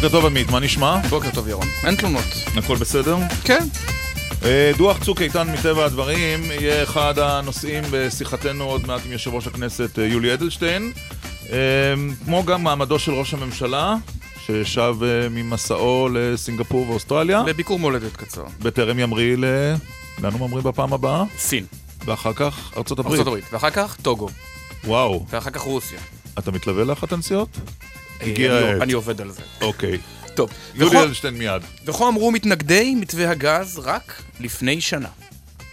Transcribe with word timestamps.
בוקר 0.00 0.12
טוב 0.12 0.26
עמית, 0.26 0.50
מה 0.50 0.60
נשמע? 0.60 0.98
בוקר 1.10 1.30
טוב 1.34 1.48
ירון, 1.48 1.66
אין 1.84 1.94
תלונות. 1.94 2.24
הכל 2.56 2.76
בסדר? 2.76 3.16
כן. 3.44 3.64
אה, 4.44 4.72
דוח 4.76 5.04
צוק 5.04 5.22
איתן 5.22 5.52
מטבע 5.52 5.84
הדברים 5.84 6.44
יהיה 6.44 6.82
אחד 6.82 7.18
הנושאים 7.18 7.84
בשיחתנו 7.90 8.64
עוד 8.64 8.86
מעט 8.86 9.00
עם 9.06 9.12
יושב 9.12 9.34
ראש 9.34 9.46
הכנסת 9.46 9.98
אה, 9.98 10.06
יולי 10.06 10.34
אדלשטיין. 10.34 10.92
אה, 11.52 11.58
כמו 12.24 12.44
גם 12.44 12.62
מעמדו 12.64 12.98
של 12.98 13.12
ראש 13.12 13.34
הממשלה, 13.34 13.96
ששב 14.46 14.94
ממסעו 15.30 16.08
לסינגפור 16.12 16.90
ואוסטרליה. 16.90 17.42
לביקור 17.46 17.78
מולדת 17.78 18.16
קצר. 18.16 18.44
בטרם 18.62 18.98
ימריא 18.98 19.36
ל... 19.36 19.44
לאן 20.22 20.32
הוא 20.32 20.48
ממריא 20.48 20.64
בפעם 20.64 20.92
הבאה? 20.92 21.24
סין. 21.38 21.64
ואחר 22.04 22.32
כך 22.32 22.72
ארצות 22.76 22.98
הברית. 22.98 23.12
ארצות 23.12 23.26
הברית. 23.26 23.44
ואחר 23.52 23.70
כך 23.70 23.96
טוגו. 24.02 24.28
וואו. 24.84 25.26
ואחר 25.30 25.50
כך 25.50 25.60
רוסיה. 25.60 26.00
אתה 26.38 26.50
מתלווה 26.50 26.84
לאחת 26.84 27.12
הנסיעות? 27.12 27.48
הגיע 28.20 28.52
העת. 28.52 28.82
אני 28.82 28.92
עובד 28.92 29.20
על 29.20 29.30
זה. 29.30 29.42
אוקיי. 29.60 29.98
טוב. 30.34 30.50
יולי 30.74 31.02
אדלשטיין 31.02 31.34
מיד. 31.34 31.62
וכה 31.84 32.08
אמרו 32.08 32.30
מתנגדי 32.30 32.94
מתווה 32.94 33.30
הגז 33.30 33.78
רק 33.78 34.22
לפני 34.40 34.80
שנה. 34.80 35.08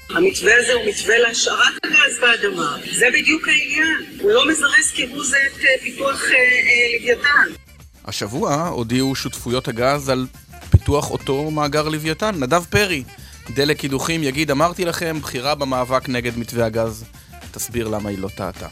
המתווה 0.10 0.52
הזה 0.60 0.73
הוא 0.73 0.82
מתווה 0.90 1.18
להשארת 1.18 1.73
הגז 1.84 2.20
באדמה. 2.22 2.78
זה 2.92 3.06
בדיוק 3.14 3.48
העניין. 3.48 4.20
הוא 4.22 4.32
לא 4.32 4.48
מזרז 4.48 4.92
כהוא 4.96 5.23
זה 5.23 5.38
את 5.48 5.82
פיתוח 5.84 6.23
אה, 6.23 6.36
אה, 6.36 7.00
לוויתן. 7.00 7.62
השבוע 8.06 8.68
הודיעו 8.68 9.16
שותפויות 9.16 9.68
הגז 9.68 10.09
על 10.09 10.28
פיתוח 10.70 11.12
אותו 11.12 11.52
מאגר 11.52 11.90
לוויתן. 11.90 12.36
נדב 12.36 12.64
פרי, 12.70 13.03
דלק 13.50 13.78
קידוחים, 13.78 14.23
יגיד, 14.23 14.52
אמרתי 14.52 14.86
לכם, 14.86 15.20
בחירה 15.22 15.56
במאבק 15.56 16.09
נגד 16.09 16.38
מתווה 16.38 16.66
הגז. 16.66 17.06
תסביר 17.52 17.88
למה 17.88 18.09
היא 18.09 18.20
לא 18.20 18.30
טעתה. 18.36 18.68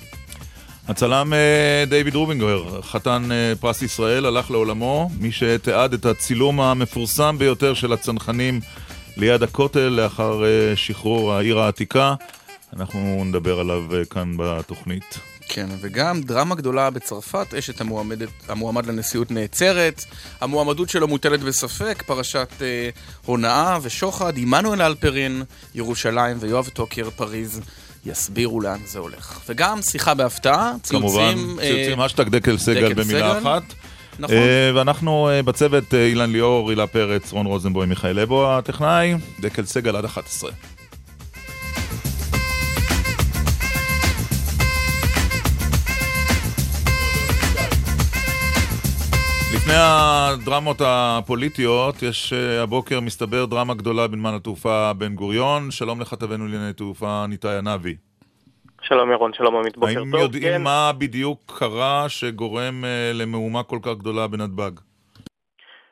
הצלם 0.87 1.33
אה, 1.33 1.83
דיוויד 1.87 2.15
רובינגר, 2.15 2.81
חתן 2.81 3.31
אה, 3.31 3.53
פרס 3.59 3.81
ישראל, 3.81 4.25
הלך 4.25 4.51
לעולמו, 4.51 5.09
מי 5.19 5.31
שתיעד 5.31 5.93
את 5.93 6.05
הצילום 6.05 6.61
המפורסם 6.61 7.35
ביותר 7.39 7.73
של 7.73 7.93
הצנחנים 7.93 8.59
ליד 9.17 9.43
הכותל 9.43 9.79
לאחר 9.79 10.45
אה, 10.45 10.75
שחרור 10.75 11.33
העיר 11.33 11.59
העתיקה. 11.59 12.15
אנחנו 12.75 13.23
נדבר 13.25 13.59
עליו 13.59 13.83
כאן 14.09 14.33
בתוכנית. 14.37 15.19
כן, 15.47 15.67
וגם 15.81 16.21
דרמה 16.21 16.55
גדולה 16.55 16.89
בצרפת, 16.89 17.53
אשת 17.53 17.81
המועמדת, 17.81 18.29
המועמד 18.47 18.85
לנשיאות 18.85 19.31
נעצרת, 19.31 20.05
המועמדות 20.41 20.89
שלו 20.89 21.07
מוטלת 21.07 21.39
בספק, 21.39 22.03
פרשת 22.05 22.49
אה, 22.61 22.89
הונאה 23.25 23.77
ושוחד, 23.81 24.33
עמנואל 24.37 24.81
אלפרין, 24.81 25.43
ירושלים 25.75 26.37
ויואב 26.39 26.69
טוקר, 26.73 27.09
פריז. 27.09 27.61
יסבירו 28.05 28.61
לאן 28.61 28.79
זה 28.85 28.99
הולך. 28.99 29.39
וגם 29.49 29.81
שיחה 29.81 30.13
בהפתעה, 30.13 30.73
ציוצים... 30.83 30.99
כמובן, 30.99 31.35
ציוצים, 31.61 31.99
האשטג 31.99 32.29
דקל 32.29 32.57
סגל 32.57 32.93
במילה 32.93 33.37
אחת. 33.37 33.63
נכון. 34.19 34.35
אה, 34.35 34.75
ואנחנו 34.75 35.29
אה, 35.29 35.43
בצוות 35.43 35.93
אילן 35.93 36.31
ליאור, 36.31 36.69
הילה 36.69 36.87
פרץ, 36.87 37.31
רון 37.31 37.45
רוזנבוים, 37.45 37.89
מיכאל 37.89 38.19
אבו 38.19 38.51
הטכנאי, 38.51 39.15
דקל 39.39 39.65
סגל 39.65 39.95
עד 39.95 40.05
11. 40.05 40.51
לפני 49.55 49.73
הדרמות 49.77 50.77
הפוליטיות, 50.85 51.95
יש 52.03 52.33
אה, 52.33 52.63
הבוקר, 52.63 52.99
מסתבר, 52.99 53.45
דרמה 53.45 53.73
גדולה 53.73 54.07
בנמל 54.07 54.35
התעופה 54.35 54.91
בן 54.97 55.15
גוריון. 55.15 55.71
שלום 55.71 56.01
לכתבנו 56.01 56.45
לענייני 56.45 56.73
תעופה, 56.73 57.25
ניתאי 57.29 57.57
ענבי. 57.57 57.95
שלום 58.81 59.11
ירון, 59.11 59.33
שלום 59.33 59.55
עמית, 59.55 59.77
בוקר 59.77 59.93
טוב. 59.93 60.15
האם 60.15 60.23
יודעים 60.23 60.43
כן. 60.43 60.61
מה 60.63 60.91
בדיוק 60.97 61.39
קרה 61.59 62.05
שגורם 62.09 62.83
uh, 62.83 63.21
למהומה 63.21 63.63
כל 63.63 63.77
כך 63.81 63.97
גדולה 63.97 64.27
בנתב"ג? 64.27 64.71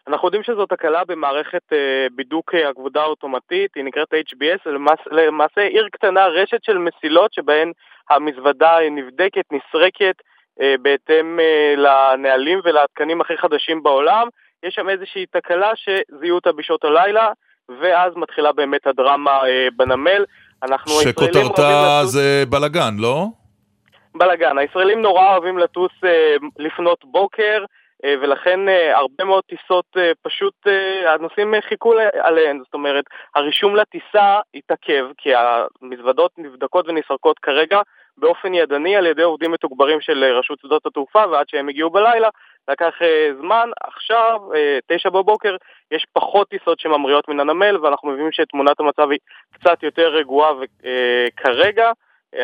אנחנו 0.08 0.28
יודעים 0.28 0.44
שזאת 0.44 0.70
תקלה 0.70 1.06
במערכת 1.08 1.64
uh, 1.72 1.76
בידוק 2.16 2.54
עבודה 2.56 3.04
אוטומטית, 3.04 3.72
היא 3.76 3.84
נקראת 3.84 4.14
HBS, 4.14 4.70
למעשה, 4.70 5.04
למעשה 5.12 5.62
עיר 5.62 5.88
קטנה, 5.92 6.28
רשת 6.28 6.64
של 6.64 6.78
מסילות 6.78 7.34
שבהן 7.34 7.72
המזוודה 8.10 8.78
נבדקת, 8.92 9.46
נסרקת, 9.52 10.16
אה, 10.22 10.33
בהתאם 10.60 11.40
אה, 11.40 11.74
לנהלים 11.78 12.60
ולתקנים 12.64 13.22
הכי 13.22 13.38
חדשים 13.38 13.84
בעולם. 13.84 14.28
יש 14.64 14.76
שם 14.76 14.90
איזושהי 14.90 15.26
תקלה 15.26 15.72
שזיהו 15.76 16.36
אותה 16.36 16.52
בשעות 16.52 16.84
הלילה, 16.84 17.32
ואז 17.82 18.14
מתחילה 18.16 18.52
באמת 18.52 18.88
הדרמה 18.88 19.48
אה, 19.48 19.68
בנמל. 19.76 20.26
אנחנו 20.64 20.92
שכותרתה 20.92 22.02
זה 22.04 22.44
בלאגן, 22.50 22.94
לא? 22.98 23.26
בלאגן. 24.16 24.58
הישראלים 24.58 25.02
נורא 25.02 25.32
אוהבים 25.32 25.58
לטוס 25.58 25.92
לפנות 26.60 27.00
בוקר, 27.06 27.66
ולכן 28.22 28.60
הרבה 28.94 29.24
מאוד 29.24 29.44
טיסות 29.44 29.86
פשוט, 30.22 30.68
הנוסעים 31.08 31.54
חיכו 31.70 31.94
עליהן, 32.20 32.60
זאת 32.66 32.74
אומרת, 32.74 33.06
הרישום 33.36 33.76
לטיסה 33.76 34.40
התעכב, 34.56 35.06
כי 35.18 35.30
המזוודות 35.36 36.32
נבדקות 36.38 36.88
ונסרקות 36.88 37.40
כרגע 37.40 37.82
באופן 38.18 38.54
ידני 38.54 38.96
על 38.96 39.06
ידי 39.06 39.22
עובדים 39.22 39.52
מתוגברים 39.52 40.02
של 40.02 40.24
אה, 40.24 40.40
רשות 40.40 40.60
שדות 40.62 40.86
התעופה 40.86 41.24
ועד 41.32 41.46
שהם 41.50 41.70
הגיעו 41.70 41.90
בלילה 41.90 42.30
לקח 42.68 42.94
אה, 43.02 43.30
זמן, 43.40 43.70
עכשיו, 43.84 44.40
אה, 44.56 44.80
תשע 44.88 45.10
בבוקר, 45.10 45.56
יש 45.92 46.06
פחות 46.14 46.50
טיסות 46.50 46.80
שממריאות 46.80 47.30
מן 47.30 47.40
הנמל 47.40 47.78
ואנחנו 47.78 48.10
מבינים 48.10 48.32
שתמונת 48.32 48.80
המצב 48.80 49.12
היא 49.12 49.20
קצת 49.54 49.84
יותר 49.84 50.08
רגועה 50.08 50.52
כרגע. 51.38 51.92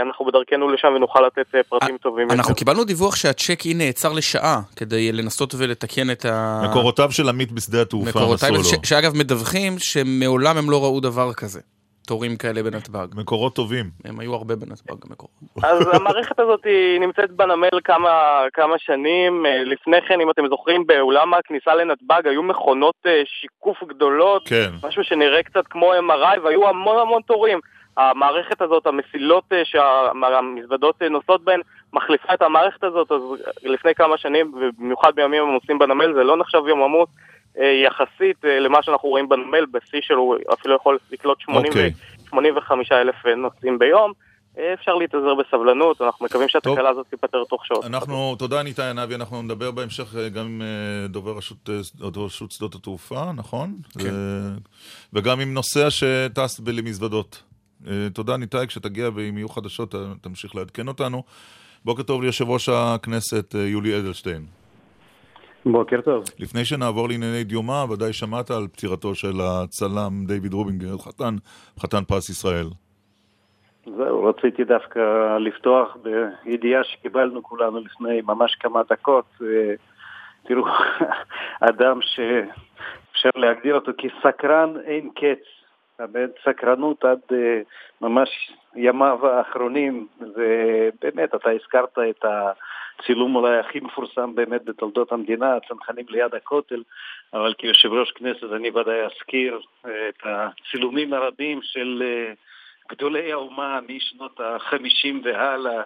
אנחנו 0.01 0.25
בדרכנו 0.25 0.69
לשם 0.69 0.87
ונוכל 0.95 1.21
לתת 1.21 1.55
פרטים 1.69 1.97
טובים 1.97 2.23
יותר. 2.23 2.35
אנחנו 2.35 2.55
קיבלנו 2.55 2.83
דיווח 2.83 3.15
שהצ'ק 3.15 3.65
אין 3.65 3.77
נעצר 3.77 4.13
לשעה 4.13 4.61
כדי 4.75 5.11
לנסות 5.11 5.53
ולתקן 5.57 6.11
את 6.11 6.25
ה... 6.25 6.61
מקורותיו 6.69 7.11
של 7.11 7.29
עמית 7.29 7.51
בשדה 7.51 7.81
התעופה 7.81 8.19
מסולו. 8.33 8.63
שאגב 8.83 9.17
מדווחים 9.17 9.73
שמעולם 9.79 10.57
הם 10.57 10.69
לא 10.69 10.83
ראו 10.83 10.99
דבר 10.99 11.33
כזה. 11.33 11.59
תורים 12.09 12.37
כאלה 12.37 12.63
בנתב"ג. 12.63 13.07
מקורות 13.15 13.55
טובים. 13.55 13.85
הם 14.05 14.19
היו 14.19 14.33
הרבה 14.33 14.55
בנתב"ג 14.55 14.95
המקורות. 15.09 15.35
אז 15.69 15.87
המערכת 15.93 16.39
הזאת 16.39 16.65
היא 16.65 16.99
נמצאת 16.99 17.31
בנמל 17.31 17.79
כמה, 17.83 18.43
כמה 18.53 18.75
שנים. 18.77 19.45
אה, 19.45 19.63
לפני 19.63 19.97
כן, 20.07 20.21
אם 20.21 20.29
אתם 20.29 20.47
זוכרים, 20.49 20.87
באולם 20.87 21.33
הכניסה 21.33 21.75
לנתב"ג 21.75 22.27
היו 22.27 22.43
מכונות 22.43 22.95
אה, 23.05 23.21
שיקוף 23.25 23.77
גדולות. 23.89 24.47
כן. 24.47 24.69
משהו 24.83 25.03
שנראה 25.03 25.43
קצת 25.43 25.67
כמו 25.69 25.93
MRI, 25.93 26.39
והיו 26.43 26.69
המון 26.69 26.99
המון 26.99 27.21
תורים. 27.21 27.59
המערכת 27.97 28.61
הזאת, 28.61 28.87
המסילות 28.87 29.43
אה, 29.51 29.61
שהמזוודות 29.65 31.01
נוסעות 31.01 31.43
בהן, 31.43 31.61
מחליפה 31.93 32.33
את 32.33 32.41
המערכת 32.41 32.83
הזאת, 32.83 33.11
אז 33.11 33.21
לפני 33.63 33.95
כמה 33.95 34.17
שנים, 34.17 34.53
ובמיוחד 34.55 35.11
בימים 35.15 35.43
עמוסים 35.43 35.79
בנמל, 35.79 36.13
זה 36.13 36.23
לא 36.23 36.37
נחשב 36.37 36.61
יום 36.67 36.83
עמוס. 36.83 37.09
יחסית 37.59 38.45
אה, 38.45 38.59
למה 38.59 38.83
שאנחנו 38.83 39.09
רואים 39.09 39.29
בנמל, 39.29 39.65
בשיא 39.71 39.99
שלו 40.01 40.35
אפילו 40.53 40.75
יכול 40.75 40.97
לקלוט 41.11 41.41
80 41.41 41.63
okay. 41.63 41.67
אוקיי. 41.67 41.91
85 42.29 42.91
אלף 42.91 43.15
אה, 43.25 43.35
נוסעים 43.35 43.79
ביום. 43.79 44.13
אפשר 44.73 44.95
להתאזר 44.95 45.35
בסבלנות, 45.35 46.01
אנחנו 46.01 46.25
מקווים 46.25 46.49
שהתקלה 46.49 46.89
הזאת 46.89 47.07
תיפטר 47.09 47.43
תוך 47.43 47.65
שעות. 47.65 47.85
אנחנו, 47.85 48.35
תודה 48.39 48.63
ניתאי 48.63 48.89
ענבי, 48.89 49.15
אנחנו 49.15 49.41
נדבר 49.41 49.71
בהמשך 49.71 50.15
גם 50.33 50.45
עם 50.45 50.61
דובר 51.09 51.37
רשות, 51.37 51.69
רשות 52.15 52.51
שדות 52.51 52.75
התעופה, 52.75 53.31
נכון? 53.35 53.73
כן. 53.99 54.13
וגם 55.13 55.39
עם 55.39 55.53
נוסע 55.53 55.89
שטס 55.89 56.61
למזוודות. 56.67 57.43
תודה 58.13 58.37
ניתאי, 58.37 58.67
כשתגיע 58.67 59.09
ואם 59.15 59.37
יהיו 59.37 59.49
חדשות 59.49 59.95
תמשיך 60.21 60.55
לעדכן 60.55 60.87
אותנו. 60.87 61.23
בוקר 61.85 62.03
טוב 62.03 62.21
ליושב 62.21 62.49
ראש 62.49 62.69
הכנסת 62.69 63.55
יולי 63.67 63.99
אדלשטיין. 63.99 64.58
בוקר 65.65 66.01
טוב. 66.01 66.23
לפני 66.39 66.65
שנעבור 66.65 67.07
לענייני 67.07 67.43
דיומה, 67.43 67.85
ודאי 67.91 68.13
שמעת 68.13 68.51
על 68.51 68.67
פטירתו 68.67 69.15
של 69.15 69.41
הצלם 69.41 70.25
דיוויד 70.27 70.53
רובינגר, 70.53 70.97
חתן, 70.97 71.35
חתן 71.79 72.03
פרס 72.03 72.29
ישראל. 72.29 72.65
זהו, 73.97 74.23
רציתי 74.23 74.63
דווקא 74.63 74.99
לפתוח 75.39 75.97
בידיעה 76.03 76.83
שקיבלנו 76.83 77.43
כולנו 77.43 77.79
לפני 77.79 78.21
ממש 78.21 78.55
כמה 78.55 78.81
דקות. 78.89 79.25
תראו, 80.43 80.63
אדם 81.69 81.99
שאפשר 82.01 83.29
להגדיר 83.35 83.75
אותו 83.75 83.91
כסקרן 83.97 84.73
אין 84.85 85.09
קץ. 85.15 85.58
באמת 86.07 86.29
סקרנות 86.45 87.05
עד 87.05 87.19
uh, 87.31 87.35
ממש 88.01 88.51
ימיו 88.75 89.27
האחרונים, 89.27 90.07
ובאמת, 90.19 91.35
אתה 91.35 91.49
הזכרת 91.49 91.97
את 92.09 92.25
הצילום 92.25 93.35
אולי 93.35 93.57
הכי 93.57 93.79
מפורסם 93.79 94.35
באמת 94.35 94.65
בתולדות 94.65 95.11
המדינה, 95.11 95.55
הצנחנים 95.55 96.05
ליד 96.09 96.35
הכותל, 96.35 96.83
אבל 97.33 97.53
כיושב 97.57 97.93
ראש 97.93 98.11
כנסת 98.11 98.47
אני 98.55 98.69
ודאי 98.69 99.05
אזכיר 99.05 99.59
uh, 99.59 99.87
את 100.09 100.23
הצילומים 100.23 101.13
הרבים 101.13 101.59
של 101.61 102.03
uh, 102.03 102.35
גדולי 102.91 103.31
האומה 103.31 103.79
משנות 103.87 104.39
החמישים 104.39 105.21
והלאה. 105.23 105.81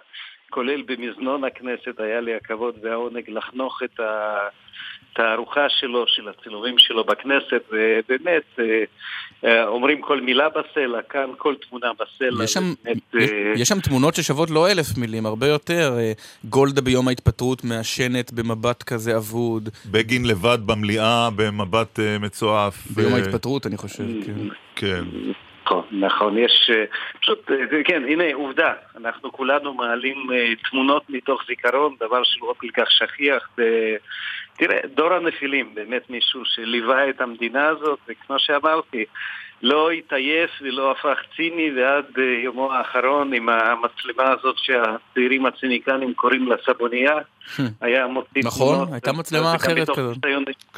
כולל 0.54 0.82
במזנון 0.82 1.44
הכנסת, 1.44 2.00
היה 2.00 2.20
לי 2.20 2.34
הכבוד 2.34 2.74
והעונג 2.82 3.30
לחנוך 3.30 3.80
את 3.84 4.00
התערוכה 4.00 5.66
שלו, 5.68 6.04
של 6.06 6.28
הצילומים 6.28 6.74
שלו 6.78 7.04
בכנסת, 7.04 7.62
ובאמת 7.72 8.42
אה, 8.58 8.64
אה, 9.44 9.66
אומרים 9.66 10.00
כל 10.00 10.20
מילה 10.20 10.48
בסלע, 10.48 11.02
כאן 11.02 11.30
כל 11.38 11.54
תמונה 11.68 11.86
בסלע. 11.92 12.44
יש 12.44 12.52
שם, 12.52 12.74
באמת, 12.84 12.98
יש, 13.14 13.30
יש 13.56 13.68
שם 13.68 13.80
תמונות 13.80 14.14
ששוות 14.14 14.50
לא 14.50 14.70
אלף 14.70 14.98
מילים, 14.98 15.26
הרבה 15.26 15.46
יותר. 15.46 15.98
גולדה 16.44 16.80
ביום 16.80 17.08
ההתפטרות 17.08 17.64
מעשנת 17.64 18.32
במבט 18.32 18.82
כזה 18.82 19.16
אבוד. 19.16 19.68
בגין 19.90 20.24
לבד 20.24 20.58
במליאה 20.66 21.28
במבט 21.36 21.98
מצועף. 22.20 22.86
ביום 22.86 23.14
ההתפטרות, 23.14 23.66
אני 23.66 23.76
חושב, 23.76 24.04
כן. 24.26 24.48
כן. 24.76 25.04
נכון, 25.64 25.84
נכון, 25.92 26.38
יש 26.38 26.70
אה, 26.74 26.84
פשוט, 27.20 27.50
אה, 27.50 27.84
כן, 27.84 28.02
הנה 28.08 28.24
עובדה, 28.34 28.72
אנחנו 28.96 29.32
כולנו 29.32 29.74
מעלים 29.74 30.16
אה, 30.32 30.52
תמונות 30.70 31.02
מתוך 31.08 31.42
זיכרון, 31.46 31.94
דבר 32.00 32.22
שלא 32.24 32.54
כל 32.58 32.68
כך 32.74 32.90
שכיח. 32.90 33.48
תראה, 34.56 34.78
דור 34.94 35.12
הנפילים, 35.12 35.74
באמת 35.74 36.10
מישהו 36.10 36.44
שליווה 36.44 37.10
את 37.10 37.20
המדינה 37.20 37.66
הזאת, 37.66 37.98
וכמו 38.08 38.38
שאמרתי, 38.38 39.04
לא 39.64 39.90
התעייף 39.90 40.50
ולא 40.60 40.90
הפך 40.92 41.18
ציני 41.36 41.70
ועד 41.76 42.04
יומו 42.44 42.72
האחרון 42.72 43.34
עם 43.34 43.48
המצלמה 43.48 44.32
הזאת 44.32 44.56
שהצעירים 44.58 45.46
הציניקנים 45.46 46.14
קוראים 46.14 46.48
לה 46.48 46.56
סבונייה, 46.66 47.14
היה 47.80 48.06
מוציא 48.06 48.42
נכון, 48.44 48.92
הייתה 48.92 49.12
מצלמה 49.12 49.56
אחרת 49.56 49.90
כזאת. 49.90 50.16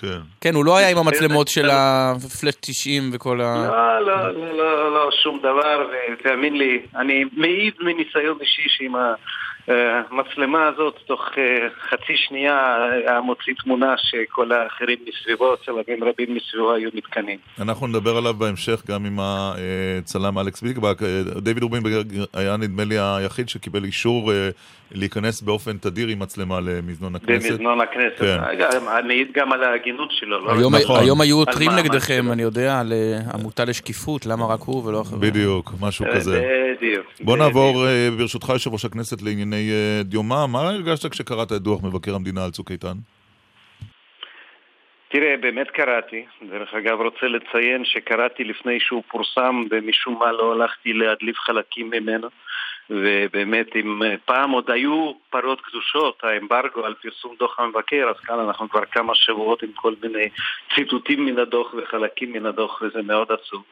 כן. 0.01 0.19
כן, 0.41 0.55
הוא 0.55 0.65
לא 0.65 0.77
היה 0.77 0.91
עם 0.91 0.99
המצלמות 0.99 1.49
של 1.49 1.71
הפלאט 1.71 2.57
90 2.61 3.11
וכל 3.13 3.41
ה... 3.41 3.69
לא, 4.01 4.07
לא, 4.07 4.31
לא, 4.31 4.57
לא, 4.57 4.95
לא, 4.95 5.11
שום 5.23 5.39
דבר, 5.39 5.87
ותאמין 6.13 6.57
לי, 6.57 6.83
אני 6.97 7.25
מעיד 7.33 7.75
מניסיון 7.81 8.39
אישי 8.41 8.69
שעם 8.69 8.95
המצלמה 9.69 10.67
הזאת, 10.67 10.95
תוך 11.07 11.21
אה, 11.39 11.69
חצי 11.91 12.17
שנייה 12.17 12.77
היה 12.93 13.21
מוציא 13.21 13.53
תמונה 13.65 13.95
שכל 13.97 14.53
האחרים 14.53 14.99
מסביבו, 15.09 15.57
צלמים 15.57 16.05
רבים 16.05 16.35
מסביבו 16.35 16.73
היו 16.73 16.91
מתקנים. 16.95 17.39
אנחנו 17.61 17.87
נדבר 17.87 18.17
עליו 18.17 18.35
בהמשך 18.35 18.83
גם 18.89 19.05
עם 19.05 19.19
הצלם 19.21 20.39
אלכס 20.39 20.63
ביגבק. 20.63 21.03
דיוויד 21.43 21.63
רובינברג 21.63 22.13
היה 22.35 22.57
נדמה 22.57 22.85
לי 22.85 22.99
היחיד 22.99 23.49
שקיבל 23.49 23.85
אישור 23.85 24.33
אה, 24.33 24.49
להיכנס 24.93 25.43
באופן 25.43 25.79
תדיר 25.79 26.09
עם 26.09 26.19
מצלמה 26.19 26.61
למזנון 26.61 27.17
הכנסת. 27.17 27.51
במזנון 27.51 27.81
הכנסת. 27.81 28.19
כן. 28.19 29.07
מעיד 29.07 29.29
גם 29.35 29.53
על 29.53 29.65
ההגינות 29.65 30.09
שלו. 30.13 30.45
לא 30.45 30.53
היום, 30.53 30.77
נכון. 30.77 31.01
היום 31.01 31.21
היו 31.21 31.37
עותרים 31.37 31.71
נגדכם, 31.71 32.33
אני 32.33 32.43
יודע, 32.43 32.81
על 32.81 32.93
אה, 32.93 33.19
עמותה 33.35 33.65
לשקיפות, 33.65 34.27
למה 34.27 34.47
רק 34.47 34.61
הוא 34.61 34.85
ולא 34.85 35.03
אחרים. 35.03 35.21
בדיוק, 35.21 35.73
משהו 35.81 36.05
כזה. 36.15 36.43
בדיוק. 36.77 37.07
בוא 37.21 37.37
נעבור, 37.37 37.87
ברשותך, 38.19 38.49
יושב 38.49 38.73
ראש 38.73 38.85
הכנסת, 38.85 39.23
לענייני... 39.23 39.56
לפני 39.57 39.73
אה, 39.73 40.03
דיומה, 40.05 40.47
מה 40.47 40.61
הרגשת 40.61 41.13
כשקראת 41.13 41.53
את 41.53 41.63
דוח 41.63 41.83
מבקר 41.83 42.15
המדינה 42.15 42.45
על 42.45 42.51
צוק 42.51 42.71
איתן? 42.71 42.97
תראה, 45.09 45.37
באמת 45.41 45.71
קראתי. 45.71 46.25
דרך 46.51 46.75
אגב, 46.75 47.01
רוצה 47.01 47.27
לציין 47.27 47.85
שקראתי 47.85 48.45
לפני 48.45 48.81
שהוא 48.81 49.03
פורסם, 49.09 49.63
ומשום 49.71 50.19
מה 50.19 50.33
לא 50.33 50.53
הלכתי 50.53 50.93
להדליף 50.93 51.39
חלקים 51.39 51.91
ממנו. 51.91 52.29
ובאמת, 52.91 53.77
אם 53.77 54.03
אה, 54.03 54.15
פעם 54.25 54.51
עוד 54.51 54.71
היו 54.71 55.13
פרות 55.31 55.61
קדושות, 55.61 56.21
האמברגו 56.23 56.85
על 56.85 56.95
פרסום 56.95 57.35
דוח 57.39 57.61
המבקר, 57.61 58.09
אז 58.11 58.21
כאן 58.21 58.39
אנחנו 58.39 58.69
כבר 58.69 58.85
כמה 58.85 59.15
שבועות 59.15 59.63
עם 59.63 59.73
כל 59.75 59.95
מיני 60.03 60.29
ציטוטים 60.75 61.27
מן 61.27 61.39
הדוח 61.39 61.75
וחלקים 61.75 62.33
מן 62.33 62.47
הדוח, 62.47 62.83
וזה 62.83 63.03
מאוד 63.03 63.33
עצוב. 63.33 63.63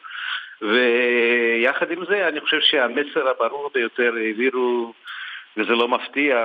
ויחד 0.63 1.91
עם 1.91 2.05
זה, 2.09 2.29
אני 2.29 2.41
חושב 2.41 2.61
שהמסר 2.61 3.29
הברור 3.29 3.71
ביותר 3.75 4.13
העבירו 4.17 4.93
וזה 5.57 5.73
לא 5.73 5.89
מפתיע, 5.89 6.39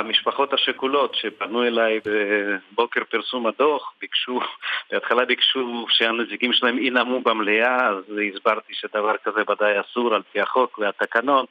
המשפחות 0.00 0.52
השכולות 0.52 1.14
שפנו 1.14 1.64
אליי 1.64 2.00
בבוקר 2.04 3.04
פרסום 3.04 3.46
הדוח, 3.46 3.92
ביקשו, 4.00 4.40
בהתחלה 4.92 5.24
ביקשו 5.24 5.86
שהנציגים 5.88 6.52
שלהם 6.52 6.78
ינאמו 6.78 7.20
במליאה, 7.20 7.88
אז 7.88 8.04
הסברתי 8.34 8.74
שדבר 8.74 9.16
כזה 9.24 9.40
ודאי 9.50 9.80
אסור 9.80 10.14
על 10.14 10.22
פי 10.32 10.40
החוק 10.40 10.78
והתקנון, 10.78 11.44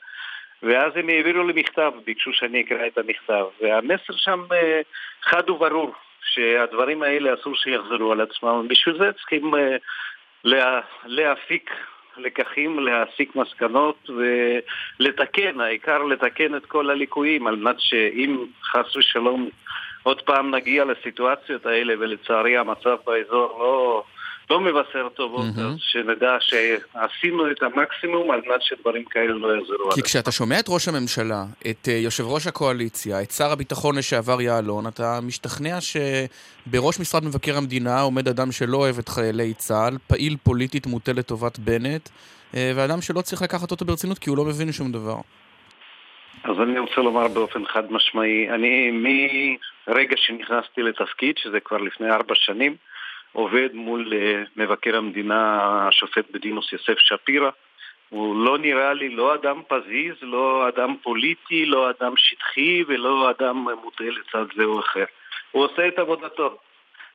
ואז 0.64 0.92
הם 0.96 1.10
העבירו 1.10 1.44
לי 1.44 1.54
מכתב, 1.56 1.92
ביקשו 2.06 2.34
שאני 2.34 2.62
אקרא 2.62 2.88
את 2.88 2.98
המכתב, 2.98 3.46
והמסר 3.62 4.14
שם 4.16 4.44
אה, 4.52 4.82
חד 5.22 5.50
וברור, 5.50 5.94
שהדברים 6.34 7.04
האלה 7.04 7.34
אסור 7.34 7.56
שיחזרו 7.56 8.12
על 8.12 8.22
עצמם, 8.22 8.68
בשביל 8.68 8.98
זה 8.98 9.12
צריכים 9.14 9.56
אה, 9.56 10.80
להפיק 11.06 11.72
לקחים, 12.18 12.80
להסיק 12.80 13.36
מסקנות 13.36 14.10
ולתקן, 15.00 15.60
העיקר 15.60 16.04
לתקן 16.04 16.56
את 16.56 16.66
כל 16.66 16.90
הליקויים 16.90 17.48
על 17.48 17.56
מנת 17.56 17.76
שאם 17.80 18.38
חס 18.64 18.96
ושלום 18.96 19.50
עוד 20.04 20.22
פעם 20.22 20.56
נגיע 20.56 20.86
לסיטואציות 20.86 21.66
האלה 21.66 21.94
ולצערי 22.00 22.58
המצב 22.58 22.98
באזור 23.06 23.60
לא, 23.60 24.04
לא 24.54 24.60
מבשר 24.60 25.10
טובות, 25.10 25.46
mm-hmm. 25.56 25.62
אז 25.62 25.76
שנדע 25.80 26.38
שעשינו 26.40 27.52
את 27.52 27.64
המקסימום 27.64 28.32
על 28.32 28.42
מנת 28.48 28.62
שדברים 28.62 29.06
כאלה 29.06 29.34
לא 29.34 29.58
יחזרו. 29.58 29.92
כי 29.92 30.02
כשאתה 30.02 30.32
שומע 30.32 30.60
את 30.60 30.66
ראש 30.70 30.88
הממשלה, 30.88 31.44
את 31.70 31.88
אה, 31.88 31.94
יושב 31.94 32.24
ראש 32.28 32.48
הקואליציה, 32.48 33.22
את 33.22 33.32
שר 33.32 33.52
הביטחון 33.52 33.98
לשעבר 33.98 34.42
יעלון, 34.42 34.88
אתה 34.88 35.20
משתכנע 35.24 35.78
שבראש 35.82 37.00
משרד 37.00 37.24
מבקר 37.24 37.58
המדינה 37.58 38.02
עומד 38.02 38.28
אדם 38.28 38.52
שלא 38.52 38.78
אוהב 38.78 38.98
את 39.00 39.10
חיילי 39.10 39.54
צה"ל, 39.54 39.98
פעיל 40.08 40.36
פוליטית 40.44 40.88
מוטה 40.88 41.14
לטובת 41.14 41.60
בנט, 41.60 42.10
אה, 42.56 42.72
ואדם 42.76 43.02
שלא 43.02 43.22
צריך 43.22 43.42
לקחת 43.42 43.72
אותו 43.72 43.86
ברצינות 43.86 44.20
כי 44.20 44.30
הוא 44.30 44.38
לא 44.38 44.46
מבין 44.46 44.72
שום 44.72 44.92
דבר. 44.92 45.18
אז 46.44 46.56
אני 46.64 46.80
רוצה 46.80 47.02
לומר 47.02 47.28
באופן 47.28 47.66
חד 47.66 47.92
משמעי, 47.92 48.50
אני 48.50 48.92
מרגע 49.88 50.16
שנכנסתי 50.18 50.82
לתפקיד, 50.82 51.38
שזה 51.38 51.60
כבר 51.60 51.78
לפני 51.78 52.12
ארבע 52.12 52.36
שנים, 52.36 52.76
עובד 53.34 53.70
מול 53.74 54.14
אה, 54.14 54.44
מבקר 54.56 54.98
המדינה, 54.98 55.62
השופט 55.88 56.26
בדימוס 56.32 56.74
יוסף 56.74 57.00
שפירא. 57.00 57.50
הוא 58.10 58.46
לא 58.46 58.58
נראה 58.58 58.94
לי 58.94 59.10
לא 59.10 59.36
אדם 59.36 59.62
פזיז, 59.68 60.14
לא 60.22 60.68
אדם 60.68 60.96
פוליטי, 61.04 61.66
לא 61.66 61.90
אדם 61.90 62.14
שטחי 62.18 62.84
ולא 62.88 63.30
אדם 63.30 63.68
מוטה 63.84 64.04
לצד 64.04 64.46
זה 64.56 64.64
או 64.64 64.80
אחר. 64.80 65.06
הוא 65.52 65.64
עושה 65.64 65.88
את 65.88 66.00
עבודתו. 66.00 66.58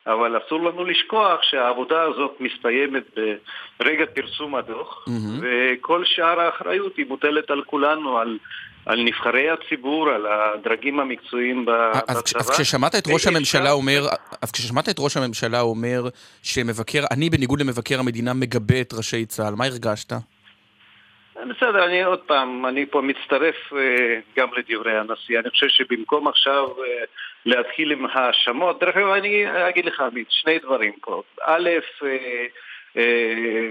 אבל 0.06 0.38
אסור 0.38 0.64
לנו 0.64 0.84
לשכוח 0.84 1.42
שהעבודה 1.42 2.02
הזאת 2.02 2.40
מסתיימת 2.40 3.18
ברגע 3.80 4.06
פרסום 4.06 4.54
הדוח, 4.54 5.04
mm-hmm. 5.08 5.42
וכל 5.42 6.04
שאר 6.04 6.40
האחריות 6.40 6.96
היא 6.96 7.06
מוטלת 7.08 7.50
על 7.50 7.62
כולנו, 7.62 8.18
על 8.18 8.38
על 8.88 9.02
נבחרי 9.02 9.50
הציבור, 9.50 10.08
על 10.10 10.26
הדרגים 10.26 11.00
המקצועיים 11.00 11.64
בצבא. 11.64 12.10
אז 12.38 12.50
כששמעת 12.50 12.94
את 12.94 13.04
ראש 13.06 13.26
הממשלה 13.26 13.70
אומר, 13.72 14.00
אז 14.42 14.52
כששמעת 14.52 14.88
את 14.88 14.96
ראש 14.98 15.16
הממשלה 15.16 15.60
אומר 15.60 16.02
שמבקר, 16.42 17.02
אני 17.10 17.30
בניגוד 17.30 17.60
למבקר 17.60 18.00
המדינה 18.00 18.34
מגבה 18.34 18.80
את 18.80 18.92
ראשי 18.92 19.26
צה"ל, 19.26 19.54
מה 19.54 19.64
הרגשת? 19.64 20.12
בסדר, 21.48 21.84
אני 21.84 22.02
עוד 22.02 22.18
פעם, 22.18 22.66
אני 22.66 22.86
פה 22.86 23.00
מצטרף 23.00 23.72
אה, 23.72 24.20
גם 24.36 24.48
לדברי 24.56 24.98
הנשיא. 24.98 25.38
אני 25.38 25.50
חושב 25.50 25.68
שבמקום 25.68 26.28
עכשיו 26.28 26.64
אה, 26.64 27.04
להתחיל 27.46 27.92
עם 27.92 28.06
האשמות, 28.12 28.80
דרך 28.80 28.96
אגב, 28.96 29.08
אני 29.08 29.44
אגיד 29.68 29.84
לך, 29.84 30.00
עמית, 30.00 30.26
שני 30.30 30.58
דברים 30.58 30.92
פה. 31.00 31.22
א', 31.42 31.68
אה, 32.96 33.70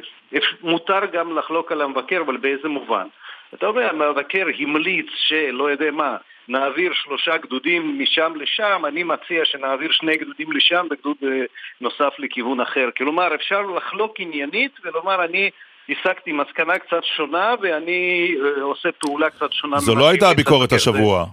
מותר 0.62 1.06
גם 1.14 1.38
לחלוק 1.38 1.72
על 1.72 1.82
המבקר, 1.82 2.22
אבל 2.26 2.38
באיזה 2.38 2.68
מובן? 2.68 3.08
אתה 3.54 3.66
אומר, 3.66 3.90
המבקר 3.90 4.46
המליץ 4.60 5.08
שלא 5.16 5.72
יודע 5.72 5.92
מה, 5.92 6.18
נעביר 6.48 6.92
שלושה 6.94 7.38
גדודים 7.38 8.00
משם 8.00 8.34
לשם, 8.36 8.82
אני 8.88 9.04
מציע 9.04 9.46
שנעביר 9.46 9.92
שני 9.92 10.18
גדודים 10.18 10.52
לשם 10.52 10.88
וגדוד 10.92 11.18
אה, 11.24 11.46
נוסף 11.82 12.14
לכיוון 12.20 12.62
אחר. 12.62 12.90
כלומר, 12.98 13.36
אפשר 13.36 13.62
לחלוק 13.62 14.20
עניינית 14.20 14.72
ולומר, 14.84 15.24
אני 15.26 15.50
הסקתי 15.90 16.32
מסקנה 16.32 16.80
קצת 16.80 17.04
שונה 17.04 17.56
ואני 17.62 18.36
uh, 18.36 18.62
עושה 18.62 18.90
פעולה 18.92 19.30
קצת 19.30 19.54
שונה. 19.54 19.78
זו 19.78 19.96
לא 19.96 20.10
הייתה 20.10 20.30
הביקורת 20.30 20.72
השבוע. 20.72 21.26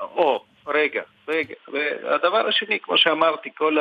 או, 0.00 0.44
רגע, 0.66 1.02
רגע. 1.28 1.54
והדבר 1.68 2.46
השני, 2.48 2.78
כמו 2.82 2.98
שאמרתי, 2.98 3.50
כל 3.54 3.76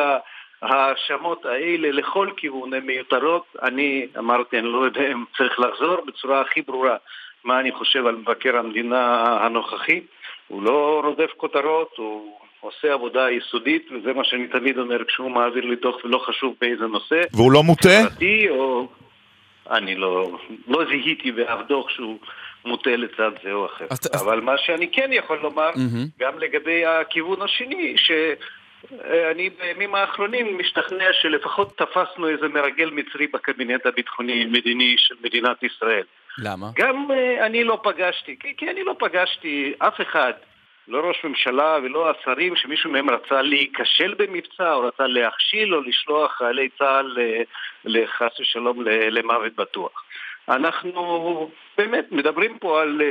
ההאשמות 0.62 1.46
האלה 1.46 1.91
לכל 1.91 2.29
כיוון 2.38 2.74
הן 2.74 2.86
מיותרות. 2.86 3.46
אני 3.62 4.08
אמרתי, 4.17 4.60
אני 4.60 4.67
לא 4.67 4.86
יודע 4.86 5.12
אם 5.12 5.24
צריך 5.38 5.60
לחזור 5.60 5.98
בצורה 6.08 6.41
הכי 6.41 6.62
ברורה. 6.62 6.96
מה 7.43 7.59
אני 7.59 7.71
חושב 7.71 8.05
על 8.05 8.15
מבקר 8.15 8.57
המדינה 8.57 9.23
הנוכחי. 9.45 10.01
הוא 10.47 10.63
לא 10.63 11.01
רודף 11.03 11.31
כותרות, 11.38 11.93
הוא 11.97 12.33
עושה 12.59 12.93
עבודה 12.93 13.31
יסודית, 13.31 13.89
וזה 13.91 14.13
מה 14.13 14.23
שאני 14.23 14.47
תמיד 14.47 14.77
אומר 14.77 15.05
כשהוא 15.05 15.31
מעביר 15.31 15.65
לי 15.65 15.75
דוח 15.75 15.95
ולא 16.05 16.17
חשוב 16.27 16.55
באיזה 16.62 16.88
נושא. 16.88 17.21
והוא 17.33 17.51
לא 17.51 17.63
מוטה? 17.63 18.00
או... 18.50 18.88
אני 19.71 19.95
לא, 19.95 20.38
לא 20.67 20.85
זיהיתי 20.89 21.31
באף 21.31 21.59
דוח 21.67 21.89
שהוא 21.89 22.17
מוטה 22.65 22.95
לצד 22.95 23.31
זה 23.43 23.51
או 23.51 23.65
אחר. 23.65 23.85
אז, 23.89 24.09
אבל 24.21 24.38
אז... 24.38 24.43
מה 24.43 24.57
שאני 24.57 24.91
כן 24.91 25.09
יכול 25.12 25.39
לומר, 25.43 25.69
mm-hmm. 25.69 26.19
גם 26.19 26.39
לגבי 26.39 26.85
הכיוון 26.85 27.41
השני, 27.41 27.93
ש... 27.97 28.12
אני 29.31 29.49
בימים 29.49 29.95
האחרונים 29.95 30.57
משתכנע 30.57 31.13
שלפחות 31.21 31.77
תפסנו 31.77 32.29
איזה 32.29 32.47
מרגל 32.47 32.89
מצרי 32.89 33.27
בקבינט 33.27 33.85
הביטחוני-מדיני 33.85 34.95
של 34.97 35.15
מדינת 35.23 35.63
ישראל. 35.63 36.03
למה? 36.37 36.67
גם 36.75 37.07
uh, 37.09 37.45
אני 37.45 37.63
לא 37.63 37.79
פגשתי, 37.83 38.35
כי, 38.39 38.53
כי 38.57 38.69
אני 38.69 38.83
לא 38.83 38.95
פגשתי 38.99 39.73
אף 39.79 40.01
אחד 40.01 40.33
לא 40.87 41.07
ראש 41.07 41.23
ממשלה 41.23 41.77
ולא 41.83 42.09
השרים, 42.09 42.55
שמישהו 42.55 42.91
מהם 42.91 43.09
רצה 43.09 43.41
להיכשל 43.41 44.13
במבצע, 44.13 44.73
או 44.73 44.81
רצה 44.81 45.07
להכשיל, 45.07 45.75
או 45.75 45.81
לשלוח 45.81 46.37
חיילי 46.37 46.69
צה"ל 46.77 47.17
לחס 47.85 48.39
ושלום 48.39 48.81
למוות 48.85 49.55
בטוח. 49.55 50.03
אנחנו 50.49 51.51
באמת 51.77 52.11
מדברים 52.11 52.59
פה 52.59 52.81
על 52.81 53.01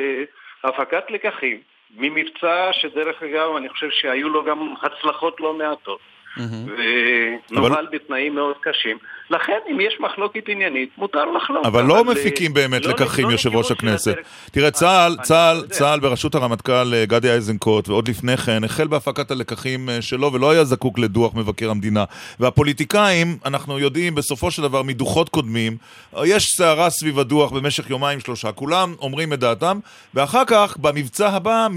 הפקת 0.64 1.10
לקחים 1.10 1.60
ממבצע 1.96 2.70
שדרך 2.72 3.22
אגב 3.22 3.56
אני 3.56 3.68
חושב 3.68 3.90
שהיו 3.90 4.28
לו 4.28 4.44
גם 4.44 4.74
הצלחות 4.82 5.40
לא 5.40 5.54
מעטות. 5.54 6.00
ונוהל 6.36 7.72
אבל... 7.72 7.86
בתנאים 7.92 8.34
מאוד 8.34 8.56
קשים. 8.60 8.98
לכן, 9.32 9.58
אם 9.70 9.80
יש 9.80 9.98
מחלוקת 10.00 10.48
עניינית, 10.48 10.88
מותר 10.98 11.24
לחלוק. 11.24 11.66
אבל 11.66 11.84
לא 11.84 12.04
מפיקים 12.04 12.54
באמת 12.54 12.84
לא 12.84 12.90
לקחים, 12.90 13.26
לא 13.26 13.32
יושב 13.32 13.56
ראש 13.56 13.70
הכנסת. 13.70 14.14
תראה, 14.50 14.70
צה"ל, 14.70 15.16
צה"ל, 15.22 15.66
צה"ל 15.70 16.00
בראשות 16.00 16.34
הרמטכ"ל 16.34 16.94
אה, 16.94 17.04
גדי 17.06 17.30
איזנקוט, 17.30 17.88
ועוד 17.88 18.08
לפני 18.08 18.36
כן, 18.36 18.64
החל 18.64 18.86
בהפקת 18.86 19.30
הלקחים 19.30 19.88
אה, 19.88 20.02
שלו, 20.02 20.32
ולא 20.32 20.50
היה 20.50 20.64
זקוק 20.64 20.98
לדוח 20.98 21.34
מבקר 21.34 21.70
המדינה. 21.70 22.04
והפוליטיקאים, 22.40 23.38
אנחנו 23.44 23.78
יודעים 23.78 24.14
בסופו 24.14 24.50
של 24.50 24.62
דבר 24.62 24.82
מדוחות 24.82 25.28
קודמים, 25.28 25.76
יש 26.24 26.44
סערה 26.56 26.90
סביב 26.90 27.18
הדוח 27.18 27.50
במשך 27.50 27.90
יומיים 27.90 28.20
שלושה, 28.20 28.52
כולם 28.52 28.94
אומרים 29.00 29.32
את 29.32 29.38
דעתם, 29.40 29.78
ואחר 30.14 30.42
כך, 30.46 30.76
במבצע 30.76 31.28
הבא, 31.28 31.68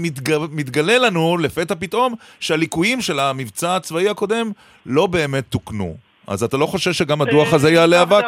מתגלה 0.50 0.98
לנו 0.98 1.38
לפתע 1.38 1.74
פתאום 1.74 2.14
שהליקויים 2.40 3.00
של 3.00 3.20
המבצע 3.20 3.76
הצבאי 3.76 4.08
הקודם 4.08 4.50
לא 4.86 5.06
באמת 5.06 5.44
תוקנו. 5.48 6.05
אז 6.26 6.42
אתה 6.42 6.56
לא 6.56 6.66
חושב 6.66 6.92
שגם 6.92 7.22
הדוח 7.22 7.54
הזה 7.54 7.70
יעלה 7.70 8.02
אבק? 8.02 8.24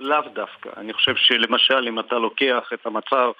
לאו 0.00 0.20
דווקא. 0.34 0.68
אני 0.76 0.92
חושב 0.92 1.16
שלמשל, 1.16 1.88
אם 1.88 1.98
אתה 1.98 2.18
לוקח 2.18 2.70
את 2.74 2.86
המצב 2.86 3.30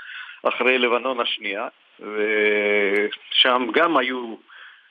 אחרי 0.43 0.79
לבנון 0.79 1.21
השנייה, 1.21 1.69
ושם 2.01 3.67
גם 3.73 3.97
היו 3.97 4.35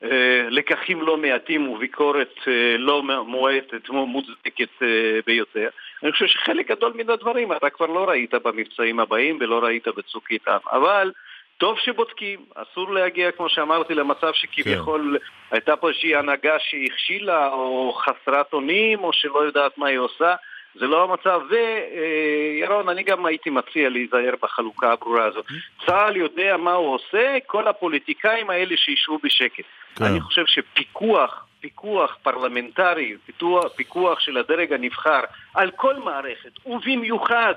אה, 0.03 0.47
לקחים 0.49 1.01
לא 1.01 1.17
מעטים 1.17 1.69
וביקורת 1.69 2.35
אה, 2.47 2.77
לא 2.77 3.03
מועטת, 3.27 3.89
מוצדקת 3.89 4.81
אה, 4.81 5.19
ביותר. 5.25 5.69
אני 6.03 6.11
חושב 6.11 6.27
שחלק 6.27 6.71
גדול 6.71 6.93
מן 6.95 7.09
הדברים 7.09 7.51
אתה 7.53 7.69
כבר 7.69 7.85
לא 7.85 8.09
ראית 8.09 8.33
במבצעים 8.33 8.99
הבאים 8.99 9.37
ולא 9.39 9.59
ראית 9.63 9.87
בצוק 9.87 10.31
איתן. 10.31 10.57
אבל 10.71 11.11
טוב 11.57 11.77
שבודקים, 11.79 12.39
אסור 12.55 12.93
להגיע, 12.93 13.31
כמו 13.31 13.49
שאמרתי, 13.49 13.93
למצב 13.93 14.33
שכביכול 14.33 15.17
כן. 15.19 15.55
הייתה 15.55 15.75
פה 15.75 15.89
איזושהי 15.89 16.15
הנהגה 16.15 16.57
שהכשילה, 16.59 17.47
או 17.47 17.93
חסרת 17.93 18.53
אונים, 18.53 19.03
או 19.03 19.13
שלא 19.13 19.39
יודעת 19.39 19.77
מה 19.77 19.87
היא 19.87 19.97
עושה. 19.97 20.35
זה 20.75 20.87
לא 20.87 21.03
המצב, 21.03 21.41
וירון, 21.49 22.89
אני 22.89 23.03
גם 23.03 23.25
הייתי 23.25 23.49
מציע 23.49 23.89
להיזהר 23.89 24.33
בחלוקה 24.41 24.91
הברורה 24.91 25.25
הזאת. 25.25 25.45
צה"ל 25.85 26.15
יודע 26.15 26.57
מה 26.57 26.73
הוא 26.73 26.95
עושה, 26.95 27.37
כל 27.45 27.67
הפוליטיקאים 27.67 28.49
האלה 28.49 28.77
שישבו 28.77 29.19
בשקט. 29.23 29.63
כן. 29.95 30.05
אני 30.05 30.21
חושב 30.21 30.43
שפיקוח, 30.45 31.45
פיקוח 31.59 32.17
פרלמנטרי, 32.23 33.15
פיקוח, 33.25 33.65
פיקוח 33.75 34.19
של 34.19 34.37
הדרג 34.37 34.73
הנבחר 34.73 35.21
על 35.53 35.71
כל 35.71 35.95
מערכת, 35.95 36.51
ובמיוחד 36.65 37.53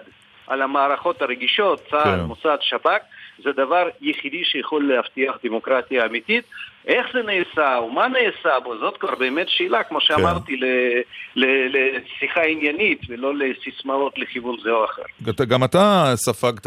על 0.46 0.62
המערכות 0.62 1.22
הרגישות, 1.22 1.80
צה"ל, 1.90 2.16
כן. 2.16 2.20
מוסד, 2.20 2.58
שב"כ, 2.60 3.00
זה 3.44 3.52
דבר 3.52 3.88
יחידי 4.00 4.44
שיכול 4.44 4.92
להבטיח 4.92 5.34
דמוקרטיה 5.44 6.06
אמיתית. 6.06 6.44
איך 6.86 7.06
זה 7.12 7.18
נעשה, 7.22 7.78
ומה 7.80 8.06
נעשה 8.08 8.60
בו, 8.64 8.78
זאת 8.78 8.96
כבר 8.96 9.14
באמת 9.14 9.48
שאלה, 9.48 9.82
כמו 9.82 10.00
שאמרתי, 10.00 10.56
כן. 10.60 11.40
לשיחה 11.66 12.42
עניינית 12.42 13.00
ולא 13.08 13.32
לסיסמאות 13.34 14.18
לכיוון 14.18 14.56
זה 14.62 14.70
או 14.70 14.84
אחר. 14.84 15.02
גם 15.48 15.64
אתה 15.64 16.12
ספגת, 16.14 16.66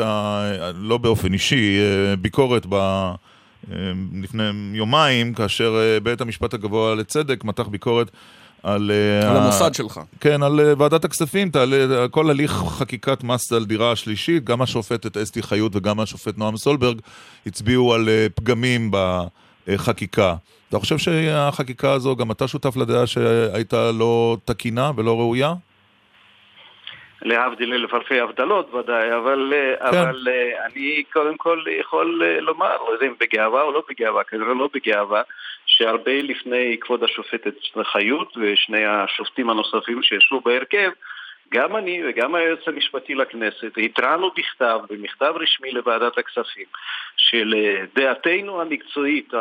לא 0.76 0.98
באופן 0.98 1.34
אישי, 1.34 1.80
ביקורת 2.20 2.66
ב... 2.70 2.76
לפני 4.24 4.44
יומיים, 4.74 5.34
כאשר 5.34 5.74
בית 6.04 6.22
המשפט 6.22 6.54
הגבוה 6.54 6.96
לצדק 6.96 7.44
מתח 7.44 7.68
ביקורת 7.68 8.12
על... 8.64 8.92
אה, 8.92 9.32
על 9.32 9.38
המוסד 9.38 9.74
שלך. 9.74 10.00
כן, 10.20 10.44
על 10.44 10.60
אה, 10.60 10.74
ועדת 10.78 11.06
הכספים, 11.06 11.50
תעלה, 11.50 12.08
כל 12.12 12.30
הליך 12.30 12.52
חקיקת 12.52 13.24
מס 13.24 13.54
על 13.54 13.66
דירה 13.66 13.92
השלישית, 13.92 14.44
גם 14.44 14.62
השופטת 14.62 15.18
אסתי 15.18 15.44
חיות 15.44 15.76
וגם 15.76 16.00
השופט 16.00 16.38
נועם 16.38 16.58
סולברג 16.58 17.00
הצביעו 17.46 17.94
על 17.94 18.10
אה, 18.10 18.28
פגמים 18.36 18.92
בחקיקה. 19.68 20.36
אתה 20.70 20.80
חושב 20.80 20.98
שהחקיקה 20.98 21.92
הזו, 21.92 22.16
גם 22.16 22.32
אתה 22.32 22.48
שותף 22.48 22.78
לדעה 22.78 23.08
שהייתה 23.08 23.92
לא 23.92 24.38
תקינה 24.46 24.92
ולא 24.96 25.20
ראויה? 25.20 25.54
להבדיל 27.22 27.74
אלף 27.74 27.94
אלפי 27.94 28.20
הבדלות 28.20 28.74
ודאי, 28.74 29.16
אבל, 29.16 29.54
כן. 29.80 29.98
אבל 29.98 30.28
אני 30.66 31.04
קודם 31.14 31.38
כל 31.38 31.64
יכול 31.80 32.22
לומר, 32.40 32.78
לא 32.88 32.94
יודע 32.94 33.06
אם 33.06 33.14
בגאווה 33.20 33.62
או 33.62 33.72
לא 33.72 33.84
בגאווה, 33.90 34.24
כנראה 34.24 34.54
לא 34.54 34.70
בגאווה, 34.74 35.22
שהרבה 35.78 36.22
לפני 36.22 36.78
כבוד 36.82 37.04
השופטת 37.04 37.54
חיות 37.84 38.38
ושני 38.38 38.86
השופטים 38.86 39.50
הנוספים 39.50 40.04
שישבו 40.04 40.42
בהרכב, 40.42 40.90
גם 41.54 41.76
אני 41.76 42.02
וגם 42.08 42.36
היועץ 42.36 42.68
המשפטי 42.68 43.16
לכנסת 43.16 43.72
התרענו 43.78 44.32
בכתב, 44.38 44.80
במכתב 44.90 45.34
רשמי 45.40 45.72
לוועדת 45.72 46.18
הכספים, 46.18 46.66
שלדעתנו 47.18 48.62
המקצועית 48.62 49.34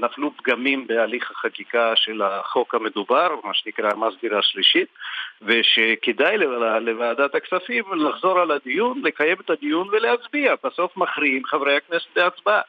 נפלו 0.00 0.36
פגמים 0.36 0.86
בהליך 0.86 1.30
החקיקה 1.30 1.92
של 1.96 2.22
החוק 2.22 2.74
המדובר, 2.74 3.28
מה 3.44 3.54
שנקרא 3.54 3.94
מס 3.94 4.14
דירה 4.22 4.42
שלישית, 4.42 4.88
ושכדאי 5.42 6.36
לוועדת 6.80 7.34
הכספים 7.34 7.84
לחזור 7.94 8.40
על 8.40 8.50
הדיון, 8.50 9.02
לקיים 9.04 9.36
את 9.44 9.50
הדיון 9.50 9.88
ולהצביע. 9.92 10.54
בסוף 10.64 10.96
מכריעים 10.96 11.44
חברי 11.44 11.76
הכנסת 11.76 12.06
בהצבעה. 12.16 12.60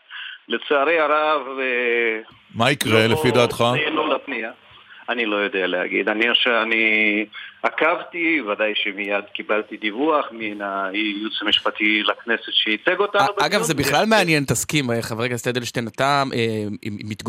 לצערי 0.48 1.00
הרב... 1.00 1.42
אה, 1.60 2.20
מה 2.56 2.72
יקרה 2.72 3.08
לא, 3.08 3.14
לפי 3.14 3.32
דעתך? 3.32 3.64
לא 3.92 4.16
לפנייה. 4.16 4.52
אני 5.10 5.26
לא 5.26 5.36
יודע 5.36 5.68
להגיד. 5.68 6.10
אני, 6.10 6.26
אני 6.64 7.26
עקבתי, 7.64 8.42
ודאי 8.42 8.74
שמיד 8.76 9.26
קיבלתי 9.34 9.78
דיווח 9.78 10.26
מן 10.32 10.62
הייעוץ 10.62 11.34
המשפטי 11.42 12.04
לכנסת 12.04 12.52
שייצג 12.52 13.00
אותנו. 13.00 13.26
אגב, 13.40 13.62
זה 13.62 13.74
בכלל 13.74 14.06
מעניין, 14.06 14.44
תסכים, 14.44 14.92
אה, 14.92 15.02
חבר 15.02 15.24
הכנסת 15.24 15.48
אדלשטיין, 15.48 15.88
אתה 15.88 16.24
אה, 16.34 16.64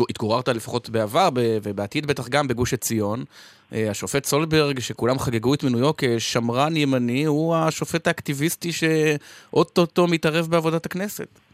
התגוררת 0.09 0.47
לפחות 0.47 0.89
בעבר, 0.89 1.29
ובעתיד 1.63 2.05
בטח 2.05 2.27
גם 2.27 2.47
בגוש 2.47 2.73
עציון. 2.73 3.23
השופט 3.71 4.25
סולברג, 4.25 4.79
שכולם 4.79 5.19
חגגו 5.19 5.53
את 5.53 5.63
מינויו 5.63 5.91
כשמרן 5.97 6.75
ימני, 6.75 7.25
הוא 7.25 7.55
השופט 7.55 8.07
האקטיביסטי 8.07 8.71
שאו-טו-טו 8.71 10.07
מתערב 10.07 10.47
בעבודת 10.49 10.85
הכנסת. 10.85 11.48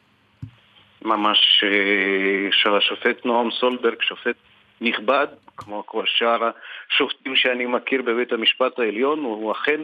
ממש 1.05 1.63
אה, 1.63 2.51
של 2.51 2.75
השופט 2.75 3.25
נועם 3.25 3.51
סולברג, 3.51 4.01
שופט 4.01 4.35
נכבד, 4.81 5.27
כמו 5.57 5.83
כל 5.85 6.03
שאר 6.05 6.50
השופטים 6.91 7.35
שאני 7.35 7.65
מכיר 7.65 8.01
בבית 8.01 8.31
המשפט 8.31 8.79
העליון, 8.79 9.19
הוא 9.19 9.51
אכן 9.51 9.81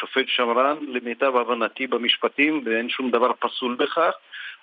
שופט 0.00 0.24
שמרן 0.26 0.76
למיטב 0.88 1.36
הבנתי 1.36 1.86
במשפטים 1.86 2.62
ואין 2.66 2.88
שום 2.88 3.10
דבר 3.10 3.30
פסול 3.40 3.76
בכך. 3.78 4.12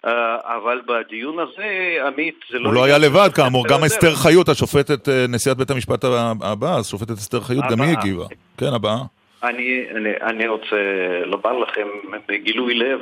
אה, 0.06 0.36
אבל 0.58 0.82
בדיון 0.88 1.40
הזה, 1.40 1.98
עמית, 2.08 2.40
זה 2.52 2.60
לא... 2.60 2.70
הוא 2.70 2.76
לא 2.76 2.84
היה 2.84 2.98
לבד, 2.98 3.30
כאמור, 3.36 3.68
גם 3.68 3.84
אסתר 3.84 4.16
חיות, 4.16 4.50
השופטת, 4.50 5.10
אה, 5.10 5.26
נשיאת 5.30 5.58
בית 5.58 5.72
המשפט 5.72 6.04
הבאה, 6.42 6.80
השופטת 6.80 7.12
אסתר 7.12 7.40
חיות, 7.40 7.64
גם 7.72 7.82
היא 7.82 7.98
הגיבה. 7.98 8.26
כן, 8.58 8.74
הבאה. 8.76 9.21
אני, 9.44 9.88
אני, 9.96 10.10
אני 10.22 10.48
רוצה 10.48 10.76
לומר 11.26 11.58
לכם 11.58 11.88
בגילוי 12.28 12.74
לב 12.74 13.02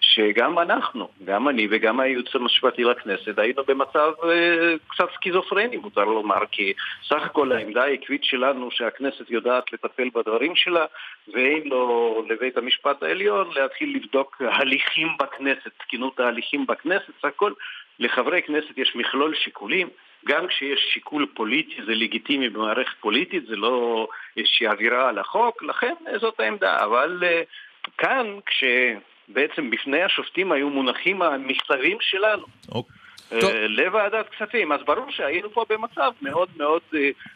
שגם 0.00 0.58
אנחנו, 0.58 1.08
גם 1.24 1.48
אני 1.48 1.68
וגם 1.70 2.00
הייעוץ 2.00 2.34
המשפטי 2.34 2.84
לכנסת, 2.84 3.38
היינו 3.38 3.62
במצב 3.64 4.12
אה, 4.24 4.74
קצת 4.88 5.08
סכיזופרני, 5.14 5.76
מותר 5.76 6.04
לומר, 6.04 6.46
כי 6.52 6.72
סך 7.08 7.22
הכל 7.22 7.52
העמדה 7.52 7.84
העקבית 7.84 8.24
שלנו 8.24 8.70
שהכנסת 8.70 9.30
יודעת 9.30 9.72
לטפל 9.72 10.08
בדברים 10.14 10.56
שלה, 10.56 10.86
ואין 11.34 11.62
לו 11.64 12.24
לבית 12.28 12.56
המשפט 12.56 13.02
העליון 13.02 13.50
להתחיל 13.56 13.96
לבדוק 13.96 14.42
הליכים 14.44 15.08
בכנסת, 15.20 15.70
תקינות 15.78 16.20
ההליכים 16.20 16.66
בכנסת, 16.66 17.12
סך 17.18 17.24
הכל 17.24 17.52
לחברי 17.98 18.42
כנסת 18.42 18.78
יש 18.78 18.96
מכלול 18.96 19.34
שיקולים. 19.34 19.88
גם 20.26 20.46
כשיש 20.46 20.80
שיקול 20.92 21.26
פוליטי 21.34 21.76
זה 21.86 21.94
לגיטימי 21.94 22.48
במערכת 22.48 22.96
פוליטית, 23.00 23.46
זה 23.46 23.56
לא 23.56 24.08
איזושהי 24.36 24.66
עבירה 24.66 25.08
על 25.08 25.18
החוק, 25.18 25.62
לכן 25.62 25.94
זאת 26.20 26.40
העמדה. 26.40 26.84
אבל 26.84 27.22
uh, 27.22 27.90
כאן, 27.98 28.26
כשבעצם 28.46 29.70
בפני 29.70 30.02
השופטים 30.02 30.52
היו 30.52 30.70
מונחים 30.70 31.22
המכתבים 31.22 31.96
שלנו, 32.00 32.42
okay. 32.42 32.74
אוקיי. 32.74 32.96
Uh, 33.30 33.68
לוועדת 33.68 34.28
כספים, 34.28 34.72
אז 34.72 34.80
ברור 34.86 35.10
שהיינו 35.10 35.50
פה 35.50 35.64
במצב 35.68 36.10
מאוד 36.22 36.48
מאוד 36.56 36.82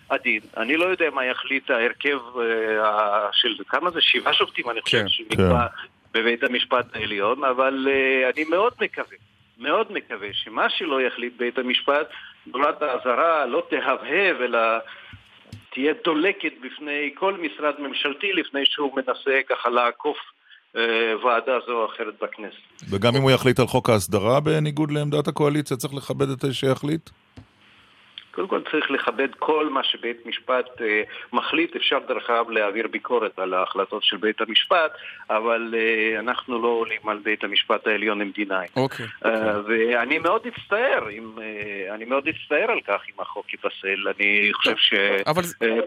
עדין. 0.08 0.40
אני 0.56 0.76
לא 0.76 0.84
יודע 0.84 1.10
מה 1.10 1.24
יחליט 1.24 1.70
ההרכב 1.70 2.18
של 3.32 3.54
כמה 3.68 3.90
זה? 3.90 4.00
שבעה 4.00 4.32
שופטים, 4.32 4.70
אני 4.70 4.80
חושב, 4.80 4.98
כן, 4.98 5.08
שנקבע 5.08 5.66
כן. 5.68 5.86
בבית 6.14 6.42
המשפט 6.42 6.96
העליון, 6.96 7.44
אבל 7.44 7.88
אני 8.34 8.44
מאוד 8.44 8.72
מקווה. 8.80 9.16
מאוד 9.58 9.92
מקווה 9.92 10.28
שמה 10.32 10.70
שלא 10.70 11.02
יחליט 11.02 11.32
בית 11.36 11.58
המשפט, 11.58 12.10
נורת 12.46 12.82
האזהרה 12.82 13.46
לא 13.46 13.62
תהבהב, 13.70 14.40
אלא 14.40 14.58
תהיה 15.72 15.92
דולקת 16.04 16.52
בפני 16.62 17.10
כל 17.14 17.34
משרד 17.34 17.74
ממשלתי 17.78 18.32
לפני 18.32 18.60
שהוא 18.64 18.96
מנסה 18.96 19.40
ככה 19.48 19.68
לעקוף 19.68 20.16
ועדה 21.24 21.52
זו 21.66 21.72
או 21.72 21.86
אחרת 21.86 22.14
בכנסת. 22.22 22.90
וגם 22.90 23.16
אם 23.16 23.22
הוא 23.22 23.30
יחליט 23.30 23.60
על 23.60 23.66
חוק 23.66 23.90
ההסדרה 23.90 24.40
בניגוד 24.40 24.90
לעמדת 24.90 25.28
הקואליציה, 25.28 25.76
צריך 25.76 25.94
לכבד 25.94 26.30
את 26.30 26.40
זה 26.40 26.54
שיחליט? 26.54 27.10
קודם 28.36 28.48
כל 28.48 28.60
צריך 28.70 28.90
לכבד 28.90 29.28
כל 29.38 29.68
מה 29.68 29.84
שבית 29.84 30.26
משפט 30.26 30.80
אה, 30.80 31.02
מחליט, 31.32 31.76
אפשר 31.76 31.98
דרך 32.08 32.30
אגב 32.30 32.50
להעביר 32.50 32.86
ביקורת 32.86 33.38
על 33.38 33.54
ההחלטות 33.54 34.04
של 34.04 34.16
בית 34.16 34.40
המשפט, 34.40 34.92
אבל 35.30 35.74
אה, 35.76 36.20
אנחנו 36.20 36.62
לא 36.62 36.68
עולים 36.68 37.08
על 37.08 37.18
בית 37.18 37.44
המשפט 37.44 37.86
העליון 37.86 38.20
עם 38.20 38.30
דיניין. 38.30 38.66
אוקיי. 38.76 39.06
אה, 39.24 39.60
ואני 39.66 40.18
מאוד 40.18 40.46
אצטער, 40.46 41.10
אם, 41.10 41.30
אה, 41.38 41.94
אני 41.94 42.04
מאוד 42.04 42.28
אצטער 42.28 42.70
על 42.70 42.80
כך 42.80 43.02
אם 43.08 43.20
החוק 43.20 43.52
ייפסל, 43.52 44.08
אני 44.16 44.50
חושב 44.52 44.76
ש... 44.76 44.94
אבל 45.26 45.42
אה, 45.62 45.80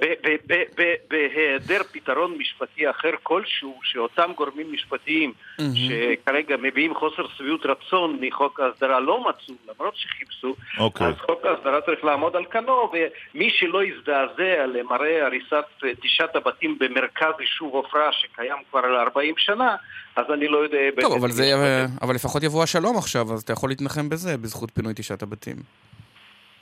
פתרון 1.92 2.38
משפטי 2.38 2.90
אחר 2.90 3.12
כלשהו, 3.24 3.80
שאותם 3.84 4.32
גורמים 4.36 4.74
משפטיים 4.74 5.34
שכרגע 5.74 6.58
מביעים 6.58 6.96
חוסר 6.96 7.28
שביעות 7.38 7.66
רצון 7.66 8.18
מחוק 8.22 8.60
ההסדרה 8.60 9.00
לא 9.00 9.26
מצאו, 9.30 9.56
למרות 9.70 9.96
שחיפשו, 9.96 10.56
אוקיי. 10.78 11.08
אז 11.08 11.16
חוק 11.16 11.46
ההסדרה 11.46 11.82
צריך 11.82 12.04
לעמוד 12.04 12.36
על 12.40 12.46
כנו, 12.52 12.92
ומי 12.94 13.50
שלא 13.50 13.84
יזדעזע 13.84 14.66
למראה 14.74 15.26
הריסת 15.26 15.70
אה, 15.84 15.90
תשעת 16.02 16.36
הבתים 16.36 16.78
במרכז 16.80 17.34
יישוב 17.40 17.74
עופרה 17.74 18.10
שקיים 18.12 18.58
כבר 18.70 18.80
על 18.80 18.96
40 18.96 19.34
שנה, 19.38 19.76
אז 20.16 20.26
אני 20.34 20.48
לא 20.48 20.58
יודע... 20.58 20.78
טוב, 21.02 21.14
אבל 21.14 21.32
זה... 21.32 21.54
אבל 22.02 22.16
לפחות 22.16 22.44
יבוא 22.44 22.64
השלום 22.64 22.98
עכשיו, 22.98 23.34
אז 23.34 23.42
אתה 23.42 23.54
יכול 23.54 23.70
להתנחם 23.70 24.10
בזה, 24.10 24.38
בזכות 24.38 24.72
פינוי 24.74 24.94
תשעת 24.96 25.22
הבתים. 25.22 25.56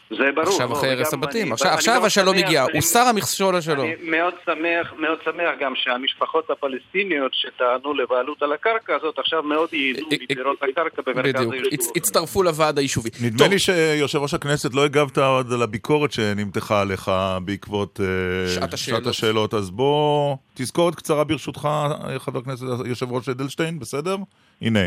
זה 0.09 0.31
ברור. 0.35 0.47
עכשיו 0.49 0.69
לא, 0.69 0.73
אחרי 0.73 0.89
הרס 0.91 1.13
הבתים. 1.13 1.41
אני- 1.47 1.51
עכשיו- 1.53 1.71
עכשיו 1.73 1.93
מאוד 1.93 2.05
השלום 2.05 2.35
שמח, 2.37 2.45
הגיע, 2.45 2.63
אני- 2.65 2.71
הוסר 2.77 2.99
המכשול 2.99 3.57
לשלום. 3.57 3.85
אני 3.85 4.09
מאוד 4.09 4.33
שמח, 4.45 4.93
מאוד 4.99 5.17
שמח 5.25 5.49
גם 5.61 5.73
שהמשפחות 5.75 6.49
הפלסטיניות 6.49 7.31
שטענו 7.33 7.93
לבעלות 7.93 8.43
על 8.43 8.51
הקרקע 8.53 8.95
הזאת 8.95 9.19
עכשיו 9.19 9.43
מאוד 9.43 9.73
ייהנו 9.73 9.99
אה, 10.11 10.17
אה, 10.21 10.25
מפירות 10.31 10.57
הקרקע 10.63 11.01
במרכז 11.05 11.33
בדיוק, 11.35 11.53
היישוב. 11.53 11.73
הצ- 11.73 11.91
הצטרפו 11.95 12.43
לוועד 12.43 12.77
היישובי. 12.77 13.09
נדמה 13.21 13.37
טוב, 13.39 13.47
לי 13.47 13.59
שיושב 13.59 14.17
ראש 14.19 14.33
הכנסת 14.33 14.73
לא 14.73 14.83
הגבת 14.85 15.17
עוד 15.17 15.53
על 15.53 15.61
הביקורת 15.61 16.11
שנמתחה 16.11 16.81
עליך 16.81 17.11
בעקבות 17.45 17.99
אה, 18.03 18.49
שעת 18.55 18.73
השאלות. 18.73 19.07
השאלות, 19.07 19.53
אז 19.53 19.69
בוא, 19.69 20.35
תזכורת 20.53 20.95
קצרה 20.95 21.23
ברשותך, 21.23 21.69
חבר 22.17 22.39
הכנסת 22.39 22.65
יושב 22.85 23.11
ראש 23.11 23.29
אדלשטיין, 23.29 23.79
בסדר? 23.79 24.15
הנה. 24.61 24.79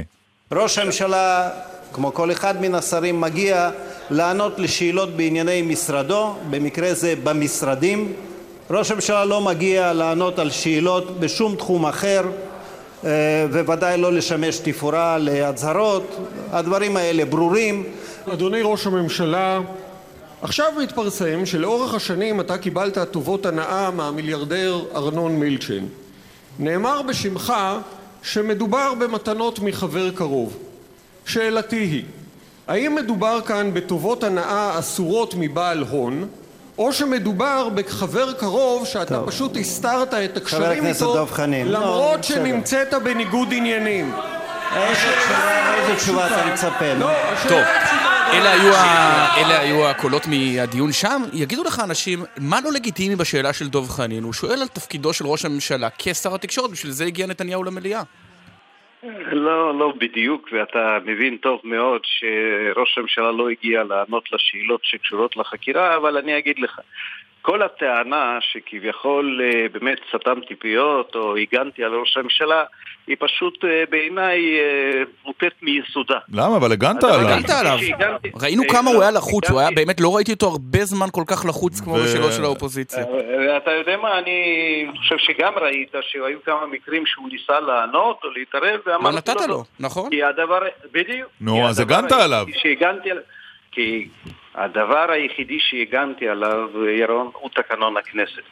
ראש 0.54 0.78
הממשלה, 0.78 1.50
כמו 1.92 2.14
כל 2.14 2.32
אחד 2.32 2.60
מן 2.60 2.74
השרים, 2.74 3.20
מגיע 3.20 3.70
לענות 4.10 4.58
לשאלות 4.58 5.16
בענייני 5.16 5.62
משרדו, 5.62 6.34
במקרה 6.50 6.94
זה 6.94 7.14
במשרדים. 7.24 8.12
ראש 8.70 8.90
הממשלה 8.90 9.24
לא 9.24 9.40
מגיע 9.40 9.92
לענות 9.92 10.38
על 10.38 10.50
שאלות 10.50 11.20
בשום 11.20 11.56
תחום 11.56 11.86
אחר, 11.86 12.22
אה, 13.04 13.10
וודאי 13.66 13.98
לא 13.98 14.12
לשמש 14.12 14.58
תפאורה 14.58 15.18
להצהרות. 15.18 16.16
הדברים 16.52 16.96
האלה 16.96 17.24
ברורים. 17.24 17.84
אדוני 18.32 18.60
ראש 18.62 18.86
הממשלה, 18.86 19.60
עכשיו 20.42 20.72
מתפרסם 20.82 21.46
שלאורך 21.46 21.94
השנים 21.94 22.40
אתה 22.40 22.58
קיבלת 22.58 22.98
טובות 22.98 23.46
הנאה 23.46 23.90
מהמיליארדר 23.90 24.80
ארנון 24.94 25.36
מילצ'ן. 25.36 25.84
נאמר 26.58 27.02
בשמך 27.02 27.52
שמדובר 28.22 28.94
במתנות 28.94 29.58
מחבר 29.58 30.10
קרוב. 30.10 30.56
שאלתי 31.26 31.76
היא, 31.76 32.04
האם 32.68 32.94
מדובר 32.94 33.40
כאן 33.46 33.74
בטובות 33.74 34.24
הנאה 34.24 34.78
אסורות 34.78 35.34
מבעל 35.38 35.84
הון, 35.90 36.28
או 36.78 36.92
שמדובר 36.92 37.68
בחבר 37.74 38.32
קרוב 38.32 38.86
שאתה 38.86 39.14
טוב. 39.14 39.30
פשוט 39.30 39.56
הסתרת 39.56 40.14
את 40.14 40.36
הקשרים 40.36 40.86
איתו 40.86 41.26
חנין. 41.30 41.68
לא, 41.68 41.80
למרות 41.80 42.20
בסדר. 42.20 42.34
שנמצאת 42.36 42.94
בניגוד 43.04 43.48
עניינים? 43.52 44.12
איזה 44.76 45.96
תשובה- 45.96 46.26
אתה 46.26 46.46
מצפה? 46.52 46.94
לא, 46.98 47.10
השאלה 47.10 47.99
אלה 48.32 48.52
היו, 48.52 48.74
ה... 48.74 49.36
אלה 49.36 49.60
היו 49.60 49.86
הקולות 49.88 50.22
מהדיון 50.26 50.92
שם. 50.92 51.22
יגידו 51.32 51.64
לך 51.64 51.80
אנשים, 51.84 52.18
מה 52.40 52.60
לא 52.64 52.72
לגיטימי 52.72 53.16
בשאלה 53.16 53.52
של 53.52 53.68
דב 53.68 53.88
חנין? 53.88 54.22
הוא 54.22 54.32
שואל 54.32 54.62
על 54.62 54.68
תפקידו 54.68 55.12
של 55.12 55.26
ראש 55.26 55.44
הממשלה 55.44 55.88
כשר 55.98 56.34
התקשורת, 56.34 56.70
בשביל 56.70 56.92
זה 56.92 57.04
הגיע 57.04 57.26
נתניהו 57.26 57.64
למליאה. 57.64 58.02
לא, 59.32 59.78
לא 59.78 59.92
בדיוק, 59.98 60.48
ואתה 60.52 60.98
מבין 61.04 61.36
טוב 61.36 61.60
מאוד 61.64 62.00
שראש 62.04 62.98
הממשלה 62.98 63.32
לא 63.32 63.48
הגיע 63.48 63.82
לענות 63.84 64.24
לשאלות 64.32 64.80
שקשורות 64.82 65.36
לחקירה, 65.36 65.96
אבל 65.96 66.16
אני 66.16 66.38
אגיד 66.38 66.58
לך, 66.58 66.80
כל 67.42 67.62
הטענה 67.62 68.38
שכביכול 68.40 69.40
אה, 69.44 69.68
באמת 69.72 69.98
סתמתי 70.08 70.54
פיות 70.54 71.14
או 71.14 71.36
הגנתי 71.36 71.84
על 71.84 71.94
ראש 71.94 72.16
הממשלה, 72.16 72.64
היא 73.06 73.16
פשוט 73.18 73.64
אה, 73.64 73.84
בעיניי 73.90 74.58
אה, 74.58 75.02
מוטית 75.24 75.52
מיסודה. 75.62 76.18
למה? 76.32 76.56
אבל 76.56 76.72
הגנת 76.72 77.04
עליו. 77.04 77.28
הגנת 77.28 77.50
עליו. 77.50 77.78
ראינו 78.42 78.62
כמה 78.68 78.90
לא, 78.90 78.94
הוא 78.94 79.02
היה 79.02 79.10
לחוץ, 79.10 79.50
הוא 79.50 79.60
היה 79.60 79.70
באמת, 79.70 80.00
לא 80.00 80.16
ראיתי 80.16 80.32
אותו 80.32 80.46
הרבה 80.46 80.84
זמן 80.84 81.06
כל 81.12 81.22
כך 81.26 81.44
לחוץ 81.48 81.80
כמו 81.80 81.92
ו- 81.92 82.04
בשאלות 82.04 82.32
של 82.32 82.44
האופוזיציה. 82.44 83.04
אתה 83.56 83.70
יודע 83.70 83.96
מה, 83.96 84.18
אני 84.18 84.86
חושב 84.96 85.16
שגם 85.18 85.52
ראית 85.56 85.92
שהיו 86.00 86.38
כמה 86.44 86.66
מקרים 86.66 87.06
שהוא 87.06 87.28
ניסה 87.28 87.60
לענות 87.60 88.20
או 88.24 88.30
להתערב, 88.30 88.80
לא 88.86 88.92
ואמרתי 88.92 89.16
נתת 89.16 89.40
לא. 89.40 89.46
לו, 89.48 89.64
נכון? 89.80 90.10
כי 90.10 90.22
הדבר, 90.24 90.60
בדיוק. 90.92 91.30
נו, 91.40 91.68
אז 91.68 91.80
הגנת 91.80 92.12
עליו, 92.12 92.46
כי 93.72 94.08
הדבר 94.54 95.10
היחידי 95.10 95.58
שהגנתי 95.60 96.28
עליו, 96.28 96.68
ירון, 96.88 97.30
הוא 97.34 97.50
תקנון 97.54 97.96
הכנסת. 97.96 98.42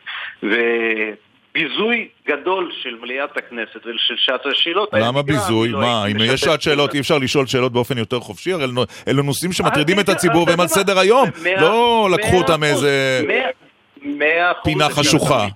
וביזוי 0.43 2.09
גדול 2.29 2.73
של 2.83 2.97
מליאת 3.01 3.37
הכנסת 3.37 3.77
ושל 3.87 4.15
שעת 4.17 4.47
השאלות. 4.47 4.89
למה 4.93 5.23
ביזוי? 5.23 5.69
לא 5.69 5.81
מה, 5.81 6.07
אם 6.07 6.17
יש 6.21 6.41
שעת 6.41 6.63
שאלות. 6.63 6.95
אי 6.95 7.01
אפשר 7.01 7.19
לשאול 7.19 7.47
שאלות 7.47 7.73
באופן 7.73 7.99
יותר 7.99 8.21
חופשי? 8.21 8.53
הרי 8.53 8.65
אלו- 9.09 9.23
נושאים 9.23 9.53
שמטרידים 9.53 9.97
אז 9.99 10.05
את 10.05 10.09
הציבור 10.09 10.43
אתה 10.43 10.51
והם 10.51 10.61
על 10.61 10.65
מה? 10.65 10.69
סדר 10.69 10.99
היום. 10.99 11.29
לא 11.61 12.09
לקחו 12.13 12.37
אותם 12.37 12.61
מאיזה... 12.61 13.23
פינה 14.65 14.89
חשוכה. 14.91 15.47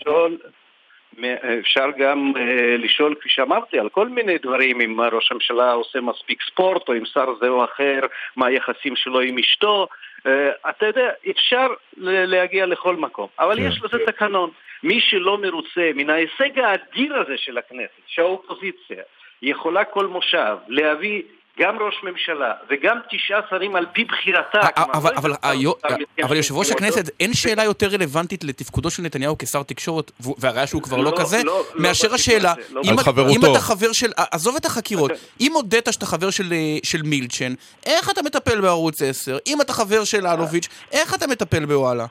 אפשר 1.60 1.86
גם 1.98 2.32
אה, 2.36 2.76
לשאול, 2.76 3.14
כפי 3.20 3.28
שאמרתי, 3.28 3.78
על 3.78 3.88
כל 3.88 4.08
מיני 4.08 4.38
דברים, 4.38 4.80
אם 4.80 5.00
ראש 5.00 5.28
הממשלה 5.32 5.72
עושה 5.72 6.00
מספיק 6.00 6.38
ספורט, 6.50 6.88
או 6.88 6.94
אם 6.94 7.04
שר 7.04 7.26
זה 7.40 7.48
או 7.48 7.64
אחר, 7.64 8.00
מה 8.36 8.46
היחסים 8.46 8.96
שלו 8.96 9.20
עם 9.20 9.38
אשתו. 9.38 9.86
אה, 10.26 10.50
אתה 10.70 10.86
יודע, 10.86 11.10
אפשר 11.30 11.66
להגיע 11.96 12.66
לכל 12.66 12.96
מקום, 12.96 13.28
אבל 13.38 13.56
כן. 13.56 13.68
יש 13.68 13.82
לזה 13.82 13.98
תקנון. 14.06 14.50
מי 14.82 15.00
שלא 15.00 15.38
מרוצה 15.38 15.90
מן 15.94 16.10
ההישג 16.10 16.58
האדיר 16.58 17.16
הזה 17.16 17.34
של 17.36 17.58
הכנסת, 17.58 18.02
שהאופוזיציה 18.06 19.02
יכולה 19.42 19.84
כל 19.84 20.06
מושב 20.06 20.56
להביא 20.68 21.22
גם 21.60 21.76
ראש 21.80 21.94
ממשלה 22.02 22.52
וגם 22.70 22.96
תשעה 23.10 23.40
שרים 23.50 23.76
על 23.76 23.86
פי 23.92 24.04
בחירתה. 24.04 24.60
כלומר, 24.76 24.92
אבל, 25.16 25.30
לא 25.30 25.76
אבל 26.22 26.36
יושב 26.36 26.54
ראש. 26.54 26.70
הכנסת, 26.70 27.10
אין 27.20 27.34
שאלה 27.34 27.64
יותר 27.64 27.86
רלוונטית 27.88 28.44
לתפקודו 28.44 28.90
של 28.90 29.02
נתניהו 29.02 29.38
כשר 29.38 29.62
תקשורת, 29.62 30.10
והראיה 30.38 30.66
שהוא 30.66 30.82
כבר 30.82 30.96
לא 30.96 31.04
לא, 31.10 31.16
כזה, 31.18 31.42
לא, 31.44 31.62
מאשר 31.74 32.14
השאלה, 32.14 32.54
אם 32.84 32.94
אתה- 32.94 33.60
חבר 33.60 33.92
של, 33.92 34.10
עזוב 34.16 34.56
את 34.56 34.64
החקירות, 34.66 35.10
אוקיי. 35.10 35.26
אם 35.40 35.52
הודית 35.52 35.88
שאתה 35.90 36.06
חבר 36.06 36.30
של, 36.30 36.52
אה, 36.52 36.78
של 36.82 37.02
מילצ'ן, 37.02 37.54
איך 37.86 38.10
אתה 38.10 38.22
מטפל 38.22 38.60
בערוץ 38.60 39.02
10? 39.02 39.38
אם 39.46 39.60
אתה 39.60 39.72
חבר 39.72 40.04
של 40.04 40.26
אלוביץ', 40.26 40.68
איך 40.92 41.14
אתה 41.14 41.26
מטפל 41.26 41.64
בוואלה? 41.64 42.06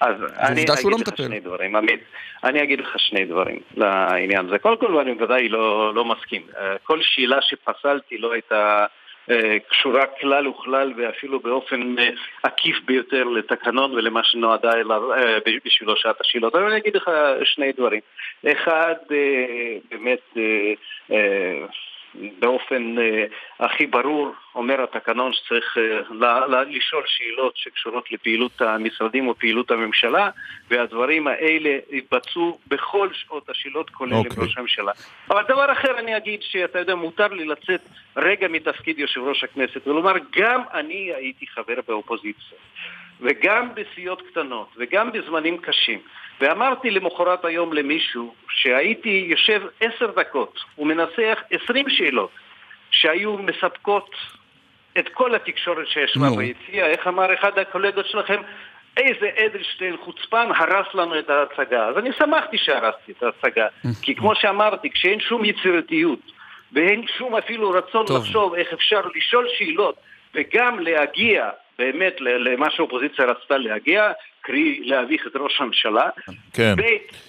אז 0.00 0.14
אני 0.38 0.64
שהוא 0.80 0.90
לא 0.90 0.96
אגיד 0.96 1.06
לך 1.06 1.12
מטפל. 1.12 1.26
שני 1.26 1.40
דברים, 1.40 1.76
עמית. 1.76 2.00
אני 2.44 2.62
אגיד 2.62 2.80
לך 2.80 2.98
שני 2.98 3.24
דברים 3.24 3.60
לעניין 3.76 4.46
הזה. 4.46 4.58
קודם 4.58 4.76
כל, 4.76 4.98
אני 4.98 5.14
בוודאי 5.14 5.48
לא, 5.48 5.94
לא 5.94 6.04
מסכים. 6.04 6.42
אה, 6.58 6.78
כל 6.82 6.98
שאלה 7.02 7.42
שפסלתי 7.42 8.18
לא 8.18 8.32
הייתה 8.32 8.86
אה, 9.30 9.56
קשורה 9.68 10.06
כלל 10.20 10.48
וכלל 10.48 10.92
ואפילו 10.96 11.40
באופן 11.40 11.98
אה, 11.98 12.08
עקיף 12.42 12.76
ביותר 12.84 13.24
לתקנון 13.24 13.92
ולמה 13.92 14.24
שנועדה 14.24 14.72
אליו 14.72 15.02
בשבילו 15.64 15.96
שעת 15.96 16.20
השאלות. 16.20 16.54
אבל 16.54 16.64
אני 16.64 16.76
אגיד 16.76 16.96
לך 16.96 17.10
שני 17.44 17.72
דברים. 17.72 18.00
אחד, 18.52 18.94
באמת, 19.90 20.36
באופן 22.38 22.98
אה, 22.98 23.24
הכי 23.60 23.86
ברור 23.86 24.32
אומר 24.54 24.82
התקנון 24.82 25.32
שצריך 25.32 25.78
אה, 25.78 26.62
לשאול 26.64 27.02
שאלות 27.06 27.56
שקשורות 27.56 28.12
לפעילות 28.12 28.62
המשרדים 28.62 29.28
ופעילות 29.28 29.70
הממשלה 29.70 30.30
והדברים 30.70 31.26
האלה 31.26 31.78
יתבצעו 31.90 32.58
בכל 32.68 33.08
שעות 33.12 33.48
השאלות 33.48 33.90
כולל 33.90 34.12
עם 34.12 34.18
אוקיי. 34.18 34.44
ראש 34.44 34.58
הממשלה. 34.58 34.92
אבל 35.30 35.42
דבר 35.48 35.72
אחר 35.72 35.98
אני 35.98 36.16
אגיד 36.16 36.42
שאתה 36.42 36.78
יודע 36.78 36.94
מותר 36.94 37.28
לי 37.28 37.44
לצאת 37.44 37.80
רגע 38.16 38.48
מתפקיד 38.48 38.98
יושב 38.98 39.20
ראש 39.20 39.44
הכנסת 39.44 39.86
ולומר 39.86 40.14
גם 40.36 40.62
אני 40.74 41.12
הייתי 41.14 41.46
חבר 41.46 41.80
באופוזיציה 41.88 42.58
וגם 43.20 43.68
בסיעות 43.74 44.22
קטנות 44.22 44.68
וגם 44.76 45.12
בזמנים 45.12 45.58
קשים 45.58 45.98
ואמרתי 46.40 46.90
למחרת 46.90 47.44
היום 47.44 47.72
למישהו 47.72 48.34
שהייתי 48.48 49.26
יושב 49.28 49.62
עשר 49.80 50.10
דקות 50.16 50.58
ומנסח 50.78 51.38
עשרים 51.50 51.88
שאלות 51.88 52.30
שהיו 52.90 53.38
מספקות 53.38 54.10
את 54.98 55.08
כל 55.08 55.34
התקשורת 55.34 55.88
שישבה 55.88 56.26
נו. 56.26 56.36
ביציע, 56.36 56.86
איך 56.86 57.06
אמר 57.06 57.34
אחד 57.34 57.58
הקולגות 57.58 58.06
שלכם? 58.06 58.42
איזה 58.96 59.30
אדלשטיין 59.46 59.96
חוצפן 59.96 60.48
הרס 60.56 60.86
לנו 60.94 61.18
את 61.18 61.30
ההצגה. 61.30 61.86
אז 61.86 61.98
אני 61.98 62.10
שמחתי 62.18 62.58
שהרסתי 62.58 63.12
את 63.12 63.22
ההצגה, 63.22 63.66
כי 64.02 64.14
כמו 64.14 64.34
שאמרתי, 64.34 64.90
כשאין 64.90 65.20
שום 65.20 65.44
יצירתיות 65.44 66.18
ואין 66.72 67.06
שום 67.18 67.36
אפילו 67.36 67.70
רצון 67.70 68.06
טוב. 68.06 68.16
לחשוב 68.16 68.54
איך 68.54 68.72
אפשר 68.72 69.00
לשאול 69.14 69.46
שאלות 69.58 69.96
וגם 70.34 70.78
להגיע 70.80 71.50
באמת 71.78 72.16
למה 72.20 72.66
שהאופוזיציה 72.70 73.24
רצתה 73.24 73.56
להגיע, 73.58 74.10
קרי 74.40 74.80
להביך 74.84 75.26
את 75.26 75.32
ראש 75.36 75.60
הממשלה. 75.60 76.08
כן. 76.52 76.74
ב', 76.76 76.82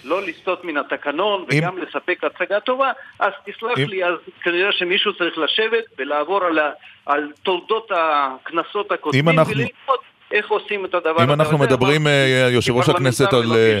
לא 0.04 0.22
לסטות 0.22 0.64
מן 0.64 0.76
התקנון 0.76 1.40
אם- 1.52 1.58
וגם 1.58 1.78
לספק 1.78 2.24
הצגה 2.24 2.60
טובה, 2.60 2.90
אז 3.18 3.32
תסלח 3.46 3.78
אם- 3.78 3.88
לי, 3.88 4.04
אז 4.04 4.14
כנראה 4.42 4.72
שמישהו 4.72 5.14
צריך 5.18 5.38
לשבת 5.38 5.84
ולעבור 5.98 6.44
על, 6.44 6.58
ה, 6.58 6.70
על 7.06 7.32
תולדות 7.42 7.90
הכנסות 7.94 8.92
הקודמים 8.92 9.28
אנחנו- 9.28 9.52
וללמוד 9.52 9.98
איך 10.32 10.48
עושים 10.50 10.84
את 10.84 10.94
הדבר 10.94 11.10
אם 11.18 11.30
הזה. 11.30 11.32
אנחנו 11.32 11.54
וזה 11.58 11.64
מדברים, 11.66 12.00
אמרתי, 12.06 12.42
אה, 12.44 12.48
יושב 12.50 12.72
ראש 12.72 12.88
הכנסת, 12.88 13.32
על... 13.32 13.52
אה. 13.52 13.80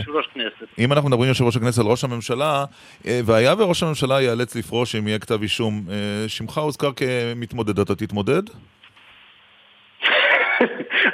אם 0.78 0.92
אנחנו 0.92 1.08
מדברים 1.08 1.28
יושב 1.28 1.44
ראש 1.44 1.56
הכנסת 1.56 1.78
על 1.80 1.86
ראש 1.86 2.04
הממשלה, 2.04 2.64
אה, 3.06 3.20
והיה 3.24 3.54
וראש 3.58 3.82
הממשלה 3.82 4.20
ייאלץ 4.20 4.56
לפרוש 4.56 4.94
אם 4.94 5.08
יהיה 5.08 5.18
כתב 5.18 5.42
אישום, 5.42 5.82
אה, 5.90 6.28
שמך 6.28 6.58
הוזכר 6.58 6.90
כמתמודד, 6.96 7.78
אתה 7.80 7.94
תתמודד? 7.94 8.42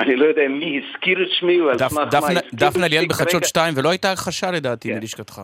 אני 0.01 0.17
לא 0.17 0.25
יודע 0.25 0.43
מי 0.49 0.81
הזכיר 0.85 1.23
את 1.23 1.29
שמי 1.31 1.61
ועל 1.61 1.79
סמך 1.79 1.93
מה 1.93 2.05
דפנה- 2.05 2.21
הזכיר 2.31 2.49
את 2.49 2.55
דפנה 2.55 2.89
ליאל 2.89 3.07
בחדשות 3.09 3.31
כרגע. 3.33 3.47
2, 3.47 3.75
ולא 3.77 3.91
הייתה 3.91 4.13
הכחשה 4.13 4.51
לדעתי 4.51 4.89
כן. 4.89 4.99
מלשכתך. 4.99 5.41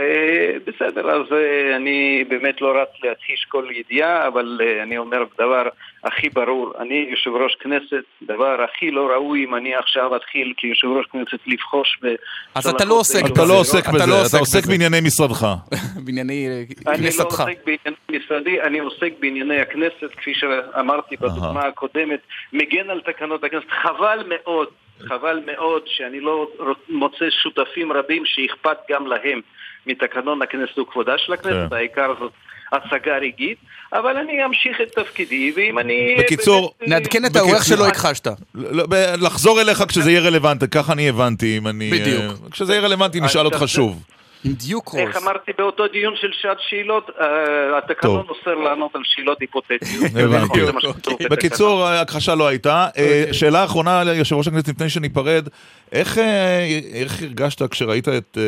אה, 0.00 0.52
בסדר, 0.66 1.10
אז 1.10 1.32
אה, 1.32 1.76
אני 1.76 2.24
באמת 2.28 2.60
לא 2.60 2.80
רץ 2.80 2.88
להכחיש 3.04 3.46
כל 3.48 3.66
ידיעה, 3.70 4.28
אבל 4.28 4.60
אה, 4.62 4.82
אני 4.82 4.98
אומר 4.98 5.24
דבר 5.38 5.68
הכי 6.04 6.28
ברור, 6.28 6.72
אני 6.78 7.06
יושב 7.10 7.30
ראש 7.30 7.54
כנסת, 7.60 8.04
דבר 8.22 8.56
הכי 8.64 8.90
לא 8.90 9.06
ראוי 9.06 9.44
אם 9.44 9.54
אני 9.54 9.74
עכשיו 9.74 10.16
אתחיל 10.16 10.52
כיושב 10.56 10.88
ראש 10.88 11.06
כנסת 11.06 11.38
לבחוש 11.46 11.98
ב... 12.02 12.06
אז 12.54 12.66
אתה 12.66 12.84
לא 12.84 12.94
עוסק 12.94 13.20
אתה 13.26 13.32
בזה, 13.32 13.52
לא 13.52 13.60
עוסק 13.60 13.88
אתה 13.88 13.92
בזה, 13.92 14.06
לא 14.06 14.22
אתה 14.28 14.38
עוסק. 14.38 14.66
בענייני 14.66 15.00
משרדך. 15.00 15.46
בענייני 16.04 16.48
אה, 16.48 16.62
אני 16.86 16.96
לא 16.96 17.06
כנסתך. 17.06 17.40
עוסק 17.40 17.58
בענייני 17.64 17.96
משרדי, 18.10 18.60
אני 18.60 18.78
עוסק 18.78 19.12
בענייני 19.20 19.60
הכנסת, 19.60 20.10
כפי 20.16 20.34
שאמרתי 20.34 21.16
בדוגמה 21.16 21.66
הקודמת, 21.66 22.20
מגן 22.52 22.90
על 22.90 23.00
תקנות 23.00 23.44
הכנסת. 23.44 23.70
חבל 23.82 24.24
מאוד, 24.28 24.68
חבל 25.08 25.40
מאוד 25.46 25.82
שאני 25.86 26.20
לא 26.20 26.50
מוצא 26.88 27.24
שותפים 27.42 27.92
רבים 27.92 28.22
שאכפת 28.26 28.78
גם 28.90 29.06
להם 29.06 29.40
מתקנון 29.86 30.42
הכנסת 30.42 30.78
וכבודה 30.78 31.12
של 31.18 31.32
הכנסת, 31.32 31.68
כן. 31.70 31.76
העיקר 31.76 32.14
זאת 32.20 32.32
הצגה 32.72 33.16
רגעית, 33.16 33.58
אבל 33.92 34.16
אני 34.16 34.44
אמשיך 34.44 34.80
את 34.82 34.88
תפקידי, 34.98 35.52
ואם 35.56 35.78
אני... 35.78 36.16
בקיצור, 36.18 36.74
באמת, 36.80 36.90
נעדכן 36.90 37.24
את 37.24 37.36
העורך 37.36 37.64
שלא 37.64 37.86
הכחשת. 37.86 38.28
לא, 38.54 38.86
ב- 38.86 39.14
לחזור 39.20 39.60
אליך 39.60 39.84
כשזה 39.88 40.10
יהיה 40.10 40.20
רלוונטי, 40.20 40.68
ככה 40.68 40.92
אני 40.92 41.08
הבנתי, 41.08 41.58
אם 41.58 41.68
אני... 41.68 41.90
בדיוק. 41.90 42.22
אה, 42.22 42.50
כשזה 42.50 42.72
יהיה 42.72 42.82
רלוונטי 42.82 43.20
נשאל 43.20 43.46
אותך 43.46 43.62
שוב. 43.66 44.02
עם 44.44 44.52
דיוק 44.52 44.94
איך 44.94 45.14
רולס. 45.14 45.22
אמרתי 45.26 45.52
באותו 45.58 45.88
דיון 45.88 46.14
של 46.20 46.28
שעת 46.32 46.56
שאלות, 46.68 47.10
אה, 47.20 47.78
התקנון. 47.78 48.26
אוסר 48.28 48.54
לענות 48.54 48.94
על 48.94 49.02
שאלות 49.04 49.40
היפותטיות. 49.40 49.80
בתקנון. 50.14 51.26
בקיצור, 51.30 51.84
ההכחשה 51.84 52.34
לא 52.34 52.48
הייתה. 52.48 52.88
אה, 52.98 53.24
שאלה 53.32 53.64
אחרונה 53.64 54.04
ליושב 54.04 54.36
ראש 54.36 54.48
הכנסת 54.48 54.68
לפני 54.68 54.88
שניפרד, 54.88 55.48
איך 55.92 56.18
אה, 56.18 56.80
איך 56.92 57.22
הרגשת 57.22 57.70
כשראית 57.70 58.08
את 58.08 58.38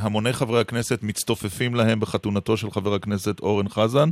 המוני 0.00 0.32
חברי 0.32 0.60
הכנסת 0.60 0.98
מצטופפים 1.02 1.74
להם 1.74 2.00
בחתונתו 2.00 2.56
של 2.56 2.70
חבר 2.70 2.94
הכנסת 2.94 3.40
אורן 3.40 3.68
חזן, 3.68 4.08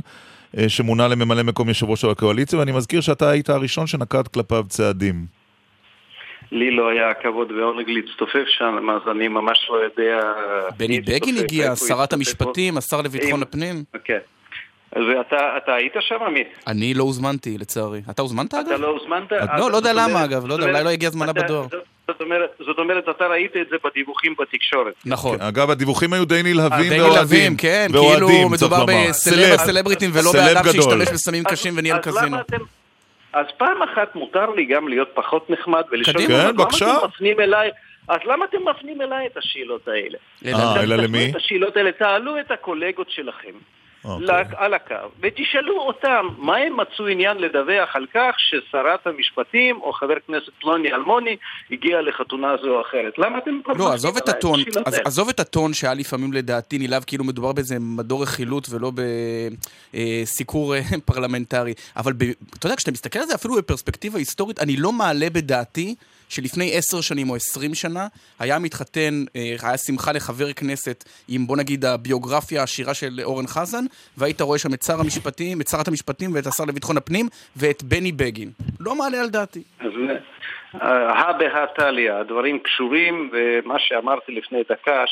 שמונה 0.67 1.07
לממלא 1.07 1.43
מקום 1.43 1.67
יושב 1.67 1.89
ראש 1.89 2.05
הקואליציה, 2.05 2.59
ואני 2.59 2.71
מזכיר 2.71 3.01
שאתה 3.01 3.29
היית 3.29 3.49
הראשון 3.49 3.87
שנקט 3.87 4.27
כלפיו 4.27 4.65
צעדים. 4.69 5.40
לי 6.51 6.71
לא 6.71 6.89
היה 6.89 7.09
הכבוד 7.09 7.51
ועונג 7.51 7.85
להצטופף 7.89 8.45
שם, 8.47 8.89
אז 8.89 9.01
אני 9.11 9.27
ממש 9.27 9.57
לא 9.69 9.75
יודע... 9.75 10.19
בני 10.77 11.01
בגין 11.01 11.37
הגיע, 11.37 11.75
שרת. 11.75 12.13
המשפטים, 12.13 12.77
השר 12.77 13.01
לביטחון 13.01 13.41
הפנים. 13.41 13.83
כן. 14.03 14.17
ואתה 14.95 15.35
אתה 15.57 15.73
היית 15.73 15.93
שם, 15.99 16.15
עמית? 16.27 16.47
אני 16.67 16.93
לא 16.93 17.03
הוזמנתי, 17.03 17.57
לצערי. 17.57 18.01
אתה 18.09 18.21
הוזמנת 18.21 18.47
אתה 18.47 18.59
אגב? 18.61 18.71
לא 18.81 18.87
הוזמנת? 18.87 19.31
לא, 19.57 19.71
לא 19.71 19.77
יודע 19.77 19.93
למה, 19.93 20.23
אגב, 20.25 20.45
לא 20.47 20.53
יודע, 20.53 20.65
אולי 20.65 20.83
לא 20.83 20.89
הגיע 20.89 21.09
זמנה 21.09 21.31
אתה- 21.31 21.41
בדואר. 21.43 21.65
זאת- 22.59 22.79
אומרת, 22.79 23.03
אתה 23.09 23.27
ראית 23.27 23.51
את 23.61 23.67
זה 23.69 23.75
בדיווחים 23.85 24.35
בתקשורת. 24.39 24.93
נכון. 25.05 25.41
אגב, 25.41 25.69
הדיווחים 25.69 26.13
היו 26.13 26.25
די 26.25 26.41
נלהבים 26.43 26.89
די 26.89 27.01
ואוהדים. 27.01 27.13
נלהבים, 27.13 27.57
כן, 27.57 27.87
כאילו 27.91 28.49
מדובר 28.49 28.79
לומר. 28.79 29.07
בסלב 29.09 29.53
הסלבריטים 29.53 30.09
ולא 30.13 30.31
באדם. 30.33 30.63
שהשתמש 30.71 31.07
בסמים 31.13 31.43
קשים 31.43 31.73
וניהל 31.77 31.97
אז 31.97 32.03
קזינו. 32.17 32.37
אז 33.33 33.45
פעם 33.57 33.81
אחת 33.81 34.15
מותר 34.15 34.49
לי 34.49 34.65
גם 34.65 34.87
להיות 34.87 35.09
פחות 35.13 35.49
נחמד 35.49 35.83
ולשאול, 35.91 36.15
קדימה. 36.15 36.29
כן, 36.29 36.35
אז 36.35 36.43
למה 36.43 36.53
בבקשה. 36.53 36.97
אתם 36.97 37.07
מפנים 37.07 37.39
אליי, 37.39 37.71
אז 38.07 38.19
למה 38.25 38.45
אתם 38.45 38.57
מפנים 38.69 39.01
אליי 39.01 39.27
את 39.27 39.37
השאלות 39.37 39.87
האלה? 39.87 40.17
אה, 40.45 40.83
אלא 40.83 40.95
למי? 40.95 41.29
את 41.31 41.35
השאלות 41.35 41.77
האלה, 41.77 41.91
תעלו 41.91 42.39
את 42.39 42.51
הקולגות 42.51 43.09
שלכם. 43.09 43.53
אוקיי. 44.05 44.27
לק- 44.27 44.53
על 44.57 44.73
הקו, 44.73 44.95
ותשאלו 45.19 45.79
אותם 45.81 46.27
מה 46.37 46.55
הם 46.57 46.77
מצאו 46.77 47.07
עניין 47.07 47.37
לדווח 47.37 47.95
על 47.95 48.05
כך 48.13 48.35
ששרת 48.37 49.07
המשפטים 49.07 49.81
או 49.81 49.93
חבר 49.93 50.13
כנסת 50.27 50.49
פלוני 50.61 50.93
אלמוני 50.93 51.35
הגיע 51.71 52.01
לחתונה 52.01 52.55
זו 52.61 52.75
או 52.75 52.81
אחרת. 52.81 53.17
למה 53.17 53.37
אתם... 53.37 53.51
לא, 53.67 53.73
מפנים 53.73 53.87
עזוב 53.87 54.17
את 54.17 54.29
הטון? 54.29 54.59
עזוב 55.05 55.29
את 55.29 55.39
הטון 55.39 55.73
שהיה 55.73 55.93
לפעמים 55.93 56.33
לדעתי 56.33 56.77
נלהב 56.77 57.03
כאילו 57.03 57.23
מדובר 57.23 57.51
באיזה 57.51 57.75
מדור 57.79 58.23
רכילות 58.23 58.67
ולא 58.69 58.91
בסיקור 59.93 60.75
אה, 60.75 60.81
פרלמנטרי. 61.05 61.73
אבל 61.97 62.13
ב- 62.13 62.23
אתה 62.57 62.65
יודע, 62.65 62.75
כשאתה 62.75 62.91
מסתכל 62.91 63.19
על 63.19 63.25
זה 63.25 63.35
אפילו 63.35 63.55
בפרספקטיבה 63.55 64.19
היסטורית, 64.19 64.59
אני 64.59 64.77
לא 64.77 64.91
מעלה 64.91 65.29
בדעתי 65.29 65.95
שלפני 66.31 66.71
עשר 66.77 67.01
שנים 67.01 67.29
או 67.29 67.35
עשרים 67.35 67.73
שנה 67.73 68.07
היה 68.39 68.59
מתחתן, 68.59 69.13
אה, 69.35 69.55
היה 69.63 69.77
שמחה 69.77 70.11
לחבר 70.11 70.53
כנסת 70.53 71.03
עם 71.27 71.47
בוא 71.47 71.57
נגיד 71.57 71.85
הביוגרפיה 71.85 72.61
העשירה 72.61 72.93
של 72.93 73.19
אורן 73.23 73.47
חזן, 73.47 73.85
והיית 74.17 74.41
רואה 74.41 74.59
שם 74.59 74.73
את 74.73 74.81
שר 74.81 74.99
המשפטים, 74.99 75.61
את 75.61 75.67
שרת 75.67 75.87
המשפטים 75.87 76.33
ואת 76.33 76.47
השר 76.47 76.63
לביטחון 76.65 76.97
הפנים 76.97 77.25
ואת 77.55 77.83
בני 77.83 78.11
בגין. 78.11 78.49
לא 78.79 78.95
מעלה 78.95 79.21
על 79.21 79.29
דעתי. 79.29 79.63
אז 79.79 79.91
אה, 80.81 81.11
הא 81.11 81.31
בהא 81.31 81.65
תליא, 81.75 82.13
הדברים 82.13 82.59
קשורים, 82.59 83.29
ומה 83.33 83.75
שאמרתי 83.79 84.31
לפני 84.31 84.59
דקה, 84.69 85.03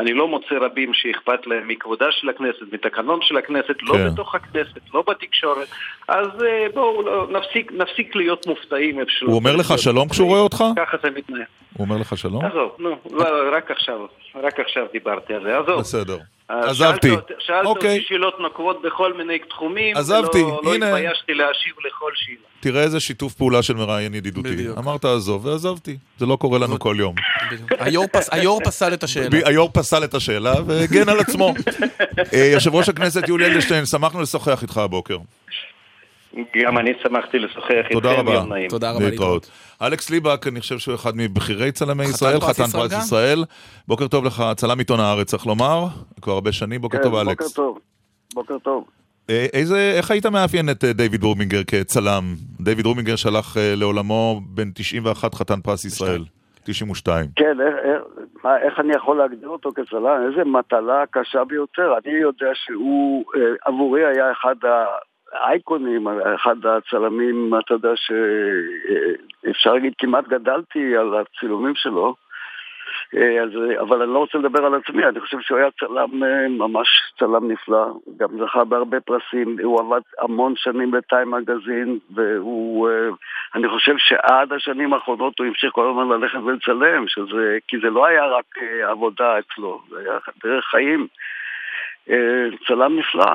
שכשאני 0.00 0.18
לא 0.18 0.28
מוצא 0.28 0.54
רבים 0.60 0.94
שאכפת 0.94 1.46
להם 1.46 1.68
מכבודה 1.68 2.06
של 2.10 2.28
הכנסת, 2.28 2.72
מתקנון 2.72 3.18
של 3.22 3.36
הכנסת, 3.36 3.82
לא 3.82 3.94
כן. 3.94 4.10
בתוך 4.12 4.34
הכנסת, 4.34 4.94
לא 4.94 5.04
בתקשורת, 5.08 5.68
אז 6.08 6.26
אה, 6.42 6.66
בואו 6.74 7.02
לא, 7.02 7.26
נפסיק, 7.30 7.72
נפסיק 7.72 8.16
להיות 8.16 8.46
מופתעים 8.46 9.00
איפה 9.00 9.10
שלא 9.10 9.28
הוא 9.28 9.36
אומר 9.36 9.56
לך 9.56 9.78
שלום 9.78 10.08
כשהוא 10.08 10.28
רואה 10.28 10.40
אותך? 10.40 10.64
ככה 10.76 10.96
זה 11.02 11.10
מתנהל. 11.10 11.42
הוא 11.76 11.84
אומר 11.86 11.96
לך 11.96 12.18
שלום? 12.18 12.44
עזוב, 12.44 12.76
נו, 12.78 12.96
לא, 13.10 13.26
רק 13.52 13.70
עכשיו, 13.70 14.00
רק 14.34 14.60
עכשיו 14.60 14.82
דיברתי 14.92 15.34
על 15.34 15.42
זה, 15.44 15.58
עזוב. 15.58 15.80
בסדר. 15.80 16.18
אה, 16.50 16.70
עזבתי. 16.70 17.08
שאלת 17.08 17.20
אותי- 17.22 17.32
שאלת 17.38 17.66
אוקיי. 17.66 17.96
אותי 17.96 18.06
שאלות 18.08 18.40
נוקבות 18.40 18.82
בכל 18.82 19.12
מיני 19.12 19.38
תחומים, 19.38 19.96
עזבתי, 19.96 20.38
ולא- 20.42 20.60
לא. 20.64 20.74
התביישתי 20.74 21.34
להשיב 21.34 21.72
לכל 21.86 22.10
שאלה. 22.14 22.36
תראה 22.60 22.82
איזה 22.82 23.00
שיתוף 23.00 23.34
פעולה 23.34 23.62
של 23.62 23.74
מראיין 23.74 24.14
ידידותי. 24.14 24.48
בדיוק. 24.52 24.78
אמרת 24.78 25.04
עזוב 25.04 25.46
ועזבתי. 25.46 25.96
זה 26.18 26.26
לא 26.26 26.36
קורה 26.36 26.58
לנו 26.58 26.78
כל 26.78 26.96
יום. 26.98 27.14
היו"ר 27.78 28.06
פס- 28.12 28.28
היו"ר 28.32 28.60
פסל 28.64 28.94
את 28.94 29.02
השאלה. 29.02 29.28
היו"ר 29.44 29.68
פסל 29.74 30.04
את 30.04 30.14
השאלה 30.14 30.54
והגן 30.66 31.08
על 31.08 31.20
עצמו. 31.20 31.54
אה, 32.34 32.50
יושב 32.52 32.74
ראש 32.74 32.88
הכנסת 32.88 33.28
יולי 33.28 33.46
אדלשטיין, 33.46 33.86
שמחנו 33.86 34.20
לשוחח 34.22 34.62
איתך 34.62 34.76
הבוקר. 34.76 35.16
גם 36.64 36.78
אני 36.78 36.90
שמחתי 37.02 37.38
לשוחח 37.38 37.86
תודה 37.92 38.10
איתכם, 38.10 38.28
רבה. 38.28 38.34
יום 38.34 38.52
נעים. 38.52 38.68
תודה 38.68 38.90
רבה 38.90 39.10
להתראות. 39.10 39.50
אלקס 39.82 40.10
ליבק, 40.10 40.46
אני 40.46 40.60
חושב 40.60 40.78
שהוא 40.78 40.94
אחד 40.94 41.12
מבכירי 41.16 41.72
צלמי 41.72 42.04
חתן 42.04 42.10
ישראל, 42.14 42.40
פרס 42.40 42.50
חתן 42.50 42.62
ישראל 42.62 42.88
פרס? 42.88 43.04
ישראל. 43.04 43.44
בוקר 43.88 44.08
טוב 44.08 44.24
לך, 44.24 44.44
צלם 44.56 44.78
עיתון 44.78 45.00
הארץ, 45.00 45.30
צריך 45.30 45.46
לומר. 45.46 45.86
כבר 46.22 46.32
הרבה 46.32 46.52
שנים, 46.52 46.80
בוקר 46.80 46.98
טוב 47.02 47.04
כן, 47.04 47.10
בוקר 47.10 47.30
אלכס. 47.30 47.52
טוב. 47.52 47.78
בוקר 48.34 48.58
טוב. 48.58 48.84
אה, 49.30 49.46
איזה, 49.52 49.92
איך 49.96 50.10
היית 50.10 50.26
מאפיין 50.26 50.70
את 50.70 50.84
אה, 50.84 50.92
דיוויד 50.92 51.22
רובינגר 51.22 51.62
כצלם? 51.66 52.22
דיוויד 52.60 52.86
רובינגר 52.86 53.16
שהלך 53.16 53.56
אה, 53.56 53.74
לעולמו 53.76 54.40
בן 54.44 54.70
91 54.74 55.34
חתן 55.34 55.60
פרס 55.60 55.84
ישראל. 55.84 56.24
92. 56.64 57.26
כן, 57.36 57.60
איך, 57.60 57.74
איך, 57.84 58.02
מה, 58.44 58.58
איך 58.58 58.80
אני 58.80 58.94
יכול 58.94 59.18
להגדיר 59.18 59.48
אותו 59.48 59.70
כצלם? 59.72 60.18
איזה 60.28 60.44
מטלה 60.44 61.04
קשה 61.10 61.44
ביותר. 61.44 61.94
אני 62.04 62.12
יודע 62.12 62.50
שהוא, 62.54 63.24
אה, 63.36 63.40
עבורי 63.64 64.06
היה 64.06 64.32
אחד 64.32 64.54
האייקונים, 65.32 66.08
אחד 66.34 66.66
הצלמים, 66.66 67.52
אתה 67.58 67.74
יודע 67.74 67.90
שאפשר 67.96 69.72
להגיד 69.72 69.92
כמעט 69.98 70.28
גדלתי 70.28 70.96
על 70.96 71.14
הצילומים 71.14 71.74
שלו. 71.74 72.14
אה, 73.16 73.42
אז, 73.42 73.50
אבל 73.80 74.02
אני 74.02 74.12
לא 74.12 74.18
רוצה 74.18 74.38
לדבר 74.38 74.64
על 74.66 74.74
עצמי, 74.74 75.04
אני 75.04 75.20
חושב 75.20 75.36
שהוא 75.40 75.58
היה 75.58 75.70
צלם, 75.80 76.24
אה, 76.24 76.48
ממש 76.48 76.88
צלם 77.18 77.50
נפלא, 77.50 77.86
גם 78.16 78.28
זכה 78.38 78.64
בהרבה 78.64 79.00
פרסים, 79.00 79.56
הוא 79.62 79.80
עבד 79.80 80.00
המון 80.18 80.54
שנים 80.56 80.90
בטיים 80.90 81.30
מגזין, 81.30 81.98
והוא, 82.14 82.88
אה, 82.88 83.08
אני 83.54 83.68
חושב 83.68 83.94
שעד 83.98 84.52
השנים 84.52 84.92
האחרונות 84.92 85.38
הוא 85.38 85.46
המשיך 85.46 85.72
כל 85.72 85.90
הזמן 85.90 86.08
ללכת 86.08 86.38
ולצלם, 86.38 87.08
שזה, 87.08 87.58
כי 87.68 87.76
זה 87.78 87.90
לא 87.90 88.06
היה 88.06 88.26
רק 88.26 88.44
עבודה 88.82 89.38
אצלו, 89.38 89.80
זה 89.90 89.98
היה 89.98 90.18
דרך 90.44 90.64
חיים. 90.64 91.06
אה, 92.10 92.56
צלם 92.66 92.98
נפלא, 92.98 93.32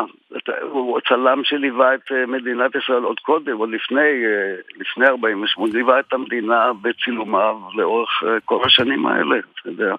הוא 0.62 1.00
צלם 1.10 1.42
שליווה 1.44 1.96
את 1.96 2.12
אה, 2.12 2.26
מדינת 2.26 2.72
ישראל 2.76 3.04
עוד 3.04 3.20
קודם, 3.20 3.58
עוד 3.58 3.70
לפני, 3.70 4.00
אה, 4.26 4.56
לפני 4.80 5.08
48, 5.08 5.74
ליווה 5.74 6.00
את 6.00 6.14
המדינה 6.14 6.72
בצילומיו 6.82 7.58
לאורך 7.74 8.10
כל 8.46 8.60
השנים 8.66 9.08
האלה, 9.08 9.36
אתה 9.62 9.70
יודע. 9.70 9.96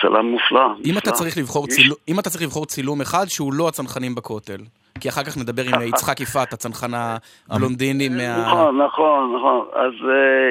צלם 0.00 0.26
מופלא. 0.26 0.66
אם 0.84 0.98
אתה, 0.98 1.10
צריך 1.10 1.38
לבחור 1.38 1.66
צילום, 1.66 1.96
אם 2.08 2.20
אתה 2.20 2.30
צריך 2.30 2.42
לבחור 2.42 2.66
צילום 2.66 3.00
אחד 3.00 3.24
שהוא 3.28 3.54
לא 3.54 3.68
הצנחנים 3.68 4.14
בכותל, 4.14 4.60
כי 5.00 5.08
אחר 5.08 5.24
כך 5.24 5.36
נדבר 5.36 5.62
עם 5.62 5.82
יצחק 5.88 6.20
יפעת, 6.20 6.52
הצנחן 6.52 6.90
הבלונדיני 7.50 8.08
מה... 8.08 8.46
נכון, 8.46 8.82
נכון, 8.82 9.36
נכון. 9.36 9.66
אז 9.72 9.92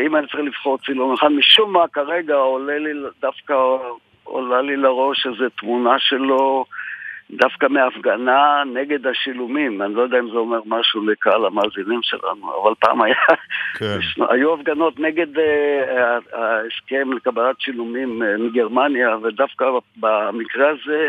אם 0.05 0.15
אני 0.15 0.27
צריך 0.27 0.43
לבחור 0.43 0.77
צילום 0.77 1.13
אחד, 1.13 1.27
משום 1.27 1.73
מה 1.73 1.87
כרגע 1.93 2.35
עולה 2.35 2.77
לי 2.77 2.89
דווקא, 3.21 3.53
עולה 4.25 4.61
לי 4.61 4.75
לראש 4.75 5.27
איזו 5.27 5.49
תמונה 5.59 5.95
שלו 5.99 6.65
דווקא 7.31 7.67
מהפגנה 7.69 8.63
נגד 8.73 9.07
השילומים. 9.07 9.81
אני 9.81 9.93
לא 9.93 10.01
יודע 10.01 10.19
אם 10.19 10.29
זה 10.29 10.37
אומר 10.37 10.59
משהו 10.65 11.07
לקהל 11.07 11.45
המאזינים 11.45 11.99
שלנו, 12.03 12.63
אבל 12.63 12.73
פעם 12.79 13.01
היה... 13.01 13.15
כן. 13.77 13.99
היו 14.31 14.53
הפגנות 14.53 14.99
נגד 14.99 15.37
uh, 15.37 15.41
ההסכם 16.33 17.13
לקבלת 17.13 17.55
שילומים 17.59 18.21
uh, 18.21 18.41
מגרמניה, 18.41 19.17
ודווקא 19.23 19.65
במקרה 19.97 20.69
הזה... 20.69 21.07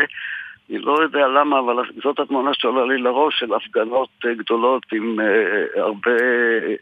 אני 0.69 0.79
לא 0.79 0.97
יודע 1.01 1.27
למה, 1.27 1.59
אבל 1.59 1.75
זאת 2.03 2.19
התמונה 2.19 2.51
שעולה 2.53 2.93
לי 2.93 3.01
לראש 3.01 3.39
של 3.39 3.53
הפגנות 3.53 4.09
גדולות 4.25 4.83
עם, 4.91 5.19
uh, 5.19 5.79
הרבה, 5.79 6.11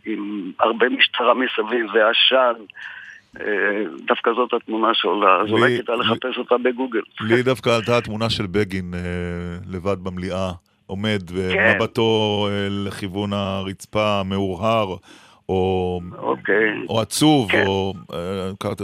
עם 0.06 0.52
הרבה 0.60 0.90
משטרה 0.90 1.34
מסביב 1.34 1.86
ועשן. 1.94 2.54
דווקא 4.08 4.32
זאת 4.36 4.54
התמונה 4.54 4.88
שעולה, 4.94 5.42
אז 5.42 5.52
אולי 5.52 5.82
כדאי 5.82 5.98
לחפש 5.98 6.38
אותה 6.38 6.56
בגוגל. 6.64 7.02
לי 7.22 7.44
דווקא 7.52 7.70
עלתה 7.70 7.98
התמונה 7.98 8.30
של 8.30 8.46
בגין 8.48 8.94
לבד 9.68 10.04
במליאה, 10.04 10.52
עומד 10.88 11.22
ומבטו 11.32 12.48
לכיוון 12.70 13.34
הרצפה 13.34 14.20
המאורהר. 14.20 14.96
או, 15.50 16.00
okay. 16.02 16.18
אוקיי. 16.18 16.86
או 16.90 17.02
עצוב, 17.02 17.52
כן. 17.52 17.64
או... 17.68 17.94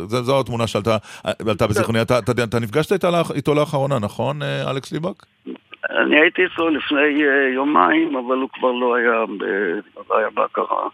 זו, 0.08 0.24
זו 0.24 0.40
התמונה 0.40 0.68
שעלתה 0.68 0.98
בזיכרוני. 1.70 2.02
אתה, 2.02 2.20
אתה, 2.20 2.32
אתה 2.44 2.60
נפגשת 2.60 3.06
איתו 3.36 3.54
לאחרונה, 3.54 4.00
נכון, 4.00 4.42
אלכס 4.44 4.92
ליבק? 4.92 5.26
אני 5.90 6.20
הייתי 6.20 6.42
אצלו 6.46 6.70
לפני 6.70 7.24
uh, 7.24 7.54
יומיים, 7.54 8.16
אבל 8.16 8.38
הוא 8.38 8.50
כבר 8.54 8.72
לא 8.72 8.96
היה, 8.96 9.26
ב... 9.38 9.44
לא 10.10 10.18
היה 10.18 10.30
בהכרה, 10.34 10.88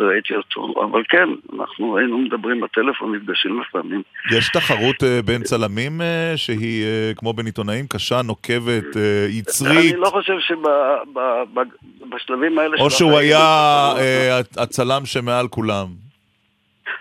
וראיתי 0.00 0.34
אותו. 0.36 0.74
אבל 0.90 1.02
כן, 1.08 1.28
אנחנו 1.58 1.98
היינו 1.98 2.18
מדברים 2.18 2.60
בטלפון, 2.60 3.14
נפגשים 3.14 3.60
לפעמים. 3.60 4.02
יש 4.36 4.48
תחרות 4.48 5.02
uh, 5.02 5.26
בין 5.26 5.42
צלמים 5.42 6.00
שהיא, 6.36 6.84
כמו 7.16 7.32
בין 7.32 7.46
עיתונאים, 7.46 7.86
קשה, 7.86 8.22
נוקבת, 8.22 8.96
יצרית? 9.28 9.94
אני 9.94 10.00
לא 10.00 10.10
חושב 10.10 10.38
שבשלבים 12.10 12.58
האלה... 12.58 12.76
או 12.80 12.90
שהוא 12.90 13.18
היה 13.18 13.92
הצלם 14.58 15.02
שמעל 15.04 15.48
כולם. 15.48 15.86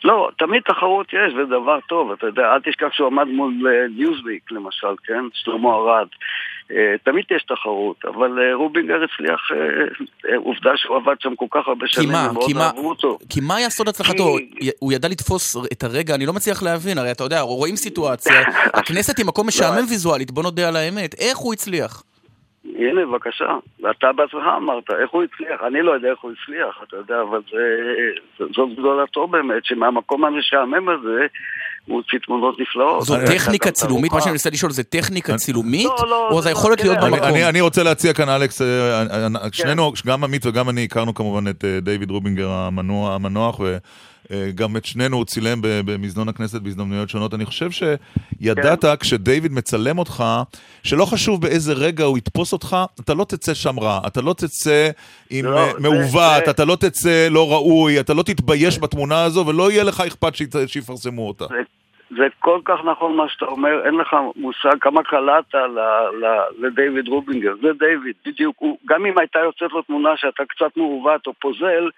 לא, 0.03 0.29
תמיד 0.37 0.61
תחרות 0.61 1.13
יש, 1.13 1.33
זה 1.37 1.45
דבר 1.45 1.79
טוב, 1.87 2.11
אתה 2.11 2.25
יודע, 2.25 2.53
אל 2.53 2.59
תשכח 2.59 2.87
שהוא 2.93 3.07
עמד 3.07 3.27
מול 3.27 3.53
ניוזוויק 3.95 4.51
למשל, 4.51 4.95
כן? 5.07 5.23
שלמה 5.33 5.69
ארד. 5.69 6.07
אה, 6.71 6.95
תמיד 7.03 7.25
יש 7.35 7.43
תחרות, 7.43 7.95
אבל 8.05 8.39
אה, 8.39 8.55
רובינגר 8.55 8.95
הצליח, 9.03 9.41
אה, 9.51 10.37
עובדה 10.37 10.71
שהוא 10.75 10.97
עבד 10.97 11.15
שם 11.19 11.35
כל 11.35 11.45
כך 11.51 11.67
הרבה 11.67 11.87
שנים, 11.87 12.15
הם 12.15 12.33
מאוד 12.33 12.51
אהבו 12.57 12.89
אותו. 12.89 13.17
כי 13.29 13.39
מה 13.41 13.55
היה 13.55 13.69
סוד 13.69 13.87
הצלחתו? 13.87 14.37
הוא 14.79 14.93
ידע 14.93 15.07
לתפוס 15.07 15.57
את 15.71 15.83
הרגע, 15.83 16.15
אני 16.15 16.25
לא 16.25 16.33
מצליח 16.33 16.63
להבין, 16.63 16.97
הרי 16.97 17.11
אתה 17.11 17.23
יודע, 17.23 17.41
רואים 17.41 17.75
סיטואציה, 17.75 18.41
הכנסת 18.79 19.17
היא 19.17 19.25
מקום 19.25 19.47
משעמם 19.47 19.77
לא. 19.77 19.89
ויזואלית, 19.89 20.31
בוא 20.31 20.43
נודה 20.43 20.67
על 20.67 20.75
האמת, 20.75 21.15
איך 21.19 21.37
הוא 21.37 21.53
הצליח? 21.53 22.03
הנה, 22.77 23.05
בבקשה. 23.05 23.57
ואתה 23.83 24.07
בעצמך 24.13 24.43
אמרת, 24.57 24.89
איך 25.01 25.09
הוא 25.11 25.23
הצליח? 25.23 25.59
אני 25.67 25.81
לא 25.81 25.91
יודע 25.91 26.09
איך 26.09 26.19
הוא 26.19 26.31
הצליח, 26.31 26.83
אתה 26.87 26.95
יודע, 26.97 27.21
אבל 27.21 27.41
זה, 27.51 27.63
זאת 28.55 28.69
גדולתו 28.73 29.27
באמת, 29.27 29.65
שמהמקום 29.65 30.25
המשעמם 30.25 30.89
הזה, 30.89 31.25
הוא 31.85 31.97
הוציא 31.97 32.19
תמונות 32.25 32.59
נפלאות. 32.59 33.01
זו 33.01 33.15
טכניקה 33.27 33.71
צילומית? 33.71 34.13
מה 34.13 34.21
שאני 34.21 34.31
מנסה 34.31 34.49
לשאול 34.49 34.71
זה 34.71 34.83
טכניקה 34.83 35.35
צילומית? 35.35 35.85
לא, 35.85 36.09
לא. 36.09 36.29
או 36.31 36.41
זה 36.41 36.51
יכול 36.51 36.75
להיות 36.77 36.97
במקום? 37.03 37.35
אני 37.49 37.61
רוצה 37.61 37.83
להציע 37.83 38.13
כאן, 38.13 38.29
אלכס, 38.29 38.61
אה, 38.61 38.67
אה, 38.67 39.27
אה, 39.35 39.47
שנינו, 39.51 39.91
גם 40.05 40.23
עמית 40.23 40.45
וגם 40.45 40.69
אני 40.69 40.83
הכרנו 40.83 41.13
כמובן 41.13 41.47
את 41.47 41.65
דיוויד 41.81 42.11
רובינגר 42.11 42.49
המנוח, 42.49 43.59
גם 44.55 44.77
את 44.77 44.85
שנינו 44.85 45.17
הוא 45.17 45.25
צילם 45.25 45.59
במזנון 45.61 46.29
הכנסת 46.29 46.61
בהזדמנויות 46.61 47.09
שונות. 47.09 47.33
אני 47.33 47.45
חושב 47.45 47.69
שידעת 47.71 48.85
כן. 48.85 48.95
כשדייוויד 48.95 49.51
מצלם 49.51 49.97
אותך, 49.97 50.23
שלא 50.83 51.05
חשוב 51.05 51.41
באיזה 51.41 51.73
רגע 51.73 52.03
הוא 52.03 52.17
יתפוס 52.17 52.53
אותך, 52.53 52.77
אתה 52.99 53.13
לא 53.13 53.23
תצא 53.23 53.53
שם 53.53 53.79
רע, 53.79 53.99
אתה 54.07 54.21
לא 54.21 54.33
תצא 54.33 54.89
עם 55.29 55.45
לא, 55.45 55.67
מעוות, 55.79 56.49
אתה 56.49 56.65
לא 56.65 56.75
תצא 56.75 57.27
לא 57.31 57.51
ראוי, 57.51 57.99
אתה 57.99 58.13
לא 58.13 58.23
תתבייש 58.23 58.79
בתמונה 58.79 59.23
הזו, 59.23 59.47
ולא 59.47 59.71
יהיה 59.71 59.83
לך 59.83 60.01
אכפת 60.01 60.35
שיפרסמו 60.67 61.27
אותה. 61.27 61.45
זה 62.09 62.23
כל 62.39 62.59
כך 62.65 62.79
נכון 62.91 63.15
מה 63.15 63.29
שאתה 63.29 63.45
אומר, 63.45 63.85
אין 63.85 63.95
לך 63.95 64.15
מושג 64.35 64.75
כמה 64.81 65.03
קלעת 65.03 65.55
לדייוויד 66.59 67.07
רובינגר. 67.07 67.53
זה 67.61 67.67
דייוויד, 67.79 68.15
בדיוק. 68.25 68.55
הוא, 68.59 68.77
גם 68.85 69.05
אם 69.05 69.17
הייתה 69.17 69.39
יוצאת 69.39 69.71
לו 69.71 69.81
תמונה 69.81 70.09
שאתה 70.15 70.43
קצת 70.49 70.77
מעוות 70.77 71.27
או 71.27 71.33
פוזל, 71.41 71.89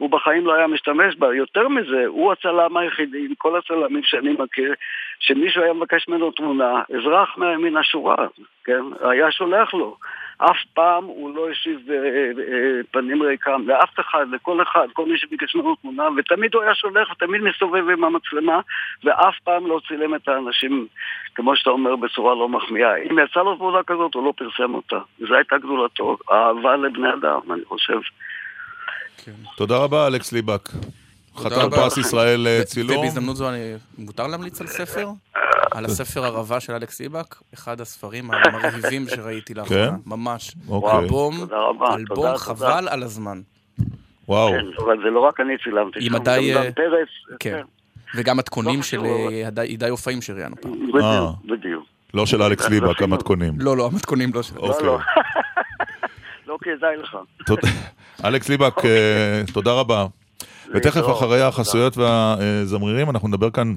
הוא 0.00 0.10
בחיים 0.10 0.46
לא 0.46 0.54
היה 0.54 0.66
משתמש 0.66 1.16
בה. 1.16 1.34
יותר 1.34 1.68
מזה, 1.68 2.06
הוא 2.06 2.32
הצלם 2.32 2.76
היחידי, 2.76 3.26
עם 3.26 3.34
כל 3.38 3.58
הצלמים 3.58 4.02
שאני 4.04 4.32
מכיר, 4.38 4.74
שמישהו 5.20 5.62
היה 5.62 5.72
מבקש 5.72 6.08
ממנו 6.08 6.30
תמונה, 6.30 6.82
אזרח 6.96 7.38
מן 7.38 7.76
השורה, 7.76 8.26
כן? 8.64 8.82
היה 9.00 9.30
שולח 9.30 9.74
לו. 9.74 9.96
אף 10.38 10.56
פעם 10.74 11.04
הוא 11.04 11.36
לא 11.36 11.50
השיב 11.50 11.90
אה, 11.90 11.96
אה, 11.96 12.80
פנים 12.90 13.22
ריקם 13.22 13.62
לאף 13.66 14.00
אחד, 14.00 14.26
לכל 14.32 14.62
אחד, 14.62 14.86
כל 14.92 15.06
מי 15.06 15.18
שביקש 15.18 15.54
ממנו 15.54 15.74
תמונה, 15.74 16.08
ותמיד 16.16 16.54
הוא 16.54 16.62
היה 16.62 16.74
שולח 16.74 17.10
ותמיד 17.10 17.42
מסתובב 17.42 17.88
עם 17.88 18.04
המצלמה, 18.04 18.60
ואף 19.04 19.34
פעם 19.44 19.66
לא 19.66 19.80
צילם 19.88 20.14
את 20.14 20.28
האנשים, 20.28 20.86
כמו 21.34 21.56
שאתה 21.56 21.70
אומר, 21.70 21.96
בצורה 21.96 22.34
לא 22.34 22.48
מחמיאה. 22.48 22.96
אם 22.96 23.18
יצא 23.18 23.40
לו 23.40 23.56
תמונה 23.56 23.82
כזאת, 23.82 24.14
הוא 24.14 24.24
לא 24.24 24.32
פרסם 24.36 24.74
אותה. 24.74 24.98
זו 25.18 25.34
הייתה 25.34 25.58
גדולתו, 25.58 26.16
אהבה 26.32 26.76
לבני 26.76 27.12
אדם, 27.12 27.40
אני 27.52 27.64
חושב. 27.64 28.00
כן. 29.24 29.32
תודה 29.56 29.76
רבה, 29.76 30.06
אלכס 30.06 30.32
ליבק. 30.32 30.68
חתן 31.36 31.70
פרס 31.70 31.98
ישראל 31.98 32.46
אה, 32.46 32.64
צילום. 32.64 32.98
ובהזדמנות 32.98 33.36
זו, 33.36 33.48
מותר 33.98 34.26
להמליץ 34.26 34.60
על 34.60 34.66
ספר? 34.66 35.08
על 35.70 35.84
הספר 35.84 36.24
ערבה 36.24 36.60
של 36.60 36.72
אלכס 36.72 37.00
ליבק, 37.00 37.36
אחד 37.54 37.80
הספרים 37.80 38.30
המרהיבים 38.30 39.08
שראיתי 39.08 39.54
לאחרונה. 39.54 39.86
כן? 39.86 39.94
ממש. 40.06 40.54
אוקיי. 40.68 40.98
אלבום, 40.98 41.34
אלבום 41.94 42.36
חבל 42.36 42.88
על 42.88 43.02
הזמן. 43.02 43.40
וואו. 44.28 44.50
כן, 44.50 44.82
אבל 44.84 44.96
זה 45.04 45.10
לא 45.10 45.20
רק 45.20 45.40
אני 45.40 45.58
צילמתי, 45.64 45.98
עם 46.02 46.14
עדיי... 46.14 46.54
כן. 47.40 47.60
וגם 48.14 48.36
מתכונים 48.36 48.76
לא 48.76 48.82
של 48.82 49.00
הידי 49.56 49.84
אה, 49.84 49.90
אופאים 49.90 50.22
שראיינו 50.22 50.56
פעם. 50.60 50.72
בדיוק. 51.44 51.84
לא 52.14 52.26
של 52.26 52.42
אלכס 52.42 52.68
ליבק, 52.68 53.02
המתכונים. 53.02 53.52
לא, 53.58 53.76
לא, 53.76 53.86
המתכונים 53.86 54.30
לא 54.34 54.42
של... 54.42 54.58
אוקיי. 54.58 54.88
לא, 56.66 56.72
לא. 56.72 56.74
לא 56.76 56.78
כדאי 56.78 56.96
לך. 56.96 57.16
אלכס 58.24 58.48
ליבק, 58.48 58.76
אוקיי. 58.76 58.90
אה, 58.90 59.42
תודה 59.52 59.72
רבה. 59.72 60.06
ותכף 60.74 61.02
אחרי 61.12 61.42
החסויות 61.42 61.96
והזמרירים 61.96 63.10
אנחנו 63.10 63.28
נדבר 63.28 63.50
כאן 63.50 63.74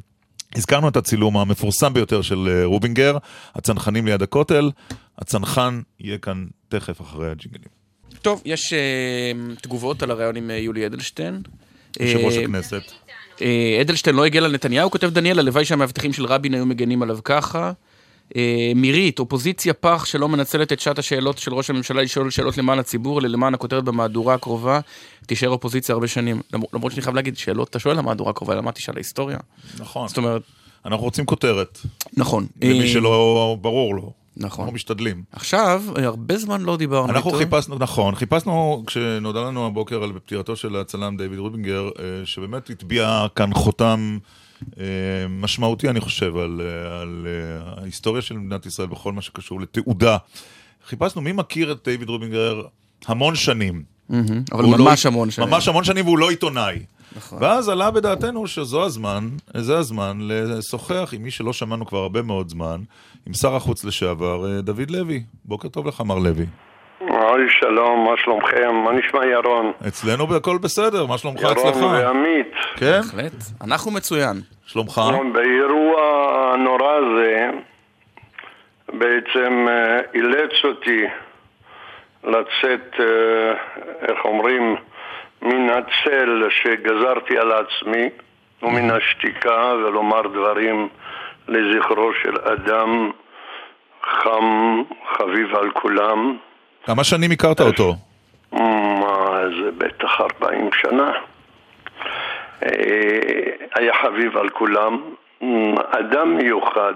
הזכרנו 0.56 0.90
את 0.90 0.98
הצילום 0.98 1.38
המפורסם 1.38 1.94
ביותר 1.94 2.22
של 2.22 2.48
אה, 2.48 2.66
רובינגר, 2.66 3.18
הצנחנים 3.56 4.06
ליד 4.06 4.22
הכותל. 4.22 4.72
הצנחן 5.18 5.82
יהיה 6.00 6.18
כאן 6.18 6.46
תכף 6.70 7.02
אחרי 7.02 7.32
הג'ינגלים. 7.32 7.84
טוב, 8.22 8.42
יש 8.46 8.74
uh, 8.74 9.62
תגובות 9.62 10.04
על 10.04 10.12
הריאיון 10.12 10.36
עם 10.36 10.50
יולי 10.50 10.86
אדלשטיין. 10.86 11.42
יושב 12.00 12.18
ראש 12.18 12.38
הכנסת. 12.38 12.82
אדלשטיין 13.82 14.16
לא 14.16 14.26
הגל 14.26 14.44
על 14.44 14.52
נתניהו, 14.52 14.92
כותב 14.92 15.10
דניאל, 15.10 15.40
הלוואי 15.40 15.66
שהמאבטחים 15.66 16.14
של 16.14 16.26
רבין 16.26 16.54
היו 16.54 16.66
מגנים 16.66 17.04
עליו 17.04 17.20
ככה. 17.24 17.72
אה, 18.36 18.72
מירית, 18.76 19.20
אופוזיציה 19.20 19.74
פח 19.74 20.06
שלא 20.06 20.30
מנצלת 20.30 20.74
את 20.74 20.80
שעת 20.80 21.00
השאלות 21.00 21.38
של 21.38 21.54
ראש 21.54 21.70
הממשלה 21.70 22.02
לשאול 22.02 22.30
שאלות 22.30 22.58
למען 22.58 22.80
הציבור, 22.80 23.20
אלא 23.20 23.28
למען 23.28 23.54
הכותרת 23.54 23.84
במהדורה 23.84 24.34
הקרובה, 24.34 24.80
תישאר 25.26 25.50
אופוזיציה 25.50 25.94
הרבה 25.94 26.08
שנים. 26.08 26.42
למרות 26.74 26.92
שאני 26.92 27.02
חייב 27.02 27.16
להגיד, 27.16 27.38
שאלות, 27.38 27.70
אתה 27.70 27.80
שואל 27.80 27.98
למהדורה 27.98 28.30
הקרובה, 28.30 28.56
למה 28.56 28.72
תשאל 28.72 28.96
ההיסטוריה? 28.96 29.38
נכון. 29.80 30.08
זאת 30.08 30.18
אומרת... 30.18 30.42
אנחנו 30.86 31.04
רוצים 31.04 31.26
כותרת. 31.26 31.80
נכון. 32.18 32.48
למי 32.62 32.82
אה, 32.82 32.88
שלא 32.88 33.58
ברור 33.62 33.96
לו. 33.96 34.12
נכון. 34.38 34.64
אנחנו 34.64 34.76
משתדלים. 34.76 35.24
עכשיו, 35.32 35.84
הרבה 35.96 36.38
זמן 36.38 36.62
לא 36.62 36.78
דיברנו 36.78 37.10
אנחנו 37.10 37.30
איתו. 37.30 37.40
חיפשנו, 37.40 37.76
נכון, 37.80 38.16
חיפשנו, 38.16 38.84
כשנודע 38.88 39.42
לנו 39.42 39.66
הבוקר 39.66 40.04
על 40.04 40.12
פטירתו 40.14 40.56
של 40.56 40.76
הצלם 40.76 41.18
דיוויד 41.18 41.40
רובינגר, 41.40 41.90
אה, 42.00 42.26
שבאמת 42.26 42.70
הטביע 42.70 43.26
כאן 43.36 43.54
חותם 43.54 44.18
משמעותי, 45.30 45.90
אני 45.90 46.02
חושב, 46.02 46.38
על, 46.38 46.62
אה, 46.62 47.02
על 47.02 47.28
אה, 47.28 47.82
ההיסטוריה 47.82 48.22
של 48.22 48.38
מדינת 48.38 48.66
ישראל 48.66 48.88
בכל 48.88 49.14
מה 49.14 49.22
שקשור 49.22 49.62
לתעודה. 49.62 50.18
חיפשנו 50.88 51.22
מי 51.22 51.32
מכיר 51.32 51.72
את 51.72 51.78
דיוויד 51.84 52.10
רובינגר 52.10 52.62
המון 53.06 53.36
שנים. 53.36 53.84
אבל 54.52 54.64
לא 54.64 54.78
ממש 54.78 55.06
לא, 55.06 55.12
המון 55.12 55.32
שנים. 55.32 55.50
ממש 55.50 55.68
המון 55.68 55.84
שנים 55.84 56.06
והוא 56.06 56.18
לא 56.18 56.30
עיתונאי. 56.30 56.80
נכון. 57.16 57.38
ואז 57.42 57.70
עלה 57.70 57.92
בדעתנו 57.92 58.48
שזו 58.48 58.86
הזמן, 58.86 59.30
זה 59.58 59.78
הזמן 59.78 60.20
לשוחח 60.22 61.10
עם 61.14 61.24
מי 61.24 61.32
שלא 61.32 61.54
שמענו 61.54 61.86
כבר 61.86 61.98
הרבה 61.98 62.22
מאוד 62.22 62.50
זמן, 62.50 62.82
עם 63.28 63.34
שר 63.34 63.56
החוץ 63.56 63.84
לשעבר, 63.84 64.62
דוד 64.62 64.90
לוי. 64.90 65.24
בוקר 65.46 65.68
טוב 65.68 65.88
לך, 65.88 66.02
מר 66.02 66.20
לוי. 66.20 66.46
היי, 67.10 67.50
שלום, 67.50 68.10
מה 68.10 68.18
שלומכם? 68.18 68.76
מה 68.76 68.92
נשמע 68.92 69.26
ירון? 69.26 69.72
אצלנו 69.88 70.36
הכל 70.36 70.58
בסדר, 70.58 71.06
מה 71.06 71.18
שלומך 71.18 71.44
אצלך? 71.44 71.76
ירון 71.76 71.96
ועמית. 71.96 72.54
כן? 72.76 73.02
בהחלט. 73.02 73.34
אנחנו 73.64 73.92
מצוין. 73.92 74.36
שלומך? 74.66 75.02
באירוע 75.34 76.02
הנורא 76.54 76.92
הזה 76.92 77.50
בעצם 78.94 79.68
אה, 79.70 80.00
אילץ 80.14 80.52
אותי 80.64 81.06
לצאת, 82.24 82.94
אה, 83.00 83.54
איך 84.02 84.26
אומרים, 84.26 84.76
מן 85.42 85.70
הצל 85.70 86.48
שגזרתי 86.50 87.38
על 87.38 87.52
עצמי 87.52 88.10
ומן 88.62 88.92
השתיקה 88.92 89.74
ולומר 89.78 90.22
דברים 90.28 90.90
לזכרו 91.48 92.12
של 92.24 92.38
אדם 92.42 93.12
חם, 94.04 94.82
חביב 95.18 95.56
על 95.56 95.72
כולם. 95.72 96.38
כמה 96.86 97.04
שנים 97.04 97.32
הכרת 97.32 97.60
אותו? 97.60 97.96
מה, 98.52 99.42
זה 99.62 99.72
בטח 99.78 100.22
40 100.22 100.70
שנה. 100.82 101.12
אה, 102.64 102.70
היה 103.76 103.94
חביב 104.04 104.38
על 104.38 104.50
כולם, 104.50 105.02
אדם 106.00 106.36
מיוחד. 106.36 106.94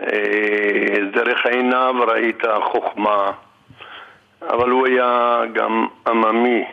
אה, 0.00 0.96
דרך 1.12 1.46
עיניו 1.46 1.94
ראית 2.08 2.42
חוכמה, 2.64 3.30
אבל 4.42 4.70
הוא 4.70 4.86
היה 4.86 5.40
גם 5.52 5.86
עממי. 6.06 6.64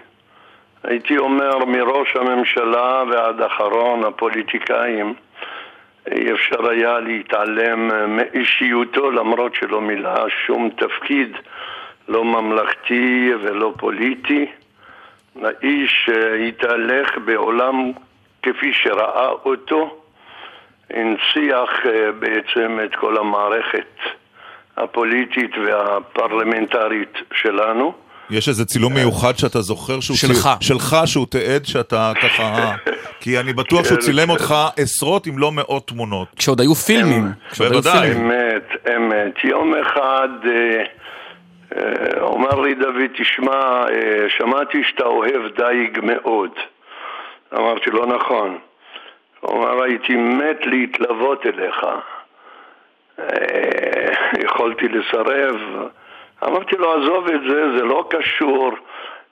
הייתי 0.84 1.18
אומר 1.18 1.66
מראש 1.66 2.16
הממשלה 2.16 3.04
ועד 3.12 3.42
אחרון 3.42 4.04
הפוליטיקאים, 4.04 5.14
אי 6.12 6.32
אפשר 6.32 6.70
היה 6.70 7.00
להתעלם 7.00 7.90
מאישיותו 8.16 9.12
למרות 9.12 9.56
שלא 9.56 9.82
מילא 9.82 10.30
שום 10.46 10.70
תפקיד, 10.70 11.38
לא 12.12 12.26
ממלכתי 12.26 13.32
ולא 13.44 13.74
פוליטי. 13.78 14.46
האיש 15.44 16.10
התהלך 16.48 17.10
בעולם 17.26 17.92
כפי 18.44 18.74
שראה 18.74 19.30
אותו, 19.30 19.98
הנציח 20.90 21.70
אה, 21.86 22.12
בעצם 22.20 22.80
את 22.86 22.96
כל 22.96 23.18
המערכת 23.18 24.00
הפוליטית 24.78 25.52
והפרלמנטרית 25.66 27.14
שלנו. 27.34 27.94
יש 28.30 28.50
איזה 28.50 28.66
צילום 28.66 28.94
מיוחד 28.94 29.38
שאתה 29.38 29.62
זוכר 29.62 30.00
שהוא... 30.00 30.18
שלך. 30.18 30.50
צי... 30.60 30.66
שלך, 30.66 30.98
שהוא 31.06 31.26
תיעד 31.30 31.66
שאתה 31.66 32.12
ככה... 32.22 32.72
כי 33.22 33.40
אני 33.40 33.54
בטוח 33.54 33.86
שהוא 33.86 33.98
צילם 33.98 34.30
אותך 34.30 34.56
עשרות 34.78 35.28
אם 35.28 35.38
לא 35.38 35.52
מאות 35.52 35.88
תמונות. 35.88 36.28
כשעוד 36.36 36.62
היו 36.62 36.76
פילמים. 36.76 37.32
כשעוד 37.52 37.72
היו 37.72 37.82
בוודאי. 37.82 38.08
פילמים. 38.10 38.32
אמת, 38.32 38.88
אמת. 38.96 39.44
יום 39.44 39.74
אחד 39.76 40.30
אה, 40.46 40.52
אה, 40.52 40.84
אומר 42.22 42.60
לי 42.60 42.74
דוד, 42.74 43.12
תשמע, 43.14 43.84
אה, 43.90 44.30
שמעתי 44.30 44.84
שאתה 44.84 45.06
אוהב 45.06 45.48
דייג 45.56 46.00
מאוד. 46.04 46.52
אמרתי 47.54 47.90
לו, 47.90 48.06
נכון. 48.06 48.58
הוא 49.40 49.58
אמר, 49.58 49.84
הייתי 49.84 50.16
מת 50.16 50.66
להתלוות 50.66 51.46
אליך. 51.46 51.86
אה, 53.20 54.12
יכולתי 54.44 54.88
לסרב. 54.88 55.56
אמרתי 56.44 56.76
לו, 56.76 56.94
עזוב 56.94 57.28
את 57.28 57.42
זה, 57.50 57.78
זה 57.78 57.84
לא 57.86 58.08
קשור 58.10 58.72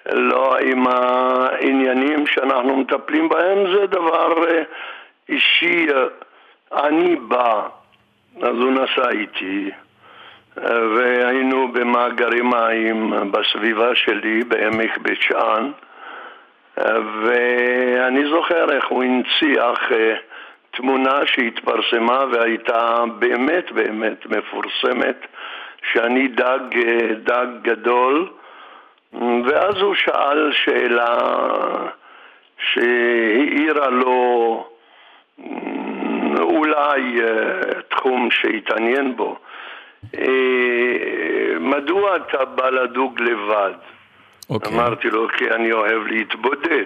לא 0.05 0.57
עם 0.57 0.87
העניינים 0.87 2.27
שאנחנו 2.27 2.77
מטפלים 2.77 3.29
בהם, 3.29 3.73
זה 3.73 3.87
דבר 3.87 4.47
אה, 4.47 4.63
אישי. 5.29 5.87
אה, 5.93 6.03
אני 6.87 7.15
בא, 7.15 7.67
אז 8.41 8.55
הוא 8.55 8.71
נסע 8.71 9.09
איתי, 9.09 9.69
אה, 9.71 9.88
והיינו 10.67 11.67
במאגרי 11.71 12.41
מים 12.41 13.13
בסביבה 13.31 13.95
שלי, 13.95 14.43
בעמק 14.43 14.97
בית 14.97 15.21
שאן, 15.21 15.71
ואני 17.23 18.29
זוכר 18.29 18.71
איך 18.71 18.87
הוא 18.87 19.03
הנציח 19.03 19.91
אה, 19.91 20.15
תמונה 20.71 21.25
שהתפרסמה 21.25 22.25
והייתה 22.31 23.03
באמת 23.19 23.71
באמת 23.71 24.25
מפורסמת, 24.25 25.25
שאני 25.93 26.27
דג, 26.27 26.59
אה, 26.75 27.13
דג 27.23 27.47
גדול, 27.61 28.29
ואז 29.45 29.75
הוא 29.81 29.95
שאל 29.95 30.51
שאלה 30.51 31.17
שהאירה 32.57 33.89
לו 33.89 34.67
אולי 36.39 37.21
אה, 37.21 37.81
תחום 37.89 38.31
שהתעניין 38.31 39.15
בו. 39.15 39.37
אה, 40.17 41.59
מדוע 41.59 42.15
אתה 42.15 42.45
בא 42.45 42.69
לדוג 42.69 43.21
לבד? 43.21 43.73
אוקיי. 44.49 44.73
אמרתי 44.73 45.09
לו, 45.09 45.27
כי 45.37 45.51
אני 45.51 45.71
אוהב 45.71 46.07
להתבודד. 46.07 46.85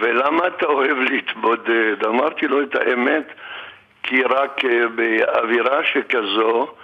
ולמה 0.00 0.46
אתה 0.46 0.66
אוהב 0.66 0.98
להתבודד? 0.98 2.04
אמרתי 2.06 2.46
לו 2.46 2.62
את 2.62 2.74
האמת, 2.74 3.32
כי 4.02 4.22
רק 4.22 4.64
אה, 4.64 4.88
באווירה 4.88 5.84
שכזו 5.84 6.74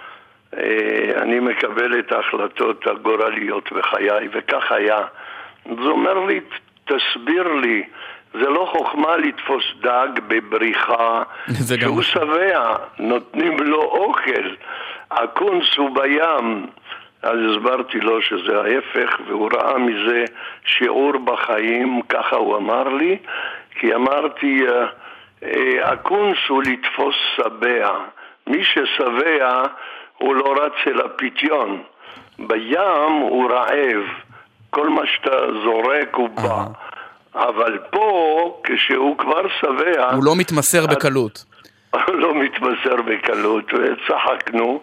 אה, 0.57 1.21
אני 1.21 1.39
מקבל 1.39 1.99
את 1.99 2.11
ההחלטות 2.11 2.87
הגורליות 2.87 3.71
בחיי, 3.71 4.27
וכך 4.33 4.71
היה. 4.71 4.99
אז 5.65 5.77
הוא 5.77 5.91
אומר 5.91 6.25
לי, 6.25 6.39
תסביר 6.85 7.47
לי, 7.53 7.83
זה 8.33 8.49
לא 8.49 8.69
חוכמה 8.71 9.17
לתפוס 9.17 9.63
דג 9.81 10.07
בבריכה, 10.27 11.23
שהוא 11.79 12.01
שבע, 12.01 12.75
נותנים 12.99 13.57
לו 13.59 13.81
אוכל, 13.81 14.55
הקונץ 15.11 15.75
הוא 15.77 15.89
בים. 15.95 16.67
אז 17.21 17.37
הסברתי 17.51 17.99
לו 17.99 18.21
שזה 18.21 18.61
ההפך, 18.61 19.19
והוא 19.27 19.49
ראה 19.53 19.77
מזה 19.77 20.25
שיעור 20.65 21.17
בחיים, 21.17 22.01
ככה 22.09 22.35
הוא 22.35 22.57
אמר 22.57 22.83
לי, 22.83 23.17
כי 23.79 23.95
אמרתי, 23.95 24.61
אה, 24.67 24.85
אה, 25.43 25.91
הקונץ 25.91 26.37
הוא 26.49 26.63
לתפוס 26.63 27.15
שבע. 27.35 27.89
מי 28.47 28.63
ששבע 28.63 29.63
הוא 30.17 30.35
לא 30.35 30.55
רץ 30.63 30.87
אל 30.87 31.01
הפיתיון. 31.05 31.81
בים 32.39 33.11
הוא 33.21 33.51
רעב, 33.51 34.03
כל 34.69 34.89
מה 34.89 35.01
שאתה 35.05 35.37
זורק 35.63 36.15
הוא 36.15 36.29
בא. 36.29 36.65
אבל 37.35 37.77
פה, 37.91 38.61
כשהוא 38.63 39.17
כבר 39.17 39.47
שבע... 39.59 40.11
הוא 40.13 40.23
לא 40.23 40.35
מתמסר 40.35 40.87
בקלות. 40.87 41.45
לא 42.21 42.33
מתמסר 42.43 42.95
בקלות, 43.01 43.65
וצחקנו. 43.73 44.81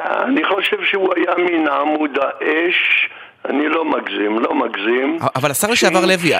אני 0.00 0.44
חושב 0.44 0.76
שהוא 0.90 1.14
היה 1.16 1.34
מן 1.38 1.68
עמוד 1.68 2.10
האש, 2.20 3.08
אני 3.48 3.68
לא 3.68 3.84
מגזים, 3.84 4.38
לא 4.38 4.54
מגזים. 4.54 5.18
אבל 5.36 5.50
השר 5.50 5.70
לשעבר 5.70 6.06
לוי. 6.06 6.32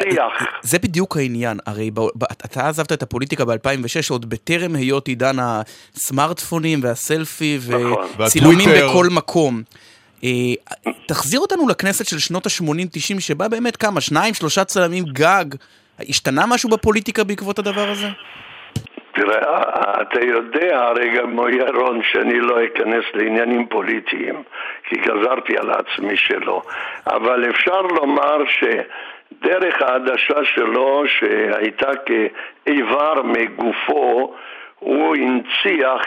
זה 0.63 0.79
בדיוק 0.79 1.17
העניין. 1.17 1.59
הרי 1.67 1.91
ב- 1.91 2.01
ב- 2.01 2.25
אתה 2.45 2.69
עזבת 2.69 2.93
את 2.93 3.03
הפוליטיקה 3.03 3.45
ב-2006, 3.45 4.11
עוד 4.11 4.31
בטרם 4.31 4.75
היות 4.75 5.09
עידן 5.09 5.37
הסמארטפונים 5.39 6.81
והסלפי 6.83 7.59
נכון. 7.69 8.07
וצילומים. 8.19 8.69
בכל 8.77 9.07
מקום. 9.11 9.63
אה, 10.25 10.31
תחזיר 11.07 11.41
אותנו 11.41 11.69
לכנסת 11.69 12.07
של 12.07 12.19
שנות 12.19 12.47
ה-80-90, 12.47 13.21
שבה 13.21 13.49
באמת 13.49 13.77
כמה, 13.77 14.01
שניים, 14.01 14.35
שלושה 14.35 14.65
צלמים 14.65 15.05
גג. 15.05 15.45
השתנה 16.09 16.47
משהו 16.47 16.71
בפוליטיקה 16.71 17.25
בעקבות 17.25 17.59
הדבר 17.59 17.91
הזה? 17.91 18.09
תראה, 19.14 19.62
אתה 20.03 20.24
יודע 20.24 20.79
הרי 20.79 21.09
גם 21.09 21.38
ירון 21.53 22.03
שאני 22.03 22.40
לא 22.40 22.64
אכנס 22.64 23.05
לעניינים 23.14 23.66
פוליטיים, 23.66 24.42
כי 24.85 24.96
גזרתי 24.96 25.57
על 25.57 25.70
עצמי 25.70 26.16
שלא. 26.16 26.62
אבל 27.07 27.50
אפשר 27.50 27.83
לומר 27.83 28.38
שדרך 28.46 29.83
העדשה 29.83 30.44
שלו, 30.44 31.03
שהייתה 31.07 31.90
כאיבר 32.07 33.22
מגופו, 33.22 34.35
הוא 34.79 35.16
הנציח 35.16 36.03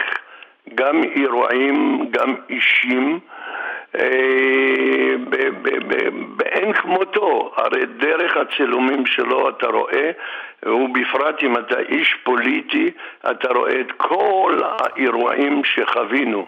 גם 0.74 1.02
אירועים, 1.04 2.08
גם 2.10 2.34
אישים. 2.50 3.20
אה, 3.94 5.14
באין 6.36 6.72
כמותו, 6.72 7.52
הרי 7.56 7.86
דרך 7.86 8.36
הצילומים 8.36 9.06
שלו 9.06 9.48
אתה 9.48 9.66
רואה, 9.66 10.10
ובפרט 10.62 11.42
אם 11.42 11.58
אתה 11.58 11.78
איש 11.80 12.14
פוליטי, 12.24 12.90
אתה 13.30 13.48
רואה 13.52 13.80
את 13.80 13.92
כל 13.96 14.58
האירועים 14.62 15.62
שחווינו. 15.64 16.46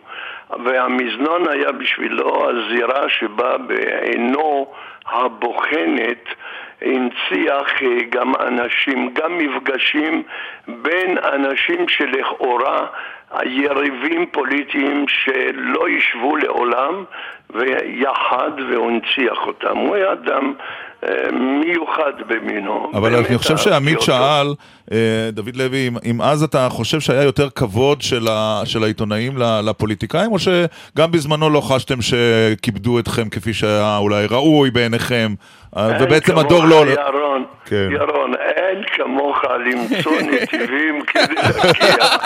והמזנון 0.65 1.49
היה 1.49 1.73
בשבילו 1.73 2.51
הזירה 2.51 3.09
שבה 3.09 3.59
בעינו 3.59 4.73
הבוחנת 5.07 6.25
הנציח 6.83 7.83
אה, 7.83 7.97
גם 8.09 8.33
אנשים, 8.41 9.15
גם 9.15 9.39
מפגשים 9.39 10.23
בין 10.69 11.19
אנשים 11.19 11.89
שלכאורה 11.89 12.87
יריבים 13.47 14.27
פוליטיים 14.33 15.05
שלא 15.09 15.89
ישבו 15.89 16.37
לעולם 16.37 17.05
ויחד 17.55 18.51
והנציח 18.71 19.39
אותם. 19.47 19.77
הוא 19.77 19.95
היה 19.97 20.13
אדם 20.13 20.53
אה, 21.05 21.31
מיוחד 21.33 22.13
במינו. 22.29 22.91
אבל 22.95 23.15
אני 23.17 23.39
חושב 23.39 23.57
שעמית. 23.57 24.01
שאל, 24.01 24.47
אה, 24.93 24.97
דוד 25.33 25.57
לוי, 25.57 25.89
אם- 25.89 25.97
אם 26.11 26.23
אז 26.23 26.43
אתה 26.43 26.69
חושב 26.71 27.01
שהיה 27.01 27.23
יותר 27.23 27.51
כבוד 27.51 28.03
של 28.03 28.29
ה- 28.31 28.63
של 28.65 28.83
העיתונאים 28.85 29.33
לפוליטיקאים, 29.65 30.33
או 30.33 30.37
שגם 30.39 31.11
בזמנו 31.11 31.51
לא 31.51 31.61
חשתם 31.61 31.99
שכיבדו 32.03 32.99
אתכם 32.99 33.29
כפי 33.29 33.55
שהיה 33.55 33.97
אולי 33.97 34.27
ראוי 34.31 34.71
בעיניכם, 34.71 35.35
ובעצם 35.73 36.33
כמוך, 36.33 36.45
הדור 36.45 36.65
לא... 36.65 36.85
ירון, 36.91 37.45
כן. 37.65 37.89
ירון, 37.91 38.35
אין 38.35 38.85
כמוך 38.85 39.45
למצוא 39.45 40.13
נתיבים 40.23 41.03
כדי 41.11 41.35
להגיע. 41.35 42.07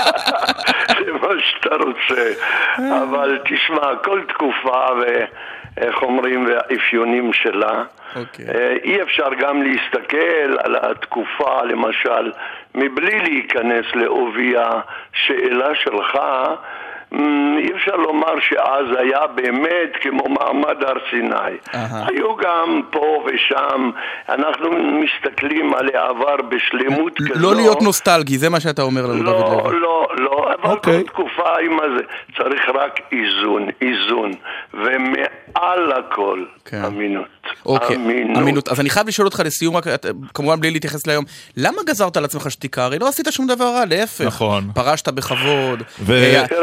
רוצה. 1.85 2.33
אבל 2.79 3.39
תשמע, 3.45 3.97
כל 4.05 4.21
תקופה 4.29 4.87
ואיך 5.01 6.03
אומרים, 6.03 6.47
והאפיונים 6.47 7.33
שלה. 7.33 7.85
אוקיי. 8.17 8.47
אה, 8.55 8.77
אי 8.85 9.03
אפשר 9.03 9.29
גם 9.39 9.63
להסתכל 9.63 10.59
על 10.65 10.77
התקופה, 10.77 11.63
למשל, 11.65 12.33
מבלי 12.75 13.19
להיכנס 13.19 13.85
לעובי 13.95 14.55
השאלה 14.57 15.75
שלך. 15.75 16.19
אמ, 17.13 17.59
אי 17.59 17.73
אפשר 17.73 17.97
לומר 17.97 18.41
שאז 18.41 18.87
היה 18.99 19.27
באמת 19.35 19.91
כמו 20.01 20.25
מעמד 20.29 20.85
הר 20.85 20.97
סיני. 21.11 21.57
אהה. 21.75 22.05
היו 22.09 22.37
גם 22.37 22.83
פה 22.91 23.25
ושם, 23.27 23.91
אנחנו 24.29 24.71
מסתכלים 25.01 25.75
על 25.75 25.89
העבר 25.95 26.37
בשלמות 26.49 27.13
כזו. 27.17 27.41
לא 27.41 27.55
להיות 27.55 27.83
נוסטלגי, 27.83 28.39
זה 28.39 28.51
מה 28.51 28.61
שאתה 28.61 28.83
אומר 28.83 29.03
לנו, 29.07 29.23
דוד 29.23 29.25
לא, 29.25 29.63
לוי. 29.65 29.81
לא, 29.81 30.07
לא, 30.17 30.55
אבל 30.63 30.71
אוקיי. 30.71 30.99
כל 31.05 31.07
תקופה 31.07 31.51
עם 31.65 31.81
הזה, 31.81 32.03
צריך 32.37 32.63
רק 32.75 33.01
איזון, 33.13 33.69
איזון, 33.81 34.31
ומעל 34.75 35.93
הכל, 35.93 36.45
כן. 36.65 36.83
אמינות. 36.87 37.44
אוקיי, 37.67 37.97
אמינות. 37.97 38.39
אמינות. 38.39 38.69
אז 38.69 38.81
אני 38.81 38.91
חייב 38.91 39.09
לשאול 39.09 39.27
אותך 39.27 39.43
לסיום, 39.45 39.77
רק, 39.77 39.85
כמובן 40.35 40.61
בלי 40.61 40.71
להתייחס 40.71 41.07
להיום, 41.07 41.25
למה 41.57 41.83
גזרת 41.87 42.17
על 42.17 42.25
עצמך 42.25 42.51
שתיקה? 42.51 42.85
הרי 42.85 42.99
לא 42.99 43.09
עשית 43.09 43.27
שום 43.31 43.47
דבר 43.47 43.65
רע, 43.65 43.85
להפך. 43.85 44.25
נכון. 44.25 44.65
פרשת 44.75 45.09
בכבוד, 45.09 45.83
ו- 46.01 46.13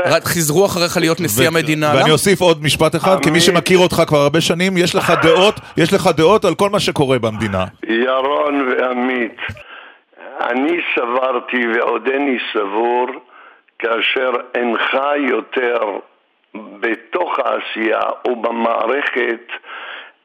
אה, 0.06 0.22
חזרו 0.26 0.66
אחריך 0.66 0.98
להיות 0.98 1.20
נשיא 1.22 1.44
ו- 1.44 1.48
המדינה. 1.48 1.88
ואני 1.88 2.00
למה? 2.02 2.12
אוסיף 2.12 2.42
עוד 2.42 2.64
משפט 2.64 2.96
אחד, 2.96 3.18
כמי 3.22 3.32
עמית. 3.32 3.44
שמכיר 3.44 3.78
אותך 3.78 4.02
כבר 4.08 4.18
הרבה 4.18 4.42
שנים, 4.42 4.78
יש 4.78 4.96
לך 4.96 5.14
דעות, 5.24 5.56
יש 5.78 5.94
לך 5.94 6.10
דעות 6.18 6.46
על 6.46 6.56
כל 6.56 6.70
מה 6.70 6.80
שקורה 6.80 7.20
במדינה. 7.20 7.66
ירון 7.88 8.68
ועמית, 8.70 9.38
אני 10.50 10.78
סברתי 10.96 11.68
ועודני 11.76 12.38
סבור 12.54 13.08
כאשר 13.80 14.32
אינך 14.56 14.98
יותר 15.30 15.80
בתוך 16.80 17.32
העשייה 17.40 18.00
ובמערכת 18.28 19.46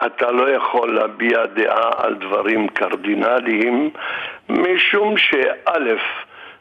אתה 0.06 0.30
לא 0.30 0.50
יכול 0.50 0.94
להביע 0.94 1.46
דעה 1.46 1.90
על 1.96 2.14
דברים 2.14 2.68
קרדינליים 2.68 3.90
משום 4.48 5.18
שא', 5.18 5.78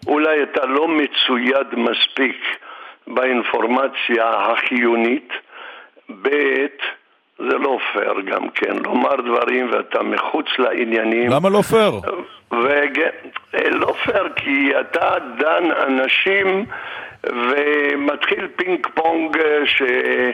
אולי 0.08 0.44
אתה 0.44 0.66
לא 0.66 0.88
מצויד 0.88 1.68
מספיק 1.74 2.38
באינפורמציה 3.08 4.30
החיונית 4.30 5.34
ב', 6.22 6.66
זה 7.38 7.58
לא 7.58 7.78
פייר 7.94 8.22
גם 8.26 8.50
כן, 8.50 8.76
לומר 8.86 9.16
דברים 9.16 9.70
ואתה 9.72 10.04
מחוץ 10.04 10.46
לעניינים. 10.58 11.32
למה 11.32 11.50
לא 11.50 11.62
פייר? 11.62 11.92
ולא 12.52 13.94
פייר, 14.04 14.30
כי 14.36 14.72
אתה 14.80 15.16
דן 15.38 15.72
אנשים 15.72 16.66
ומתחיל 17.24 18.48
פינג 18.56 18.88
פונג 18.94 19.38
אה, 19.38 20.32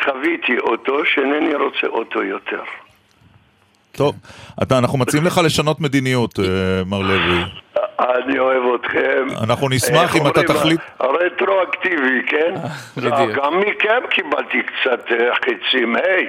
שחוויתי 0.00 0.58
אותו, 0.58 1.04
שאינני 1.06 1.54
רוצה 1.54 1.86
אותו 1.86 2.22
יותר. 2.22 2.60
טוב, 3.92 4.14
אתה, 4.62 4.78
אנחנו 4.78 4.98
מציעים 4.98 5.26
לך 5.26 5.40
לשנות 5.44 5.80
מדיניות, 5.80 6.38
אה, 6.38 6.44
מר 6.86 7.00
לוי. 7.00 7.42
אני 8.00 8.38
אוהב 8.38 8.62
אתכם. 8.80 9.26
אנחנו 9.44 9.68
נשמח 9.68 10.16
אם 10.16 10.26
אתה 10.26 10.42
תחליט- 10.42 10.80
רטרואקטיבי, 11.00 12.22
כן? 12.26 12.54
בדיוק. 12.96 13.30
גם 13.44 13.60
מכם 13.60 14.00
קיבלתי 14.10 14.58
קצת 14.62 15.04
אה, 15.12 15.34
חצים, 15.34 15.96
היי. 15.96 16.26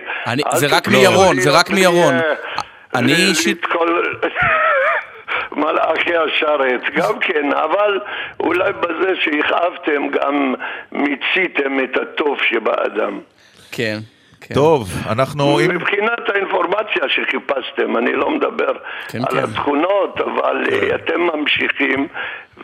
זה 0.55 0.67
רק 0.77 0.87
מירון, 0.87 1.39
זה 1.39 1.49
רק 1.59 1.69
מירון. 1.69 2.13
אה, 2.13 2.21
אני 2.95 3.11
ל- 3.13 3.15
אישית- 3.15 3.65
מלאכי 5.51 6.15
השרת, 6.17 6.81
גם 6.95 7.19
כן, 7.19 7.53
אבל 7.53 7.99
אולי 8.39 8.71
בזה 8.73 9.09
שהכאבתם 9.21 10.07
גם 10.07 10.53
מיציתם 10.91 11.79
את 11.83 11.97
הטוב 12.01 12.37
שבאדם. 12.49 13.19
כן, 13.71 13.97
כן. 14.41 14.55
טוב, 14.55 14.89
אנחנו... 15.09 15.57
מבחינת 15.69 16.29
האינפורמציה 16.33 17.03
שחיפשתם, 17.07 17.97
אני 17.97 18.13
לא 18.13 18.29
מדבר 18.29 18.71
כן, 19.07 19.19
על 19.19 19.41
כן. 19.41 19.43
התכונות, 19.43 20.21
אבל 20.21 20.63
אה, 20.71 20.95
אתם 20.95 21.21
ממשיכים, 21.21 22.07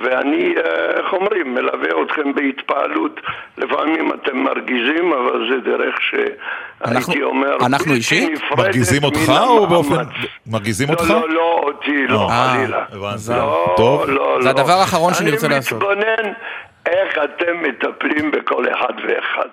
ואני, 0.01 0.53
אה, 0.57 0.85
איך 0.97 1.13
אומרים, 1.13 1.53
מלווה 1.55 1.89
אתכם 2.05 2.33
בהתפעלות. 2.33 3.19
לפעמים 3.57 4.13
אתם 4.13 4.37
מרגיזים, 4.37 5.13
אבל 5.13 5.49
זה 5.51 5.71
דרך 5.71 5.95
אנחנו- 6.85 7.01
שהייתי 7.13 7.23
אומר, 7.23 7.55
אנחנו 7.65 7.93
אישית? 7.93 8.39
מרגיזים 8.57 9.03
אותך 9.03 9.31
או 9.47 9.67
באופן... 9.67 9.95
מרגיזים 10.47 10.87
לא, 10.89 10.93
אותך? 10.93 11.09
לא, 11.09 11.29
לא 11.29 11.61
אותי, 11.63 12.07
לא, 12.07 12.29
חלילה. 12.31 12.85
לא, 13.37 13.73
טוב. 13.77 14.09
לא, 14.09 14.37
זה 14.41 14.45
לא. 14.45 14.49
הדבר 14.49 14.73
האחרון 14.73 15.13
שאני 15.13 15.31
רוצה 15.31 15.47
לעשות. 15.47 15.81
אני 15.83 15.89
מתבונן 15.91 16.33
איך 16.85 17.17
אתם 17.23 17.63
מטפלים 17.63 18.31
בכל 18.31 18.63
אחד 18.71 18.93
ואחד. 19.07 19.49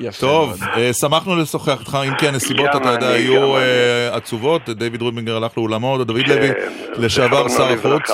יפה 0.00 0.20
טוב. 0.20 0.62
אה, 0.76 0.92
שמחנו 0.92 1.36
לשוחח 1.36 1.80
איתך, 1.80 1.98
אם 2.08 2.14
כי 2.18 2.28
הנסיבות, 2.28 2.66
גם 2.74 2.80
אתה 2.82 2.88
יודע, 2.88 3.08
היו 3.08 3.56
אה, 3.56 4.16
עצובות. 4.16 4.68
דיוויד 4.68 5.02
רוטבינגר 5.02 5.36
הלך 5.36 5.58
לעולמו, 5.58 6.04
דוד 6.04 6.20
כן, 6.26 6.28
לוי, 6.28 6.50
לשעבר 6.98 7.48
שר 7.48 7.72
החוץ. 7.72 8.10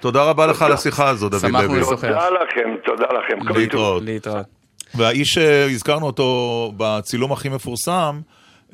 תודה 0.00 0.24
רבה 0.24 0.46
לך 0.46 0.62
על 0.62 0.72
השיחה 0.72 1.08
הזו, 1.08 1.28
דוד 1.28 1.40
שמחנו 1.40 1.68
לוי. 1.68 1.80
לשוחח. 1.80 2.08
תודה 2.08 2.30
לכם, 2.30 2.76
תודה 2.84 3.06
לכם. 3.06 3.58
להתראות. 3.58 4.02
להתראות. 4.02 4.46
והאיש 4.94 5.34
שהזכרנו 5.34 6.06
אותו 6.06 6.72
בצילום 6.76 7.32
הכי 7.32 7.48
מפורסם, 7.48 8.20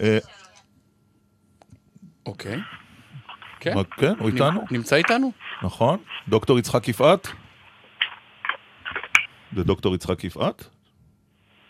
אה, 0.00 0.18
אוקיי. 2.26 2.56
כן. 3.60 3.74
כן, 3.96 4.12
הוא 4.18 4.28
איתנו, 4.28 4.60
נמצא 4.70 4.96
איתנו? 4.96 5.32
נכון? 5.62 5.98
דוקטור 6.28 6.58
יצחק 6.58 6.88
יפעת? 6.88 7.28
זה 9.56 9.64
דוקטור 9.64 9.94
יצחק 9.94 10.24
יפעת? 10.24 10.64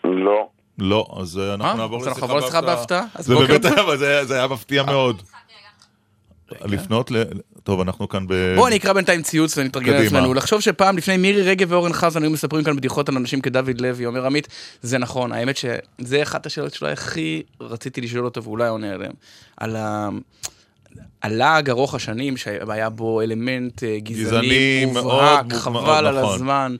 לא. 0.03 0.49
לא, 0.79 1.07
אז 1.19 1.37
אה, 1.37 1.53
אנחנו 1.53 1.71
אה, 1.71 1.75
נעבור 1.77 2.01
אז 2.01 2.07
אנחנו 2.07 2.21
לשיחה 2.21 2.33
נעבור 2.33 2.39
לשיחה 2.47 2.61
בהפתעה? 2.61 3.05
זה 3.19 3.35
באמת. 3.35 3.65
היה, 3.65 3.81
אבל 3.81 3.97
זה 3.97 4.33
היה- 4.35 4.47
מפתיע 4.47 4.83
מאוד. 4.83 5.21
לפנות 6.65 7.11
ל... 7.11 7.23
טוב, 7.63 7.81
אנחנו 7.81 8.09
כאן 8.09 8.27
ב... 8.27 8.33
בואו 8.55 8.67
אני 8.67 8.77
אקרא 8.77 8.93
בינתיים 8.93 9.21
ציוץ 9.21 9.57
ונתרגל 9.57 9.85
קדימה. 9.85 10.03
לעצמנו. 10.03 10.33
לחשוב 10.33 10.61
שפעם 10.61 10.97
לפני 10.97 11.17
מירי 11.17 11.41
רגב 11.41 11.71
ואורן 11.71 11.93
חזן 11.93 12.23
היו 12.23 12.31
מספרים 12.31 12.63
כאן 12.63 12.75
בדיחות 12.75 13.09
על 13.09 13.17
אנשים 13.17 13.41
כדוד 13.41 13.81
לוי, 13.81 14.05
אומר 14.05 14.25
עמית, 14.25 14.47
זה 14.81 14.97
נכון, 14.97 15.31
האמת 15.31 15.57
שזה 15.57 16.21
אחת 16.23 16.45
השאלות 16.45 16.73
שאולי 16.73 16.93
הכי 16.93 17.43
רציתי 17.61 18.01
לשאול 18.01 18.25
אותו 18.25 18.43
ואולי 18.43 18.67
עונה 18.69 18.91
עליהן. 18.93 19.11
על 19.57 19.75
ה... 19.75 20.09
הלעג 21.21 21.69
ארוך 21.69 21.95
השנים 21.95 22.37
שהיה 22.37 22.89
בו 22.89 23.21
אלמנט 23.21 23.83
אה, 23.83 23.99
גזעני 23.99 24.25
גזעני 24.47 24.85
מאוד, 24.85 25.03
מובהק, 25.03 25.45
מאוד, 25.45 25.61
חבל 25.61 26.05
על 26.07 26.19
נכון. 26.21 26.35
הזמן. 26.35 26.75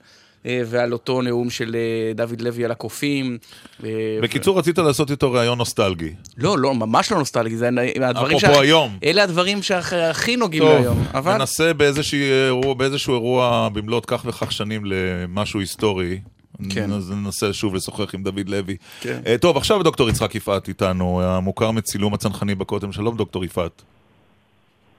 אה, 0.48 0.60
ועל 0.66 0.92
אותו 0.92 1.22
נאום 1.22 1.50
של 1.50 1.76
אה, 1.76 2.12
דוד 2.14 2.40
לוי 2.40 2.64
על 2.64 2.70
הקופים. 2.70 3.38
אה, 3.84 4.18
בקיצור, 4.22 4.58
רצית 4.58 4.78
לעשות 4.78 5.10
איתו 5.10 5.32
ראיון 5.32 5.58
נוסטלגי. 5.58 6.14
לא, 6.36 6.58
לא, 6.58 6.74
ממש 6.74 7.12
לא 7.12 7.18
נוסטלגי, 7.18 7.56
זה 7.56 7.68
הדברים 8.02 8.36
אפרופו 8.36 8.60
היום. 8.60 8.98
אלה 9.04 9.22
הדברים 9.22 9.62
שהכי 9.62 10.36
נוגעים 10.36 10.62
טוב, 10.62 10.72
להיום. 10.72 11.04
אבל 11.14 11.38
ננסה 11.38 11.74
באיזשהו 11.74 12.18
אירוע, 12.20 12.74
באיזשהו 12.74 13.14
אירוע 13.14 13.68
במלאת 13.72 14.06
כך 14.06 14.24
וכך 14.26 14.52
שנים 14.52 14.82
למשהו 14.84 15.60
היסטורי. 15.60 16.20
כן. 16.70 16.92
אז 16.92 17.10
ננסה 17.10 17.52
שוב 17.52 17.74
לשוחח 17.74 18.14
עם 18.14 18.22
דוד 18.22 18.48
לוי. 18.48 18.76
כן. 19.00 19.20
טוב, 19.40 19.56
עכשיו 19.56 19.82
דוקטור 19.82 20.08
יצחק 20.08 20.34
יפעת 20.34 20.68
איתנו, 20.68 21.22
המוכר 21.22 21.70
מצילום 21.70 22.14
הצנחנים 22.14 22.58
בכותל. 22.58 22.92
שלום, 22.92 23.16
דוקטור 23.16 23.44
יפעת. 23.44 23.82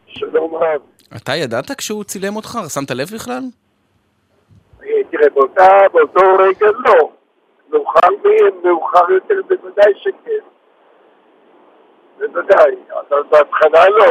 שלום 0.08 0.56
רב. 0.56 0.82
אתה 1.16 1.36
ידעת 1.36 1.72
כשהוא 1.72 2.04
צילם 2.04 2.36
אותך? 2.36 2.60
שמת 2.74 2.92
לב 2.92 3.10
בכלל? 3.14 3.44
אה, 5.00 5.04
תראה, 5.12 5.30
באותה, 5.30 5.88
באותו 5.94 6.22
רגע 6.40 6.68
לא. 6.86 7.10
מאוחר, 7.70 8.08
מאוחר 8.64 9.12
יותר 9.12 9.36
בוודאי 9.48 9.94
שכן. 9.96 10.46
בוודאי, 12.20 12.76
אבל 12.92 13.24
בהתחלה 13.30 13.90
לא. 13.90 14.06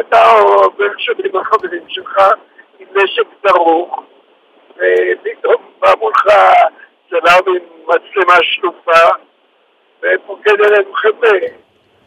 אתה 0.00 0.30
עובר 0.30 0.90
שנים 0.98 1.26
עם 1.34 1.40
החברים 1.40 1.82
שלך 1.88 2.18
עם 2.78 2.86
נשק 2.94 3.26
דרוך, 3.46 4.02
ופתאום 4.76 5.62
בא 5.78 5.92
מולך 6.00 6.24
צלם 7.10 7.54
עם 7.54 7.62
מצלמה 7.86 8.34
שלופה, 8.42 9.08
ופוקד 10.02 10.60
עלינו 10.60 10.92
חבר'ה, 10.94 11.38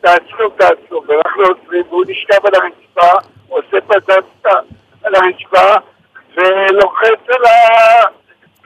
תעצרו, 0.02 0.50
תעצרו, 0.50 1.04
ואנחנו 1.08 1.44
עוצרים, 1.44 1.84
והוא 1.90 2.06
נשכב 2.08 2.46
על 2.46 2.54
הרצפה, 2.56 3.28
עושה 3.50 3.82
פדסטה 3.88 4.60
על 5.04 5.16
הרצפה, 5.16 5.93
ולוחץ 6.38 7.30
על, 7.30 7.46
ה... 7.46 7.50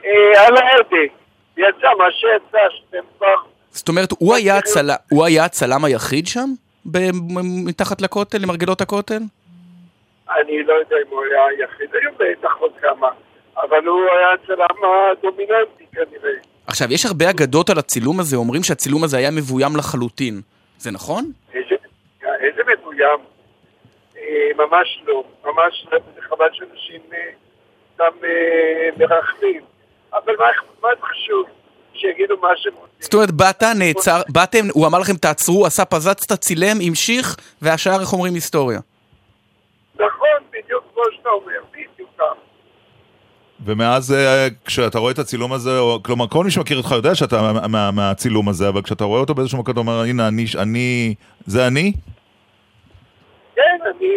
אה, 0.04 0.46
על 0.46 0.56
ההדק. 0.56 1.12
יצא 1.56 1.88
מה 1.98 2.04
שיצא, 2.10 2.58
שאתם 2.70 3.04
כבר... 3.18 3.34
זאת 3.70 3.88
אומרת, 3.88 4.08
הוא 4.18 4.34
היה 4.34 4.58
הצל- 4.58 4.90
הוא 5.10 5.24
היה 5.24 5.44
הצלם 5.44 5.84
היחיד 5.84 6.26
שם? 6.26 6.48
ב- 6.90 7.10
מתחת 7.68 8.00
לכותל, 8.02 8.38
למרגלות 8.42 8.80
הכותל? 8.80 9.18
אני 10.30 10.62
לא 10.64 10.72
יודע 10.72 10.96
אם 10.96 11.10
הוא 11.10 11.20
היה 11.24 11.44
היחיד, 11.46 11.88
היו 11.94 12.10
בטח 12.18 12.52
עוד 12.58 12.72
כמה, 12.80 13.08
אבל 13.56 13.86
הוא 13.86 14.00
היה 14.18 14.28
הצלם 14.32 14.76
הדומיננטי 14.84 15.84
כנראה. 15.92 16.34
עכשיו, 16.66 16.92
יש 16.92 17.06
הרבה 17.06 17.30
אגדות 17.30 17.70
על 17.70 17.78
הצילום 17.78 18.20
הזה, 18.20 18.36
אומרים 18.36 18.62
שהצילום 18.62 19.04
הזה 19.04 19.16
היה 19.16 19.30
מבוים 19.30 19.76
לחלוטין. 19.76 20.40
זה 20.78 20.90
נכון? 20.90 21.24
איזה, 21.54 21.74
איזה 22.40 22.62
מבוים. 22.72 23.18
אה, 24.18 24.22
ממש 24.56 25.02
לא, 25.06 25.24
ממש 25.44 25.86
לא, 25.92 25.98
זה 26.14 26.20
חבל 26.22 26.48
שאנשים 26.52 27.00
סתם 27.98 28.24
אה, 28.24 28.88
מרחמים. 28.98 29.62
אבל 30.12 30.32
מה, 30.82 30.88
חשוב? 31.02 31.46
שיגידו 31.94 32.36
מה 32.42 32.48
שהם 32.56 32.72
רוצים. 32.74 32.92
זאת 33.00 33.14
אומרת, 33.14 33.30
באת, 33.30 33.62
נעצר, 33.62 34.20
באתם, 34.28 34.64
הוא 34.72 34.86
אמר 34.86 34.98
לכם 34.98 35.16
תעצרו, 35.16 35.66
עשה 35.66 35.84
פזצת, 35.84 36.32
צילם, 36.40 36.76
המשיך, 36.86 37.36
והשאר, 37.62 38.00
איך 38.00 38.12
אומרים, 38.12 38.34
היסטוריה. 38.34 38.80
נכון, 39.94 40.28
בדיוק 40.50 40.84
כמו 40.94 41.02
שאתה 41.16 41.28
אומר, 41.28 41.52
בדיוק 41.72 42.08
ככה. 42.18 42.24
ומאז, 43.64 44.12
אה, 44.12 44.46
כשאתה 44.64 44.98
רואה 44.98 45.12
את 45.12 45.18
הצילום 45.18 45.52
הזה, 45.52 45.78
או, 45.78 45.98
כלומר, 46.02 46.26
כל 46.28 46.44
מי 46.44 46.50
שמכיר 46.50 46.76
אותך 46.76 46.90
יודע 46.90 47.14
שאתה 47.14 47.52
מה- 47.52 47.68
מה- 47.68 47.90
מהצילום 47.90 48.48
הזה, 48.48 48.68
אבל 48.68 48.82
כשאתה 48.82 49.04
רואה 49.04 49.20
אותו 49.20 49.34
באיזשהו 49.34 49.58
מקום, 49.58 49.72
אתה 49.72 49.80
אומר, 49.80 50.00
הנה, 50.02 50.28
אני, 50.28 50.44
אני, 50.58 51.14
זה 51.46 51.66
אני? 51.66 51.92
כן, 53.56 53.78
אני, 53.84 54.08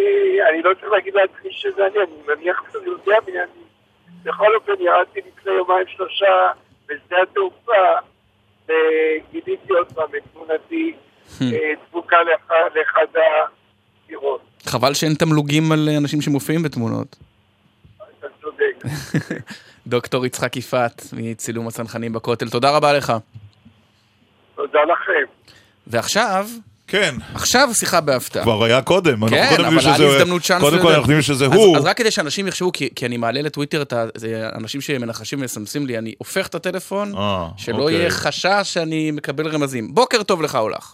אני 0.49 0.61
לא 0.63 0.73
צריך 0.79 0.91
להגיד 0.91 1.13
לעצמי 1.13 1.49
שזה 1.51 1.81
אני, 1.87 1.95
אני 2.03 2.35
מניח 2.39 2.61
שאני 2.73 2.85
יודע 2.85 3.15
מי 3.27 3.31
אני. 3.31 3.61
בכל 4.23 4.55
אופן, 4.55 4.71
ירדתי 4.79 5.19
לפני 5.19 5.51
יומיים 5.51 5.87
שלושה 5.87 6.51
בשדה 6.85 7.17
התעופה, 7.23 7.83
וגיליתי 8.65 9.73
עוד 9.73 9.91
פעם 9.93 10.09
את 10.17 10.23
תמונתי 10.33 10.93
אה, 11.41 11.73
דבוקה 11.89 12.17
לאחד 12.75 13.05
הקירות. 14.05 14.41
חבל 14.65 14.93
שאין 14.93 15.13
תמלוגים 15.13 15.71
על 15.71 15.89
אנשים 15.97 16.21
שמופיעים 16.21 16.63
בתמונות. 16.63 17.17
אתה 18.19 18.27
צודק. 18.41 18.83
דוקטור 19.87 20.25
יצחק 20.25 20.57
יפעת, 20.57 21.01
מצילום 21.13 21.67
הצנחנים 21.67 22.13
בכותל, 22.13 22.49
תודה 22.49 22.77
רבה 22.77 22.93
לך. 22.93 23.13
תודה 24.55 24.79
לכם. 24.83 25.51
ועכשיו, 25.87 26.45
כן. 26.91 27.15
עכשיו 27.33 27.69
שיחה 27.73 28.01
בהפתעה. 28.01 28.43
כבר 28.43 28.63
היה 28.63 28.81
קודם. 28.81 29.23
אנחנו 29.23 29.37
כן, 29.37 29.49
קודם 29.49 29.65
אבל 29.65 29.73
יודעים 29.73 29.87
היה 29.89 29.97
לי 29.97 30.03
שזה- 30.07 30.17
הזדמנות 30.17 30.41
צ'אנס. 30.41 30.61
קודם 30.61 30.81
כל. 30.81 30.87
אנחנו 30.87 31.01
יודעים 31.01 31.21
שזה 31.21 31.45
אז- 31.45 31.53
הוא. 31.53 31.77
אז 31.77 31.85
רק 31.85 31.97
כדי 31.97 32.11
שאנשים 32.11 32.47
יחשבו, 32.47 32.71
כי 32.71 32.89
כי 32.95 33.05
אני 33.05 33.17
מעלה 33.17 33.41
לטוויטר 33.41 33.81
את 33.81 33.93
ה- 33.93 34.05
זה 34.15 34.49
אנשים 34.55 34.81
שמנחשים 34.81 35.39
ומסמסים 35.39 35.87
לי, 35.87 35.97
אני 35.97 36.13
הופך 36.17 36.47
את 36.47 36.55
הטלפון, 36.55 37.15
אה, 37.17 37.47
שלא 37.57 37.77
אוקיי. 37.83 37.95
יהיה 37.95 38.09
חשש 38.09 38.61
שאני 38.63 39.11
מקבל 39.11 39.47
רמזים. 39.47 39.93
בוקר 39.95 40.23
טוב 40.23 40.41
לך 40.41 40.55
או 40.55 40.69
לך. 40.69 40.93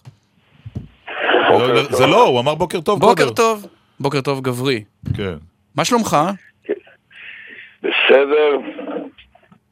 לא, 1.49 1.83
זה 1.97 2.05
לא, 2.05 2.27
הוא 2.27 2.39
אמר 2.39 2.55
בוקר 2.55 2.81
טוב 2.81 2.99
בוקר 2.99 3.23
קודם. 3.23 3.35
טוב. 3.35 3.67
בוקר 3.99 4.21
טוב 4.21 4.41
גברי. 4.41 4.83
כן. 5.17 5.33
מה 5.75 5.85
שלומך? 5.85 6.17
בסדר, 7.79 8.51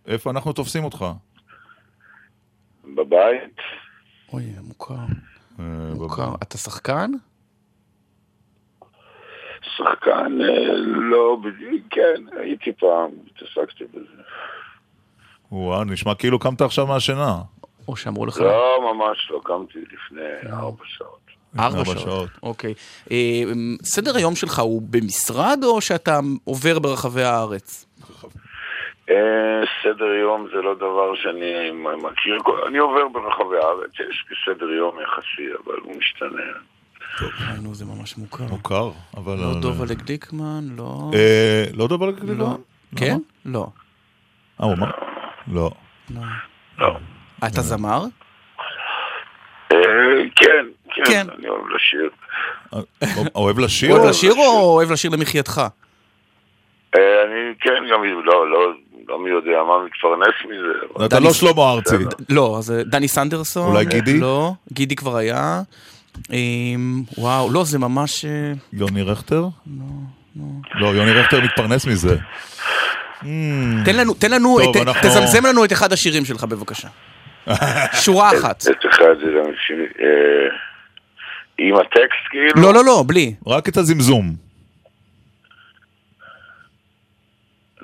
איפה 0.08 0.30
אנחנו 0.32 0.54
תופסים 0.54 0.84
אותך? 0.84 1.06
בבית. 2.96 3.56
אוי, 4.34 4.44
מוכר. 4.62 4.94
אה, 5.60 5.66
מוכר. 5.96 6.36
אתה 6.44 6.58
שחקן? 6.58 7.12
שחקן, 9.78 10.42
אה, 10.42 10.76
לא 11.12 11.38
בדיוק, 11.44 11.84
כן, 11.90 12.38
הייתי 12.40 12.72
פעם, 12.80 13.10
התעסקתי 13.28 13.84
בזה. 13.94 14.22
וואו, 15.52 15.84
נשמע 15.84 16.16
כאילו 16.16 16.40
קמת 16.40 16.62
עכשיו 16.62 16.88
מהשינה. 16.88 17.38
או 17.88 17.96
שאמרו 17.96 18.26
לך... 18.26 18.38
לא, 18.38 18.94
ממש 18.94 19.32
לא, 19.32 19.42
קמתי 19.44 19.80
לפני 19.80 20.52
ארבע 20.54 20.84
שעות. 20.86 21.20
ארבע 21.60 21.78
ארבע 21.78 21.86
שעות. 21.86 22.00
שעות. 22.00 22.30
אוקיי. 22.44 22.74
אה, 23.12 23.44
סדר 23.84 24.16
היום 24.16 24.36
שלך 24.36 24.60
הוא 24.60 24.82
במשרד 24.90 25.60
או 25.64 25.82
שאתה 25.82 26.20
עובר 26.44 26.80
ברחבי 26.80 27.24
הארץ? 27.24 27.86
אה, 29.10 29.62
סדר 29.84 30.06
יום 30.06 30.48
זה 30.56 30.62
לא 30.62 30.76
דבר 30.76 31.16
שאני 31.16 31.72
מכיר, 31.72 32.38
אני 32.68 32.78
עובר 32.78 33.08
ברחבי 33.08 33.58
הארץ, 33.58 33.92
יש 34.10 34.26
סדר 34.46 34.70
יום 34.72 34.96
יחסי, 35.02 35.48
אבל 35.66 35.76
הוא 35.84 35.96
משתנה. 35.98 36.42
נו, 37.64 37.74
זה 37.74 37.86
ממש 37.86 38.18
מוכר. 38.18 38.44
מוכר, 38.44 38.92
אבל... 39.18 39.36
לא 39.38 39.86
לגליקמן, 39.90 40.64
לא... 40.78 41.12
אה, 41.14 41.64
לא 41.74 41.88
דובר 41.88 42.06
לגליקמן? 42.06 42.38
לא. 42.38 42.58
כן? 42.96 43.18
לא. 43.46 43.68
אה, 44.62 44.66
הוא 44.66 44.74
אמר? 44.74 44.92
לא. 45.54 45.72
לא. 46.80 46.98
אתה 47.48 47.62
זמר? 47.62 48.04
אה, 49.72 49.78
כן, 50.36 50.66
כן. 50.96 51.04
כן, 51.06 51.28
אני 51.40 51.48
אוהב 51.48 51.68
לשיר. 51.68 52.10
אוהב 53.36 53.60
לשיר? 53.60 53.92
אוהב 53.92 54.10
לשיר 54.10 54.34
או 54.34 54.76
אוהב 54.76 54.92
לשיר 54.92 55.12
למחייתך? 55.12 55.62
אני, 56.96 57.54
כן, 57.60 57.84
גם 57.92 58.04
לא, 58.04 58.50
לא, 58.50 58.74
לא 59.08 59.20
מי 59.24 59.30
יודע 59.30 59.64
מה 59.68 59.86
מתפרנס 59.86 60.36
מזה. 60.46 61.06
אתה 61.06 61.20
לא 61.20 61.34
שלמה 61.34 61.72
ארצי. 61.72 61.96
לא, 62.30 62.56
אז 62.58 62.72
אה, 62.72 62.84
דני 62.84 63.08
סנדרסון? 63.08 63.72
אולי 63.72 63.86
גידי? 63.86 64.20
לא, 64.20 64.52
גידי 64.74 64.96
כבר 64.96 65.16
היה. 65.18 65.62
אמ, 66.34 67.02
וואו, 67.18 67.52
לא, 67.52 67.64
זה 67.64 67.80
ממש... 67.80 68.26
אה, 68.26 68.52
יוני 68.74 69.02
רכטר? 69.02 69.46
לא, 70.76 70.88
יוני 70.88 71.12
רכטר 71.12 71.42
מתפרנס 71.42 71.86
מזה. 71.88 72.18
תן 73.86 73.96
לנו, 73.96 74.14
תן 74.14 74.32
לנו, 74.32 74.60
את- 74.60 74.76
אנחנו- 74.88 75.10
תזמזם 75.10 75.46
לנו 75.46 75.66
את 75.66 75.72
אחד 75.72 75.94
השירים 75.94 76.26
שלך 76.26 76.44
בבקשה. 76.44 76.88
שורה 77.94 78.30
אחת. 78.38 78.62
את 78.72 78.86
אחד 78.94 79.06
זה 79.26 79.32
גם 79.38 79.52
שלי, 79.68 79.84
אה, 80.06 80.56
עם 81.58 81.76
הטקסט 81.76 82.26
כאילו? 82.30 82.62
לא, 82.62 82.74
לא, 82.74 82.86
לא, 82.86 83.04
בלי. 83.08 83.36
רק 83.48 83.70
את 83.70 83.78
הזמזום. 83.78 84.45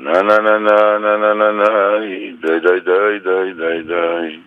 נה 0.04 0.22
נה 0.22 0.38
נה 0.40 0.58
נה 0.60 0.98
נה 1.00 1.18
נה 1.18 1.34
נה 1.34 1.52
נה 1.52 1.68
די 2.42 2.60
די 2.60 2.80
די 2.86 3.20
די 3.24 3.54
די 3.58 3.84
די 3.88 4.40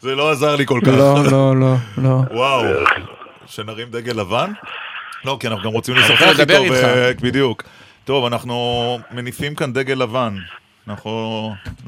זה 0.00 0.14
לא 0.14 0.30
עזר 0.30 0.56
לי 0.56 0.66
כל 0.66 0.80
כך. 0.82 0.88
לא, 0.88 1.14
לא, 1.32 1.56
לא, 1.56 1.74
לא. 1.98 2.20
וואו. 2.30 2.64
שנרים 3.46 3.88
דגל 3.90 4.20
לבן? 4.20 4.52
לא, 5.24 5.36
כי 5.40 5.46
אנחנו 5.48 5.64
גם 5.64 5.72
רוצים 5.72 5.94
לשוחח 5.94 6.40
לדבר 6.40 6.62
איתו. 6.62 6.74
ו- 6.74 7.10
בדיוק. 7.20 7.62
טוב, 8.04 8.24
אנחנו 8.24 8.98
מניפים 9.10 9.54
כאן 9.54 9.72
דגל 9.72 9.94
לבן. 9.94 10.34
אנחנו 10.88 11.10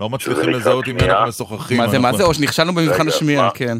לא 0.00 0.10
מצליחים 0.10 0.50
לזהות 0.50 0.86
עם 0.86 0.96
מי? 0.96 1.02
אנחנו 1.10 1.28
משוחחים. 1.28 1.78
מה 1.78 1.88
זה, 1.88 1.98
מה 1.98 2.12
זה, 2.12 2.22
או 2.24 2.34
שנכשלנו 2.34 2.72
במבחן 2.72 3.08
השמיעה? 3.08 3.50
כן. 3.54 3.76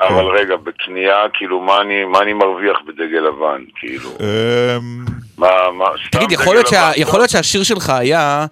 אבל 0.00 0.24
רגע, 0.24 0.56
בקנייה, 0.56 1.16
כאילו, 1.34 1.60
מה 1.60 1.80
אני, 1.80 2.04
מה 2.04 2.22
אני 2.22 2.32
מרוויח 2.32 2.76
בדגל 2.86 3.20
לבן? 3.28 3.64
כאילו, 3.74 4.10
אמ, 4.20 5.04
מה, 5.38 5.46
מה, 5.78 5.84
סתם 6.08 6.18
תגיד, 6.18 6.32
יכול 6.32 6.54
להיות 6.54 6.66
שה- 6.66 6.90
יכול 6.96 7.20
להיות 7.20 7.30
שהשיר 7.30 7.62
שלך 7.62 7.90
היה 7.90 8.46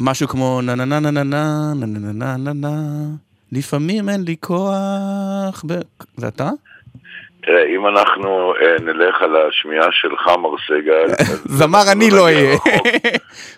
משהו 0.00 0.28
כמו 0.28 0.60
נה 0.62 0.74
נה 0.74 0.84
נה 0.84 1.00
נה 1.00 1.10
נה 1.10 1.24
נה 1.24 1.74
נה 1.74 1.86
נה 1.86 2.12
נה 2.12 2.36
נה 2.36 2.52
נה 2.54 2.68
לפעמים 3.52 4.08
אין 4.08 4.24
לי 4.24 4.36
כוח 4.40 5.64
ב... 5.66 5.72
זה 6.16 6.28
אתה? 6.28 6.48
תראה, 7.42 7.62
אם 7.76 7.86
אנחנו 7.86 8.52
אה, 8.62 8.82
נלך 8.84 9.22
על 9.22 9.36
השמיעה 9.48 9.86
שלך, 9.92 10.26
מר 10.38 10.50
סגל... 10.66 11.14
אז 11.18 11.44
זמר 11.46 11.92
אני 11.92 12.10
לא 12.10 12.24
אהיה. 12.24 12.56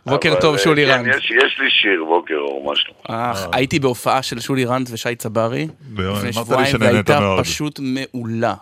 בוקר 0.06 0.34
טוב, 0.40 0.54
אה, 0.54 0.58
שולי 0.58 0.86
כן, 0.86 0.92
רנד. 0.92 1.06
יש, 1.06 1.30
יש 1.30 1.58
לי 1.60 1.70
שיר, 1.70 2.04
בוקר 2.04 2.34
אור, 2.34 2.64
מה 2.70 2.76
שלומך? 2.76 3.00
אך, 3.08 3.46
הייתי 3.52 3.78
בהופעה 3.78 4.22
של 4.22 4.40
שולי 4.40 4.64
רנד 4.64 4.88
ושי 4.92 5.14
צברי 5.16 5.68
לפני 5.98 6.32
שבועיים, 6.32 6.76
והייתה. 6.80 7.34
פשוט 7.40 7.80
מעולה. 7.82 8.54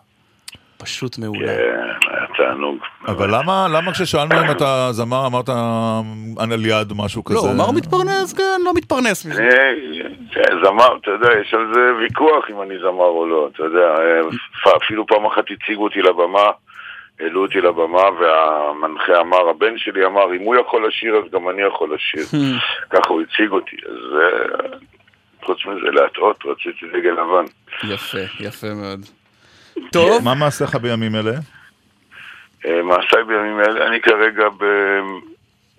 פשוט 0.79 1.19
מעולה. 1.19 1.47
כן, 1.47 2.08
תענוג. 2.39 2.79
אבל 3.07 3.29
למה, 3.35 3.67
למה 3.75 3.93
כששאלנו 3.93 4.35
אם 4.45 4.51
אתה 4.51 4.89
זמר 4.91 5.27
אמרת 5.27 5.49
על 6.39 6.67
יד 6.67 6.93
משהו 6.97 7.25
כזה? 7.25 7.35
לא, 7.35 7.41
הוא 7.41 7.51
אמר 7.51 7.71
מתפרנס, 7.71 8.33
כן, 8.33 8.61
לא 8.65 8.73
מתפרנס 8.75 9.27
מזה. 9.27 9.43
אה, 9.43 9.73
כן, 10.33 10.57
זמר, 10.65 10.97
אתה 11.01 11.11
יודע, 11.11 11.29
יש 11.41 11.55
על 11.55 11.75
זה 11.75 11.81
ויכוח 12.01 12.45
אם 12.51 12.63
אני 12.63 12.79
זמר 12.79 13.11
או 13.19 13.27
לא, 13.27 13.49
אתה 13.53 13.63
יודע, 13.63 13.87
אה, 13.99 14.77
אפילו 14.77 15.07
פעם 15.07 15.27
אחת 15.27 15.45
הציגו 15.51 15.85
אותי 15.85 16.03
לבמה, 16.03 16.51
העלו 17.21 17.43
אותי 17.43 17.61
לבמה, 17.61 18.03
והמנחה 18.21 19.21
אמר, 19.21 19.49
הבן 19.51 19.79
שלי 19.79 20.07
אמר, 20.07 20.35
אם 20.35 20.41
הוא 20.41 20.57
יכול 20.57 20.89
לשיר 20.89 21.17
אז 21.17 21.33
גם 21.33 21.49
אני 21.49 21.63
יכול 21.63 21.95
לשיר. 21.95 22.41
ככה 22.91 23.09
הוא 23.09 23.21
הציג 23.21 23.51
אותי, 23.51 23.77
אז 23.87 24.21
אה, 24.21 24.79
חוץ 25.45 25.59
מזה 25.67 25.91
להטעות, 25.93 26.45
רציתי 26.45 26.87
דגל 26.93 27.13
לבן. 27.13 27.45
יפה, 27.95 28.19
יפה 28.41 28.67
מאוד. 28.75 29.01
טוב, 29.93 30.25
מה 30.25 30.35
מעשיך 30.35 30.75
בימים 30.75 31.15
אלה? 31.15 31.33
אה, 32.67 32.83
מעשיי 32.83 33.25
בימים 33.25 33.61
אלה, 33.61 33.87
אני 33.87 34.01
כרגע 34.01 34.49
ב- 34.59 35.01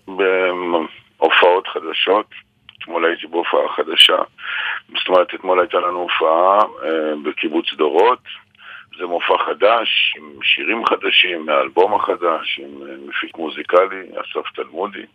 בהופעות 0.08 1.68
חדשות. 1.68 2.26
אתמול 2.78 3.06
הייתי 3.06 3.28
בהופעה 3.28 3.62
חדשה. 3.76 4.18
זאת 4.98 5.08
אומרת, 5.08 5.28
אתמול 5.36 5.60
הייתה 5.60 5.78
לנו 5.78 6.00
הופעה 6.00 6.60
אה, 6.60 6.90
בקיבוץ 7.24 7.66
דורות. 7.74 8.20
זה 9.00 9.06
מופע 9.06 9.34
חדש, 9.46 10.14
עם 10.18 10.44
שירים 10.44 10.86
חדשים, 10.86 11.46
מהאלבום 11.46 11.94
החדש, 11.94 12.60
עם 12.64 12.88
אה, 12.88 12.96
מפיק 13.08 13.38
מוזיקלי, 13.38 14.02
אסף 14.14 14.50
תלמודי. 14.56 15.06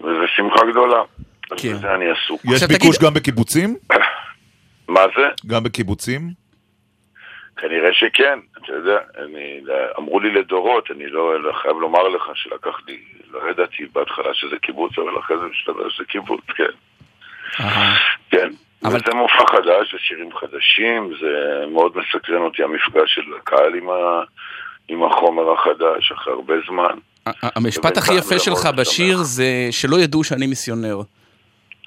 וזו 0.00 0.26
שמחה 0.36 0.66
גדולה. 0.70 1.02
אז 1.50 1.62
כן. 1.62 1.72
בזה 1.72 1.94
אני 1.94 2.04
עסוק. 2.10 2.40
יש 2.44 2.62
ביקוש 2.62 2.96
תגיד- 2.96 3.08
גם 3.08 3.14
בקיבוצים? 3.14 3.76
מה 4.88 5.00
זה? 5.16 5.26
גם 5.46 5.62
בקיבוצים? 5.64 6.20
כנראה 7.60 7.92
שכן, 7.92 8.38
אתה 8.64 8.72
יודע, 8.72 8.98
אני, 9.18 9.60
אמרו 9.98 10.20
לי 10.20 10.30
לדורות, 10.30 10.90
אני 10.90 11.06
לא, 11.06 11.42
לא 11.42 11.52
חייב 11.52 11.76
לומר 11.80 12.08
לך 12.08 12.22
שלקח 12.34 12.76
לי, 12.88 12.98
לא 13.30 13.50
ידעתי 13.50 13.86
בהתחלה 13.92 14.34
שזה 14.34 14.56
קיבוץ, 14.62 14.92
אבל 14.98 15.18
אחרי 15.18 15.36
זה 15.38 15.44
מסתבר 15.44 15.88
שזה 15.88 16.04
קיבוץ, 16.04 16.40
כן. 16.56 16.64
כן. 18.30 18.48
אבל-. 18.84 18.98
זה 19.06 19.14
מופע 19.14 19.46
חדש, 19.56 19.92
זה 19.92 19.98
שירים 19.98 20.30
חדשים, 20.32 21.12
זה 21.20 21.32
מאוד 21.72 21.92
מסקרן 21.96 22.42
אותי 22.42 22.62
המפגש 22.62 23.14
של 23.14 23.22
הקהל 23.40 23.74
עם, 23.74 23.90
ה... 23.90 24.22
עם 24.88 25.02
החומר 25.04 25.52
החדש 25.52 26.12
אחרי 26.12 26.32
הרבה 26.32 26.54
זמן. 26.68 26.94
המשפט 27.42 27.96
הכי 27.96 28.14
יפה 28.14 28.38
שלך 28.38 28.66
בשיר 28.76 29.16
זה 29.22 29.44
שלא 29.70 29.96
ידעו 29.96 30.24
שאני 30.24 30.46
מיסיונר. 30.46 31.00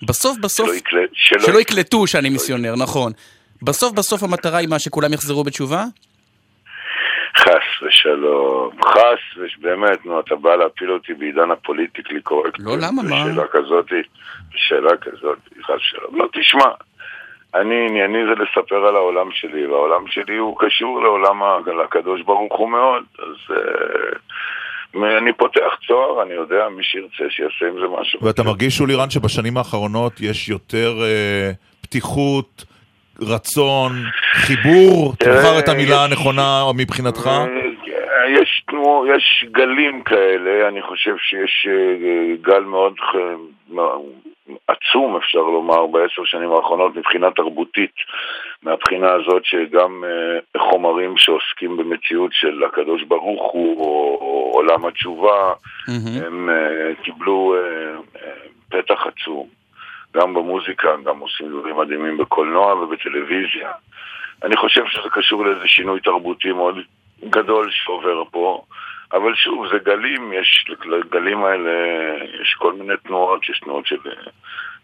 בסוף 0.08 0.38
בסוף, 0.38 0.68
שלא 0.68 0.76
יקל- 0.76 0.98
שלא 1.14 1.40
שלא 1.40 1.60
יקל- 1.60 1.60
יקלטו 1.74 2.08
שאני 2.08 2.30
מיסיונר, 2.30 2.76
נכון. 2.76 3.12
בסוף 3.64 3.94
בסוף 3.94 4.24
המטרה 4.24 4.58
היא 4.58 4.68
מה, 4.70 4.80
שכולם 4.80 5.14
יחזרו 5.14 5.44
בתשובה? 5.44 5.84
חס 7.38 7.84
ושלום, 7.88 8.70
חס 8.86 9.38
ובאמת, 9.38 10.06
נו, 10.06 10.20
אתה 10.20 10.36
בא 10.36 10.56
להפיל 10.56 10.92
אותי 10.92 11.14
בעידן 11.14 11.52
הפוליטיקלי 11.52 12.22
קורקט. 12.22 12.60
לא, 12.60 12.78
למה, 12.78 13.04
מה? 13.04 13.24
בשאלה 13.26 13.44
כזאת, 13.52 13.86
בשאלה 14.56 14.98
כזאת, 15.02 15.38
חס 15.64 15.76
ושלום. 15.76 16.16
לא, 16.20 16.28
תשמע, 16.34 16.66
אני, 17.56 17.76
ענייני 17.90 18.20
זה 18.26 18.44
לספר 18.44 18.76
על 18.76 18.96
העולם 18.96 19.28
שלי, 19.32 19.68
והעולם 19.68 20.08
שלי 20.08 20.38
הוא 20.38 20.58
קשור 20.60 21.04
לעולם 21.04 21.44
ה- 21.44 21.58
לקדוש 21.84 22.22
ברוך 22.22 22.54
הוא 22.60 22.70
מאוד, 22.70 23.04
אז 23.20 23.56
אה, 23.58 25.18
אני 25.18 25.34
פותח 25.34 25.72
צוהר, 25.88 26.22
אני 26.24 26.34
יודע, 26.34 26.70
מי 26.78 26.84
שירצה 26.84 27.24
שיעשה 27.30 27.66
עם 27.68 27.76
זה 27.82 28.02
משהו. 28.02 28.20
ואתה 28.26 28.44
מרגיש, 28.44 28.78
שולי 28.78 28.96
רן, 28.96 29.10
שבשנים 29.10 29.58
האחרונות 29.58 30.22
יש 30.22 30.50
יותר 30.50 30.94
אה, 31.04 31.52
פתיחות, 31.82 32.64
רצון, 33.22 33.92
חיבור? 34.34 35.14
תבחר 35.20 35.60
את 35.60 35.70
המילה 35.70 35.96
יש- 36.06 36.12
הנכונה 36.12 36.64
מבחינתך. 36.78 37.28
אה, 37.28 38.30
יש, 38.42 38.64
תנוע, 38.68 39.08
יש 39.16 39.46
גלים 39.52 40.04
כאלה, 40.04 40.68
אני 40.68 40.82
חושב 40.82 41.16
שיש 41.18 41.68
אה, 41.70 42.36
גל 42.42 42.64
מאוד 42.64 42.94
עצום, 44.68 45.16
אפשר 45.16 45.40
לומר, 45.40 45.86
בעשר 45.88 46.22
שנים 46.26 46.52
האחרונות 46.52 46.96
מבחינה 46.96 47.32
תרבותית, 47.32 47.92
מהבחינה 48.64 49.12
הזאת 49.12 49.46
שגם 49.46 50.04
אה, 50.04 50.62
חומרים 50.72 51.14
שעוסקים 51.18 51.78
במציאות 51.78 52.32
של 52.34 52.64
הקדוש 52.64 53.04
ברוך 53.04 53.52
הוא, 53.52 53.78
או, 53.80 54.18
או 54.22 54.52
עולם 54.54 54.86
התשובה, 54.86 55.54
הם 56.26 56.50
אה, 56.50 57.04
קיבלו 57.04 57.56
אה, 57.56 57.60
אה, 58.22 58.32
פתח 58.70 59.08
עצום. 59.08 59.63
גם 60.14 60.34
במוזיקה, 60.34 60.90
גם 61.06 61.20
עושים 61.20 61.50
דברים 61.50 61.78
מדהימים 61.78 62.18
בקולנוע 62.18 62.74
ובטלוויזיה. 62.74 63.72
אני 64.44 64.58
חושב 64.58 64.82
שזה 64.88 65.10
קשור 65.12 65.46
לאיזה 65.46 65.68
שינוי 65.68 66.00
תרבותי 66.00 66.52
מאוד 66.52 66.76
גדול 67.30 67.70
שעובר 67.72 68.24
פה, 68.32 68.64
אבל 69.14 69.36
שוב, 69.36 69.68
זה 69.68 69.80
גלים, 69.84 70.34
יש, 70.34 70.66
לגלים 70.86 71.44
האלה 71.44 71.72
יש 72.42 72.56
כל 72.58 72.74
מיני 72.74 72.94
תנועות, 73.04 73.50
יש 73.50 73.60
תנועות 73.60 73.88
של 73.88 73.98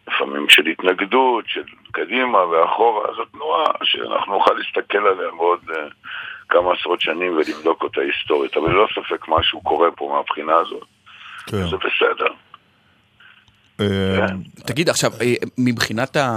לפעמים 0.08 0.50
של 0.50 0.66
התנגדות, 0.66 1.46
של 1.48 1.64
קדימה 1.92 2.46
ואחורה, 2.46 3.14
זו 3.16 3.26
תנועה 3.26 3.72
שאנחנו 3.84 4.34
נוכל 4.34 4.54
להסתכל 4.54 4.98
עליה 4.98 5.32
בעוד 5.38 5.60
uh, 5.70 5.74
כמה 6.50 6.74
עשרות 6.74 7.02
שנים 7.02 7.38
ולבדוק 7.38 7.84
אותה 7.84 8.02
היסטורית, 8.02 8.58
אבל 8.58 8.72
ללא 8.72 8.88
ספק 8.96 9.28
משהו 9.28 9.62
קורה 9.62 9.92
פה 9.92 10.14
מהבחינה 10.16 10.56
הזאת, 10.56 10.84
כן. 11.46 11.58
זה 11.58 11.78
בסדר. 11.78 12.34
אה, 13.82 14.28
תגיד, 14.66 14.90
עכשיו, 14.90 15.12
אה, 15.22 15.34
מבחינת 15.58 16.16
ה... 16.16 16.28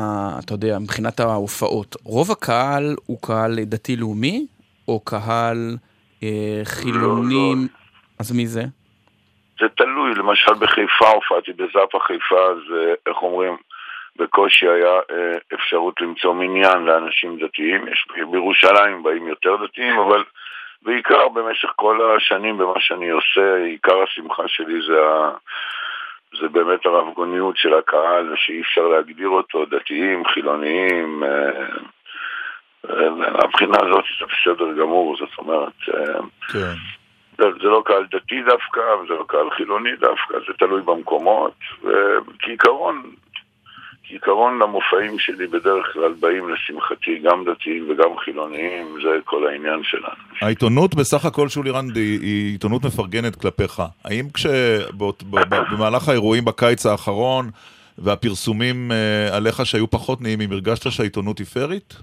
אתה 0.44 0.54
יודע, 0.54 0.78
מבחינת 0.78 1.20
ההופעות, 1.20 1.96
רוב 2.04 2.30
הקהל 2.30 2.96
הוא 3.06 3.18
קהל 3.22 3.54
דתי-לאומי, 3.62 4.46
או 4.88 5.00
קהל 5.00 5.76
אה, 6.22 6.60
חילונים? 6.64 7.68
אז 8.18 8.32
מי 8.32 8.46
זה? 8.46 8.62
זה 9.60 9.68
תלוי, 9.76 10.14
למשל 10.14 10.54
בחיפה 10.54 11.08
הופעתי 11.08 11.52
בזאפה 11.52 11.98
חיפה, 12.06 12.40
אז 12.50 12.74
אה, 12.76 12.94
איך 13.06 13.16
אומרים, 13.22 13.56
בקושי 14.16 14.68
היה 14.68 14.94
אפשרות 15.54 16.00
למצוא 16.00 16.34
מניין 16.34 16.78
לאנשים 16.84 17.38
דתיים, 17.38 17.88
יש 17.88 18.06
בירושלים 18.30 19.02
באים 19.02 19.28
יותר 19.28 19.56
דתיים, 19.64 19.98
אבל 19.98 20.24
בעיקר 20.82 21.28
במשך 21.28 21.68
כל 21.76 22.16
השנים 22.16 22.58
במה 22.58 22.80
שאני 22.80 23.10
עושה, 23.10 23.56
עיקר 23.64 24.02
השמחה 24.02 24.42
שלי 24.46 24.78
זה, 24.86 25.00
ה... 25.00 25.30
זה 26.40 26.48
באמת 26.48 26.86
הרבגוניות 26.86 27.56
של 27.56 27.74
הקהל, 27.74 28.32
שאי 28.36 28.60
אפשר 28.60 28.88
להגדיר 28.88 29.28
אותו, 29.28 29.64
דתיים, 29.64 30.24
חילוניים, 30.24 31.24
אה, 31.24 31.66
אה, 32.90 33.10
מהבחינה 33.10 33.76
הזאת 33.80 34.04
זה 34.20 34.26
בסדר 34.26 34.72
גמור, 34.72 35.16
זאת 35.16 35.38
אומרת... 35.38 35.72
אה, 35.94 36.20
כן. 36.52 36.74
זה 37.36 37.68
לא 37.68 37.82
קהל 37.84 38.06
דתי 38.10 38.42
דווקא, 38.42 38.80
וזה 38.80 39.14
לא 39.14 39.24
קהל 39.28 39.50
חילוני 39.50 39.96
דווקא, 39.96 40.38
זה 40.46 40.52
תלוי 40.58 40.82
במקומות, 40.82 41.54
וכעיקרון, 41.82 43.02
כעיקרון 44.04 44.58
למופעים 44.58 45.18
שלי 45.18 45.46
בדרך 45.46 45.86
כלל 45.92 46.12
באים 46.20 46.48
לשמחתי 46.48 47.18
גם 47.18 47.44
דתיים 47.44 47.90
וגם 47.90 48.18
חילוניים, 48.24 48.96
זה 49.02 49.08
כל 49.24 49.46
העניין 49.46 49.80
שלנו. 49.82 50.22
העיתונות 50.40 50.94
בסך 50.94 51.24
הכל, 51.24 51.48
שולי 51.48 51.70
רנד, 51.70 51.96
היא, 51.96 52.52
עיתונות 52.52 52.84
מפרגנת 52.84 53.36
כלפיך. 53.36 53.82
האם 54.04 54.24
כשבמהלך 54.34 56.08
האירועים 56.08 56.44
בקיץ 56.44 56.86
האחרון 56.86 57.50
והפרסומים 57.98 58.92
אה, 58.92 59.36
עליך 59.36 59.66
שהיו 59.66 59.90
פחות 59.90 60.20
נעימים, 60.20 60.52
הרגשת 60.52 60.90
שהעיתונות 60.90 61.38
היא 61.38 61.46
פיירית? 61.46 61.94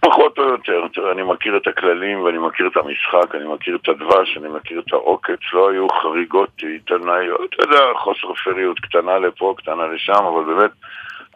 פחות 0.00 0.38
או 0.38 0.42
יותר, 0.42 0.86
תראה, 0.94 1.12
אני 1.12 1.22
מכיר 1.22 1.56
את 1.56 1.66
הכללים 1.66 2.20
ואני 2.20 2.38
מכיר 2.38 2.66
את 2.66 2.76
המשחק, 2.76 3.34
אני 3.34 3.44
מכיר 3.54 3.76
את 3.82 3.88
הדבש, 3.88 4.36
אני 4.36 4.48
מכיר 4.48 4.80
את 4.80 4.92
העוקץ, 4.92 5.38
לא 5.52 5.70
היו 5.70 5.86
חריגות 6.02 6.50
עיתונאיות, 6.62 7.54
אתה 7.54 7.62
יודע, 7.62 7.84
חוסר 7.96 8.34
פריות 8.44 8.80
קטנה 8.80 9.18
לפה, 9.18 9.54
קטנה 9.58 9.86
לשם, 9.86 10.24
אבל 10.24 10.54
באמת, 10.54 10.70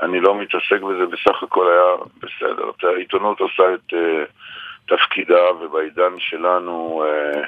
אני 0.02 0.20
לא 0.20 0.34
מתעסק 0.38 0.82
בזה, 0.82 1.06
בסך 1.06 1.42
הכל 1.42 1.66
היה 1.70 2.06
בסדר. 2.18 2.70
אתה, 2.78 2.86
העיתונות 2.86 3.40
עושה 3.40 3.74
את 3.74 3.92
uh, 3.92 4.96
תפקידה, 4.96 5.52
ובעידן 5.60 6.12
שלנו 6.18 7.04
uh, 7.04 7.46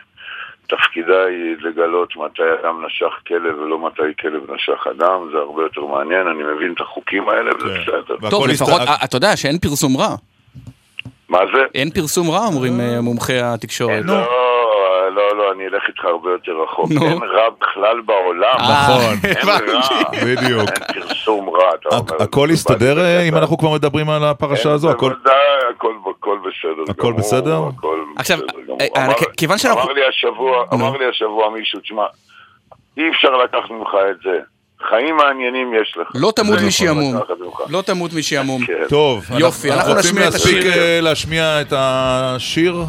תפקידה 0.68 1.24
היא 1.24 1.56
לגלות 1.60 2.16
מתי 2.16 2.42
אדם 2.60 2.86
נשך 2.86 3.14
כלב 3.26 3.58
ולא 3.58 3.78
מתי 3.78 4.14
כלב 4.20 4.50
נשך 4.50 4.86
אדם, 4.86 5.28
זה 5.32 5.38
הרבה 5.38 5.62
יותר 5.62 5.84
מעניין, 5.84 6.26
אני 6.26 6.42
מבין 6.42 6.72
את 6.72 6.80
החוקים 6.80 7.28
האלה, 7.28 7.50
וזה 7.56 7.78
בסדר. 7.78 8.30
טוב, 8.30 8.46
לפחות, 8.46 8.80
אתה 9.04 9.16
יודע 9.16 9.36
שאין 9.36 9.58
פרסום 9.58 9.96
רע. 9.96 10.16
מה 11.28 11.38
זה? 11.54 11.62
אין 11.74 11.90
פרסום 11.90 12.30
רע, 12.30 12.46
אומרים 12.46 12.80
אה, 12.80 13.00
מומחי 13.00 13.38
התקשורת. 13.40 14.02
לא, 14.04 14.14
לא, 15.14 15.36
לא, 15.36 15.52
אני 15.52 15.64
אלך 15.66 15.82
איתך 15.88 16.04
הרבה 16.04 16.30
יותר 16.30 16.52
רחוק. 16.62 16.90
אין 16.90 17.18
רע 17.22 17.42
בכלל 17.60 18.00
בעולם. 18.00 18.56
נכון. 18.58 19.14
אין 19.24 19.48
רע. 19.48 19.58
בדיוק. 20.24 20.68
אין 20.68 21.02
פרסום 21.02 21.50
רע, 21.50 21.70
אתה 21.80 21.96
אומר. 21.96 22.22
הכל 22.22 22.48
יסתדר 22.52 22.98
אה, 23.00 23.22
אם 23.28 23.36
אנחנו 23.36 23.58
כבר 23.58 23.70
מדברים 23.74 24.10
על 24.10 24.24
הפרשה 24.24 24.72
הזו? 24.72 24.90
הכל- 24.90 25.08
בוודאי, 25.12 25.34
הכל 25.76 25.92
הכל 26.18 26.38
בסדר 26.48 26.82
הכל 26.90 27.02
גמור, 27.02 27.18
בסדר? 27.18 27.58
הכל 27.78 27.98
עכשיו, 28.16 28.38
בסדר. 28.38 28.74
אה, 28.96 29.14
כ- 29.14 29.24
כיוון 29.36 29.58
שאנחנו- 29.58 29.82
אמר 29.82 29.92
לי 29.92 30.00
השבוע, 30.08 30.64
אמר 30.74 30.96
לי 30.96 31.04
השבוע 31.08 31.50
מישהו, 31.50 31.80
תשמע, 31.80 32.04
אי 32.98 33.10
אפשר 33.10 33.36
לקחת 33.36 33.70
ממך 33.70 33.88
את 34.10 34.16
זה. 34.24 34.38
חיים 34.88 35.16
מעניינים 35.16 35.74
יש 35.82 35.96
לך. 36.00 36.08
לא 36.14 36.32
תמות 36.36 36.58
משעמום. 36.66 37.14
ממך. 37.14 37.24
לא 37.68 37.82
תמות 37.82 38.12
משעמום. 38.12 38.66
כן. 38.66 38.72
טוב, 38.88 39.24
יופי, 39.38 39.72
אנחנו 39.72 39.92
רוצים 39.92 40.10
נשמיע 40.10 40.28
את 40.28 40.32
להספיק 40.32 40.56
השיר. 40.58 40.72
אה, 40.72 41.00
להשמיע 41.00 41.60
את 41.60 41.72
השיר? 41.76 42.84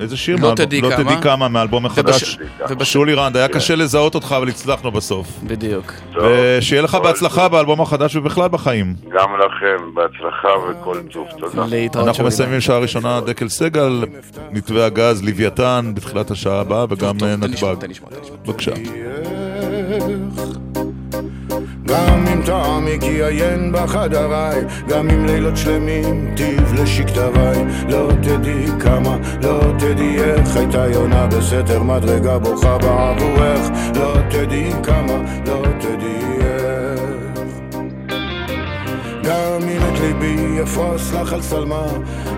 איזה 0.00 0.16
שיר? 0.16 0.36
לא 0.40 0.52
תדעי 0.56 0.80
לא 0.80 0.90
כמה. 0.90 1.04
תדעי 1.04 1.22
כמה, 1.22 1.48
מהאלבום 1.48 1.86
החדש. 1.86 2.38
שולי 2.82 3.14
רנד, 3.14 3.36
היה 3.36 3.48
כן. 3.48 3.54
קשה 3.54 3.76
לזהות 3.76 4.14
אותך, 4.14 4.34
אבל 4.38 4.48
הצלחנו 4.48 4.90
בסוף. 4.90 5.26
בדיוק. 5.42 5.92
ושיהיה 6.22 6.82
לך 6.82 6.94
בהצלחה 6.94 7.48
באלבום 7.48 7.80
החדש 7.80 8.16
ובכלל 8.16 8.48
בחיים. 8.48 8.94
גם 9.10 9.28
לכם, 9.40 9.94
בהצלחה 9.94 10.48
וכל 10.70 10.98
טוב, 11.12 11.28
תודה. 11.38 11.66
להתראות 11.68 12.08
אנחנו. 12.08 12.24
מסיימים 12.24 12.60
שעה 12.60 12.78
ראשונה 12.78 13.20
דקל 13.20 13.48
סגל, 13.48 14.04
מתווה 14.50 14.86
הגז, 14.86 15.24
לוויתן, 15.24 15.92
בתחילת 15.94 16.30
השעה 16.30 16.60
הבאה, 16.60 16.84
וגם 16.88 17.16
נתב"ג. 17.16 17.46
תן 17.46 17.50
לשמוע, 17.52 17.74
תן 17.74 17.90
לשמוע. 17.90 18.10
בבקשה. 18.46 18.72
גם 21.88 22.26
אם 22.32 22.42
טעמי 22.42 22.98
כי 23.00 23.24
עיין 23.24 23.72
בחדריי, 23.72 24.60
גם 24.88 25.10
אם 25.10 25.26
לילות 25.26 25.56
שלמים 25.56 26.34
טיב 26.36 26.74
לשכתביי, 26.74 27.64
לא 27.88 28.10
תדעי 28.22 28.66
כמה, 28.80 29.16
לא 29.42 29.60
תדעי 29.78 30.20
איך 30.20 30.56
הייתה 30.56 30.86
יונה 30.86 31.26
בסתר 31.26 31.82
מדרגה 31.82 32.38
בוכה 32.38 32.78
בעבורך, 32.78 33.70
לא 33.94 34.14
תדעי 34.30 34.72
כמה, 34.82 35.18
לא 35.46 35.62
תדעי 35.80 36.40
איך. 36.40 36.57
גם 39.28 39.68
אם 39.68 39.82
את 39.88 40.00
ליבי 40.00 40.62
אפרוס 40.62 41.12
לך 41.12 41.32
על 41.32 41.42
שלמה, 41.42 41.86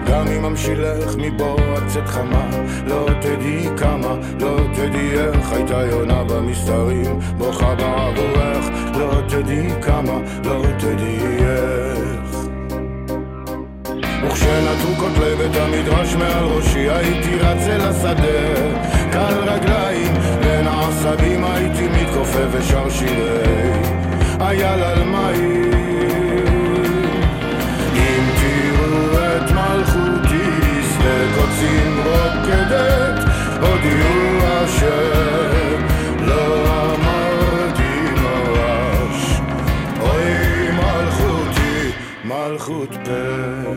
גם 0.06 0.28
אם 0.28 0.44
המשילך 0.44 1.16
מבוא 1.18 1.60
עד 1.76 1.86
צאת 1.86 2.08
חמה, 2.08 2.50
לא 2.86 3.06
תדעי 3.20 3.68
כמה, 3.76 4.14
לא 4.40 4.56
תדעי 4.74 5.10
איך 5.10 5.52
הייתה 5.52 5.82
יונה 5.86 6.24
במסתרים, 6.24 7.20
בוכה 7.38 7.74
בעבורך, 7.74 8.66
לא 8.94 9.12
תדעי 9.28 9.68
כמה, 9.82 10.18
לא 10.44 10.62
תדעי 10.78 11.18
איך. 11.38 12.36
וכשנטו 14.24 14.88
כותלי 14.98 15.36
בית 15.36 15.56
המדרש 15.56 16.14
מעל 16.14 16.44
ראשי 16.44 16.90
הייתי 16.90 17.36
רץ 17.36 17.62
אל 17.68 17.80
השדה. 17.80 18.80
קל 19.12 19.34
רגליים 19.46 20.14
בין 20.42 20.66
העשבים 20.66 21.44
הייתי 21.44 21.88
מתכופף 21.88 22.46
ושר 22.52 22.90
שירי. 22.90 23.72
אייל 24.40 24.82
על 24.82 25.04
מים 25.04 25.59
עצים 31.60 31.96
רוקדת, 31.98 33.24
הודיעו 33.60 34.38
לה 34.38 34.68
שלא 34.68 34.94
אמרתי 36.94 38.22
נורש. 38.22 39.40
אוי 40.00 40.70
מלכותי, 40.72 41.90
מלכות 42.24 42.88
פה. 43.04 43.72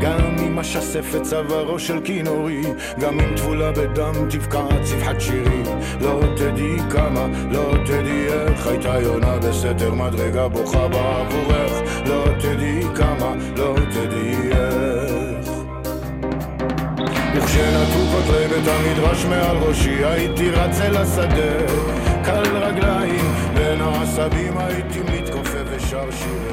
גם 0.00 0.36
עם 0.38 0.58
השספת 0.58 1.22
צווארו 1.22 1.78
של 1.78 2.00
כינורי, 2.04 2.62
גם 3.00 3.20
אם 3.20 3.36
טבולה 3.36 3.72
בדם 3.72 4.14
תבקע 4.30 4.66
צבחת 4.82 5.20
שירי. 5.20 5.62
לא 6.00 6.20
תדעי 6.36 6.76
כמה, 6.90 7.26
לא 7.50 7.74
תדעי 7.86 8.26
איך, 8.26 8.66
הייתה 8.66 9.00
יונה 9.02 9.38
בסתר 9.38 9.94
מדרגה 9.94 10.48
בוכה 10.48 10.88
בעבורך. 10.88 11.72
לא 12.06 12.24
תדעי 12.38 12.82
כמה, 12.94 13.34
לא 13.56 13.74
תדעי 13.90 14.52
איך. 14.52 14.97
וכשנטו 17.38 17.98
כותלי 18.12 18.48
בית 18.48 18.68
המדרש 18.68 19.24
מעל 19.24 19.56
ראשי 19.56 20.04
הייתי 20.04 20.50
רץ 20.50 20.80
אל 20.80 20.96
השדה 20.96 21.66
קל 22.24 22.56
רגליים 22.56 23.34
בין 23.54 23.80
העשבים 23.80 24.58
הייתי 24.58 25.00
מתכופף 25.00 25.64
ושר 25.70 26.10
שירי 26.10 26.47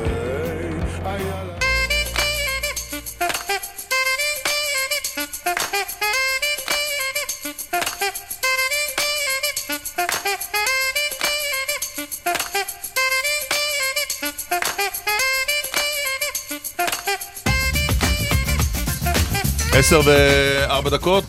עשר 19.77 20.01
וארבע 20.05 20.89
דקות. 20.89 21.23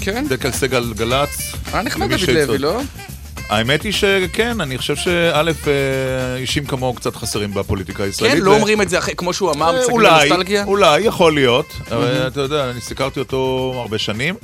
כן. 0.00 0.26
דקל 0.28 0.50
סגל 0.52 0.92
גל"צ. 0.96 1.52
היה 1.72 1.82
נחמד 1.82 2.12
למי 2.12 2.26
דוד. 2.26 2.36
לוי, 2.36 2.58
לא? 2.58 2.80
האמת 3.48 3.82
היא 3.82 3.92
שכן, 3.92 4.60
אני 4.60 4.78
חושב 4.78 4.96
שא', 4.96 5.42
אה, 5.66 6.36
אישים 6.36 6.66
כמוהו 6.66 6.94
קצת 6.94 7.16
חסרים 7.16 7.54
בפוליטיקה 7.54 8.02
הישראלית. 8.02 8.36
כן, 8.38 8.42
לא 8.44 8.54
אומרים 8.54 8.82
את 8.82 8.88
זה 8.88 8.98
אחרי, 8.98 9.14
כמו 9.16 9.32
שהוא 9.32 9.52
אמר, 9.52 9.66
אה, 9.66 9.72
מסתכלים 9.72 9.96
אולי, 9.96 10.28
בנוסטלגיה? 10.28 10.64
אולי, 10.64 11.00
יכול 11.00 11.34
להיות. 11.34 11.76
אתה 12.26 12.40
יודע, 12.40 12.70
אני 12.70 12.80
סיקרתי 12.80 13.20
אותו 13.20 13.72
הרבה 13.76 13.98
שנים, 13.98 14.34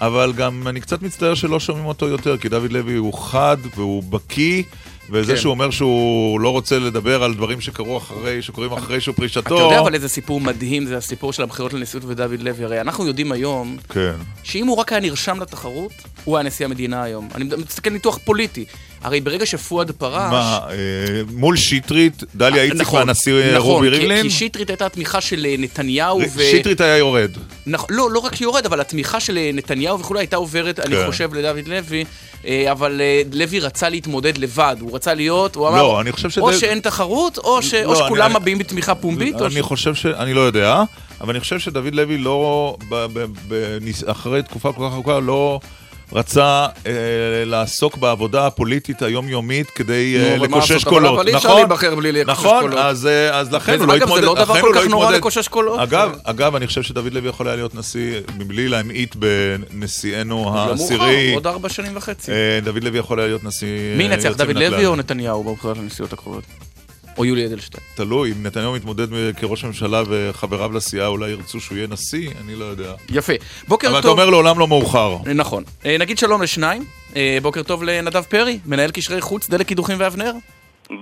אבל 0.00 0.32
גם 0.36 0.68
אני 0.68 0.80
קצת 0.80 1.02
מצטער 1.02 1.34
שלא 1.34 1.60
שומעים 1.60 1.86
אותו 1.86 2.08
יותר, 2.08 2.36
כי 2.36 2.48
דוד 2.48 2.72
לוי 2.72 2.94
הוא 2.94 3.14
חד 3.14 3.56
והוא 3.76 4.02
בקיא. 4.02 4.62
וזה 5.10 5.32
כן. 5.32 5.38
שהוא 5.40 5.50
אומר 5.50 5.70
שהוא 5.70 6.40
לא 6.40 6.48
רוצה 6.48 6.78
לדבר 6.78 7.22
על 7.22 7.34
דברים 7.34 7.60
שקרו 7.60 7.98
אחרי, 7.98 8.42
שקורים 8.42 8.72
אחרי 8.72 9.00
שהוא 9.00 9.14
פרישתו. 9.14 9.40
אתה 9.40 9.54
יודע 9.54 9.80
אבל 9.80 9.94
איזה 9.94 10.08
סיפור 10.08 10.40
מדהים 10.40 10.86
זה 10.86 10.96
הסיפור 10.96 11.32
של 11.32 11.42
הבחירות 11.42 11.72
לנשיאות 11.72 12.04
ודוד 12.04 12.42
לוי. 12.42 12.64
הרי 12.64 12.80
אנחנו 12.80 13.06
יודעים 13.06 13.32
היום 13.32 13.76
כן. 13.88 14.14
שאם 14.42 14.66
הוא 14.66 14.76
רק 14.76 14.92
היה 14.92 15.00
נרשם 15.00 15.40
לתחרות, 15.40 15.92
הוא 16.24 16.36
היה 16.36 16.46
נשיא 16.46 16.66
המדינה 16.66 17.02
היום. 17.02 17.28
אני 17.34 17.44
מסתכל 17.44 17.90
ניתוח 17.90 18.18
פוליטי. 18.24 18.64
הרי 19.06 19.20
ברגע 19.20 19.46
שפואד 19.46 19.90
פרש... 19.90 20.30
מה, 20.32 20.58
אה, 20.70 20.74
מול 21.32 21.56
שטרית, 21.56 22.22
דליה 22.34 22.62
איציק 22.62 22.80
נכון, 22.80 22.98
והנשיא 22.98 23.32
נכון, 23.56 23.70
רובי 23.70 23.88
ריבלין? 23.88 24.22
כי 24.22 24.30
שטרית 24.30 24.70
הייתה 24.70 24.88
תמיכה 24.88 25.20
של 25.20 25.46
אה, 25.48 25.54
נתניהו 25.58 26.20
ו... 26.34 26.42
שטרית 26.58 26.80
היה 26.80 26.96
יורד. 26.96 27.30
נכון, 27.66 27.86
לא, 27.90 28.10
לא 28.10 28.18
רק 28.18 28.34
שיורד, 28.34 28.66
אבל 28.66 28.80
התמיכה 28.80 29.20
של 29.20 29.38
אה, 29.38 29.50
נתניהו 29.54 30.00
וכולי 30.00 30.20
הייתה 30.20 30.36
עוברת, 30.36 30.80
אני 30.80 30.96
כן. 30.96 31.06
חושב, 31.06 31.34
לדוד 31.34 31.68
לוי, 31.68 32.04
אבל 32.70 33.00
לוי 33.32 33.60
רצה 33.60 33.88
להתמודד 33.88 34.38
לבד, 34.38 34.76
הוא 34.80 34.94
רצה 34.94 35.14
להיות, 35.14 35.54
הוא 35.56 35.68
אמר, 35.68 35.76
לא, 35.82 36.00
אני 36.00 36.12
חושב 36.12 36.40
או 36.40 36.52
שדב- 36.52 36.60
שאין 36.60 36.80
תחרות, 36.80 37.38
או, 37.38 37.62
ש... 37.62 37.74
לא, 37.74 37.84
או 37.84 37.92
אני- 37.94 38.04
שכולם 38.04 38.30
אני- 38.30 38.40
מביעים 38.40 38.58
בתמיכה 38.58 38.94
פומבית, 38.94 39.40
או 39.40 39.50
ש... 39.50 39.54
אני 39.54 39.62
חושב 39.62 39.94
ש... 39.94 40.06
אני 40.06 40.34
לא 40.34 40.40
יודע, 40.40 40.82
אבל 41.20 41.30
אני 41.30 41.40
חושב 41.40 41.58
שדוד 41.58 41.94
לוי 41.94 42.18
לא... 42.18 42.76
ב- 42.88 43.06
ב- 43.12 43.26
בניס- 43.48 44.04
אחרי 44.10 44.42
תקופה 44.42 44.72
כל 44.72 44.82
כך 44.88 44.94
ארוכה 44.94 45.20
לא... 45.20 45.60
רצה 46.12 46.66
אה, 46.86 46.92
לעסוק 47.46 47.96
בעבודה 47.96 48.46
הפוליטית 48.46 49.02
היומיומית 49.02 49.70
כדי 49.70 50.16
אה, 50.18 50.36
לקושש 50.36 50.70
לעשות, 50.70 50.86
אבל- 50.86 50.96
קולות, 50.96 51.18
אבל 51.18 51.28
אי 51.28 51.36
אפשר 51.36 51.48
נכון? 51.48 51.60
להיבחר 51.60 51.94
בלי 51.94 52.12
לקושש 52.12 52.30
נכון, 52.38 52.60
קולות. 52.62 52.78
אז, 52.78 53.06
אה, 53.06 53.38
אז 53.38 53.52
לכן 53.52 53.78
הוא 53.80 53.86
לא 53.88 53.92
אגב, 53.94 54.02
התמודד. 54.02 54.20
זה 54.20 54.26
לא 54.26 54.34
דבר 54.34 54.60
כל 54.60 54.72
לא 54.74 54.80
כך 54.80 54.86
נורא. 54.86 55.10
לקושש 55.10 55.48
קולות. 55.48 55.80
אגב, 55.80 56.12
אגב, 56.24 56.54
אני 56.54 56.66
חושב 56.66 56.82
שדוד 56.82 57.12
לוי 57.14 57.28
יכול 57.28 57.46
היה 57.46 57.56
להיות 57.56 57.74
נשיא 57.74 58.20
מבלי 58.38 58.68
להמעיט 58.68 59.16
בנשיאנו 59.16 60.44
לא 60.54 60.58
העשירי. 60.60 60.96
מאוחר, 60.98 61.34
עוד 61.34 61.46
ארבע 61.46 61.68
שנים 61.68 61.96
וחצי. 61.96 62.32
אה, 62.32 62.58
דוד 62.64 62.84
לוי 62.84 62.98
יכול 62.98 63.18
היה 63.18 63.28
להיות 63.28 63.44
נשיא... 63.44 63.68
מי 63.96 64.08
אה, 64.08 64.12
ינצח, 64.14 64.28
דוד. 64.36 64.56
לוי 64.56 64.86
או 64.86 64.96
נתניהו 64.96 65.44
בבחירות 65.44 65.78
לנשיאות 65.78 66.12
הקרובות? 66.12 66.44
או 67.18 67.24
יולי 67.24 67.46
אדלשטיין? 67.46 67.82
תלוי, 67.94 68.32
אם 68.32 68.46
נתניהו 68.46 68.72
מתמודד 68.72 69.06
כראש 69.36 69.64
ממשלה 69.64 70.02
וחבריו 70.08 70.72
לסיעה 70.72 71.06
אולי 71.06 71.30
ירצו 71.30 71.60
שהוא 71.60 71.76
יהיה 71.76 71.88
נשיא, 71.88 72.30
אני 72.44 72.54
לא 72.54 72.64
יודע. 72.64 72.92
יפה. 73.10 73.32
בוקר 73.68 73.88
אבל 73.88 73.96
טוב. 73.96 74.00
אתה 74.00 74.08
אומר 74.08 74.30
לעולם 74.30 74.58
לא 74.58 74.68
מאוחר. 74.68 75.16
נכון. 75.34 75.64
אה, 75.86 75.96
נגיד 75.98 76.18
שלום 76.18 76.42
לשניים. 76.42 76.84
אה, 77.16 77.38
בוקר 77.42 77.62
טוב 77.62 77.82
לנדב 77.82 78.22
פרי, 78.22 78.58
מנהל 78.66 78.90
קשרי 78.90 79.20
חוץ, 79.20 79.50
דלק 79.50 79.66
קידוחים 79.66 79.96
ואבנר. 80.00 80.32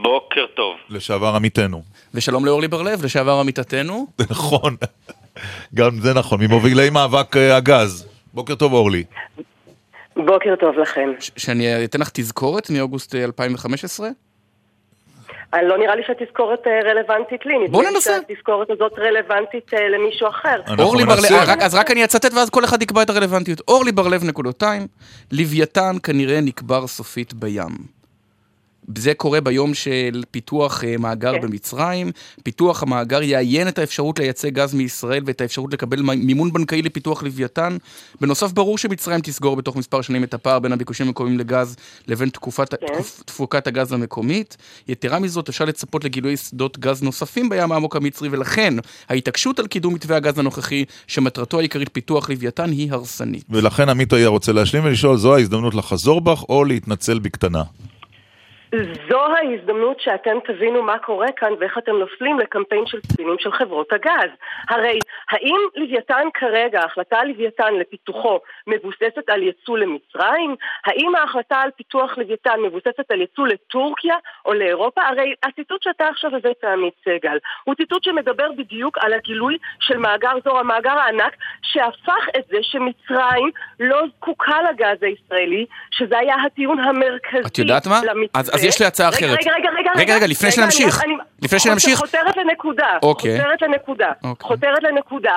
בוקר 0.02 0.46
טוב. 0.56 0.76
לשעבר 0.90 1.34
עמיתנו. 1.36 1.82
ושלום 2.14 2.44
לאורלי 2.44 2.68
בר-לב, 2.68 3.04
לשעבר 3.04 3.32
עמיתתנו. 3.40 4.06
נכון, 4.30 4.76
גם 5.74 6.00
זה 6.00 6.14
נכון, 6.14 6.40
ממובילי 6.42 6.90
מאבק 6.90 7.36
אה, 7.36 7.56
הגז. 7.56 8.06
בוקר 8.34 8.54
טוב 8.54 8.72
אורלי. 8.72 9.04
בוקר 10.16 10.54
טוב 10.60 10.78
לכם. 10.78 11.10
שאני 11.36 11.84
אתן 11.84 12.00
לך 12.00 12.10
תזכורת 12.12 12.70
מאוגוסט 12.70 13.14
אה, 13.14 13.24
2015? 13.24 14.08
אה, 15.54 15.62
לא 15.62 15.78
נראה 15.78 15.96
לי 15.96 16.02
שהתזכורת 16.06 16.66
אה, 16.66 16.90
רלוונטית 16.90 17.46
לי. 17.46 17.54
בוא 17.54 17.64
נדמה 17.66 17.82
לי 17.82 17.94
ננסה. 17.94 18.18
שהתזכורת 18.28 18.70
הזאת 18.70 18.92
רלוונטית 18.98 19.74
אה, 19.74 19.88
למישהו 19.88 20.28
אחר. 20.28 20.60
אורלי 20.78 21.04
בר-לב, 21.04 21.60
אז 21.60 21.74
רק 21.74 21.90
אני 21.90 22.04
אצטט 22.04 22.34
ואז 22.34 22.50
כל 22.50 22.64
אחד 22.64 22.82
יקבע 22.82 23.02
את 23.02 23.10
הרלוונטיות. 23.10 23.60
אורלי 23.68 23.92
בר-לב 23.92 24.24
נקודותיים, 24.24 24.86
לוויתן 25.32 25.96
כנראה 26.02 26.40
נקבר 26.40 26.86
סופית 26.86 27.34
בים. 27.34 27.93
זה 28.98 29.14
קורה 29.14 29.40
ביום 29.40 29.74
של 29.74 30.22
פיתוח 30.30 30.84
אה, 30.84 30.96
מאגר 30.98 31.32
כן. 31.32 31.40
במצרים. 31.40 32.10
פיתוח 32.42 32.82
המאגר 32.82 33.22
יאיין 33.22 33.68
את 33.68 33.78
האפשרות 33.78 34.18
לייצא 34.18 34.48
גז 34.48 34.74
מישראל 34.74 35.22
ואת 35.26 35.40
האפשרות 35.40 35.72
לקבל 35.72 36.02
מימון 36.02 36.52
בנקאי 36.52 36.82
לפיתוח 36.82 37.22
לוויתן. 37.22 37.76
בנוסף, 38.20 38.52
ברור 38.52 38.78
שמצרים 38.78 39.20
תסגור 39.20 39.56
בתוך 39.56 39.76
מספר 39.76 40.02
שנים 40.02 40.24
את 40.24 40.34
הפער 40.34 40.58
בין 40.58 40.72
הביקושים 40.72 41.06
המקומיים 41.06 41.38
לגז 41.38 41.76
לבין 42.08 42.28
תקופת, 42.28 42.74
כן. 42.74 42.86
תקופ, 42.86 43.22
תפוקת 43.26 43.66
הגז 43.66 43.92
המקומית. 43.92 44.56
יתרה 44.88 45.18
מזאת, 45.18 45.48
אפשר 45.48 45.64
לצפות 45.64 46.04
לגילוי 46.04 46.36
שדות 46.36 46.78
גז 46.78 47.02
נוספים 47.02 47.48
בים 47.48 47.72
העמוק 47.72 47.96
המצרי, 47.96 48.28
ולכן 48.28 48.74
ההתעקשות 49.08 49.58
על 49.58 49.66
קידום 49.66 49.94
מתווה 49.94 50.16
הגז 50.16 50.38
הנוכחי, 50.38 50.84
שמטרתו 51.06 51.58
העיקרית 51.58 51.88
פיתוח 51.92 52.30
לוויתן, 52.30 52.70
היא 52.70 52.92
הרסנית. 52.92 53.44
ולכן 53.50 53.88
עמית 53.88 54.12
היה 54.12 54.28
רוצה 54.28 54.52
להשלים 54.52 54.84
ולשאול, 54.84 55.16
זו 55.16 55.34
ההזדמנות 55.34 55.74
לחזור 55.74 56.20
בך 56.20 56.42
או 56.48 56.64
להתנצל 56.64 57.18
בקטנה? 57.18 57.62
זו 59.10 59.20
ההזדמנות 59.20 60.00
שאתם 60.00 60.38
תבינו 60.46 60.82
מה 60.82 60.98
קורה 60.98 61.32
כאן 61.36 61.52
ואיך 61.60 61.78
אתם 61.78 61.92
נופלים 61.92 62.38
לקמפיין 62.38 62.86
של 62.86 62.98
ספינים 63.12 63.36
של 63.38 63.52
חברות 63.52 63.92
הגז. 63.92 64.30
הרי 64.68 64.98
האם 65.30 65.56
לוויתן 65.76 66.28
כרגע, 66.34 66.80
ההחלטה 66.80 67.18
על 67.18 67.28
לוויתן 67.28 67.74
לפיתוחו 67.74 68.38
מבוססת 68.66 69.28
על 69.28 69.42
ייצוא 69.42 69.78
למצרים? 69.78 70.56
האם 70.86 71.14
ההחלטה 71.14 71.56
על 71.56 71.70
פיתוח 71.76 72.18
לוויתן 72.18 72.60
מבוססת 72.66 73.10
על 73.10 73.20
ייצוא 73.20 73.46
לטורקיה 73.46 74.14
או 74.46 74.52
לאירופה? 74.54 75.02
הרי 75.02 75.34
הציטוט 75.42 75.82
שאתה 75.82 76.08
עכשיו 76.08 76.36
הבאת 76.36 76.64
עמית 76.64 76.94
סגל 77.04 77.38
הוא 77.64 77.74
ציטוט 77.74 78.04
שמדבר 78.04 78.52
בדיוק 78.58 78.98
על 79.00 79.12
הגילוי 79.12 79.58
של 79.80 79.98
מאגר 79.98 80.32
זור, 80.44 80.58
המאגר 80.58 80.98
הענק 80.98 81.36
שהפך 81.62 82.28
את 82.38 82.44
זה 82.50 82.58
שמצרים 82.62 83.50
לא 83.80 84.02
זקוקה 84.16 84.56
לגז 84.70 85.02
הישראלי, 85.02 85.66
שזה 85.90 86.18
היה 86.18 86.34
הטיעון 86.46 86.78
המרכזי 86.78 87.46
את 87.46 87.58
יודעת 87.58 87.86
מה? 87.86 88.00
למתווה. 88.04 88.40
אז- 88.40 88.54
אז 88.54 88.63
יש 88.64 88.80
לי 88.80 88.86
הצעה 88.86 89.08
רגע, 89.08 89.16
אחרת. 89.16 89.38
רגע, 89.38 89.52
רגע, 89.58 89.68
רגע, 89.78 89.90
רגע, 89.96 90.14
רגע, 90.14 90.26
לפני 90.26 90.50
שנמשיך. 90.50 91.02
לפני 91.42 91.58
שנמשיך. 91.58 91.98
חותרת 91.98 92.36
לנקודה. 92.36 92.98
אוקיי. 93.02 93.40
חותרת 93.40 93.62
לנקודה. 93.62 94.12
אוקיי. 94.24 94.48
חותרת 94.48 94.82
לנקודה. 94.82 95.34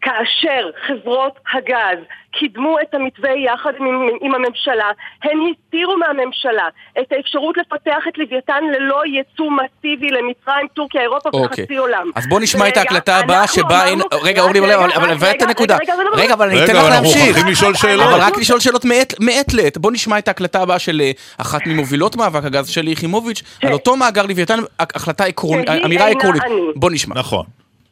כאשר 0.00 0.70
חברות 0.86 1.38
הגז 1.52 1.98
קידמו 2.38 2.76
את 2.82 2.94
המתווה 2.94 3.30
יחד 3.30 3.72
עם, 3.78 3.86
עם 4.20 4.34
הממשלה, 4.34 4.90
הן 5.22 5.38
הסתירו 5.50 5.96
מהממשלה 5.96 6.68
את 7.00 7.12
האפשרות 7.12 7.56
לפתח 7.58 8.02
את 8.08 8.18
לוויתן 8.18 8.62
ללא 8.72 9.02
ייצוא 9.06 9.46
מסיבי 9.50 10.08
למצרים, 10.10 10.66
טורקיה, 10.74 11.00
אירופה 11.00 11.30
אוקיי. 11.32 11.64
וחצי 11.64 11.76
עולם. 11.76 12.10
אז 12.14 12.26
בוא 12.28 12.40
נשמע 12.40 12.68
את 12.68 12.72
רגע, 12.72 12.80
ההקלטה 12.80 13.16
הבאה 13.16 13.40
אנחנו 13.40 13.54
שבה 13.62 13.84
אין... 13.86 14.00
רגע, 14.22 14.42
אורלי, 14.42 14.60
רגע, 14.60 14.74
אבל 14.74 14.90
רגע, 15.04 15.12
הבאת 15.12 15.36
את 15.36 15.42
הנקודה. 15.42 15.76
רגע, 15.76 15.94
רגע, 15.94 16.22
רגע, 16.22 16.34
אבל 16.34 16.46
אני 16.48 16.54
רגע, 16.60 16.64
אתן 16.64 16.74
לך 16.74 16.78
אבל 16.80 16.88
אנחנו 16.92 17.04
להמשיך. 17.04 17.26
מוכרחים 17.28 17.46
לשאול 17.52 17.74
שאלות. 17.74 18.06
אבל 18.08 18.20
רק 18.20 18.38
לשאול 18.38 18.60
שאלות 18.60 18.84
מעת- 19.20 19.54
לעת. 19.54 19.78
בוא 19.78 19.92
נשמע 19.92 20.18
את 20.18 20.28
ההקלטה 20.28 20.62
הבאה 20.62 20.78
של 20.78 21.00
אה, 21.04 21.10
אחת 21.38 21.60
ממובילות 21.66 22.16
מאבק 22.16 22.44
הגז, 22.44 22.68
שלי 22.68 22.90
יחימוביץ', 22.90 23.42
על 23.62 23.72
אותו 23.72 23.96
מאגר 23.96 24.26
לוויתן, 24.26 24.58
החלטה 24.80 25.24
עקרונית, 25.24 25.68
אמירה 25.84 26.06
עקרונית. 26.08 26.42
בוא 26.76 26.90
נשמע. 26.90 27.14
נכון. 27.18 27.44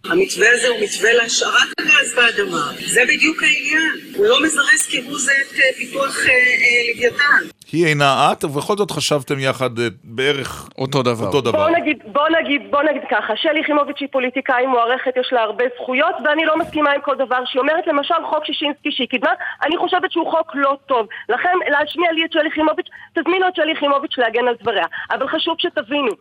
המתווה 0.04 0.48
הזה 0.52 0.68
הוא 0.68 0.80
מתווה 0.80 1.12
להשארת 1.12 1.68
הגז 1.78 2.14
באדמה. 2.14 2.72
זה 2.86 3.00
בדיוק 3.08 3.42
העניין. 3.42 4.14
הוא 4.14 4.26
לא 4.26 4.42
מזרז 4.42 4.86
כהוא 4.90 5.18
זה 5.18 5.32
את 5.32 5.54
אה, 5.58 5.64
פיתוח 5.76 6.18
אה, 6.18 6.32
אה, 6.32 6.94
לוויתן. 6.94 7.59
היא 7.72 7.86
אינה 7.86 8.32
את, 8.32 8.44
ובכל 8.44 8.76
זאת 8.76 8.90
חשבתם 8.90 9.38
יחד 9.38 9.78
אה, 9.78 9.86
בערך 10.04 10.68
אותו 10.78 11.02
דבר. 11.02 11.26
אותו 11.26 11.40
דבר. 11.40 11.58
בוא 11.58 11.70
נגיד, 11.78 11.98
בוא 12.12 12.28
נגיד, 12.40 12.70
בוא 12.70 12.82
נגיד 12.82 13.02
ככה, 13.10 13.32
שלי 13.36 13.60
יחימוביץ' 13.60 13.96
היא 14.00 14.08
פוליטיקאי 14.12 14.66
מוערכת, 14.66 15.16
יש 15.16 15.32
לה 15.32 15.40
הרבה 15.42 15.64
זכויות, 15.76 16.14
ואני 16.24 16.44
לא 16.44 16.58
מסכימה 16.58 16.90
עם 16.90 17.00
כל 17.00 17.16
דבר 17.16 17.44
שהיא 17.44 17.60
אומרת. 17.60 17.86
למשל, 17.86 18.14
חוק 18.30 18.44
שישינסקי 18.44 18.90
שהיא 18.92 19.08
קידמה, 19.08 19.30
אני 19.66 19.76
חושבת 19.76 20.12
שהוא 20.12 20.30
חוק 20.30 20.50
לא 20.54 20.76
טוב. 20.86 21.06
לכן, 21.28 21.54
להשמיע 21.68 22.12
לי 22.12 22.24
את 22.24 22.32
שלי 22.32 22.48
יחימוביץ', 22.48 22.88
תזמינו 23.14 23.48
את 23.48 23.56
שלי 23.56 23.72
יחימוביץ' 23.72 24.18
להגן 24.18 24.48
על 24.48 24.54
דבריה. 24.60 24.86
אבל 25.10 25.28
חשוב 25.28 25.54
שתבינו, 25.58 26.12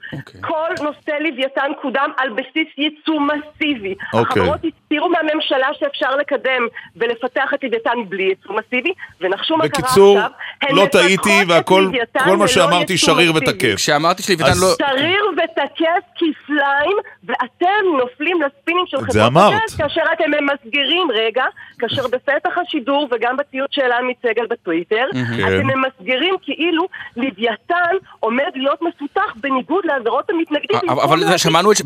כל 0.42 0.84
נושא 0.84 1.12
לוויתן 1.20 1.72
קודם 1.82 2.12
על 2.18 2.30
בסיס 2.30 2.68
ייצוא 2.78 3.20
מסיבי. 3.20 3.96
אוקיי. 4.14 4.42
החברות 4.42 4.60
הסתירו 4.66 5.10
מהממשלה 5.10 5.68
שאפשר 5.80 6.16
לקדם 6.16 6.68
ולפתח 6.96 7.54
את 7.54 7.64
לוויתן 7.64 7.98
בלי 8.10 8.24
ייצוא 8.24 8.56
מסיבי, 8.56 8.94
ונחשו 9.22 9.58
מה 9.58 9.70
קרה 9.70 9.90
עכשיו. 9.90 10.32
לא 10.70 10.86
טעיתי, 10.92 11.39
את 11.42 11.48
והכל 11.50 11.90
כל 12.26 12.38
מה 12.38 12.48
שאמרתי 12.48 12.98
שריר. 12.98 13.32
ותקף. 13.36 13.76
כשאמרתי 13.76 14.24
שלוויתן 14.24 14.52
לא... 14.62 14.68
שריר 14.78 15.24
ותקף 15.38 16.04
כפליים, 16.16 16.98
ואתם 17.24 17.68
נופלים 18.02 18.38
לספינים 18.42 18.84
של 18.88 18.98
את 18.98 19.02
חברות 19.04 19.14
זה. 19.14 19.26
הגז, 19.58 19.76
כאשר 19.78 20.02
אתם 20.14 20.24
ממסגרים, 20.32 21.08
רגע, 21.14 21.44
כאשר 21.80 22.08
בפתח 22.08 22.58
השידור 22.68 23.08
וגם 23.12 23.38
בציוץ 23.38 23.68
של 23.72 23.92
עמי 24.00 24.14
סגל 24.26 24.46
בטוויטר, 24.50 25.06
כן. 25.14 25.44
אתם 25.48 25.68
ממסגרים 25.68 26.36
כאילו 26.42 26.84
לוויתן 27.18 27.94
עומד 28.20 28.44
להיות 28.56 28.80
מפותח 28.82 29.34
בניגוד 29.36 29.84
לאזהרות 29.86 30.30
המתנגדים. 30.30 30.78
אבל- 30.78 30.88
במקום 30.90 31.00
אבל 31.00 31.18
להגיד, 31.18 31.34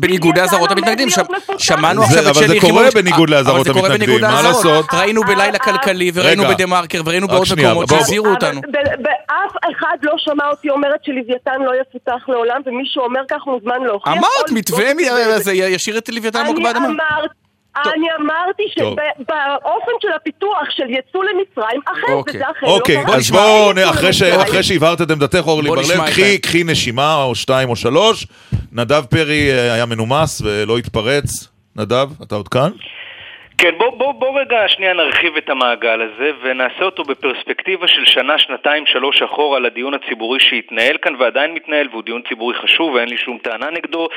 בניגוד 0.00 0.36
לוויתן 0.38 0.42
לאזהרות 0.42 0.70
המתנגדים. 0.70 1.08
שמענו 1.58 2.00
זה- 2.00 2.06
עכשיו 2.06 2.22
את 2.22 2.26
אבל 2.36 2.46
שלי 2.46 2.60
זה 2.60 2.66
קורה 2.66 2.88
בניגוד 2.94 3.30
לאזהרות 3.30 3.56
אבל 3.56 3.74
זה 3.74 3.80
קורה 3.80 3.88
המתנגדים, 3.88 4.16
בניגוד 4.16 4.30
מה 4.30 4.42
לאזהרות. 4.42 4.64
לעשות? 4.84 4.94
ראינו 5.00 5.22
בלילה 5.22 5.58
כלכלי, 5.58 6.10
וראינו. 6.14 6.44
בדה 6.48 6.66
מרקר, 6.66 7.00
וראינו 7.04 7.28
בעוד 7.28 7.46
מקומות 7.58 7.88
שהזהירו 7.88 8.26
אותנו. 8.26 8.60
באף 9.44 9.72
אחד 9.72 9.96
לא 10.02 10.12
שמע 10.18 10.48
אותי 10.50 10.70
אומרת 10.70 11.04
שלוויתן 11.04 11.62
לא 11.66 11.72
יפותח 11.80 12.28
לעולם, 12.28 12.60
ומי 12.66 12.82
שאומר 12.86 13.20
כך 13.30 13.46
מוזמן 13.46 13.82
להוכיח. 13.82 14.12
אמרת, 14.12 14.50
מתווה 14.52 14.94
זה 15.38 15.52
ישאיר 15.52 15.98
את 15.98 16.08
לוויתן 16.08 16.38
עמוק 16.40 16.56
אני 16.56 16.64
באדמה. 16.64 16.88
אני 17.76 18.06
אמרתי 18.20 18.62
טוב. 18.78 18.96
שבאופן 19.18 19.92
של 20.02 20.08
הפיתוח 20.16 20.70
של 20.70 20.90
יצוא 20.90 21.24
למצרים, 21.24 21.80
אוקיי. 22.12 22.36
וזה 22.36 22.44
אוקיי, 22.62 22.96
לא 22.96 23.02
קרה. 23.06 23.16
אז 23.16 23.30
בואו, 23.30 23.72
יצוא 23.72 23.90
אחרי 23.90 24.12
ש- 24.12 24.22
למצרים. 24.22 24.40
אחרי 24.40 24.62
שהבהרת 24.62 25.00
את 25.00 25.10
עמדתך, 25.10 25.42
אורלי 25.46 25.70
בר-לב. 25.70 26.06
קחי 26.42 26.64
נשימה, 26.64 27.22
או 27.22 27.34
שתיים 27.34 27.68
או 27.70 27.76
שלוש. 27.76 28.26
נדב 28.72 29.04
פרי 29.10 29.50
אה, 29.52 29.72
היה 29.74 29.86
מנומס 29.86 30.42
ולא 30.44 30.78
התפרץ. 30.78 31.48
נדב, 31.76 32.08
אתה 32.22 32.34
עוד 32.34 32.48
כאן? 32.48 32.70
כן, 33.58 33.78
בוא, 33.78 33.90
בוא, 33.90 34.12
בוא 34.12 34.40
רגע 34.40 34.68
שנייה 34.68 34.92
נרחיב 34.92 35.36
את 35.36 35.50
המעגל 35.50 36.02
הזה 36.02 36.30
ונעשה 36.42 36.84
אותו 36.84 37.02
בפרספקטיבה 37.02 37.88
של 37.88 38.04
שנה, 38.04 38.38
שנתיים, 38.38 38.86
שלוש 38.86 39.22
אחורה 39.22 39.58
לדיון 39.58 39.94
הציבורי 39.94 40.40
שהתנהל 40.40 40.96
כאן 41.02 41.14
ועדיין 41.18 41.54
מתנהל 41.54 41.88
והוא 41.90 42.02
דיון 42.02 42.22
ציבורי 42.28 42.54
חשוב 42.54 42.94
ואין 42.94 43.08
לי 43.08 43.16
שום 43.16 43.38
טענה 43.38 43.70
נגדו 43.70 44.08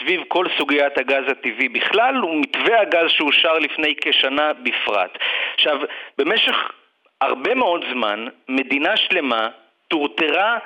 סביב 0.00 0.20
כל 0.28 0.46
סוגיית 0.58 0.98
הגז 0.98 1.24
הטבעי 1.28 1.68
בכלל 1.68 2.24
ומתווה 2.24 2.80
הגז 2.80 3.06
שאושר 3.08 3.58
לפני 3.58 3.94
כשנה 4.00 4.52
בפרט. 4.52 5.18
עכשיו, 5.54 5.78
במשך 6.18 6.56
הרבה 7.20 7.54
מאוד 7.54 7.84
זמן 7.92 8.26
מדינה 8.48 8.96
שלמה 8.96 9.48
טורטרה 9.88 10.58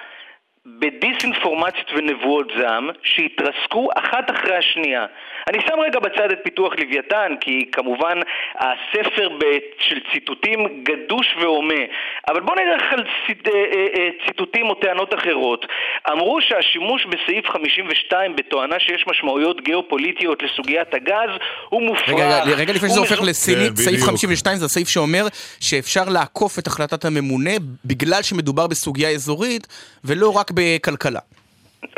בדיסאינפורמציות 0.66 1.90
ונבואות 1.94 2.52
זעם 2.58 2.90
שהתרסקו 3.02 3.88
אחת 3.98 4.30
אחרי 4.30 4.56
השנייה. 4.56 5.06
אני 5.48 5.58
שם 5.68 5.80
רגע 5.86 5.98
בצד 6.00 6.30
את 6.32 6.38
פיתוח 6.44 6.72
לוויתן, 6.78 7.32
כי 7.40 7.68
כמובן 7.72 8.18
הספר 8.54 9.28
ב- 9.28 9.44
של 9.78 9.98
ציטוטים 10.12 10.58
גדוש 10.82 11.26
והומה, 11.42 11.82
אבל 12.28 12.40
בואו 12.40 12.56
נלך 12.56 12.82
על 12.92 13.04
ציט, 13.26 13.48
אה, 13.48 13.52
אה, 13.54 13.60
אה, 13.98 14.08
ציטוטים 14.26 14.66
או 14.66 14.74
טענות 14.74 15.14
אחרות. 15.14 15.66
אמרו 16.12 16.38
שהשימוש 16.40 17.06
בסעיף 17.06 17.46
52 17.48 18.36
בתואנה 18.36 18.76
שיש 18.78 19.04
משמעויות 19.06 19.60
גיאופוליטיות 19.64 20.42
לסוגיית 20.42 20.94
הגז 20.94 21.30
הוא 21.68 21.82
מופרך. 21.82 22.08
רגע, 22.08 22.42
רגע, 22.44 22.56
רגע 22.56 22.72
לפני 22.72 22.88
שזה 22.88 23.00
הופך 23.00 23.12
מזו- 23.12 23.30
לסינית, 23.30 23.68
כן, 23.70 23.76
סעיף 23.76 23.88
בדיוק. 23.94 24.08
52 24.08 24.56
זה 24.56 24.64
הסעיף 24.64 24.88
שאומר 24.88 25.26
שאפשר 25.60 26.04
לעקוף 26.08 26.58
את 26.58 26.66
החלטת 26.66 27.04
הממונה 27.04 27.50
בגלל 27.84 28.22
שמדובר 28.22 28.66
בסוגיה 28.66 29.08
אזורית 29.10 29.66
ולא 30.04 30.36
רק 30.36 30.50
בכלכלה. 30.54 31.20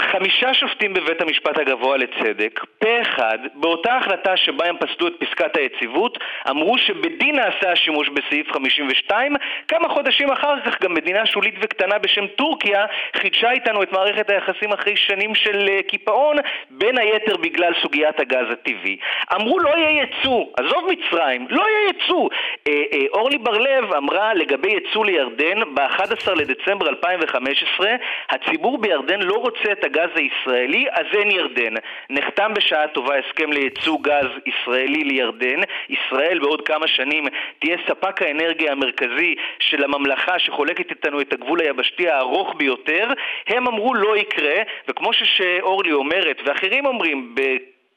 חמישה 0.01 0.55
שופטים 0.55 0.95
בבית 0.95 1.21
המשפט 1.21 1.59
הגבוה 1.59 1.97
לצדק, 1.97 2.61
פה 2.79 3.01
אחד, 3.03 3.39
באותה 3.55 3.97
החלטה 3.97 4.37
שבה 4.37 4.67
הם 4.67 4.77
פסלו 4.77 5.09
את 5.09 5.13
פסקת 5.19 5.57
היציבות, 5.57 6.19
אמרו 6.51 6.79
שבדין 6.79 7.37
נעשה 7.37 7.73
השימוש 7.73 8.09
בסעיף 8.09 8.53
52, 8.53 9.37
כמה 9.69 9.89
חודשים 9.89 10.31
אחר 10.31 10.61
כך 10.61 10.83
גם 10.83 10.95
מדינה 10.95 11.27
שולית 11.27 11.55
וקטנה 11.63 11.99
בשם 11.99 12.27
טורקיה 12.27 12.87
חידשה 13.17 13.51
איתנו 13.51 13.83
את 13.83 13.93
מערכת 13.93 14.31
היחסים 14.31 14.73
אחרי 14.73 14.97
שנים 14.97 15.35
של 15.35 15.69
אה, 15.69 15.83
קיפאון, 15.83 16.37
בין 16.71 16.99
היתר 16.99 17.37
בגלל 17.37 17.73
סוגיית 17.83 18.21
הגז 18.21 18.47
הטבעי. 18.53 18.97
אמרו 19.35 19.59
לא 19.59 19.71
יהיה 19.77 19.91
ייצוא, 19.91 20.45
עזוב 20.57 20.89
מצרים, 20.89 21.47
לא 21.51 21.63
יהיה 21.69 21.87
ייצוא. 21.87 22.29
אה, 22.69 22.73
אה, 22.93 22.99
אורלי 23.13 23.39
בר-לב 23.39 23.95
אמרה 23.95 24.35
לגבי 24.35 24.69
ייצוא 24.69 25.07
לירדן 25.07 25.75
ב-11 25.75 26.35
לדצמבר 26.37 26.89
2015, 26.89 27.95
הציבור 28.31 28.79
בירדן 28.79 29.21
לא 29.21 29.35
רוצה 29.35 29.72
את 29.73 29.85
הגז 29.85 30.11
הישראלי, 30.15 30.87
אז 30.91 31.07
אין 31.13 31.31
ירדן. 31.31 31.75
נחתם 32.11 32.55
בשעה 32.55 32.89
טובה 32.89 33.15
הסכם 33.19 33.53
לייצוא 33.53 33.99
גז 34.03 34.27
ישראלי 34.47 35.05
לירדן. 35.05 35.61
ישראל 35.89 36.39
בעוד 36.39 36.63
כמה 36.69 36.87
שנים 36.87 37.25
תהיה 37.59 37.77
ספק 37.89 38.23
האנרגיה 38.23 38.73
המרכזי 38.73 39.35
של 39.59 39.85
הממלכה 39.85 40.39
שחולקת 40.39 40.91
איתנו 40.91 41.21
את 41.21 41.33
הגבול 41.33 41.61
היבשתי 41.61 42.09
הארוך 42.09 42.55
ביותר. 42.57 43.09
הם 43.47 43.69
אמרו 43.69 43.95
לא 43.95 44.17
יקרה, 44.17 44.63
וכמו 44.89 45.13
שאורלי 45.13 45.93
אומרת, 45.93 46.41
ואחרים 46.45 46.87
אומרים. 46.87 47.35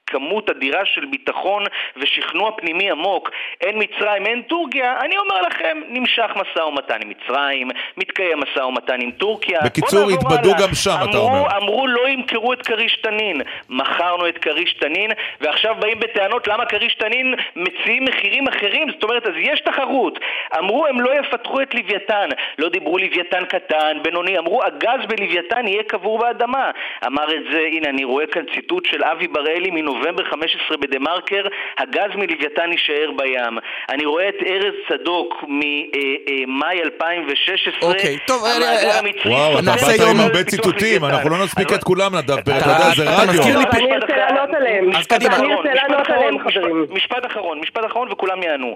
כמות 0.08 0.50
אדירה 0.50 0.86
של 0.86 1.06
ביטחון 1.06 1.64
ושכנוע 1.98 2.52
פנימי 2.58 2.92
עמוק, 2.92 3.32
אין 3.62 3.76
מצרים, 3.78 4.26
אין 4.26 4.42
טורקיה, 4.42 5.00
אני 5.02 5.18
אומר 5.18 5.42
לכם, 5.42 5.78
נמשך 5.88 6.32
משא 6.36 6.60
ומתן 6.60 6.98
עם 7.02 7.10
מצרים, 7.10 7.70
מתקיים 7.98 8.40
משא 8.40 8.60
ומתן 8.60 9.02
עם 9.02 9.12
טורקיה. 9.12 9.60
בקיצור, 9.66 10.10
התבדו. 10.10 10.50
גם 10.62 10.74
שם, 10.74 10.92
אתה 10.92 11.18
אמרו, 11.18 11.28
אומר. 11.28 11.58
אמרו 11.58 11.88
לא 11.88 12.08
ימכרו 12.08 12.54
את 12.54 12.62
כריש 12.62 12.96
תנין, 12.96 13.42
מכרנו 13.70 14.28
את 14.28 14.38
כריש 14.38 14.74
תנין, 14.74 15.12
ועכשיו 15.42 15.76
באים 15.80 16.00
בטענות 16.00 16.48
למה 16.48 16.66
כריש 16.66 16.96
תנין 16.96 17.36
מציעים 17.56 18.06
מחירים 18.06 18.48
אחרים, 18.48 18.92
זאת 18.92 19.04
אומרת, 19.04 19.28
אז 19.28 19.34
יש 19.38 19.60
תחרות. 19.60 20.20
אמרו 20.60 20.88
הם 20.88 21.02
לא 21.02 21.20
יפתחו 21.20 21.62
את 21.62 21.76
לוויתן, 21.76 22.30
לא 22.58 22.70
דיברו 22.70 22.98
לוויתן 22.98 23.46
קטן, 23.46 23.98
בינוני, 24.02 24.38
אמרו 24.38 24.64
הגז 24.64 25.06
בלוויתן 25.08 25.68
יהיה 25.68 25.84
קבור 25.84 26.20
באדמה. 26.20 26.72
אמר 27.08 27.36
את 27.36 27.44
זה, 27.52 27.60
הנה 27.72 27.90
אני 27.90 28.04
רואה 28.04 28.28
כאן 28.28 28.44
ציטוט 28.54 28.86
של 28.86 29.04
אבי 29.04 29.28
בראלי 29.28 29.72
מנובמבר 29.72 29.95
15 30.30 30.78
בדה 30.78 31.00
מרקר, 31.00 31.44
הגז 31.78 32.12
מלוויתן 32.16 32.72
יישאר 32.72 33.12
בים. 33.16 33.58
אני 33.90 34.06
רואה 34.06 34.30
את 34.30 34.36
ארז 34.48 34.74
צדוק 34.90 35.44
ממאי 35.48 36.82
2016, 36.84 37.90
אוקיי, 37.90 38.18
טוב, 38.28 38.46
המאגר 38.46 38.66
אה, 38.66 38.92
אה, 38.94 39.00
המצרי 39.00 39.32
וואו, 39.34 39.60
אתה 39.60 39.72
באת 39.72 40.00
יום 40.00 40.10
עם 40.10 40.20
הרבה 40.20 40.44
ציטוטים. 40.44 41.06
אנחנו 41.06 41.30
לא 41.30 41.38
נספיק 41.44 41.74
את 41.74 41.84
כולם, 41.84 42.16
נדב 42.16 42.38
אתה 42.38 42.52
יודע, 42.52 42.90
זה 42.96 43.04
רדיו. 43.10 43.44
אני 43.44 43.94
ארצה 43.94 44.16
לענות 44.16 44.50
עליהם. 44.54 44.96
אז 44.96 45.08
קדימה. 45.08 45.36
אני 45.36 45.54
ארצה 45.54 45.70
משפט 45.74 45.76
לענות 45.90 46.10
עליהם, 46.10 46.36
משפט- 46.36 46.54
חברים. 46.54 46.86
משפט 46.90 47.26
אחרון, 47.26 47.60
משפט 47.60 47.86
אחרון 47.86 48.12
וכולם 48.12 48.44
יענו. 48.44 48.76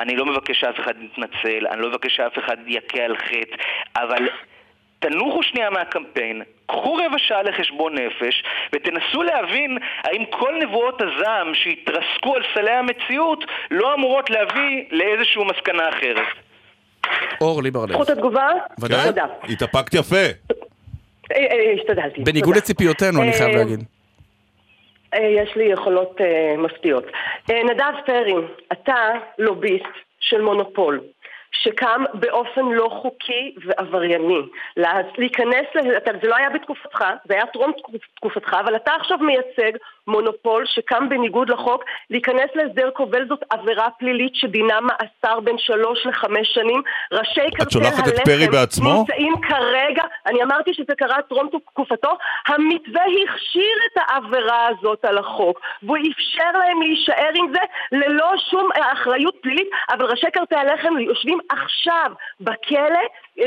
אני 0.00 0.16
לא 0.16 0.26
מבקש 0.26 0.60
שאף 0.60 0.80
אחד 0.80 0.94
יתנצל, 1.02 1.66
אני 1.70 1.82
לא 1.82 1.88
מבקש 1.88 2.16
שאף 2.16 2.38
אחד 2.38 2.56
יכה 2.66 3.04
על 3.04 3.16
חטא, 3.16 3.56
אבל 3.96 4.28
תנוחו 4.98 5.42
שנייה 5.42 5.70
מהקמפיין, 5.70 6.42
קחו 6.66 6.94
רבע 6.94 7.18
שעה 7.18 7.42
לחשבון 7.42 7.94
נפש, 7.94 8.42
ותנסו 8.72 9.22
להבין 9.22 9.78
האם 10.04 10.24
כל 10.30 10.54
נבואות 10.62 11.02
הזעם 11.02 11.54
שהתרסקו 11.54 12.34
על 12.34 12.42
סלי 12.54 12.70
המציאות 12.70 13.44
לא 13.70 13.94
אמורות 13.94 14.30
להביא 14.30 14.84
לאיזושהי 14.90 15.44
מסקנה 15.44 15.88
אחרת. 15.88 16.26
אורלי 17.40 17.70
בר-לב. 17.70 17.92
זכות 17.92 18.10
התגובה? 18.10 18.48
ודאי. 18.80 19.06
תודה. 19.06 19.26
התאפקת 19.48 19.94
יפה. 19.94 20.16
אה, 20.16 21.36
אה, 21.36 21.72
השתדלתי. 21.80 22.22
בניגוד. 22.22 22.56
לציפיותינו, 22.56 23.22
אני 23.22 23.32
חייב 23.32 23.50
אה, 23.50 23.56
להגיד. 23.56 23.84
יש 25.14 25.56
לי 25.56 25.64
יכולות 25.64 26.20
מפתיעות. 26.58 27.04
נדב 27.48 27.92
פרי, 28.06 28.34
אתה 28.72 28.94
לוביסט 29.38 29.84
של 30.20 30.40
מונופול. 30.40 31.00
שקם 31.52 32.04
באופן 32.14 32.64
לא 32.64 32.88
חוקי 33.02 33.54
ועברייני. 33.64 34.38
לה- 34.76 34.92
להיכנס, 35.18 35.66
זה 36.22 36.28
לא 36.28 36.36
היה 36.36 36.50
בתקופתך, 36.50 37.04
זה 37.24 37.34
היה 37.34 37.46
טרום 37.46 37.72
תקופ- 37.78 38.14
תקופתך, 38.14 38.56
אבל 38.60 38.76
אתה 38.76 38.92
עכשיו 39.00 39.18
מייצג 39.18 39.72
מונופול 40.08 40.64
שקם 40.66 41.08
בניגוד 41.08 41.50
לחוק, 41.50 41.84
להיכנס 42.10 42.50
להסדר 42.54 42.90
כובל 42.94 43.28
זאת 43.28 43.40
עבירה 43.50 43.88
פלילית 43.98 44.34
שדינה 44.34 44.78
מאסר 44.80 45.40
בין 45.40 45.56
שלוש 45.58 46.06
לחמש 46.06 46.48
שנים. 46.54 46.82
ראשי 47.12 47.50
קרטל 47.56 47.78
הלחם? 47.84 48.02
נמצאים 48.98 49.34
כרגע, 49.48 50.02
אני 50.26 50.42
אמרתי 50.42 50.74
שזה 50.74 50.94
קרה 50.98 51.22
טרום 51.28 51.48
תקופתו, 51.48 52.16
המתווה 52.46 53.02
הכשיר 53.24 53.76
את 53.92 54.02
העבירה 54.06 54.68
הזאת 54.68 55.04
על 55.04 55.18
החוק, 55.18 55.60
והוא 55.82 55.96
אפשר 55.96 56.58
להם 56.58 56.82
להישאר 56.82 57.30
עם 57.34 57.46
זה 57.52 57.60
ללא 57.92 58.32
שום 58.50 58.68
אחריות 58.92 59.36
פלילית, 59.42 59.68
אבל 59.92 60.04
ראשי 60.04 60.26
קרטל 60.32 60.56
הלחם 60.56 60.98
יושבים 60.98 61.38
עכשיו 61.50 62.10
בכלא 62.40 63.04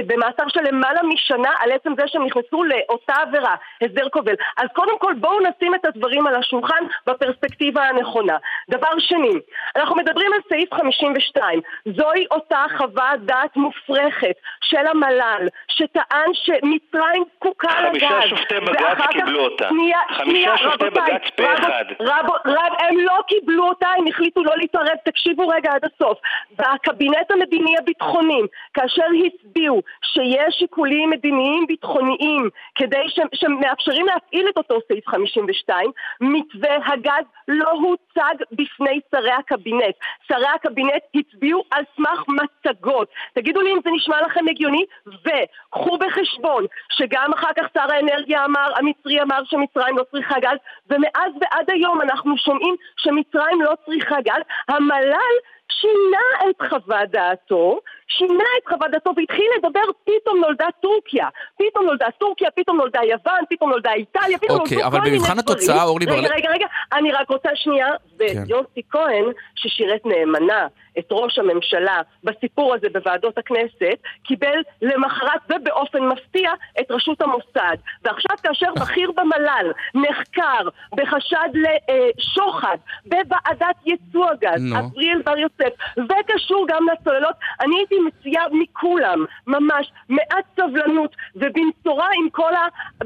במאסר 0.08 0.48
של 0.48 0.62
למעלה 0.62 1.04
משנה 1.04 1.50
על 1.60 1.72
עצם 1.72 1.94
זה 1.98 2.04
שהם 2.08 2.26
נכנסו 2.26 2.64
לאותה 2.64 3.14
עבירה, 3.16 3.56
הסדר 3.82 4.10
כובל. 4.10 4.34
אז 4.58 4.68
קודם 4.74 5.00
כל 5.00 5.14
בואו 5.14 5.40
נשים 5.40 5.76
את 5.76 5.86
הדברים 5.86 6.28
על 6.28 6.36
השולחן 6.36 6.84
בפרספקטיבה 7.08 7.84
הנכונה. 7.84 8.38
דבר 8.70 9.00
שני, 9.00 9.34
אנחנו 9.76 9.96
מדברים 9.96 10.34
על 10.34 10.40
סעיף 10.50 10.74
52. 10.74 11.62
זוהי 11.86 12.26
אותה 12.32 12.66
חוות 12.78 13.20
דעת 13.20 13.56
מופרכת 13.56 14.36
של 14.62 14.88
המל"ל, 14.88 15.48
שטען 15.68 16.32
שמצרים 16.34 17.24
זקוקה 17.36 17.82
לגז. 17.82 18.02
חמישה 18.02 18.28
שופטי 18.28 18.60
בג"ץ 18.60 18.98
קיבלו 19.12 19.40
אותה. 19.40 19.70
שנייה, 19.70 20.00
חמישה 20.10 20.58
שופטי 20.58 20.90
בג"ץ 20.90 21.30
פה 21.36 21.54
אחד. 21.54 21.86
רב, 22.00 22.26
רב, 22.46 22.74
הם 22.80 22.98
לא 23.00 23.18
קיבלו 23.28 23.68
אותה, 23.68 23.88
הם 23.98 24.08
החליטו 24.08 24.44
לא 24.44 24.58
להתערב. 24.58 24.96
תקשיבו 25.06 25.48
רגע 25.48 25.72
עד 25.74 25.86
הסוף. 25.86 26.18
בקבינט 26.60 27.32
המדיני 27.32 27.78
הביטחוני, 27.78 28.42
כאשר 28.74 29.06
הצביעו 29.26 29.81
שיש 30.04 30.56
שיקולים 30.56 31.10
מדיניים 31.10 31.68
ביטחוניים 31.68 32.50
כדי 32.76 33.04
ש, 33.08 33.20
שמאפשרים 33.34 34.06
להפעיל 34.06 34.50
את 34.50 34.58
אותו 34.58 34.80
סעיף 34.88 35.08
52, 35.08 35.92
מתווה 36.22 36.76
הגז 36.86 37.26
לא 37.48 37.72
הוצג 37.72 38.36
בפני 38.52 39.00
שרי 39.12 39.32
הקבינט. 39.32 39.96
שרי 40.28 40.48
הקבינט 40.56 41.04
הצביעו 41.16 41.64
על 41.72 41.84
סמך 41.96 42.24
מצגות. 42.28 43.08
תגידו 43.34 43.62
לי 43.62 43.74
אם 43.74 43.80
זה 43.84 43.90
נשמע 43.92 44.22
לכם 44.22 44.48
הגיוני, 44.50 44.86
וקחו 45.08 45.98
בחשבון 45.98 46.66
שגם 46.92 47.34
אחר 47.34 47.54
כך 47.58 47.66
שר 47.74 47.94
האנרגיה 47.94 48.46
אמר, 48.46 48.72
המצרי 48.76 49.22
אמר 49.22 49.44
שמצרים 49.46 49.98
לא 49.98 50.04
צריכה 50.12 50.40
גז, 50.40 50.58
ומאז 50.90 51.32
ועד 51.42 51.70
היום 51.70 52.02
אנחנו 52.02 52.38
שומעים 52.38 52.76
שמצרים 52.98 53.62
לא 53.62 53.74
צריכה 53.86 54.22
גז. 54.22 54.42
המל"ל 54.68 55.36
שינה 55.72 56.50
את 56.50 56.70
חוות 56.70 57.10
דעתו, 57.10 57.80
שינה 58.18 58.44
את 58.58 58.68
חוות 58.68 58.92
דעתו 58.92 59.12
והתחיל 59.18 59.46
לדבר, 59.58 59.80
פתאום 60.04 60.40
נולדה 60.40 60.66
טורקיה. 60.82 61.28
פתאום 61.58 61.86
נולדה 61.86 62.06
טורקיה, 62.18 62.52
פתאום 62.56 62.78
נולדה 62.78 63.00
יוון, 63.04 63.44
פתאום 63.50 63.70
נולדה 63.70 63.94
איטליה, 63.94 64.38
פתאום 64.38 64.60
אוקיי, 64.60 64.78
נולדו 64.78 64.90
אבל 64.90 64.98
כל 65.00 65.04
מיני 65.06 65.18
במבחן 65.18 65.38
דברים. 65.38 65.58
התוצאה, 65.58 65.84
אורלי 65.84 66.06
רגע, 66.06 66.16
בר- 66.22 66.36
רגע, 66.36 66.50
רגע, 66.52 66.66
אני 66.94 67.12
רק 67.12 67.30
רוצה 67.30 67.50
שנייה, 67.56 67.88
כן. 68.20 68.26
ויוסי 68.48 68.82
כהן, 68.90 69.26
ששירת 69.56 70.06
נאמנה 70.06 70.68
את 71.00 71.08
ראש 71.12 71.40
הממשלה 71.40 72.02
בסיפור 72.24 72.74
הזה 72.74 72.88
בוועדות 72.94 73.38
הכנסת, 73.38 73.98
קיבל 74.24 74.58
למחרת 74.82 75.42
ובאופן 75.50 76.00
מפתיע 76.00 76.52
את 76.80 76.92
ראשות 76.92 77.22
המוסד. 77.22 77.76
ועכשיו 78.04 78.36
כאשר 78.44 78.74
בכיר 78.82 79.12
במל"ל 79.12 79.72
נחקר 79.96 80.70
בחשד 80.96 81.50
לשוחד 81.54 82.78
בוועדת 83.06 83.76
ייצוא 83.86 84.30
הגז. 84.30 84.74
אבריאל 84.80 85.22
בר 85.26 85.38
יוסף, 85.38 85.74
וקשור 85.98 86.66
גם 86.70 86.86
לצוללות, 86.94 87.36
אני 87.62 87.76
הייתי 87.78 87.96
מציעה 88.08 88.44
מכולם, 88.52 89.26
ממש, 89.48 89.92
מעט 90.10 90.46
סבלנות, 90.56 91.16
ובמשורה 91.36 92.08
עם 92.24 92.30
כל 92.30 92.52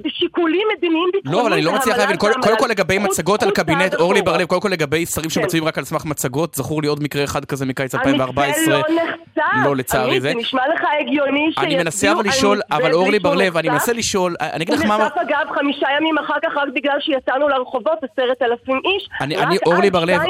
השיקולים 0.06 0.68
מדיניים 0.78 1.10
ביטחוניים. 1.14 1.42
לא, 1.42 1.48
אבל 1.48 1.54
אני 1.54 1.62
לא 1.62 1.72
מצליח 1.72 1.98
והמל"ל 1.98 2.04
להבין. 2.04 2.18
קודם 2.18 2.34
והמל"ל. 2.34 2.60
כל 2.60 2.68
לגבי 2.68 2.98
מצגות 2.98 3.44
על 3.44 3.52
קבינט, 3.52 3.94
אורלי. 3.94 4.22
בר-לב, 4.22 4.46
קודם 4.46 4.62
כל 4.62 4.70
לגבי 4.70 5.06
שרים 5.06 5.24
כן. 5.24 5.30
שמצביעים 5.30 5.66
רק 5.66 5.78
על 5.78 5.84
סמך 5.84 6.06
מצגות, 6.06 6.56
זכור 6.56 6.82
לי 6.82 6.88
עוד 6.88 7.04
מקרה 7.04 7.24
אחד 7.24 7.46
כזה 7.46 7.66
מקיץ 7.66 7.96
המתווה 7.96 8.12
2014. 8.12 8.74
לא 8.74 8.80
נחצה. 8.80 9.66
לא, 9.66 9.76
לצערי 9.76 10.22
זה. 10.22 10.34
נשמע 10.36 10.62
לך 10.74 10.82
הגיוני 11.02 11.52
אני 11.58 11.76
מנסה 11.76 11.92
שיצביעו 11.92 12.14
אבל 12.14 12.20
על 12.20 12.28
לשאול, 12.28 12.62
אבל 12.72 12.94
אורלי 12.94 13.20
בר-לב, 13.20 13.58
אני? 13.58 13.70
מנסה 13.70 13.94
לשאול, 13.94 14.36
אני 14.42 14.64
אגיד 14.64 14.74
לך 14.74 14.82
הוא 14.82 14.90
מה... 14.90 14.98
נחשף 14.98 15.18
אגב 15.18 15.56
חמישה 15.56 15.88
ימים 15.98 16.18
אחר 16.18 16.34
כך 16.44 16.58
רק 16.58 16.68
בגלל 16.76 16.98
שיצאנו 17.00 17.48
לרחובות 17.48 17.98
עשרת 18.04 18.42
אלפים 18.42 18.82
איש. 18.86 19.10
אני, 19.22 19.36
רק 19.36 19.48
אורלי 19.66 19.90
בר-לב. 19.92 20.22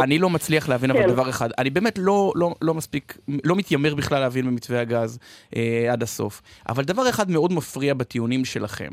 אני 0.00 0.18
לא 0.18 0.30
מצליח 0.30 0.68
להבין 0.68 0.90
אבל 0.90 1.02
כן. 1.02 1.08
דבר 1.08 1.28
אחד, 1.30 1.48
אני 1.58 1.70
באמת 1.70 1.98
לא, 1.98 2.32
לא, 2.34 2.54
לא 2.62 2.74
מספיק, 2.74 3.18
לא 3.44 3.54
מתיימר 3.66 3.94
בכלל 3.94 4.20
להבין 4.20 4.46
במתווה 4.46 4.80
הגז 4.80 5.18
אה, 5.56 5.92
עד 5.92 6.02
הסוף, 6.02 6.42
אבל 6.68 6.84
דבר 6.84 7.08
אחד 7.08 7.30
מאוד 7.30 7.52
מפריע 7.52 7.94
בטיעונים 7.94 8.44
שלכם. 8.44 8.88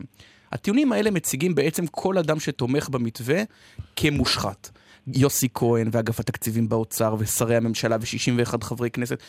הטיעונים 0.52 0.92
האלה 0.92 1.12
מציגים 1.12 1.56
בעצם 1.56 1.88
כל 1.88 2.18
אדם 2.18 2.40
שתומך 2.40 2.90
במתווה 2.90 3.42
כמושחת. 3.96 4.70
יוסי 5.08 5.48
כהן 5.54 5.90
ואגף 5.92 6.20
התקציבים 6.20 6.70
באוצר 6.70 7.16
ושרי 7.20 7.56
הממשלה 7.56 7.98
ו-61 8.00 8.64
חברי 8.64 8.90
כנסת. 8.90 9.20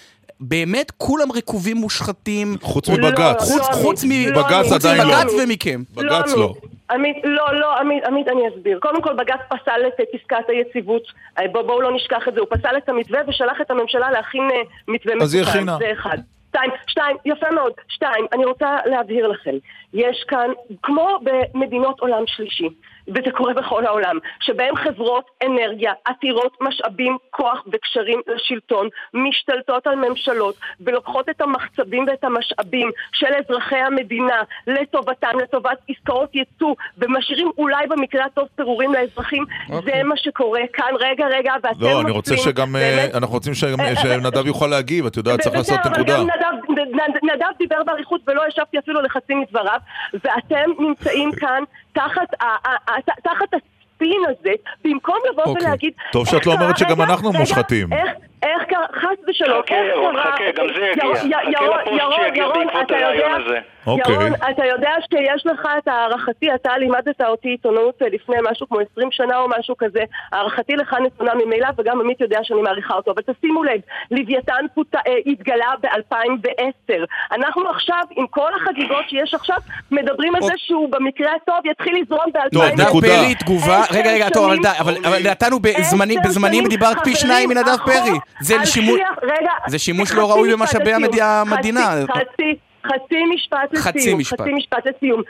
באמת 0.40 0.92
כולם 0.96 1.32
רקובים 1.32 1.76
מושחתים. 1.76 2.56
חוץ 2.62 2.88
מבג"ץ. 2.88 3.36
חוץ, 3.40 3.62
לא, 3.70 3.74
חוץ 3.74 4.04
עמית. 4.04 4.28
מ... 4.28 4.30
בג"ץ 4.30 4.64
חוץ 4.64 4.72
עדיין 4.72 5.06
לא. 5.06 5.18
מבג"ץ 5.18 5.32
ומכם. 5.42 5.82
בג"ץ. 5.94 6.30
לא. 6.36 6.54
עמית, 6.90 7.16
לא, 7.24 7.54
לא, 7.54 7.78
עמית, 7.78 8.04
עמית, 8.04 8.28
אני 8.28 8.48
אסביר. 8.48 8.78
קודם 8.78 9.02
כל, 9.02 9.14
בג"ץ 9.14 9.40
פסל 9.48 9.80
את 9.86 10.00
אה, 10.00 10.04
פסקת 10.12 10.48
היציבות. 10.48 11.02
אה, 11.38 11.48
בוא, 11.48 11.62
בואו 11.62 11.80
לא 11.80 11.94
נשכח 11.94 12.28
את 12.28 12.34
זה. 12.34 12.40
הוא 12.40 12.48
פסל 12.50 12.76
את 12.76 12.88
המתווה 12.88 13.20
ושלח 13.28 13.60
את 13.60 13.70
הממשלה 13.70 14.10
להכין 14.10 14.42
אה, 14.50 14.62
מתווה 14.88 15.14
אז 15.22 15.34
היא 15.34 15.42
מתוקן. 15.42 15.58
הכינה. 15.58 15.76
זה 15.78 15.92
אחד. 15.92 16.18
שתיים, 16.48 16.70
שתיים, 16.86 17.16
יפה 17.24 17.50
מאוד. 17.50 17.72
שתיים, 17.88 18.26
אני 18.32 18.44
רוצה 18.44 18.76
להבהיר 18.86 19.28
לכם. 19.28 19.54
יש 19.94 20.24
כאן, 20.28 20.50
כמו 20.82 21.18
במדינות 21.22 22.00
עולם 22.00 22.22
שלישי, 22.26 22.68
וזה 23.08 23.30
קורה 23.36 23.54
בכל 23.54 23.86
העולם, 23.86 24.18
שבהם 24.40 24.76
חברות 24.76 25.24
אנרגיה 25.46 25.92
עתירות 26.04 26.56
משאבים, 26.60 27.16
כוח 27.30 27.62
וקשרים 27.72 28.20
לשלטון, 28.34 28.88
משתלטות 29.14 29.86
על 29.86 29.94
ממשלות 29.96 30.54
ולוקחות 30.80 31.28
את 31.28 31.40
המחצבים 31.40 32.04
ואת 32.08 32.24
המשאבים 32.24 32.90
של 33.12 33.26
אזרחי 33.38 33.76
המדינה 33.76 34.42
לטובתם, 34.66 35.38
לטובת 35.42 35.78
עסקאות 35.88 36.34
ייצוא, 36.34 36.74
ומשאירים 36.98 37.50
אולי 37.58 37.86
במקרה 37.86 38.24
הטוב 38.24 38.48
פירורים 38.56 38.92
לאזרחים. 38.94 39.44
זה 39.84 40.02
מה 40.04 40.16
שקורה 40.16 40.60
כאן. 40.72 40.88
רגע, 41.00 41.26
רגע, 41.26 41.52
ואתם 41.62 41.80
לא, 41.80 42.00
אני 42.00 42.10
רוצה 42.10 42.36
שגם, 42.36 42.76
אה, 42.76 42.80
באמת- 42.96 43.14
אנחנו 43.14 43.34
רוצים 43.34 43.54
שגם- 43.54 43.80
אה, 43.80 43.96
שנדב 43.96 44.46
יוכל 44.46 44.66
להגיב, 44.66 45.06
את 45.06 45.16
יודעת, 45.16 45.40
צריך 45.40 45.54
לעשות 45.56 45.78
נקודה. 45.86 46.18
נדב, 46.22 46.78
נד- 46.94 47.32
נדב 47.34 47.46
דיבר 47.58 47.82
באריכות 47.86 48.20
ולא 48.26 48.42
השבתי 48.48 48.78
אפילו 48.78 49.00
לחצי 49.02 49.34
מדבריו, 49.34 49.78
ואתם 50.14 50.70
נמצאים 50.78 51.32
כאן 51.32 51.62
תחת, 51.94 53.54
הספין 53.54 54.20
הזה, 54.28 54.50
במקום 54.84 55.16
לבוא 55.30 55.44
אוקיי. 55.44 55.66
ולהגיד... 55.66 55.92
טוב 56.12 56.26
שאת 56.26 56.46
לא 56.46 56.52
אומרת 56.52 56.78
שגם 56.78 57.00
רגע, 57.00 57.04
אנחנו 57.04 57.28
רגע, 57.28 57.38
מושחתים. 57.38 57.92
איך, 57.92 58.10
איך 58.44 58.62
קרה, 58.68 58.86
חס 58.94 59.18
ושלום, 59.28 59.62
חכה, 59.62 59.74
איך 59.74 59.94
קרה... 60.12 60.22
חכה, 60.34 60.44
גם 60.54 60.66
זה 60.74 60.80
יגיע. 60.80 61.04
חכה 61.14 61.26
ירון, 61.26 62.14
שיגיע 62.24 62.42
ירון, 62.42 62.66
בעקבות 62.66 62.84
אתה 62.84 62.94
יודע- 62.94 63.06
הרעיון 63.06 63.42
הזה. 63.42 63.58
אוקיי. 63.86 64.14
ירון, 64.14 64.32
אתה 64.50 64.66
יודע 64.66 64.90
שיש 65.10 65.46
לך 65.46 65.68
את 65.78 65.88
הערכתי, 65.88 66.54
אתה 66.54 66.78
לימדת 66.78 67.20
אותי 67.20 67.48
עיתונות 67.48 68.02
אה, 68.02 68.08
לפני 68.08 68.36
משהו 68.50 68.68
כמו 68.68 68.78
20 68.92 69.08
שנה 69.12 69.38
או 69.38 69.46
משהו 69.58 69.76
כזה, 69.78 70.02
הערכתי 70.32 70.76
לך 70.76 70.96
נתונה 71.06 71.32
ממילא 71.34 71.68
וגם 71.78 72.00
עמית 72.00 72.20
יודע 72.20 72.38
שאני 72.42 72.62
מעריכה 72.62 72.94
אותו, 72.94 73.10
אבל 73.10 73.22
תשימו 73.34 73.64
לב, 73.64 73.80
לוויתן 74.10 74.64
פות... 74.74 74.94
אה, 74.94 75.00
התגלה 75.26 75.70
ב-2010. 75.80 76.94
אנחנו 77.32 77.68
עכשיו, 77.70 78.02
עם 78.16 78.26
כל 78.26 78.50
החגיגות 78.56 79.04
שיש 79.08 79.34
עכשיו, 79.34 79.56
מדברים 79.90 80.34
על 80.34 80.42
זה 80.42 80.52
שהוא 80.56 80.88
במקרה 80.90 81.30
הטוב 81.42 81.56
יתחיל 81.64 82.02
לזרום 82.02 82.26
ב-2010. 82.34 82.72
נדב 82.72 82.90
פרי, 83.00 83.34
תגובה, 83.34 83.82
רגע, 83.92 84.12
רגע, 84.12 84.28
טוב, 84.30 84.52
אבל 84.78 84.94
נתנו 85.30 85.58
בזמנים, 85.60 86.20
בזמנים 86.24 86.68
דיברת 86.68 86.96
פי 87.04 87.16
שניים 87.16 87.48
מנדב 87.48 87.76
פרי. 87.84 88.18
זה 88.40 89.78
שימוש, 89.78 90.12
לא 90.12 90.30
ראוי 90.30 90.52
במשאבי 90.52 90.92
המדינה. 90.92 92.04
חצי, 92.06 92.12
חצי, 92.12 92.58
חצי 92.86 93.24
משפט 93.34 93.72
לסיום. 93.72 93.82
חצי 93.84 94.14
משפט. 94.14 94.40
חצי 94.40 94.52
משפט 94.52 94.86
לסיום. 94.86 95.22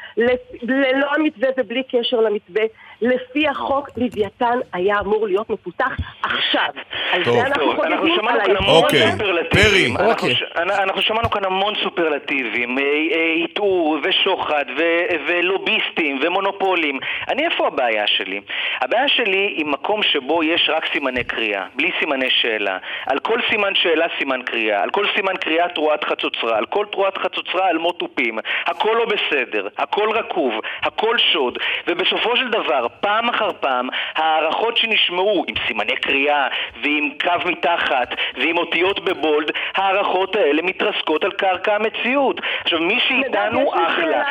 ללא 0.63 1.07
המתווה 1.17 1.49
ובלי 1.59 1.83
קשר 1.83 2.17
למתווה, 2.21 2.63
לפי 3.03 3.49
החוק, 3.49 3.89
לוויתן 3.97 4.59
היה 4.73 5.01
אמור 5.01 5.27
להיות 5.27 5.51
מפותח 5.51 5.91
עכשיו. 6.23 6.69
על 7.13 7.25
טוב. 7.25 7.35
זה 7.35 7.47
אנחנו 7.47 7.65
טוב, 7.73 7.81
אנחנו 7.81 7.97
חוגגים, 7.99 8.17
שמענו 8.21 8.41
על 8.41 8.47
כאן 8.47 8.57
המון 8.57 8.83
אוקיי, 8.85 9.13
סופרלטיבים. 9.13 9.51
פרי. 9.97 10.07
אנחנו 10.07 10.11
אוקיי. 10.13 10.35
ש- 10.37 10.43
אנחנו 10.57 11.03
שמענו 11.03 11.31
כאן 11.31 11.45
המון 11.45 11.75
סופרלטיבים, 11.83 12.79
אה, 12.79 12.83
אה, 12.85 13.33
עיטור 13.35 13.99
ושוחד 14.03 14.65
ו- 14.79 15.15
ולוביסטים 15.27 16.19
ומונופולים. 16.23 16.99
אני, 17.29 17.45
איפה 17.45 17.67
הבעיה 17.67 18.07
שלי? 18.07 18.41
הבעיה 18.83 19.09
שלי 19.09 19.55
היא 19.57 19.67
מקום 19.67 20.03
שבו 20.03 20.43
יש 20.43 20.71
רק 20.73 20.85
סימני 20.93 21.25
קריאה, 21.25 21.65
בלי 21.77 21.91
סימני 22.01 22.31
שאלה. 22.31 22.79
על 23.07 23.19
כל 23.19 23.39
סימן 23.51 23.75
שאלה 23.75 24.07
סימן 24.19 24.43
קריאה, 24.43 24.83
על 24.83 24.91
כל 24.91 25.05
סימן 25.17 25.37
קריאה 25.37 25.69
תרועת 25.69 26.05
חצוצרה, 26.05 26.57
על 26.59 26.67
כל 26.67 26.87
תרועת 26.93 27.19
חצוצרה 27.19 27.44
על 27.53 27.79
מות 27.79 27.99
תופים. 27.99 28.39
הכל 28.67 28.97
לא 28.99 29.05
בסדר, 29.05 29.69
הכל 29.79 30.11
רקוב, 30.11 30.53
הכל 30.83 31.19
שוד, 31.19 31.59
ובסופו 31.87 32.37
של 32.37 32.49
דבר, 32.49 32.87
פעם 33.01 33.29
אחר 33.29 33.51
פעם, 33.61 33.89
הערכות 34.15 34.77
שנשמעו 34.77 35.45
עם 35.49 35.55
סימני 35.67 35.97
קריאה 35.97 36.49
ועם 36.83 37.11
קו 37.23 37.49
מתחת 37.51 38.15
ועם 38.37 38.59
אותיות 38.59 39.05
בבולד, 39.05 39.51
הערכות 39.75 40.37
האלה 40.37 40.63
מתרסקות 40.63 41.25
על 41.25 41.31
קרקע 41.31 41.75
המציאות. 41.75 42.41
עכשיו, 42.61 42.81
מי 42.81 43.01
שאיתנו 43.09 43.75
אחלה. 43.75 44.23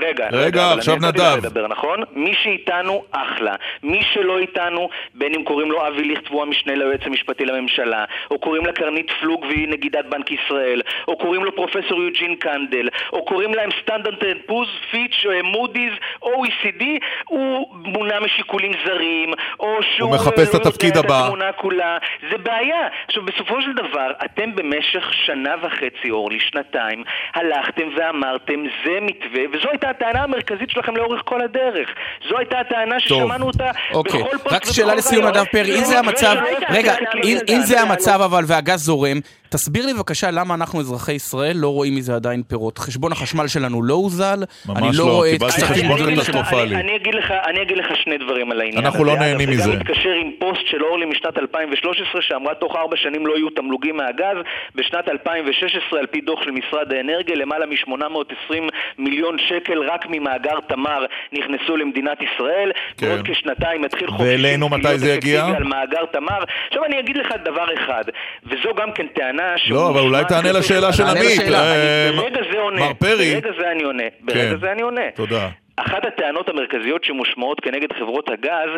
רגע, 0.00 0.28
רגע, 0.32 0.72
עכשיו 0.72 0.96
נדב. 0.96 1.36
לדבר, 1.36 1.66
נכון? 1.66 2.02
מי 2.12 2.34
שאיתנו, 2.34 3.02
אחלה. 3.12 3.54
מי 3.82 4.02
שלא 4.02 4.38
איתנו, 4.38 4.88
בין 5.14 5.34
אם 5.34 5.44
קוראים 5.44 5.70
לו 5.70 5.88
אבי 5.88 6.02
ליכט 6.04 6.30
והוא 6.30 6.42
המשנה 6.42 6.74
ליועץ 6.74 7.00
המשפטי 7.04 7.44
לממשלה, 7.44 8.04
או 8.30 8.38
קוראים 8.38 8.66
לה 8.66 8.72
קרנית 8.72 9.10
פלוג 9.20 9.44
והיא 9.44 9.68
נגידת 9.68 10.04
בנק 10.04 10.30
ישראל, 10.30 10.82
או 11.08 11.18
קוראים 11.18 11.44
לו 11.44 11.56
פרופסור 11.56 12.02
יוג'ין 12.02 12.36
קנדל, 12.42 12.88
או 13.12 13.24
קוראים 13.24 13.54
להם 13.54 13.70
סטנדרט 13.82 14.14
פוז, 14.46 14.68
פיץ', 14.90 15.16
מודי'ס, 15.44 15.92
OECD, 16.24 16.82
הוא 17.28 17.48
מונע 17.74 18.20
משיקולים 18.20 18.72
זרים, 18.86 19.28
או 19.60 19.68
שהוא... 19.96 20.10
מחפש 20.14 20.48
את 20.48 20.54
לא 20.54 20.58
התפקיד 20.60 20.96
הבא. 20.96 21.18
את 21.20 21.24
התמונה 21.24 21.52
כולה. 21.52 21.98
זה 22.30 22.38
בעיה. 22.38 22.82
עכשיו, 23.06 23.22
בסופו 23.24 23.62
של 23.62 23.72
דבר, 23.72 24.10
אתם 24.24 24.54
במשך 24.54 25.04
שנה 25.26 25.54
וחצי, 25.62 26.10
אורלי, 26.10 26.40
שנתיים, 26.40 27.04
הלכתם 27.34 27.88
ואמרתם, 27.96 28.60
זה 28.84 28.98
מתווה, 29.02 29.42
וזו 29.52 29.68
הייתה 29.70 29.90
הטענה 29.90 30.22
המרכזית 30.22 30.70
שלכם 30.70 30.96
לאורך 30.96 31.20
כל 31.24 31.40
הדרך. 31.40 31.88
זו 32.28 32.38
הייתה 32.38 32.58
הטענה 32.60 33.00
ששמענו 33.00 33.46
אותה 33.46 33.70
אוקיי, 33.94 34.20
בכל 34.22 34.36
פוסט 34.38 34.52
רק 34.54 34.64
שאלה 34.72 34.94
לסיום. 34.94 35.26
נדב 35.26 35.44
פרי, 35.44 35.78
אם 35.78 35.84
זה 35.84 35.98
המצב, 35.98 36.34
רגע, 36.70 36.94
אם- 37.24 37.60
זה. 37.62 37.80
המצב 37.80 38.20
אבל 38.24 38.44
והגז 38.46 38.80
זורם, 38.80 39.16
תסביר 39.52 39.86
לי 39.86 39.94
בבקשה 39.94 40.30
למה 40.30 40.54
אנחנו 40.54 40.80
אזרחי 40.80 41.12
ישראל 41.12 41.56
לא 41.56 41.68
רואים 41.68 41.94
מזה 41.94 42.14
עדיין 42.14 42.42
פירות. 42.42 42.78
חשבון 42.78 43.12
החשמל 43.12 43.48
שלנו 43.48 43.82
לא 43.82 43.94
הוזל, 43.94 44.44
אני 44.76 44.88
לא 44.92 45.06
לא, 45.06 45.12
רואה 45.12 45.28
את 45.28 45.32
קיבלתי 45.32 45.56
כספים 45.56 45.74
חשבון 45.74 45.96
גדולים. 45.96 46.16
קטסטרופלי. 46.16 46.62
אני, 46.62 46.80
אני, 46.80 46.96
אגיד 46.96 47.14
לך, 47.14 47.32
אני 47.46 47.62
אגיד 47.62 47.76
לך 47.76 47.86
שני 48.04 48.18
דברים 48.18 48.52
על 48.52 48.60
העניין 48.60 48.84
אנחנו. 48.84 49.04
לא 49.04 49.16
נהנים 49.16 49.50
מזה. 49.50 49.62
זה 49.62 49.70
גם 49.70 49.78
מתקשר 49.78 50.10
עם 50.22 50.30
פוסט 50.38 50.66
של 50.66 50.82
אורלי 50.84 51.06
משנת 51.06 51.38
2013 51.38 52.22
שאמרה 52.22 52.54
תוך 52.54 52.76
ארבע 52.76 52.96
שנים 52.96 53.26
לא 53.26 53.36
יהיו 53.36 53.50
תמלוגים 53.50 53.96
מהגז. 53.96 54.36
בשנת 54.74 55.08
2016 55.08 55.98
על 56.00 56.06
פי 56.06 56.20
דוח 56.20 56.42
של 56.44 56.50
משרד 56.50 56.92
האנרגיה 56.92 57.36
למעלה 57.36 57.66
מ-820 57.66 58.54
מיליון 58.98 59.36
שקל 59.48 59.78
רק 59.90 60.06
ממאגר 60.08 60.60
תמר 60.68 61.04
נכנסו 61.32 61.76
למדינת 61.76 62.18
ישראל. 62.22 62.72
כן. 62.96 63.06
בעוד 63.06 63.20
כשנתיים 63.24 63.84
יתחיל 63.84 64.10
חוק 64.10 64.20
ואלינו 64.20 64.68
מתי 64.68 64.98
זה 64.98 65.12
יגיע? 65.12 65.44
על 65.44 65.64
מאגר 65.64 66.04
תמר. 66.12 66.44
עכשיו 66.68 66.84
אני 66.84 67.00
אגיד 67.00 67.16
לך 67.16 67.28
דבר 67.44 67.66
אחד, 67.74 68.04
וזו 68.44 68.74
גם 68.74 68.92
כן 68.92 69.06
טענה 69.06 69.41
לא, 69.70 69.90
אבל 69.90 70.00
אולי 70.00 70.24
תענה 70.28 70.52
לשאלה 70.52 70.92
של 70.92 71.02
עמית. 71.02 71.40
אה, 71.54 72.10
ברגע 72.16 72.40
זה 72.52 72.58
עונה. 72.58 72.80
מר 72.80 72.94
פרי. 72.94 73.34
ברגע 73.34 73.50
זה 73.60 73.70
אני 73.70 73.82
עונה. 73.82 74.02
ברגע 74.20 74.50
כן. 74.50 74.58
זה 74.60 74.72
אני 74.72 74.82
עונה. 74.82 75.10
תודה. 75.14 75.48
אחת 75.76 76.06
הטענות 76.06 76.48
המרכזיות 76.48 77.04
שמושמעות 77.04 77.60
כנגד 77.60 77.92
חברות 77.92 78.28
הגז 78.28 78.70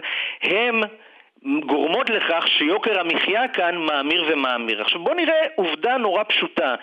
הם 0.43 0.81
גורמות 1.67 2.11
לכך 2.11 2.45
שיוקר 2.59 3.01
המחיה 3.01 3.49
כאן 3.49 3.75
מאמיר 3.77 4.25
ומאמיר. 4.33 4.81
עכשיו 4.81 5.01
בואו 5.01 5.15
נראה 5.15 5.35
עובדה 5.55 5.97
נורא 5.97 6.23
פשוטה. 6.29 6.75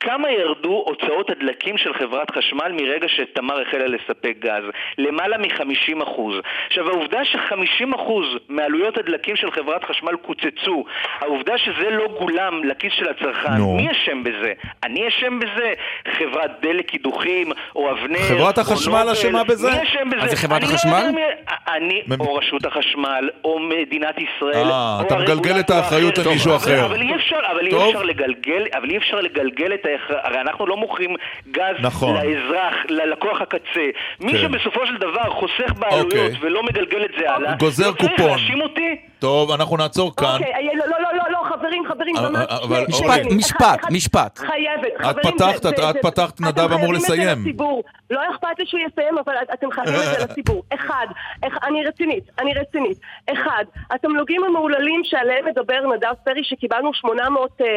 כמה 0.00 0.30
ירדו 0.30 0.84
הוצאות 0.86 1.30
הדלקים 1.30 1.78
של 1.78 1.94
חברת 1.94 2.30
חשמל 2.30 2.72
מרגע 2.72 3.08
שתמר 3.08 3.60
החלה 3.60 3.86
לספק 3.86 4.34
גז? 4.38 4.62
למעלה 4.98 5.38
מ-50%. 5.38 6.20
עכשיו 6.66 6.88
העובדה 6.88 7.24
ש-50% 7.24 8.10
מעלויות 8.48 8.98
הדלקים 8.98 9.36
של 9.36 9.50
חברת 9.50 9.84
חשמל 9.84 10.16
קוצצו, 10.16 10.84
העובדה 11.20 11.58
שזה 11.58 11.90
לא 11.90 12.08
גולם 12.18 12.64
לכיס 12.64 12.92
של 12.92 13.08
הצרכן, 13.08 13.52
נו. 13.58 13.74
מי 13.76 13.90
אשם 13.90 14.22
בזה? 14.24 14.52
אני 14.84 15.08
אשם 15.08 15.38
בזה? 15.38 15.72
חברת 16.18 16.50
דלק 16.62 16.90
קידוחים, 16.90 17.46
או 17.76 17.90
אבנר, 17.90 18.18
חברת 18.28 18.58
החשמל? 18.58 19.06
אשמה 19.12 19.44
בזה? 19.44 19.70
מי 19.70 19.82
אשם 19.82 20.10
בזה? 20.10 20.24
אז 20.24 20.30
זה 20.30 20.36
חברת 20.36 20.62
אני 20.62 20.68
לא 20.70 20.74
החשמל? 20.74 20.90
יודע 20.92 21.10
מי- 21.10 21.52
אני, 21.76 22.02
מ- 22.08 22.20
או 22.20 22.34
רשות 22.34 22.66
החשמל, 22.66 23.30
או 23.44 23.58
מדינת 24.00 24.16
ישראל, 24.18 24.70
אה, 24.70 24.98
אתה 25.06 25.16
מגלגל 25.18 25.60
את 25.60 25.70
האחריות 25.70 26.18
האחר. 26.18 26.28
על 26.28 26.34
מישהו 26.34 26.56
אחר. 26.56 26.86
אבל 26.86 27.00
אי 27.00 27.14
אפשר, 27.14 27.36
אבל 27.52 27.66
אי. 27.66 27.88
אפשר 27.88 28.02
לגלגל, 28.02 28.64
אבל 28.78 28.90
אי 28.90 28.96
אפשר 28.96 29.16
לגלגל 29.16 29.74
את 29.74 29.86
ההכרח, 29.86 30.18
הרי 30.24 30.40
אנחנו 30.40 30.66
לא 30.66 30.76
מוכרים 30.76 31.10
גז 31.50 31.62
נכון. 31.80 32.14
לאזרח, 32.16 32.74
ללקוח 32.88 33.40
הקצה. 33.40 33.86
מי 34.20 34.32
כן. 34.32 34.38
שבסופו 34.38 34.86
של 34.86 34.96
דבר 34.96 35.30
חוסך 35.30 35.72
בעלויות 35.78 36.04
אוקיי. 36.12 36.30
ולא 36.40 36.62
מגלגל 36.62 37.04
את 37.04 37.10
זה 37.18 37.30
הלאה, 37.30 37.54
גוזר 37.54 37.86
לא 37.88 37.92
צריך 37.92 38.10
קופון. 38.10 38.26
להאשים 38.30 38.60
אותי. 38.60 38.96
טוב, 39.18 39.50
אנחנו 39.50 39.76
נעצור 39.76 40.16
כאן. 40.16 40.26
אוקיי, 40.38 40.52
אה, 40.54 40.74
לא, 40.74 40.84
לא, 40.86 40.96
לא, 41.02 41.08
לא, 41.16 41.24
לא, 41.30 41.38
חברים, 41.56 41.82
חברים, 41.88 42.16
אבל- 42.16 42.28
ממש 42.30 42.44
אבל- 42.62 42.84
שני- 42.90 42.96
משפט, 42.96 43.20
שני- 43.28 43.36
משפט, 43.36 43.60
אחד- 43.60 43.78
אחד- 43.80 43.92
משפט. 43.92 44.38
חייבת, 44.38 44.86
את 45.00 45.04
חברים, 45.06 45.34
פתחת, 45.34 45.62
זה- 45.62 45.68
את- 45.68 45.76
זה- 45.76 45.88
את 45.90 45.94
זה- 45.94 46.00
פתחת, 46.02 46.40
נדב 46.40 46.58
אמור 46.60 46.68
חייבים 46.78 46.94
את 46.94 47.00
זה 47.00 47.06
לסיים. 47.14 47.38
לציבור. 47.42 47.82
לא 48.10 48.20
אכפת 48.30 48.58
לי 48.58 48.66
שהוא 48.66 48.80
יסיים, 48.92 49.18
אבל 49.24 49.32
את- 49.42 49.50
אתם 49.54 49.70
חייבים 49.72 49.94
את 49.94 50.18
זה 50.18 50.24
לציבור. 50.24 50.62
אחד, 50.74 51.06
אח- 51.46 51.58
אני 51.68 51.84
רצינית, 51.84 52.24
אני 52.38 52.54
רצינית. 52.54 52.98
אחד, 53.32 53.64
התמלוגים 53.90 54.44
המהוללים 54.44 55.00
שעליהם 55.04 55.46
מדבר 55.46 55.80
נדב 55.94 56.14
פרי, 56.24 56.44
שקיבלנו 56.44 56.94
800 56.94 57.60
אה, 57.60 57.66
אה, 57.66 57.72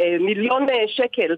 אה, 0.00 0.16
מיליון 0.20 0.68
אה, 0.70 0.84
שקל. 0.86 1.34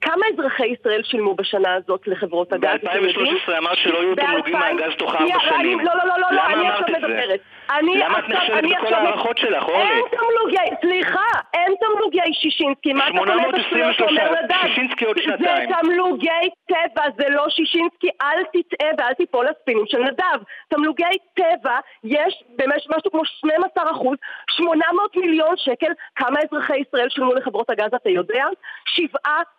כמה 0.00 0.26
אזרחי 0.32 0.66
ישראל 0.66 1.02
שילמו 1.04 1.34
בשנה 1.34 1.74
הזאת 1.74 2.06
לחברות 2.06 2.52
הגז? 2.52 2.70
אתם 2.74 3.04
יודעים? 3.04 3.36
ב-2013 3.46 3.58
אמרת 3.58 3.76
שלא 3.76 3.98
יהיו 3.98 4.16
תמלוגים 4.16 4.54
ב-2000 4.54 4.58
מהגז 4.58 4.92
תוך 4.98 5.14
ארבע 5.14 5.38
שנים. 5.40 5.80
לא, 5.80 5.92
לא, 5.96 6.04
לא, 6.06 6.14
לא, 6.18 6.28
למה 6.32 6.52
אני 6.52 6.68
עכשיו 6.68 6.86
זה? 6.88 6.98
מדברת. 6.98 7.40
אני 7.70 7.98
למה 7.98 8.18
את 8.18 8.24
אני 8.52 8.74
בכל 8.76 8.94
ההערכות 8.94 9.38
שלך, 9.38 9.68
אורלי? 9.68 9.84
אין 9.84 10.02
תמלוגי, 10.10 10.76
סליחה, 10.80 11.28
אין 11.54 11.74
תמלוגי 11.80 12.32
שישינסקי, 12.32 12.92
מה 12.92 13.08
אתה 13.08 13.18
השטויות 13.18 13.94
823, 13.94 13.96
שאומר 13.96 14.42
נדב? 14.42 14.56
שישינסקי 14.66 15.04
עוד 15.04 15.16
זה 15.16 15.22
שנתיים. 15.22 15.70
תמלוגי 15.72 16.48
טבע, 16.68 17.04
זה 17.16 17.28
לא 17.28 17.46
שישינסקי, 17.48 18.08
אל 18.22 18.42
תטעה 18.52 18.88
ואל 18.98 19.14
תיפול 19.14 19.46
לספינים 19.50 19.84
של 19.86 19.98
נדב. 19.98 20.42
תמלוגי 20.68 21.04
טבע, 21.34 21.78
יש 22.04 22.42
במשך 22.56 22.90
משהו 22.96 23.10
כמו 23.10 23.24
12 23.44 23.90
אחוז, 23.90 24.16
800 24.50 25.16
מיליון 25.16 25.54
שקל, 25.56 25.92
כמה 26.16 26.36
אזרחי 26.44 26.78
ישראל 26.78 27.08
שילמו 27.10 27.34
לחברות 27.34 27.70
הגז, 27.70 27.90
אתה 27.94 28.10
יודע? 28.10 28.44
7 28.86 29.08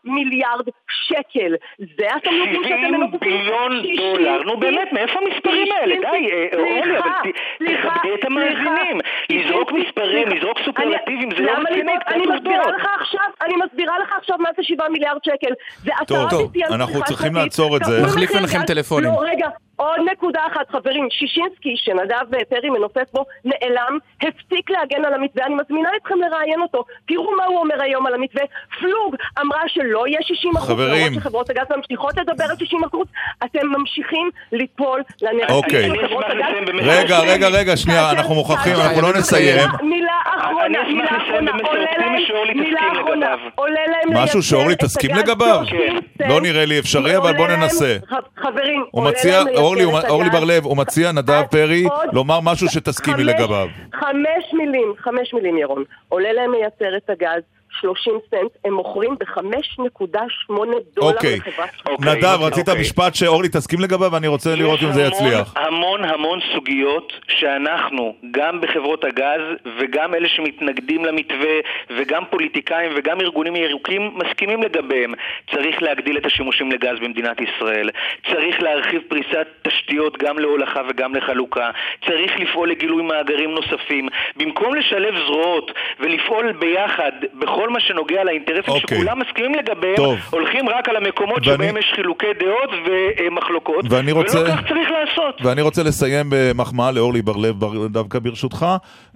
מיליארד 0.03 0.65
שקל. 0.89 1.55
זה 1.97 2.05
התמלוגים 2.15 2.63
שאתם 2.63 2.77
70 2.77 2.91
מנופפים? 2.93 3.19
ביליון 3.19 3.71
שישינסקי, 3.71 3.97
דולר. 3.97 4.43
נו 4.43 4.57
באמת, 4.59 4.93
מאיפה 4.93 5.19
המספרים 5.19 5.67
האלה? 5.71 5.95
די, 5.95 6.31
אה, 6.31 6.47
אורלי, 6.59 6.99
אבל 6.99 7.09
תכבדי 7.57 8.13
את 8.19 8.25
המאזינים. 8.25 8.97
לזרוק. 9.29 9.71
מספרים. 9.71 10.27
לזרוק 10.27 10.57
סופרלטיבים, 10.65 11.29
זה 11.37 11.43
לא 11.43 11.51
רציני, 11.51 11.81
לזרוק? 11.81 12.03
קצת 12.03 12.11
אני 12.11 12.25
מסבירה 12.25 12.63
עובדות. 12.63 12.81
לך 12.81 12.87
עכשיו, 13.01 13.25
אני 13.45 13.53
מסבירה 13.65 13.99
לך 13.99 14.13
עכשיו 14.17 14.37
מה 14.39 14.49
זה 14.57 14.63
7 14.63 14.89
מיליארד 14.89 15.19
שקל. 15.23 15.53
זה 15.77 15.91
טוב, 16.07 16.29
טוב, 16.29 16.51
אנחנו 16.71 17.03
צריכים. 17.03 17.33
לעצור 17.35 17.77
את 17.77 17.83
זה. 17.83 17.97
תנו 17.97 18.07
נחליף 18.07 18.29
לכם 18.29 18.39
ביניכם 18.39 18.59
גז. 18.59 18.65
טלפונים. 18.67 19.11
לא, 19.11 19.21
רגע, 19.21 19.47
עוד 19.75 19.99
נקודה 20.11 20.39
אחת, 20.53 20.69
חברים. 20.71 21.07
שישינסקי, 21.11 21.73
שנדב 21.77 22.15
פרי 22.49 22.69
מנופף 22.69 23.11
בו, 23.13 23.25
נעלם, 23.45 23.97
הפסיק 24.21 24.69
להגן 24.69 25.05
על 25.05 25.13
המתווה. 25.13 25.45
אני 25.45 25.55
מזמינה 25.55 25.89
אתכם 26.01 26.15
לראיין 26.21 26.61
אותו. 26.61 26.83
תראו 27.07 27.31
מה 27.37 27.45
הוא 27.45 27.57
אומר 27.59 27.81
היום 27.81 28.05
על 28.07 28.13
המתווה. 28.13 28.43
פלוג 28.79 29.15
אמרה 29.41 29.61
שלא 29.67 30.07
יהיה 30.07 30.19
60 30.21 30.51
אחוז. 30.57 30.69
חברים. 30.69 31.13
שחברות 31.13 31.49
הגז 31.49 31.65
ממשיכות 31.77 32.13
לדבר 32.17 32.43
על 32.49 32.55
60 32.59 32.83
אחוז. 32.83 33.07
אתם 33.45 33.67
ממשיכים 33.67 34.29
ליפול 34.51 35.01
לנרטיב 35.21 35.55
אוקיי. 35.55 35.89
של 35.89 36.07
חברות 36.07 36.25
הגז. 36.29 36.69
רגע. 36.87 37.19
רגע, 37.19 37.47
רגע, 37.47 37.77
שנייה, 37.77 38.11
אנחנו 38.11 38.35
מוכרחים, 38.35 38.73
אנחנו 38.75 39.01
לא 39.01 39.13
נסיים. 39.17 39.69
מילה- 39.83 40.09
אחרונה, 40.25 40.79
מילה 40.87 41.05
אחרונה, 41.17 41.51
עולה 41.63 41.85
להם- 41.97 42.13
מילה 42.59 42.79
אחרונה. 43.01 43.35
עולה 43.55 43.79
להם 43.87 44.23
משהו 44.23 44.41
שאורלי 44.43 44.75
תסכים 44.75 45.11
לגביו? 45.15 45.61
30 45.67 45.99
סנט. 46.17 46.29
לא 46.29 46.41
נראה 46.41 46.65
לי 46.65 46.79
אפשרי, 46.79 47.17
אבל 47.17 47.33
בוא 47.33 47.47
ננסה. 47.47 47.97
חברים, 48.37 48.83
הוא 48.91 49.01
עולה 49.01 49.11
מציע, 49.11 49.41
אורלי, 49.63 49.83
אורלי. 50.09 50.29
בר-לב, 50.29 50.65
הוא 50.65 50.77
מציע, 50.77 51.11
נדב 51.11 51.43
פרי, 51.51 51.83
לומר 52.13 52.39
משהו 52.39 52.69
שתסכימי 52.69 53.23
לגביו. 53.23 53.67
חמש 53.93 54.53
מילים, 54.53 54.93
חמש 54.99 55.33
מילים 55.33 55.57
ירון. 55.57 55.83
עולה 56.09 56.33
להם 56.33 56.51
לייצר 56.51 56.97
את 56.97 57.09
הגז 57.09 57.43
30 57.83 58.13
סנט, 58.31 58.51
הם 58.65 58.73
מוכרים 58.73 59.15
ב-5.8 59.19 60.53
דולר 60.95 61.15
אוקיי. 61.15 61.37
לחברת 61.37 61.69
אוקיי, 61.85 62.15
נדב, 62.15 62.37
רצית 62.41 62.69
אוקיי. 62.69 62.81
משפט 62.81 63.15
שאורלי 63.15 63.49
תסכים 63.49 63.79
לגביו, 63.79 64.11
ואני 64.11 64.27
רוצה 64.27 64.55
לראות 64.55 64.79
אם 64.83 64.91
זה 64.91 65.05
המון, 65.05 65.13
יצליח. 65.13 65.53
המון 65.57 66.05
המון 66.05 66.39
סוגיות 66.53 67.13
שאנחנו, 67.27 68.15
גם 68.31 68.61
בחברות 68.61 69.03
הגז 69.03 69.41
וגם 69.79 70.15
אלה 70.15 70.27
שמתנגדים 70.29 71.05
למתווה 71.05 71.55
וגם 71.97 72.23
פוליטיקאים 72.29 72.91
וגם 72.95 73.21
ארגונים 73.21 73.55
ירוקים 73.55 74.11
מסכימים 74.15 74.63
לגביהם. 74.63 75.13
צריך 75.51 75.81
להגדיל 75.81 76.17
את 76.17 76.25
השימושים 76.25 76.71
לגז 76.71 76.99
במדינת 77.01 77.37
ישראל. 77.41 77.89
צריך 78.31 78.61
להרחיב 78.61 79.01
פריסת 79.07 79.47
תשתיות 79.61 80.17
גם 80.17 80.39
להולכה 80.39 80.81
וגם 80.89 81.15
לחלוקה. 81.15 81.69
צריך 82.05 82.39
לפעול 82.39 82.69
לגילוי 82.69 83.03
מאגרים 83.03 83.51
נוספים. 83.51 84.07
במקום 84.35 84.75
לשלב 84.75 85.15
זרועות 85.25 85.71
ולפעול 85.99 86.51
ביחד 86.51 87.11
בכל 87.33 87.69
מה 87.73 87.79
שנוגע 87.79 88.23
לאינטרסים 88.23 88.73
אוקיי. 88.73 88.97
שכולם 88.97 89.19
מסכימים 89.19 89.51
לגביהם, 89.55 89.95
טוב. 89.95 90.17
הולכים 90.31 90.69
רק 90.69 90.89
על 90.89 90.95
המקומות 90.95 91.37
ואני- 91.47 91.53
שבהם 91.63 91.77
יש 91.77 91.91
חילוקי 91.95 92.25
דעות 92.39 92.69
ומחלוקות. 92.85 93.85
ואני 93.89 94.11
רוצה- 94.11 94.39
ולא 94.39 94.47
כך 94.51 94.59
צריך 94.69 94.89
לעשות. 94.91 95.41
ואני 95.43 95.61
רוצה 95.61 95.83
לסיים 95.83 96.25
במחמאה 96.29 96.91
לאורלי 96.91 97.21
בר-לב 97.21 97.59
בר- 97.59 97.87
דווקא 97.87 98.19
ברשותך. 98.19 98.65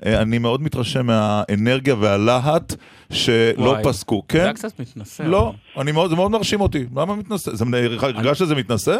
אה, 0.05 0.21
אני 0.21 0.37
מאוד 0.37 0.61
מתרשם 0.61 1.05
מהאנרגיה 1.05 1.95
והלהט 1.99 2.73
שלא 3.13 3.53
וואי. 3.57 3.83
פסקו. 3.83 4.15
זה 4.31 4.37
כן? 4.37 4.43
היה 4.43 4.53
קצת 4.53 4.79
מתנשא. 4.79 5.23
לא, 5.23 5.53
אני 5.77 5.91
מאוד, 5.91 6.09
זה 6.09 6.15
מאוד 6.15 6.31
מרשים 6.31 6.61
אותי. 6.61 6.85
למה 6.95 7.15
מתנשא? 7.15 7.51
זה 7.55 7.65
הרגשת 8.01 8.35
שזה 8.35 8.55
מתנשא? 8.55 8.97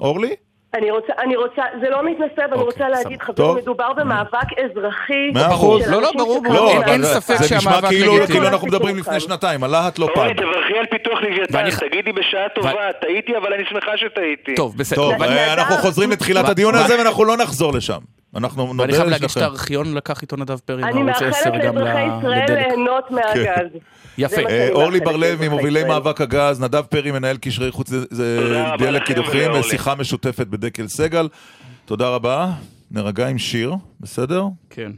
אורלי? 0.00 0.34
אני 0.74 0.90
רוצה, 0.90 1.12
אני 1.24 1.36
רוצה, 1.36 1.62
זה 1.80 1.90
לא 1.90 2.02
מתנשא, 2.10 2.40
ואני 2.40 2.52
אוקיי, 2.52 2.64
רוצה 2.64 2.88
להגיד. 2.88 3.22
חברים. 3.22 3.54
מדובר 3.56 3.92
במאבק 3.92 4.48
אזרחי. 4.64 5.30
מאה 5.34 5.54
אחוז. 5.54 5.88
לא, 5.90 6.02
לא, 6.02 6.10
ברור. 6.16 6.42
לא. 6.50 6.72
אין 6.72 7.04
אבל 7.04 7.04
ספק 7.04 7.34
זה 7.36 7.44
נשמע 7.44 7.60
שהמאבק 7.60 7.88
כאילו 7.88 8.16
לגיטימי. 8.16 8.26
כאילו 8.38 8.48
אנחנו 8.48 8.66
מדברים 8.68 8.96
לפני. 8.98 9.20
שנתיים, 9.20 9.64
הלהט 9.64 9.98
לא 9.98 10.08
פג. 10.14 10.32
תברכי 10.32 10.78
על 10.78 10.86
פיתוח 10.90 11.18
לוויתן, 11.22 11.56
ואני- 11.56 11.70
תגידי 11.80 12.12
בשעה 12.12 12.48
טובה, 12.54 12.70
טעיתי 13.00 13.36
אבל 13.36 13.52
אני 13.52 13.64
שמחה 13.70 13.96
שטעיתי. 13.96 14.54
טוב, 14.54 14.76
בסדר. 14.78 14.96
טוב, 14.96 15.12
ואני- 15.20 15.36
אה, 15.38 15.52
אנחנו 15.52 15.76
חוזרים 15.76 16.10
לתחילת 16.10 16.48
הדיון 16.48 16.74
הזה 16.74 16.98
ואנחנו 16.98 17.24
לא 17.24 17.36
נחזור 17.36 17.72
לשם. 17.72 17.98
אנחנו 18.36 18.62
ואני 18.62 18.72
נודה 18.76 18.92
חייב 18.96 19.08
להגיד 19.08 19.28
שאת. 19.28 19.42
הארכיון 19.42 19.94
לקח 19.94 20.22
איתו 20.22 20.36
נדב 20.36 20.58
פרי 20.58 20.82
אני 20.82 21.02
מערוץ 21.02 21.22
10 21.22 21.50
מאחלת 21.50 21.64
גם 21.64 21.78
לאזרחי 21.78 22.02
ישראל. 22.18 22.44
ליהנות 22.58 23.10
מהגז. 23.10 23.66
יפה. 24.18 24.40
אה, 24.48 24.68
אורלי 24.72 25.00
בר-לב 25.00 25.40
ממובילי. 25.40 25.84
מאבק 25.84 26.20
הגז, 26.20 26.60
נדב 26.60 26.82
פרי 26.82 27.10
מנהל 27.10 27.36
קשרי 27.36 27.70
חוץ 27.70 27.90
דלק 28.78 29.02
קידוחים. 29.02 29.50
שיחה 29.62 29.94
משותפת 29.94 30.46
בדקל 30.46 30.88
סגל. 30.88 31.28
תודה 31.84 32.08
רבה. 32.08 32.52
נרגע 32.90 33.28
עם 33.28 33.38
שיר, 33.38 33.74
בסדר? 34.00 34.44
כן. 34.70 34.92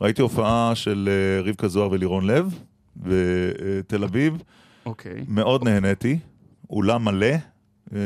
ראיתי 0.00 0.22
הופעה 0.22 0.72
של 0.74 1.08
אה, 1.08 1.48
רבקה 1.48 1.68
זוהר 1.68 1.90
ולירון 1.90 2.26
לב 2.26 2.58
בתל 2.96 4.04
אביב. 4.04 4.42
אוקיי. 4.86 5.24
מאוד 5.28 5.64
נהניתי, 5.64 6.18
אולם 6.70 7.04
מלא. 7.04 7.26
אה, 7.94 8.00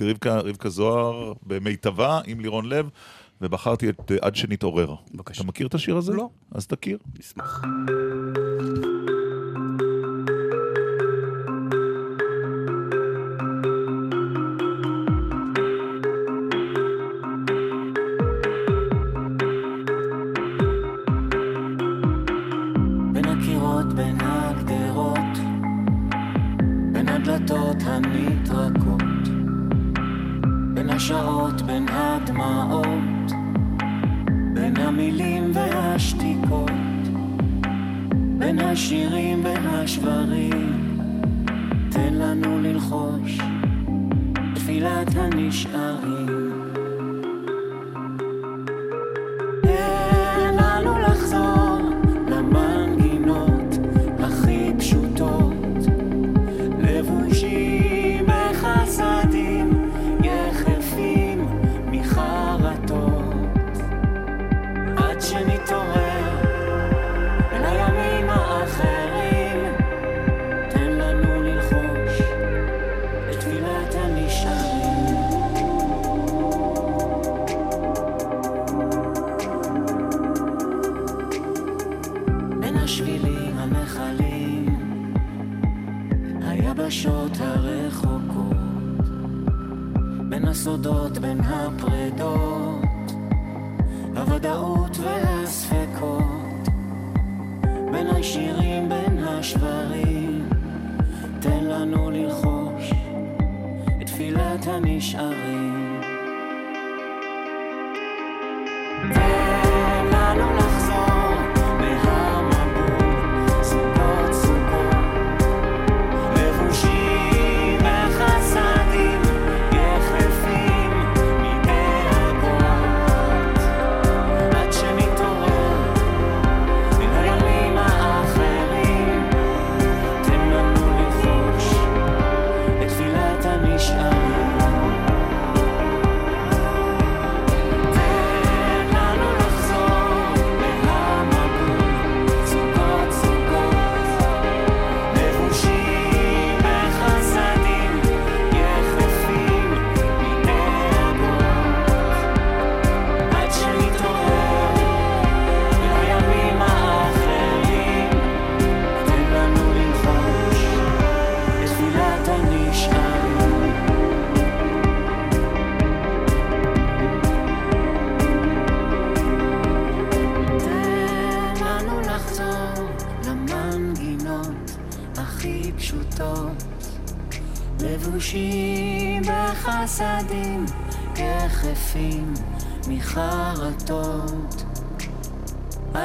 רבקה, 0.00 0.38
רבקה 0.38 0.68
זוהר 0.68 1.32
במיטבה 1.46 2.20
עם 2.26 2.40
לירון 2.40 2.68
לב, 2.68 2.88
ובחרתי 3.40 3.88
את 3.88 4.12
אה, 4.12 4.16
עד 4.20 4.36
שנתעורר. 4.36 4.94
בבקשה. 5.14 5.40
אתה 5.40 5.48
מכיר 5.48 5.66
את 5.66 5.74
השיר 5.74 5.96
הזה? 5.96 6.12
לא. 6.12 6.28
אז 6.52 6.66
תכיר. 6.66 6.98
נשמח. 7.18 7.62
בין 31.12 31.20
השעות, 31.20 31.62
בין 31.62 31.86
הדמעות, 31.88 33.32
בין 34.54 34.76
המילים 34.76 35.50
והשתיקות, 35.54 36.70
בין 38.38 38.58
השירים, 38.58 39.42
בין 39.42 39.66
השברים, 39.66 40.98
תן 41.90 42.14
לנו 42.14 42.58
ללחוש 42.62 43.38
תפילת 44.54 45.08
הנשארים. 45.16 46.21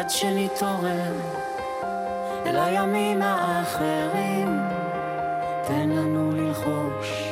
עד 0.08 0.14
שנתעורר 0.14 1.14
אל 2.46 2.58
הימים 2.58 3.22
האחרים, 3.22 4.48
תן 5.68 5.90
לנו 5.90 6.32
ללחוש 6.32 7.24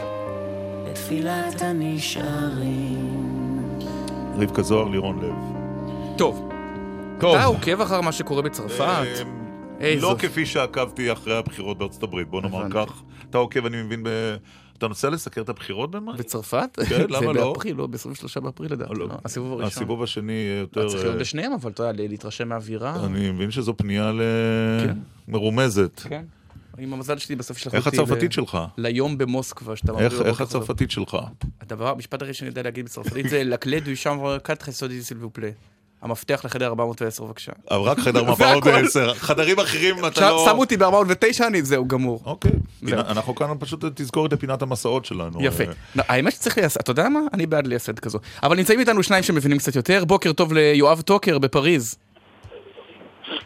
את 0.88 0.95
תפילת 0.95 1.61
הנשארים. 1.61 3.22
רבקה 4.39 4.61
זוהר, 4.61 4.88
לירון 4.88 5.19
לב. 5.23 5.34
טוב. 6.18 6.49
טוב. 7.19 7.35
אתה 7.35 7.45
עוקב 7.45 7.81
אחר 7.81 8.02
מה 8.02 8.11
שקורה 8.11 8.41
בצרפת? 8.41 9.06
איזו- 9.80 10.10
לא 10.10 10.15
כפי 10.19 10.45
שעקבתי 10.45 11.11
אחרי 11.11 11.38
הבחירות 11.38 11.77
בארצות 11.77 12.03
הברית, 12.03 12.27
בוא 12.30 12.41
נאמר. 12.41 12.65
כך. 12.72 13.02
אתה 13.30 13.38
עוקב, 13.38 13.65
אני 13.65 13.81
מבין. 13.81 14.03
אתה 14.77 14.88
נוסע 14.88 15.10
לסקר 15.10 15.41
את 15.41 15.49
הבחירות 15.49 15.91
במאי? 15.91 16.18
בצרפת? 16.18 16.80
כן, 16.89 17.02
למה 17.10 17.19
זה 17.19 17.34
לא? 17.34 17.53
באפריל, 17.53 17.76
לא? 17.76 17.88
ב-23 17.88 18.39
באפריל 18.41 18.72
לדעתי, 18.73 18.93
לא, 18.95 19.07
לא? 19.07 19.15
הסיבוב 19.26 19.52
הראשון. 19.52 19.68
הסיבוב 19.68 20.03
השני 20.03 20.34
יותר... 20.61 20.89
צריך 20.89 21.03
להיות 21.03 21.15
אה, 21.15 21.19
בשניהם, 21.19 21.52
אבל 21.53 21.72
אתה 21.72 21.84
יודע, 21.84 22.07
להתרשם 22.07 22.47
מהאווירה. 22.49 23.06
אני 23.06 23.31
מבין 23.31 23.52
שזו 23.52 23.77
פנייה. 23.77 24.11
כן. 24.85 24.97
מרומזת. 25.27 25.99
כן. 26.10 26.23
עם 26.77 26.93
המזל 26.93 27.18
שלי 27.18 27.35
בסוף 27.35 27.57
שלחו 27.57 27.76
איך 27.77 27.88
הצרפתית 27.88 28.31
ל- 28.31 28.34
שלך? 28.35 28.57
ליום 28.77 29.18
במוסקבה, 29.18 29.76
שאתה 29.76 29.93
מעביר 29.93 30.26
איך. 30.27 30.41
הצרפתית 30.41 30.91
שלך? 30.91 31.18
הדבר, 31.61 31.89
המשפט 31.89 32.22
הראשון 32.22 32.34
שאני 32.34 32.49
יודע 32.49 32.61
להגיד 32.61 32.85
בצרפתית 32.85 33.30
זה 33.30 33.43
לקלה 33.43 33.80
דו 33.80 33.95
שמבר 33.95 34.38
קאט 34.39 34.64
חסודי 34.64 35.02
סילבופלה. 35.03 35.49
המפתח 36.06 36.41
לחדר 36.45 36.68
410 36.68 37.23
בבקשה. 37.23 37.52
אבל 37.72 37.82
רק 37.82 37.99
חדר 37.99 38.36
זה 38.36 38.52
הכל. 38.52 38.69
410. 38.69 39.14
חדרים 39.14 39.60
אחרים 39.60 40.06
אתה 40.06 40.22
לא... 40.22 40.45
שמו 40.49 40.60
אותי 40.60 40.77
ב-409, 40.77 41.44
אני 41.48 41.61
זהו, 41.61 41.88
גמור. 41.88 42.22
אוקיי. 42.26 42.52
אנחנו 42.94 43.36
כאן 43.36 43.48
פשוט 43.60 43.86
תזכור 43.95 44.26
את 44.26 44.34
פינת 44.40 44.61
המסעות 44.61 45.06
שלנו. 45.06 45.40
יפה. 45.41 45.64
אה, 45.64 45.69
לא, 45.95 46.03
האמת 46.07 46.34
שצריך 46.34 46.57
לייסד, 46.57 46.80
אתה 46.80 46.91
יודע 46.91 47.10
מה? 47.10 47.19
אני 47.34 47.45
בעד 47.45 47.68
לייסד 47.68 47.99
כזו. 47.99 48.19
אבל 48.44 48.57
נמצאים 48.57 48.80
איתנו 48.80 49.03
שניים 49.03 49.23
שמבינים 49.23 49.57
קצת 49.57 49.76
יותר. 49.76 50.06
בוקר 50.06 50.34
טוב 50.34 50.53
ליואב 50.53 51.02
טוקר 51.02 51.40
בפריז. 51.40 51.95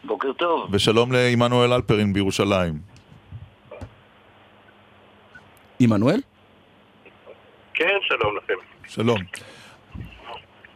בוקר 0.04 0.32
טוב. 0.38 0.70
ושלום 0.72 1.12
לעמנואל 1.12 1.74
אלפרין 1.74 2.14
בירושלים. 2.14 2.80
עמנואל? 5.80 6.22
כן, 7.74 7.86
שלום 8.02 8.38
לכם. 8.38 8.54
שלום. 8.88 9.20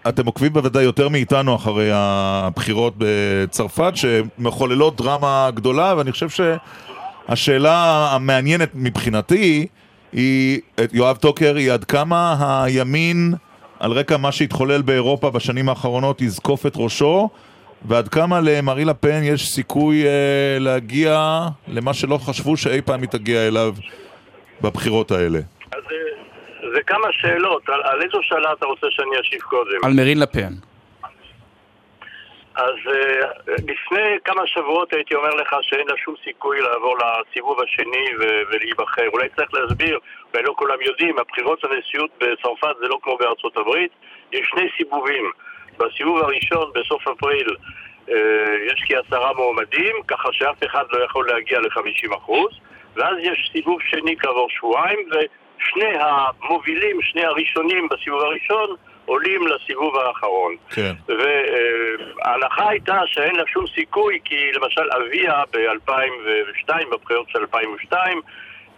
אתם 0.08 0.26
עוקבים 0.26 0.54
בוודאי 0.54 0.84
יותר 0.84 1.10
מאיתנו 1.10 1.56
אחרי 1.56 1.90
הבחירות 1.94 2.94
בצרפת, 2.98 3.94
שמחוללות 3.96 4.96
דרמה 4.98 5.50
גדולה, 5.54 5.94
ואני 5.98 6.12
חושב 6.12 6.28
שהשאלה 6.30 8.08
המעניינת 8.12 8.70
מבחינתי 8.74 9.68
היא, 10.12 10.60
יואב 10.94 11.18
טוקר, 11.18 11.56
היא 11.56 11.72
עד 11.72 11.84
כמה 11.84 12.36
הימין, 12.64 13.34
על 13.80 13.92
רקע 13.92 14.18
מה 14.18 14.32
שהתחולל 14.32 14.82
באירופה 14.82 15.30
בשנים 15.30 15.70
האחרונות, 15.70 16.22
יזקוף 16.22 16.66
את 16.66 16.74
ראשו, 16.76 17.30
ועד 17.86 18.08
כמה 18.08 18.42
למרי 18.42 18.86
לפן 18.86 19.22
יש 19.24 19.50
סיכוי 19.50 20.06
אה, 20.06 20.60
להגיע 20.60 21.42
למה 21.68 21.94
שלא 21.94 22.18
חשבו 22.18 22.58
שאי 22.58 22.82
פעם 22.82 23.02
היא 23.02 23.10
תגיע 23.10 23.48
אליו 23.48 23.76
בבחירות 24.62 25.12
האלה. 25.12 25.40
וכמה 26.84 27.08
שאלות. 27.12 27.70
על, 27.70 27.82
על 27.84 28.02
איזו 28.02 28.20
שאלה 28.22 28.54
אתה 28.54 28.66
רוצה 28.66 28.88
שאני 28.90 29.20
אשיב 29.22 29.42
קודם? 29.42 29.78
על 29.84 29.94
מרין 29.94 30.20
לפן. 30.20 30.54
אז 32.56 32.76
uh, 32.86 33.26
לפני 33.48 34.18
כמה 34.26 34.48
שבועות 34.48 34.94
הייתי 34.94 35.16
אומר 35.16 35.30
לך 35.30 35.56
שאין 35.62 35.88
לה 35.88 35.94
שום 35.98 36.16
סיכוי 36.24 36.62
לעבור 36.62 36.98
לסיבוב 36.98 37.62
השני 37.62 38.06
ו- 38.20 38.42
ולהיבחר. 38.50 39.08
אולי 39.14 39.30
צריך 39.36 39.54
להסביר, 39.54 40.00
אולי 40.34 40.44
לא 40.46 40.54
כולם 40.58 40.82
יודעים, 40.82 41.20
הבחירות 41.20 41.64
לנשיאות 41.64 42.12
בצרפת 42.18 42.76
זה 42.80 42.88
לא 42.88 43.00
כמו 43.02 43.18
בארצות 43.18 43.58
הברית, 43.58 43.92
יש 44.32 44.48
שני 44.52 44.68
סיבובים. 44.78 45.32
בסיבוב 45.78 46.18
הראשון, 46.18 46.72
בסוף 46.76 47.08
אפריל, 47.08 47.48
uh, 48.08 48.12
יש 48.72 48.84
כעשרה 48.88 49.34
מועמדים, 49.34 49.96
ככה 50.08 50.30
שאף 50.32 50.64
אחד 50.66 50.84
לא 50.92 51.06
יכול 51.06 51.28
להגיע 51.28 51.60
ל-50%, 51.60 52.32
ואז 52.96 53.16
יש 53.22 53.50
סיבוב 53.52 53.82
שני 53.82 54.16
כעבור 54.20 54.50
שבועיים, 54.50 55.00
ושני 55.64 55.94
המובילים, 56.00 57.02
שני 57.02 57.26
הראשונים 57.26 57.88
בסיבוב 57.90 58.22
הראשון, 58.22 58.76
עולים 59.06 59.48
לסיבוב 59.48 59.98
האחרון. 59.98 60.56
כן. 60.70 60.94
וההנחה 61.08 62.70
הייתה 62.70 63.00
שאין 63.06 63.36
לה 63.36 63.44
שום 63.48 63.66
סיכוי, 63.76 64.20
כי 64.26 64.52
למשל 64.52 64.90
אביה 64.92 65.44
ב-2002, 65.54 66.74
בבחירות 66.92 67.30
של 67.30 67.40
2002, 67.40 68.22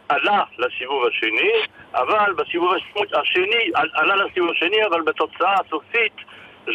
עלה 0.10 0.44
לסיבוב 0.58 1.06
השני, 1.06 1.52
אבל 1.94 2.34
בסיבוב 2.34 2.74
השני, 3.14 3.72
עלה 3.94 4.16
לסיבוב 4.16 4.52
השני, 4.52 4.86
אבל 4.86 5.02
בתוצאה 5.02 5.56
הסופית 5.66 6.14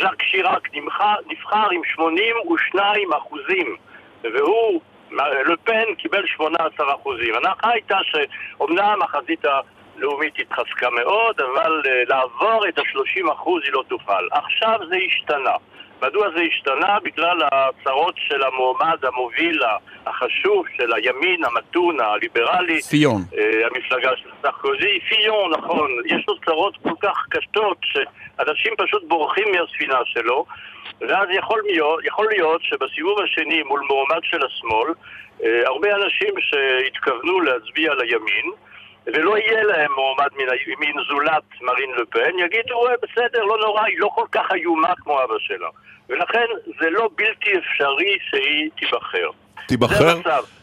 ז'אק 0.00 0.22
שיראק 0.22 0.68
נבחר, 0.74 1.68
עם 1.70 1.80
82 1.84 3.12
אחוזים, 3.12 3.76
והוא, 4.22 4.80
לפן 5.46 5.94
קיבל 5.98 6.26
18 6.26 6.94
אחוזים. 6.94 7.34
ההנחה 7.34 7.70
הייתה 7.70 7.98
שאומנם 8.02 8.98
החזית 9.02 9.44
לאומית 10.01 10.35
התחזקה 10.39 10.90
מאוד, 10.90 11.40
אבל 11.40 11.82
uh, 11.85 11.89
לעבור 12.09 12.68
את 12.68 12.78
ה-30% 12.78 13.48
היא 13.64 13.72
לא 13.72 13.82
תוכל. 13.89 14.28
עכשיו 14.32 14.78
זה 14.89 14.97
השתנה. 15.06 15.55
מדוע 16.02 16.31
זה 16.31 16.40
השתנה? 16.40 16.98
בגלל 17.05 17.39
הצהרות 17.52 18.14
של 18.16 18.43
המועמד 18.43 19.05
המוביל 19.05 19.62
החשוב 20.06 20.64
של 20.77 20.93
הימין 20.94 21.44
המתון, 21.44 22.01
הליברלי. 22.01 22.82
פיון. 22.82 23.22
Uh, 23.32 23.36
המפלגה 23.66 24.16
של 24.16 24.28
סרקוזי. 24.43 25.01
פיון, 25.09 25.51
נכון. 25.51 25.90
יש 26.06 26.24
לו 26.28 26.40
צרות 26.40 26.77
כל 26.82 26.94
כך 27.01 27.27
קשות 27.31 27.78
שאנשים 27.82 28.72
פשוט 28.78 29.02
בורחים 29.09 29.44
מהספינה 29.52 29.98
שלו. 30.05 30.44
ואז 31.01 31.28
יכול 31.32 31.62
להיות, 31.66 32.05
יכול 32.05 32.27
להיות 32.31 32.62
שבסיבוב 32.62 33.20
השני 33.20 33.62
מול 33.62 33.81
מועמד 33.89 34.22
של 34.22 34.47
השמאל, 34.47 34.89
uh, 35.40 35.44
הרבה 35.66 35.89
אנשים 35.97 36.35
שהתכוונו 36.40 37.40
להצביע 37.40 37.94
לימין, 37.94 38.52
ולא 39.06 39.39
יהיה 39.39 39.62
להם 39.62 39.90
מועמד 39.97 40.31
מן 40.36 40.44
הימין 40.51 40.97
זולת 41.09 41.43
מרין 41.60 41.90
לפן, 42.02 42.39
יגידו, 42.44 42.89
אה, 42.89 42.94
בסדר, 43.02 43.44
לא 43.44 43.56
נורא, 43.66 43.82
היא 43.82 43.97
לא 43.98 44.09
כל 44.14 44.27
כך 44.32 44.47
איומה 44.55 44.93
כמו 45.02 45.24
אבא 45.24 45.35
שלה. 45.39 45.68
ולכן 46.09 46.47
זה 46.81 46.90
לא 46.90 47.09
בלתי 47.16 47.51
אפשרי 47.59 48.18
שהיא 48.31 48.70
תיבחר. 48.78 49.31
תיבחר? 49.66 50.20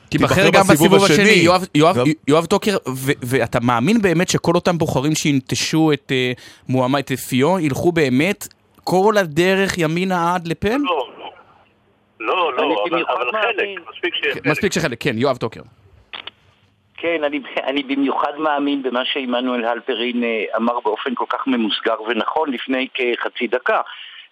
תיבחר 0.09 0.49
גם 0.53 0.63
בסיבוב 0.69 1.03
השני. 1.03 1.29
יואב, 1.29 1.65
יואב, 1.75 1.97
גם... 1.97 2.05
יואב 2.27 2.45
טוקר, 2.45 2.77
ו- 2.87 3.11
ואתה 3.23 3.59
מאמין 3.59 4.01
באמת 4.01 4.29
שכל 4.29 4.55
אותם 4.55 4.77
בוחרים 4.77 5.15
שינטשו 5.15 5.91
את 5.93 6.11
uh, 6.11 6.41
מועמד, 6.69 6.99
את 6.99 7.11
פיון, 7.11 7.61
ילכו 7.61 7.91
באמת 7.91 8.47
כל 8.83 9.13
הדרך 9.17 9.77
ימינה 9.77 10.35
עד 10.35 10.47
לפן? 10.47 10.81
לא, 10.81 11.07
לא, 12.19 12.53
לא, 12.57 12.69
לא 12.69 12.85
אבל, 12.89 13.03
אבל 13.17 13.31
חלק, 13.31 13.67
מספיק 13.89 14.13
שחלק. 14.15 14.47
מספיק 14.47 14.73
שחלק, 14.73 14.97
כן, 14.99 15.17
יואב 15.17 15.37
טוקר. 15.37 15.61
כן, 16.97 17.23
אני, 17.23 17.39
אני 17.63 17.83
במיוחד 17.83 18.37
מאמין 18.37 18.83
במה 18.83 19.05
שעמנואל 19.05 19.65
הלפרין 19.65 20.23
אה, 20.23 20.43
אמר 20.57 20.79
באופן 20.79 21.15
כל 21.15 21.25
כך 21.29 21.47
ממוסגר 21.47 22.01
ונכון 22.07 22.53
לפני 22.53 22.87
כחצי 22.93 23.47
דקה. 23.47 23.81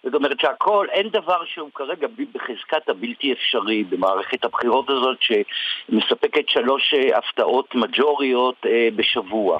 זאת 0.02 0.14
אומרת 0.14 0.40
שהכל, 0.40 0.86
אין 0.90 1.08
דבר 1.08 1.44
שהוא 1.44 1.70
כרגע 1.74 2.08
בחזקת 2.32 2.88
הבלתי 2.88 3.32
אפשרי 3.32 3.84
במערכת 3.84 4.44
הבחירות 4.44 4.90
הזאת 4.90 5.18
שמספקת 5.20 6.48
שלוש 6.48 6.94
אה, 6.94 7.18
הפתעות 7.18 7.74
מג'וריות 7.74 8.66
אה, 8.66 8.88
בשבוע. 8.96 9.58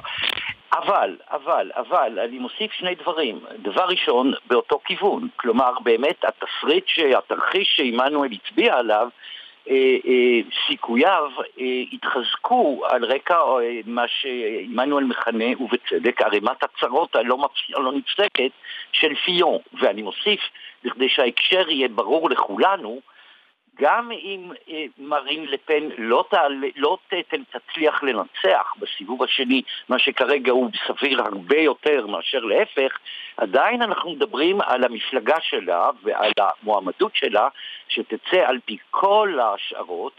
אבל, 0.73 1.15
אבל, 1.31 1.71
אבל, 1.75 2.19
אני 2.19 2.39
מוסיף 2.39 2.71
שני 2.71 2.95
דברים. 2.95 3.39
דבר 3.59 3.85
ראשון, 3.85 4.33
באותו 4.47 4.79
כיוון. 4.85 5.27
כלומר, 5.35 5.71
באמת, 5.83 6.23
התסריט, 6.23 6.85
התרחיש 7.17 7.75
שעמנואל 7.75 8.29
הצביע 8.31 8.75
עליו, 8.75 9.09
סיכוייו 10.67 11.31
אה, 11.59 11.65
התחזקו 11.91 12.81
על 12.89 13.05
רקע 13.05 13.39
מה 13.85 14.05
שעמנואל 14.07 15.03
מכנה, 15.03 15.45
ובצדק, 15.59 16.21
ערימת 16.21 16.63
הצרות 16.63 17.15
הלא, 17.15 17.37
הלא 17.75 17.91
נפסקת 17.91 18.51
של 18.91 19.15
פיון. 19.25 19.57
ואני 19.81 20.01
מוסיף, 20.01 20.39
בכדי 20.83 21.09
שההקשר 21.09 21.69
יהיה 21.69 21.87
ברור 21.87 22.29
לכולנו, 22.29 22.99
גם 23.81 24.11
אם 24.11 24.51
אה, 24.69 24.85
מרין 24.97 25.45
לפן 25.45 25.89
לא, 25.97 26.25
תעלה, 26.29 26.67
לא 26.75 26.97
תצליח 27.51 28.03
לנצח 28.03 28.73
בסיבוב 28.79 29.23
השני, 29.23 29.61
מה 29.89 29.99
שכרגע 29.99 30.51
הוא 30.51 30.69
סביר 30.87 31.21
הרבה 31.21 31.57
יותר 31.57 32.07
מאשר 32.07 32.39
להפך, 32.39 32.97
עדיין 33.37 33.81
אנחנו 33.81 34.11
מדברים 34.11 34.61
על 34.61 34.83
המפלגה 34.83 35.35
שלה 35.41 35.89
ועל 36.03 36.31
המועמדות 36.37 37.15
שלה, 37.15 37.47
שתצא 37.87 38.43
על 38.45 38.59
פי 38.65 38.77
כל 38.91 39.39
ההשערות. 39.41 40.13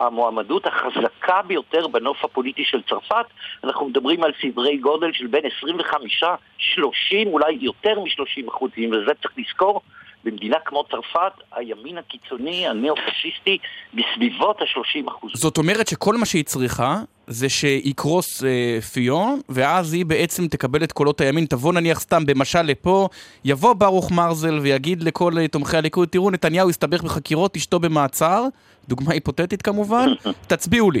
המועמדות 0.00 0.66
החזקה 0.66 1.42
ביותר 1.42 1.86
בנוף 1.86 2.24
הפוליטי 2.24 2.64
של 2.64 2.82
צרפת, 2.82 3.26
אנחנו 3.64 3.88
מדברים 3.88 4.24
על 4.24 4.32
סדרי 4.42 4.76
גודל 4.76 5.12
של 5.12 5.26
בין 5.26 5.42
25, 5.58 6.24
30, 6.58 7.28
אולי 7.28 7.58
יותר 7.60 8.00
מ-30 8.00 8.48
אחוזים, 8.48 8.90
וזה 8.92 9.14
צריך 9.22 9.34
לזכור, 9.38 9.80
במדינה 10.24 10.56
כמו 10.64 10.84
צרפת, 10.90 11.32
הימין 11.52 11.98
הקיצוני, 11.98 12.68
הנאו-פשיסטי, 12.68 13.58
בסביבות 13.94 14.60
ה-30 14.60 15.10
אחוז. 15.10 15.32
זאת 15.34 15.58
אומרת 15.58 15.88
שכל 15.88 16.16
מה 16.16 16.26
שהיא 16.26 16.44
צריכה 16.44 16.96
זה 17.26 17.48
שיקרוס 17.48 18.44
אה, 18.44 18.80
פיון, 18.92 19.40
ואז 19.48 19.92
היא 19.92 20.06
בעצם 20.06 20.48
תקבל 20.48 20.84
את 20.84 20.92
קולות 20.92 21.20
הימין. 21.20 21.46
תבוא 21.46 21.72
נניח 21.72 22.00
סתם 22.00 22.26
במשל 22.26 22.62
לפה, 22.62 23.08
יבוא 23.44 23.72
ברוך 23.72 24.12
מרזל 24.12 24.58
ויגיד 24.58 25.02
לכל 25.02 25.32
אה, 25.38 25.48
תומכי 25.48 25.76
הליכוד, 25.76 26.08
תראו, 26.08 26.30
נתניהו 26.30 26.68
הסתבך 26.70 27.02
בחקירות, 27.02 27.56
אשתו 27.56 27.80
במעצר, 27.80 28.44
דוגמה 28.88 29.12
היפותטית 29.12 29.62
כמובן, 29.62 30.06
תצביעו 30.48 30.90
לי. 30.90 31.00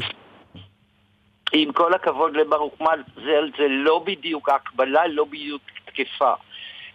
עם 1.52 1.72
כל 1.72 1.94
הכבוד 1.94 2.36
לברוך 2.36 2.80
מרזל, 2.80 3.50
זה 3.58 3.68
לא 3.68 4.02
בדיוק, 4.06 4.48
ההקבלה 4.48 5.06
לא 5.08 5.24
בדיוק 5.24 5.62
תקפה. 5.84 6.32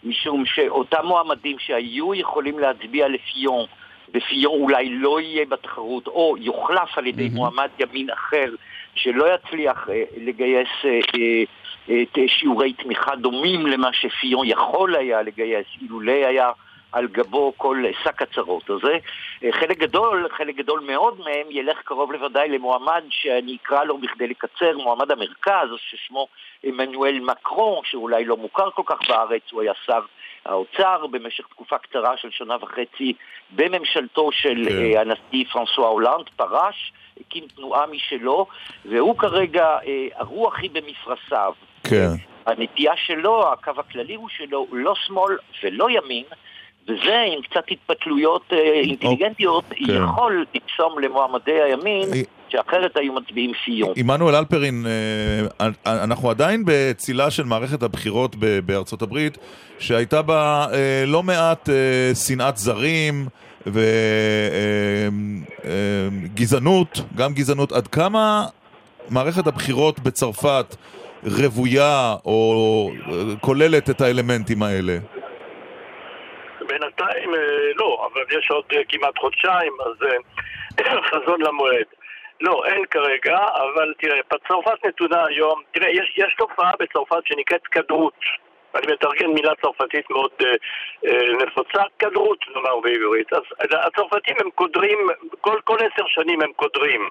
משום 0.05 0.45
שאותם 0.45 1.05
מועמדים 1.05 1.59
שהיו 1.59 2.15
יכולים 2.15 2.59
להצביע 2.59 3.07
לפיון, 3.07 3.65
ופיון 4.13 4.61
אולי 4.61 4.89
לא 4.89 5.21
יהיה 5.21 5.45
בתחרות, 5.45 6.07
או 6.07 6.35
יוחלף 6.39 6.97
על 6.97 7.07
ידי 7.07 7.27
mm-hmm. 7.27 7.35
מועמד 7.35 7.69
ימין 7.79 8.09
אחר, 8.09 8.51
שלא 8.95 9.25
יצליח 9.35 9.89
אה, 9.89 10.03
לגייס 10.17 10.69
אה, 10.85 10.99
אה, 11.89 12.01
את 12.01 12.17
שיעורי 12.27 12.73
תמיכה 12.73 13.15
דומים 13.15 13.67
למה 13.67 13.89
שפיון 13.93 14.47
יכול 14.47 14.95
היה 14.95 15.21
לגייס, 15.21 15.65
אילולא 15.81 16.11
היה 16.11 16.51
על 16.95 17.07
גבו 17.07 17.53
כל 17.57 17.83
שק 18.03 18.21
הצרות 18.21 18.69
הזה. 18.69 18.97
אה, 19.43 19.51
חלק 19.51 19.77
גדול, 19.77 20.27
חלק 20.37 20.55
גדול 20.55 20.79
מאוד 20.79 21.19
מהם 21.19 21.47
ילך 21.49 21.77
קרוב 21.83 22.11
לוודאי 22.11 22.49
למועמד 22.49 23.03
שאני 23.09 23.57
אקרא 23.63 23.83
לו 23.83 23.97
בכדי 23.97 24.27
לקצר, 24.27 24.77
מועמד 24.77 25.11
המרכז, 25.11 25.67
ששמו 25.89 26.27
עמנואל 26.63 27.19
מקרון, 27.19 27.81
שאולי 27.85 28.25
לא 28.25 28.37
מוכר 28.37 28.69
כל 28.71 28.81
כך 28.85 29.09
בארץ, 29.09 29.41
הוא 29.51 29.61
היה 29.61 29.73
שר 29.85 30.01
האוצר 30.45 31.07
במשך 31.11 31.47
תקופה 31.47 31.77
קצרה 31.77 32.17
של 32.17 32.29
שנה 32.31 32.55
וחצי 32.61 33.13
בממשלתו 33.51 34.31
של 34.31 34.65
כן. 34.69 34.75
אה, 34.75 35.01
הנשיא 35.01 35.51
פרנסואה 35.51 35.87
הולנד, 35.87 36.29
פרש, 36.35 36.93
הקים 37.19 37.43
תנועה 37.55 37.87
משלו, 37.87 38.45
והוא 38.85 39.17
כרגע 39.17 39.65
אה, 39.65 40.07
הרוח 40.15 40.59
היא 40.59 40.69
במפרשיו. 40.73 41.53
כן. 41.83 42.09
הנטייה 42.45 42.93
שלו, 42.95 43.51
הקו 43.53 43.71
הכללי 43.77 44.15
הוא 44.15 44.29
שלו, 44.29 44.67
לא 44.71 44.93
שמאל 44.95 45.37
ולא 45.63 45.89
ימין, 45.89 46.25
וזה 46.87 47.25
עם 47.35 47.41
קצת 47.41 47.63
התפתלויות 47.71 48.41
אה, 48.51 48.57
אינטליגנטיות, 48.73 49.63
כן. 49.69 50.03
יכול 50.03 50.45
לקסום 50.55 50.99
למועמדי 50.99 51.61
הימין. 51.61 52.09
שאחרת 52.49 52.97
היו 52.97 53.13
מצביעים 53.13 53.51
סיום. 53.65 53.93
עמנואל 53.95 54.35
אלפרין, 54.35 54.85
אה, 54.85 55.69
אנחנו 56.03 56.29
עדיין 56.29 56.63
בצילה 56.65 57.31
של 57.31 57.43
מערכת 57.43 57.83
הבחירות 57.83 58.35
בארצות 58.65 59.01
הברית, 59.01 59.37
שהייתה 59.79 60.21
בה 60.21 60.67
אה, 60.73 61.03
לא 61.07 61.23
מעט 61.23 61.69
שנאת 62.27 62.57
זרים 62.57 63.27
וגזענות, 66.33 67.01
גם 67.15 67.33
גזענות. 67.33 67.71
עד 67.71 67.87
כמה 67.87 68.45
מערכת 69.09 69.47
הבחירות 69.47 69.99
בצרפת 69.99 70.75
רוויה 71.23 72.15
או 72.25 72.91
כוללת 73.41 73.89
את 73.89 74.01
האלמנטים 74.01 74.63
האלה? 74.63 74.97
בינתיים 76.79 77.35
אה, 77.35 77.71
לא, 77.75 78.09
אבל 78.13 78.39
יש 78.39 78.51
עוד 78.51 78.65
אה, 78.75 78.81
כמעט 78.89 79.17
חודשיים, 79.17 79.73
אז 79.85 80.07
אה, 80.07 81.01
חזון 81.09 81.41
למועד. 81.41 81.85
לא, 82.41 82.65
אין 82.65 82.85
כרגע, 82.85 83.37
אבל 83.37 83.93
תראה, 83.97 84.19
צרפת 84.47 84.85
נתונה 84.85 85.25
היום, 85.25 85.61
תראה, 85.71 85.89
יש, 85.89 86.13
יש 86.17 86.35
תופעה 86.37 86.71
בצרפת 86.79 87.25
שנקראת 87.25 87.67
כדרות. 87.67 88.19
אני 88.75 88.93
מתרגם 88.93 89.33
מילה 89.33 89.51
צרפתית 89.61 90.09
מאוד 90.09 90.31
אה, 90.41 91.45
נפוצה, 91.45 91.83
כדרות 91.99 92.39
נאמר 92.55 92.79
בעברית. 92.79 93.33
אז 93.33 93.67
הצרפתים 93.71 94.35
הם 94.39 94.49
קודרים, 94.49 94.97
כל, 95.41 95.59
כל 95.63 95.77
עשר 95.77 96.07
שנים 96.07 96.41
הם 96.41 96.53
קודרים. 96.55 97.09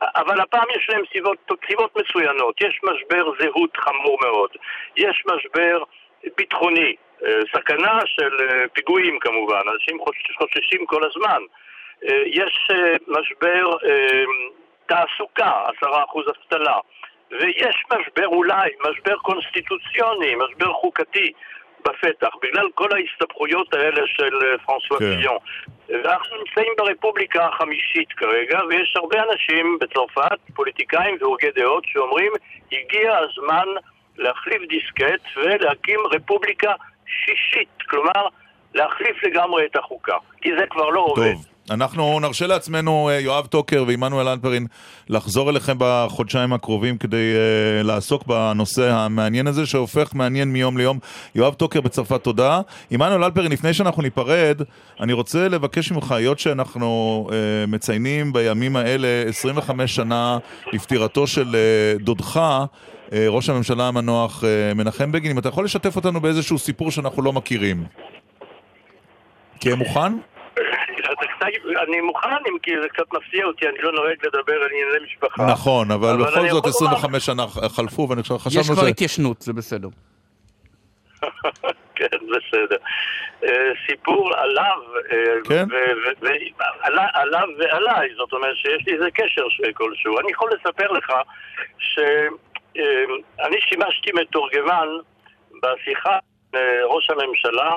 אבל 0.00 0.40
הפעם 0.40 0.66
יש 0.76 0.86
להם 0.90 1.02
סיבות, 1.12 1.50
סיבות 1.68 1.96
מצוינות. 1.96 2.60
יש 2.60 2.80
משבר 2.84 3.30
זהות 3.38 3.76
חמור 3.76 4.18
מאוד. 4.22 4.50
יש 4.96 5.22
משבר 5.26 5.82
ביטחוני, 6.36 6.94
סכנה 7.52 8.00
של 8.06 8.36
אה, 8.40 8.68
פיגועים 8.72 9.18
כמובן, 9.18 9.60
אנשים 9.74 9.98
חוששים 10.38 10.86
כל 10.86 11.02
הזמן. 11.04 11.42
אה, 12.08 12.22
יש 12.26 12.70
משבר 13.08 13.76
תעסוקה, 14.86 15.52
עשרה 15.66 16.04
אחוז 16.04 16.24
אבטלה, 16.28 16.78
ויש 17.30 17.82
משבר 17.92 18.26
אולי, 18.26 18.70
משבר 18.90 19.16
קונסטיטוציוני, 19.16 20.34
משבר 20.34 20.72
חוקתי 20.72 21.32
בפתח, 21.80 22.28
בגלל 22.42 22.68
כל 22.74 22.88
ההסתבכויות 22.92 23.74
האלה 23.74 24.02
של 24.06 24.56
פרנסואה 24.66 24.98
כן. 24.98 25.16
פיון. 25.16 25.38
ואנחנו 25.88 26.36
נמצאים 26.36 26.72
ברפובליקה 26.78 27.46
החמישית 27.46 28.12
כרגע, 28.12 28.60
ויש 28.68 28.94
הרבה 28.96 29.22
אנשים 29.22 29.78
בצרפת, 29.80 30.38
פוליטיקאים 30.54 31.16
והוגי 31.20 31.50
דעות, 31.50 31.84
שאומרים, 31.86 32.32
הגיע 32.72 33.18
הזמן 33.18 33.68
להחליף 34.16 34.62
דיסקט 34.68 35.36
ולהקים 35.36 36.00
רפובליקה 36.12 36.72
שישית, 37.06 37.68
כלומר 37.90 38.28
להחליף 38.74 39.24
לגמרי 39.24 39.66
את 39.70 39.76
החוקה, 39.76 40.16
כי 40.42 40.50
זה 40.58 40.64
כבר 40.70 40.88
לא 40.88 41.00
עובד. 41.00 41.32
טוב. 41.32 41.46
אנחנו 41.70 42.20
נרשה 42.20 42.46
לעצמנו, 42.46 43.08
אה, 43.08 43.20
יואב 43.20 43.46
טוקר 43.46 43.84
ועמנואל 43.86 44.28
אלפרין, 44.28 44.66
לחזור 45.08 45.50
אליכם 45.50 45.76
בחודשיים 45.78 46.52
הקרובים 46.52 46.98
כדי 46.98 47.32
uh, 47.34 47.86
לעסוק 47.86 48.26
בנושא 48.26 48.92
המעניין 48.92 49.46
הזה, 49.46 49.66
שהופך 49.66 50.14
מעניין 50.14 50.52
מיום 50.52 50.78
ליום. 50.78 50.98
יואב 51.34 51.54
טוקר 51.54 51.80
בצרפת, 51.80 52.24
תודה. 52.24 52.60
עמנואל 52.90 53.24
אלפרין, 53.24 53.52
לפני 53.52 53.74
שאנחנו 53.74 54.02
ניפרד, 54.02 54.62
אני 55.00 55.12
רוצה 55.12 55.48
לבקש 55.48 55.92
ממך, 55.92 56.12
היות 56.12 56.38
שאנחנו 56.38 57.26
uh, 57.28 57.32
מציינים 57.70 58.32
בימים 58.32 58.76
האלה 58.76 59.08
25 59.28 59.94
שנה 59.94 60.38
לפטירתו 60.72 61.26
של 61.26 61.46
uh, 61.48 62.02
דודך, 62.02 62.40
ראש 63.12 63.48
הממשלה 63.48 63.88
המנוח 63.88 64.44
אה, 64.44 64.74
מנחם 64.74 65.12
בגין, 65.12 65.30
אם 65.30 65.38
אתה 65.38 65.48
יכול 65.48 65.64
לשתף 65.64 65.96
אותנו 65.96 66.20
באיזשהו 66.20 66.58
סיפור 66.58 66.90
שאנחנו 66.90 67.22
לא 67.22 67.32
מכירים. 67.32 67.84
תהיה 69.58 69.74
מוכן? 69.74 70.12
אני 71.88 72.00
מוכן, 72.00 72.28
אם 72.28 72.58
כי 72.62 72.70
זה 72.82 72.88
קצת 72.88 73.04
מפתיע 73.12 73.44
אותי, 73.44 73.68
אני 73.68 73.78
לא 73.78 73.92
נוהג 73.92 74.16
לדבר 74.26 74.52
על 74.52 74.68
ענייני 74.72 75.04
משפחה. 75.04 75.46
נכון, 75.46 75.90
אבל 75.90 76.16
בכל 76.16 76.48
זאת 76.48 76.66
25 76.66 77.26
שנה 77.26 77.46
חלפו, 77.76 78.08
ואני 78.08 78.22
חשבנו 78.22 78.64
ש... 78.64 78.68
יש 78.68 78.70
כבר 78.70 78.86
התיישנות, 78.86 79.42
זה 79.42 79.52
בסדר. 79.52 79.88
כן, 81.96 82.06
בסדר. 82.06 82.76
אה, 83.44 83.72
סיפור 83.86 84.30
עליו, 84.36 84.78
כן? 85.48 85.64
עליו 87.14 87.48
ועליי, 87.58 88.08
זאת 88.16 88.32
אומרת 88.32 88.56
שיש 88.56 88.86
לי 88.86 88.94
איזה 88.94 89.10
קשר 89.10 89.42
כלשהו. 89.74 90.20
אני 90.20 90.32
יכול 90.32 90.50
לספר 90.54 90.92
לך 90.92 91.12
ש... 91.78 91.98
אמ, 92.76 93.16
אני 93.40 93.56
שימשתי 93.60 94.10
מתורגמן 94.12 94.88
בשיחה 95.62 96.18
לראש 96.54 97.10
הממשלה, 97.10 97.70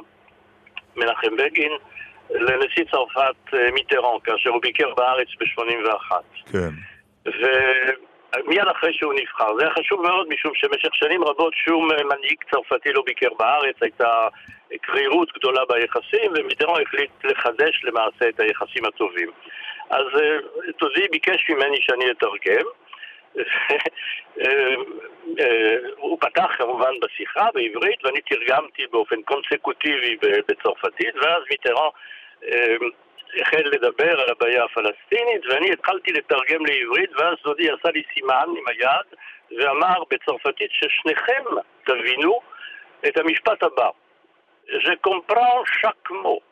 מנחם 0.95 1.35
בגין, 1.37 1.71
לנשיא 2.29 2.83
צרפת 2.91 3.53
אה, 3.53 3.71
מיטרן, 3.73 4.19
כאשר 4.23 4.49
הוא 4.49 4.61
ביקר 4.61 4.93
בארץ 4.93 5.27
ב-81. 5.39 6.11
כן. 6.51 6.69
ומיד 7.25 8.67
אחרי 8.71 8.93
שהוא 8.93 9.13
נבחר. 9.13 9.55
זה 9.55 9.63
היה 9.63 9.73
חשוב 9.73 10.01
מאוד, 10.01 10.27
משום 10.29 10.51
שבמשך 10.55 10.89
שנים 10.93 11.23
רבות 11.23 11.53
שום 11.53 11.87
מנהיג 11.87 12.37
צרפתי 12.51 12.93
לא 12.93 13.03
ביקר 13.05 13.29
בארץ, 13.39 13.75
הייתה 13.81 14.27
קרירות 14.81 15.29
גדולה 15.37 15.61
ביחסים, 15.69 16.31
ומיטרן 16.35 16.81
החליט 16.81 17.11
לחדש 17.23 17.81
למעשה 17.83 18.29
את 18.29 18.39
היחסים 18.39 18.85
הטובים. 18.85 19.31
אז 19.89 20.05
טודי 20.77 21.01
אה, 21.01 21.07
ביקש 21.11 21.49
ממני 21.49 21.77
שאני 21.81 22.11
אתרגם. 22.11 22.65
אה, 24.41 24.75
אה, 25.39 25.75
הוא 25.97 26.17
פתח 26.21 26.49
כמובן 26.57 26.91
בשיחה 27.01 27.47
בעברית 27.53 28.05
ואני 28.05 28.21
תרגמתי 28.21 28.87
באופן 28.91 29.21
קונסקוטיבי 29.21 30.17
בצרפתית 30.21 31.15
ואז 31.15 31.43
מיטרן 31.51 31.89
אה, 32.43 32.75
החל 33.41 33.63
לדבר 33.65 34.21
על 34.21 34.29
הבעיה 34.29 34.63
הפלסטינית 34.63 35.45
ואני 35.49 35.71
התחלתי 35.71 36.11
לתרגם 36.11 36.65
לעברית 36.65 37.09
ואז 37.15 37.35
דודי 37.43 37.69
עשה 37.69 37.89
לי 37.91 38.03
סימן 38.13 38.45
עם 38.57 38.63
היד 38.67 39.19
ואמר 39.57 40.03
בצרפתית 40.09 40.71
ששניכם 40.71 41.43
תבינו 41.85 42.39
את 43.07 43.17
המשפט 43.17 43.63
הבא. 43.63 43.89
Je 44.67 44.95
comprends 45.07 45.63
chaque 45.81 46.11
mot. 46.11 46.43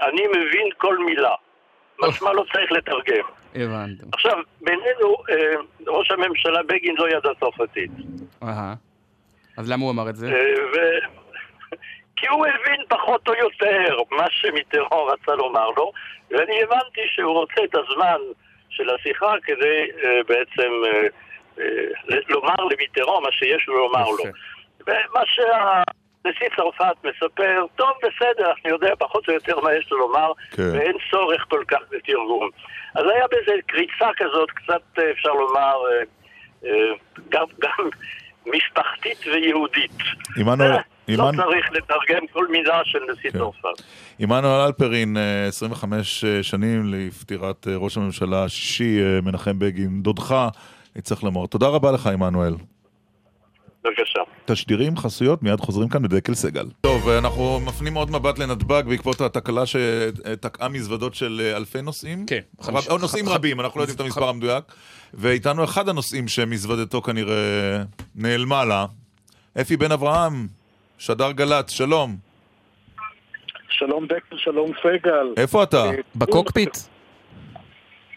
אני 0.00 0.26
מבין 0.26 0.68
כל 0.78 0.98
מילה. 0.98 1.34
משמע 1.98 2.32
לא 2.32 2.44
צריך 2.52 2.72
לתרגם 2.72 3.24
הבנתם. 3.56 4.06
עכשיו, 4.12 4.38
בינינו, 4.60 5.16
אה, 5.30 5.56
ראש 5.86 6.10
הממשלה 6.10 6.62
בגין 6.62 6.94
לא 6.98 7.08
ידע 7.08 7.30
צרפתית. 7.40 7.90
אהה. 8.42 8.74
אז 9.58 9.70
למה 9.70 9.82
הוא 9.82 9.90
אמר 9.90 10.08
את 10.10 10.16
זה? 10.16 10.26
אה, 10.26 10.54
ו... 10.74 10.76
כי 12.16 12.26
הוא 12.26 12.46
הבין 12.46 12.80
פחות 12.88 13.28
או 13.28 13.34
יותר 13.34 14.02
מה 14.10 14.26
שמיטרון 14.30 15.12
רצה 15.12 15.34
לומר 15.34 15.68
לו, 15.76 15.92
ואני 16.30 16.62
הבנתי 16.62 17.00
שהוא 17.06 17.32
רוצה 17.32 17.64
את 17.64 17.74
הזמן 17.74 18.18
של 18.68 18.90
השיחה 18.90 19.32
כדי 19.42 19.86
uh, 19.92 20.06
בעצם 20.28 20.70
לומר 22.28 22.54
למיטרון 22.70 23.22
מה 23.22 23.32
שיש 23.32 23.68
לו 23.68 23.76
לומר 23.76 24.10
לו. 24.10 24.24
ומה 24.80 25.20
שה... 25.26 25.82
נשיא 26.26 26.46
צרפת 26.56 26.96
מספר, 27.04 27.64
טוב, 27.76 27.90
בסדר, 27.98 28.52
אני 28.64 28.72
יודע 28.72 28.92
פחות 28.98 29.28
או 29.28 29.34
יותר 29.34 29.60
מה 29.60 29.74
יש 29.74 29.90
לו 29.90 29.98
לומר, 29.98 30.32
כן. 30.50 30.62
ואין 30.72 30.96
צורך 31.10 31.44
כל 31.48 31.64
כך 31.68 31.78
בתרגום. 31.90 32.48
אז 32.94 33.04
היה 33.14 33.24
בזה 33.26 33.52
קריצה 33.66 34.08
כזאת, 34.16 34.50
קצת 34.50 34.98
אה, 34.98 35.10
אפשר 35.10 35.32
לומר, 35.32 35.74
אה, 35.86 36.02
אה, 36.64 36.94
גם, 37.28 37.44
גם 37.60 37.90
משפחתית 38.46 39.26
ויהודית. 39.26 39.98
עמנואל... 40.36 40.76
לא 41.08 41.30
צריך 41.36 41.72
לתרגם 41.72 42.26
כל 42.32 42.48
מילה 42.48 42.80
של 42.84 42.98
נשיא 43.12 43.30
כן. 43.30 43.38
צרפת. 43.38 43.82
עמנואל 44.18 44.66
אלפרין, 44.66 45.16
25 45.48 46.24
שנים 46.42 46.94
לפטירת 46.94 47.66
ראש 47.76 47.96
הממשלה 47.96 48.44
השישי, 48.44 49.00
מנחם 49.22 49.58
בגין, 49.58 50.02
דודך, 50.02 50.34
צריך 51.02 51.24
לומר. 51.24 51.46
תודה 51.46 51.66
רבה 51.66 51.92
לך, 51.92 52.06
עמנואל. 52.06 52.54
בבקשה. 53.84 54.20
תשדירים, 54.46 54.96
חסויות, 54.96 55.42
מיד 55.42 55.60
חוזרים 55.60 55.88
כאן 55.88 56.02
בדקל 56.02 56.34
סגל. 56.34 56.66
טוב, 56.80 57.08
אנחנו 57.08 57.60
מפנים 57.60 57.94
עוד 57.94 58.10
מבט 58.10 58.38
לנתב"ג 58.38 58.82
בעקבות 58.88 59.20
התקלה 59.20 59.62
שתקעה 59.66 60.68
מזוודות 60.68 61.14
של 61.14 61.40
אה, 61.44 61.56
אלפי 61.56 61.82
נוסעים. 61.82 62.26
כן. 62.26 62.40
חמיש... 62.60 62.88
או 62.88 62.98
נוסעים 62.98 63.28
רבים, 63.28 63.60
אנחנו 63.60 63.78
לא 63.78 63.82
יודעים 63.82 63.96
את 63.96 64.00
המספר 64.00 64.28
המדויק. 64.28 64.64
ואיתנו 65.14 65.64
אחד 65.64 65.88
הנוסעים 65.88 66.28
שמזוודתו 66.28 67.02
כנראה 67.02 67.82
נעלמה 68.14 68.64
לה, 68.64 68.86
אפי 69.60 69.76
בן 69.76 69.92
אברהם, 69.92 70.46
שדר 70.98 71.32
גל"צ, 71.32 71.70
שלום. 71.70 72.16
שלום 73.68 74.06
דקל, 74.06 74.36
שלום 74.36 74.72
סגל. 74.82 75.32
איפה 75.36 75.62
אתה? 75.62 75.84
אה, 75.84 75.90
בקוקפיט. 76.16 76.76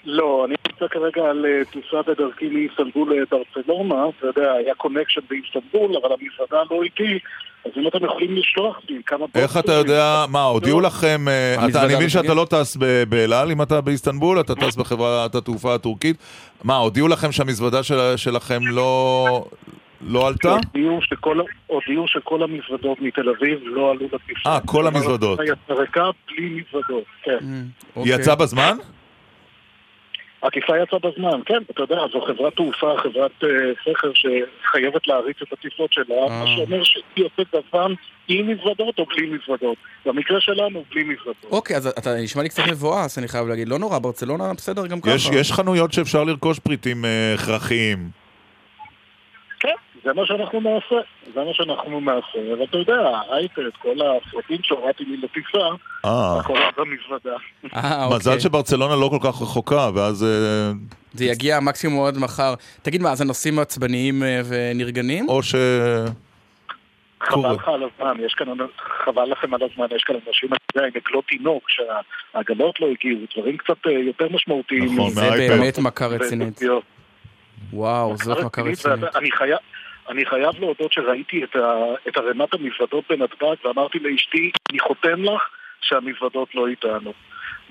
לא, 0.10 0.46
אני 0.46 0.56
נמצא 0.68 0.88
כרגע 0.88 1.30
על 1.30 1.46
אה, 1.46 1.66
טיסה 1.66 2.02
בדרכי 2.08 2.50
מאיסטנבול 2.50 3.14
לברצלונה, 3.16 3.96
אתה 4.18 4.28
יודע, 4.28 4.52
היה 4.52 4.76
קונקשן 4.76 5.22
באיסטנבול, 5.30 5.98
אבל 5.98 6.10
המזוודה 6.14 6.58
לא 6.72 6.84
איתי, 6.84 7.20
אז 7.66 7.72
אם 7.78 7.88
אתם 7.88 8.06
יכולים 8.06 8.36
לשלוח 8.36 8.80
לי 8.90 9.02
כמה... 9.06 9.26
איך 9.36 9.58
אתה 9.58 9.74
יודע, 9.74 10.26
מה, 10.30 10.44
הודיעו 10.44 10.82
לכם, 10.82 11.28
אה, 11.28 11.56
אני 11.86 11.96
מבין 11.96 12.10
שאתה 12.10 12.34
לא 12.34 12.46
טס 12.50 12.78
באל 13.10 13.34
על 13.34 13.52
אם 13.52 13.62
אתה 13.62 13.82
באיסטנבול, 13.82 14.40
אתה 14.40 14.56
טס 14.56 14.76
בחברת 14.76 15.36
התעופה 15.36 15.76
הטורקית, 15.76 16.16
מה, 16.64 16.76
הודיעו 16.76 17.08
לכם 17.08 17.32
שהמזוודה 17.32 17.84
שלכם 18.16 18.60
לא... 18.68 19.46
לא 20.02 20.28
עלתה? 20.28 20.58
הודיעו 21.68 22.08
שכל 22.08 22.44
המזוודות 22.44 23.02
מתל 23.02 23.30
אביב 23.30 23.60
לא 23.64 23.92
עלו 23.92 24.06
לטיסה. 24.06 24.50
אה, 24.50 24.60
כל 24.66 24.88
המזוודות. 24.88 25.40
היא 25.40 25.52
יצאה 25.52 25.76
ריקה 25.76 26.04
בלי 26.28 26.50
מזוודות, 26.50 27.04
כן. 27.24 27.38
היא 27.96 28.16
יצאה 28.16 28.36
בזמן? 28.36 28.78
הטיסה 30.44 30.74
יצאה 30.84 31.00
בזמן, 31.00 31.40
כן, 31.46 31.62
אתה 31.72 31.82
יודע, 31.82 31.96
זו 32.14 32.22
חברת 32.22 32.56
תעופה, 32.56 32.94
חברת 33.04 33.32
uh, 33.44 33.48
סכר 33.82 34.12
שחייבת 34.14 35.08
להריץ 35.08 35.38
את 35.42 35.54
הטיסות 35.54 35.94
שלה, 35.94 36.16
אה. 36.16 36.44
מה 36.44 36.46
שאומר 36.56 36.84
שהיא 36.84 37.04
יוצאת 37.18 37.48
בזמן 37.48 37.94
עם 38.28 38.48
מזוודות 38.48 39.00
או 39.00 39.06
בלי 39.06 39.30
מזוודות. 39.30 39.78
במקרה 40.06 40.42
שלנו, 40.42 40.84
בלי 40.92 41.04
מזוודות. 41.04 41.46
אוקיי, 41.52 41.76
אז 41.76 41.88
אתה 41.88 42.16
נשמע 42.16 42.44
לי 42.44 42.50
קצת 42.50 42.64
מבואס, 42.72 43.18
אני 43.18 43.28
חייב 43.28 43.48
להגיד. 43.48 43.70
לא 43.70 43.80
נורא, 43.80 44.00
ברצלונה 44.00 44.54
בסדר 44.54 44.88
גם 44.88 45.02
ככה. 45.02 45.12
יש, 45.16 45.30
יש 45.34 45.52
חנויות 45.52 45.94
שאפשר 45.94 46.24
לרכוש 46.24 46.60
פריטים 46.60 47.06
uh, 47.06 47.40
הכרחיים. 47.40 48.19
זה 50.04 50.14
מה 50.14 50.26
שאנחנו 50.26 50.60
נעשה, 50.62 50.96
זה 51.34 51.44
מה 51.44 51.54
שאנחנו 51.54 52.00
נעשה, 52.00 52.62
ואתה 52.62 52.78
יודע, 52.78 53.22
הייטד, 53.32 53.62
כל 53.82 53.96
הסרטים 54.02 54.58
שהורדתי 54.64 55.06
לי 55.06 55.18
לטיסה. 55.18 55.68
הכל 56.04 56.60
במזוודה. 56.78 57.36
מזל 58.16 58.40
שברצלונה 58.40 58.96
לא 58.96 59.10
כל 59.10 59.20
כך 59.32 59.42
רחוקה, 59.42 59.90
ואז... 59.96 60.24
אה, 60.24 60.72
זה 61.14 61.26
יגיע 61.26 61.60
מקסימום 61.60 62.08
עד 62.08 62.18
מחר. 62.18 62.54
תגיד 62.82 63.02
מה, 63.02 63.12
אז 63.12 63.22
הנושאים 63.22 63.60
עצבניים 63.60 64.24
אה, 64.24 64.42
ונרגנים? 64.50 65.30
או 65.30 65.44
ש... 65.44 65.56
חבל 67.24 67.54
לך 67.54 67.68
על 67.68 67.84
הזמן, 67.84 68.26
יש 68.26 68.34
כאן, 68.34 68.48
חבל 69.06 69.32
לכם 69.32 69.54
על 69.54 69.60
הזמן, 69.64 69.86
יש 69.96 70.04
כאן 70.04 70.16
אנשים, 70.28 70.50
אתה 70.50 70.58
יודע, 70.76 70.88
עם 70.88 70.94
עגלות 70.96 71.26
תינוק, 71.26 71.64
שהעגלות 71.68 72.80
לא 72.80 72.88
הגיעו, 72.88 73.20
דברים 73.38 73.58
קצת 73.58 73.88
אה, 73.88 73.92
יותר 73.92 74.28
משמעותיים. 74.30 74.86
נכון, 74.86 75.10
זה 75.10 75.30
באמת 75.30 75.78
מכה 75.80 76.08
רצינית. 76.08 76.60
וואו, 77.74 78.18
זאת 78.18 78.38
מכה 78.44 78.62
רצינית. 78.62 79.16
אני 79.16 79.32
חייב... 79.32 79.58
אני 80.10 80.26
חייב 80.26 80.60
להודות 80.60 80.94
שראיתי 80.94 81.44
את, 81.44 81.56
ה, 81.56 81.84
את 82.08 82.18
ערימת 82.18 82.54
המזוודות 82.54 83.04
בנתב"ג 83.10 83.56
ואמרתי 83.66 84.00
לאשתי, 84.00 84.52
אני 84.72 84.80
חותם 84.80 85.24
לך 85.24 85.42
שהמזוודות 85.82 86.56
לא 86.56 86.68
איתנו. 86.68 87.14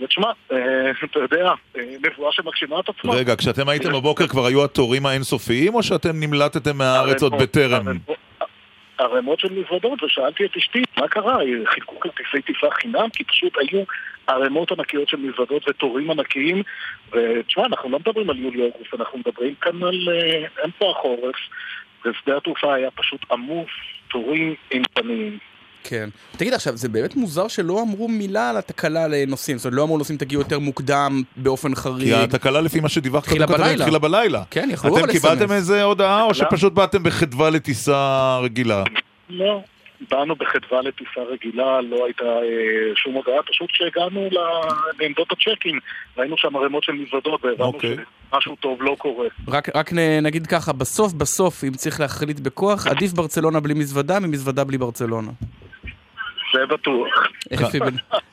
ותשמע, 0.01 0.31
אה, 0.52 0.90
אתה 1.05 1.19
יודע, 1.19 1.52
אה, 1.77 1.82
נבואה 2.02 2.32
שמגשימה 2.32 2.81
את 2.81 2.89
עצמה. 2.89 3.15
רגע, 3.15 3.36
כשאתם 3.36 3.69
הייתם 3.69 3.93
בבוקר 3.93 4.27
כבר 4.27 4.47
היו 4.47 4.65
התורים 4.65 5.06
האינסופיים, 5.06 5.74
או 5.74 5.82
שאתם 5.82 6.20
נמלטתם 6.20 6.77
מהארץ 6.78 7.23
עוד 7.23 7.32
בטרם? 7.43 7.86
ערימות 8.98 9.40
של 9.40 9.52
מזוודות, 9.52 10.02
ושאלתי 10.02 10.44
את 10.44 10.56
אשתי, 10.56 10.82
מה 10.97 11.09
קרה? 11.09 11.39
חילקו 11.66 12.01
כרטיסי 12.01 12.43
טיסה 12.43 12.66
חינם? 12.70 13.09
כי 13.12 13.24
פשוט 13.24 13.52
היו 13.59 13.82
ערימות 14.27 14.73
ענקיות 14.73 15.09
של 15.09 15.16
מזוודות 15.16 15.69
ותורים 15.69 16.10
ענקיים. 16.10 16.62
ותשמע, 17.12 17.66
אנחנו 17.66 17.90
לא 17.90 17.98
מדברים 17.98 18.31
על 18.31 18.39
יולי-אוגוסט, 18.39 18.94
אנחנו 18.94 19.19
מדברים 19.19 19.55
כאן 19.60 19.82
על 19.82 20.09
אה, 20.09 20.65
אמצע 20.65 20.85
החורף, 20.90 21.36
ושדה 22.11 22.37
התעופה 22.37 22.75
היה 22.75 22.91
פשוט 22.91 23.21
עמוס, 23.33 23.69
תורים 24.11 24.55
אימתניים. 24.73 25.39
כן. 25.85 26.09
תגיד 26.37 26.55
עכשיו, 26.55 26.77
זה 26.77 26.89
באמת 26.89 27.17
מוזר 27.17 27.49
שלא 27.49 27.83
אמרו 27.83 28.09
מילה 28.09 28.51
על 28.51 28.57
התקלה 28.57 29.09
לנוסעים, 29.09 29.59
זאת 29.59 29.65
אומרת, 29.65 29.77
לא 29.77 29.83
אמרו 29.83 29.99
נוסעים 29.99 30.19
תגיעו 30.19 30.43
יותר 30.43 30.59
מוקדם 30.59 31.23
באופן 31.37 31.75
חריג. 31.75 32.09
כי 32.09 32.15
התקלה 32.15 32.61
לפי 32.61 32.81
מה 32.81 32.89
שדיווחת 32.89 33.25
התחילה 33.25 33.47
בלילה. 33.47 33.75
התחילה 33.85 33.99
בלילה. 33.99 34.43
כן, 34.51 34.69
יכלו 34.73 34.91
אבל 34.91 35.01
אתם 35.01 35.09
לסמס. 35.09 35.23
קיבלתם 35.23 35.53
איזה 35.53 35.83
הודעה, 35.83 36.23
או 36.23 36.35
שפשוט 36.35 36.73
באתם 36.73 37.03
בחדווה 37.03 37.51
לטיסה 37.51 38.39
רגילה? 38.43 38.85
לא, 39.29 39.63
באנו 40.11 40.35
בחדווה 40.37 40.83
לטיסה 40.83 41.20
רגילה, 41.31 41.81
לא 41.81 42.05
הייתה 42.05 42.25
אה, 42.25 42.41
שום 42.97 43.15
הודעה, 43.15 43.43
פשוט 43.43 43.70
כשהגענו 43.70 44.29
לעמדות 45.01 45.33
הצ'קים, 45.33 45.79
ראינו 46.19 46.35
שם 46.39 46.57
ערימות 46.57 46.83
של 46.85 46.93
מזוודות, 46.93 47.45
והבנו 47.45 47.65
אוקיי. 47.65 47.97
שמשהו 48.33 48.57
טוב 48.57 48.83
לא 48.83 48.95
קורה. 48.99 49.27
רק, 49.49 49.77
רק 49.77 49.93
נ- 49.93 50.23
נגיד 50.23 50.47
ככה, 50.47 50.73
בסוף 50.73 51.12
בסוף, 51.12 51.65
אם 51.65 51.73
צריך 51.73 52.01
להחליט 52.01 52.41
בכוח, 52.41 52.87
עדיף 52.87 53.12
ברצלונה 53.12 53.61
בלי 53.61 53.75
מזוודה 53.75 54.20
ממזוודה 54.20 54.65
בלי 54.65 54.79
ברצלונה. 54.79 55.31
זה 56.55 56.66
בטוח. 56.66 57.09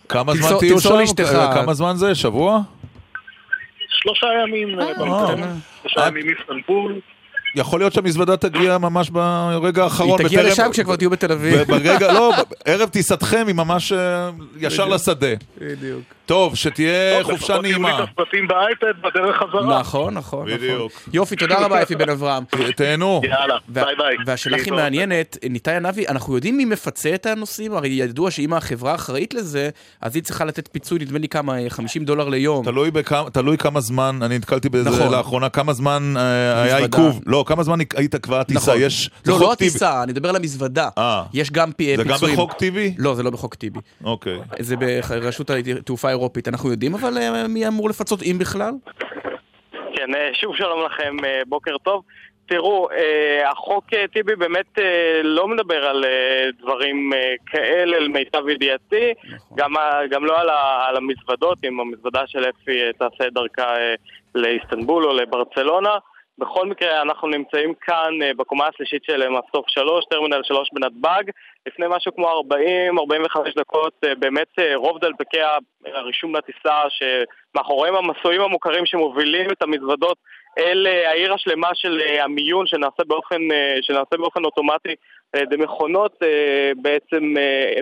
כמה 0.10 0.34
זמן 0.36 0.50
תהיו 0.60 0.74
תמסור 0.74 0.92
שם? 0.94 1.00
לאשתך. 1.00 1.38
כמה 1.54 1.74
זמן 1.74 1.96
זה? 1.96 2.16
שבוע? 2.16 2.60
שלושה 3.90 4.28
ימים 4.44 4.80
אה, 4.80 4.86
במקום, 5.00 5.42
שלושה 5.82 6.08
ימים 6.08 6.26
מסטנבול. 6.28 7.00
יכול 7.56 7.80
להיות 7.80 7.94
שהמזוודה 7.94 8.38
תגיע 8.38 8.78
ממש 8.78 9.10
ברגע 9.10 9.84
האחרון. 9.84 10.20
היא 10.20 10.28
תגיע 10.28 10.40
בטרם- 10.40 10.52
לשם 10.52 10.68
כשכבר 10.72 10.96
תהיו 10.96 11.10
בתל 11.10 11.32
אביב. 11.32 11.62
ברגע, 11.64 12.14
לא, 12.14 12.34
ערב 12.66 12.90
טיסתכם 12.90 13.44
היא 13.48 13.56
ממש 13.56 13.92
אה, 13.92 14.30
ישר 14.60 14.86
לשדה. 14.86 15.28
בדיוק. 15.62 16.02
טוב, 16.26 16.56
שתהיה 16.56 17.22
טוב, 17.24 17.32
חופשה 17.32 17.36
לפחות 17.54 17.66
יהיו 17.66 17.78
לי 17.78 17.84
נעימה. 17.84 18.04
את 18.04 18.10
הסרטים 18.14 18.48
באייפד 18.48 18.94
בדרך 19.02 19.36
חזרה. 19.38 19.80
נכון, 19.80 20.14
נכון. 20.14 20.46
בדיוק. 20.46 20.92
נכון. 20.96 21.14
יופי, 21.14 21.36
תודה 21.36 21.66
רבה, 21.66 21.82
אפי 21.84 21.96
בן 21.96 22.10
אברהם. 22.10 22.44
תהנו. 22.78 23.22
יאללה, 23.24 23.58
ביי 23.68 23.84
ביי. 23.98 24.16
והשאלה 24.26 24.58
הכי. 24.58 24.72
מעניינת, 24.72 25.38
ניתאי 25.50 25.76
ענבי, 25.76 26.08
אנחנו 26.08 26.36
יודעים 26.36 26.58
מי 26.58 26.66
מפצה 26.66 27.16
את 27.16 27.26
הנוסעים? 27.26 27.74
הרי 27.74 27.90
ידוע 27.90 28.32
שאם 28.32 28.54
החברה 28.54 28.96
אחראית 28.96 29.34
לזה, 29.34 29.70
אז 30.02 30.16
היא 30.16 30.24
צריכה 30.24 30.46
לתת 30.46 30.70
פיצוי, 30.72 31.00
נדמה 31.00 31.20
לי 31.20 31.28
כמה, 31.28 31.56
50 31.70 32.06
דולר 32.06 32.30
ליום. 32.30 32.66
תלוי, 33.34 33.58
כמה 33.58 33.80
זמן, 33.82 34.20
אני 34.22 34.38
נתקלתי 34.38 34.70
בזה 34.70 34.90
נכון. 34.90 35.12
לאחרונה, 35.12 35.50
כמה 35.50 35.74
זמן 35.74 36.14
אה, 36.18 36.62
היה. 36.64 36.78
עיכוב. 36.78 37.22
לא, 37.26 37.44
כמה 37.48 37.64
זמן 37.64 37.80
היית 37.96 38.16
כבר 38.16 38.44
טיסה? 38.44 38.72
נכון. 38.72 38.82
יש... 38.82 39.10
לא, 39.26 39.40
לא. 39.40 39.52
הטיסה, 39.52 40.04
אני 40.04 40.12
מדבר 40.12 40.30
על 40.30 40.36
המזוודה. 40.36 40.90
אה. 40.98 41.24
יש 41.34 41.52
גם 41.52 41.72
פי- 41.72 41.98
זה 41.98 42.04
גם 42.04 42.14
פיצויים. 42.14 42.36
בחוק 42.36 42.54
טיבי? 42.54 42.94
לא, 42.98 43.16
זה 43.16 43.24
לא 43.24 43.30
בחוק 43.30 43.56
טיבי. 43.56 43.80
אוקיי. 44.04 44.40
זה 44.60 44.76
ברשות 44.76 45.50
התעופה 45.50 46.15
האירופית. 46.16 46.48
אנחנו 46.48 46.72
יודעים 46.72 46.94
אבל 46.96 47.18
אה, 47.18 47.48
מי 47.48 47.68
אמור 47.68 47.90
לפצות, 47.90 48.20
אם 48.24 48.38
בכלל? 48.40 48.72
כן, 49.96 50.16
אה, 50.16 50.30
שוב 50.34 50.56
שלום 50.56 50.86
לכם, 50.86 51.16
אה, 51.26 51.42
בוקר 51.48 51.78
טוב. 51.78 52.04
תראו, 52.48 52.88
החוק 53.46 53.86
טיבי 54.14 54.36
באמת 54.36 54.80
לא 55.24 55.48
מדבר 55.48 55.86
על 55.86 56.06
דברים 56.60 57.12
כאלה, 57.46 58.00
למיטב 58.00 58.50
ידיעתי, 58.50 59.14
גם, 59.56 59.78
ה- 59.78 60.08
גם 60.10 60.26
לא 60.26 60.40
על, 60.42 60.50
ה, 60.50 60.86
על 60.88 60.96
המזוודות, 60.98 61.58
אם 61.66 61.80
המזוודה 61.80 62.22
של 62.28 62.40
אפי 62.50 62.80
תעשה 63.00 63.28
את 63.28 63.34
דרכה 63.34 63.76
לאיסטנבול 64.36 65.06
או 65.06 65.14
לברצלונה. 65.14 65.90
בכל 66.38 66.68
מקרה, 66.68 67.02
אנחנו 67.02 67.28
נמצאים 67.28 67.74
כאן 67.82 68.14
בקומה 68.38 68.66
השלישית 68.68 69.04
של 69.04 69.24
מסוף 69.30 69.66
3, 69.68 70.06
טרמינל 70.10 70.42
3 70.44 70.70
בנתב"ג. 70.74 71.24
לפני 71.68 71.86
משהו 71.90 72.16
כמו 72.16 72.44
40-45 73.36 73.60
דקות, 73.60 73.94
אה, 74.06 74.16
באמת 74.16 74.48
אה, 74.60 74.76
רוב 74.76 75.00
דלפקי 75.00 75.38
הרישום 75.86 76.36
לטיסה, 76.36 76.82
שמאחוריהם 76.90 77.96
המסועים 77.96 78.42
המוכרים 78.42 78.86
שמובילים 78.86 79.52
את 79.52 79.62
המזוודות 79.62 80.18
אל 80.58 80.88
אה, 80.88 81.10
העיר 81.10 81.34
השלמה 81.34 81.70
של 81.74 82.02
המיון 82.20 82.68
שנעשה 82.68 83.04
באופן, 83.08 83.42
שנעשה 83.82 84.18
באופן 84.18 84.46
אוטומטי 84.46 84.96
על 85.34 85.42
ידי 85.42 85.56
מכונות, 85.56 86.20
בעצם 86.82 87.34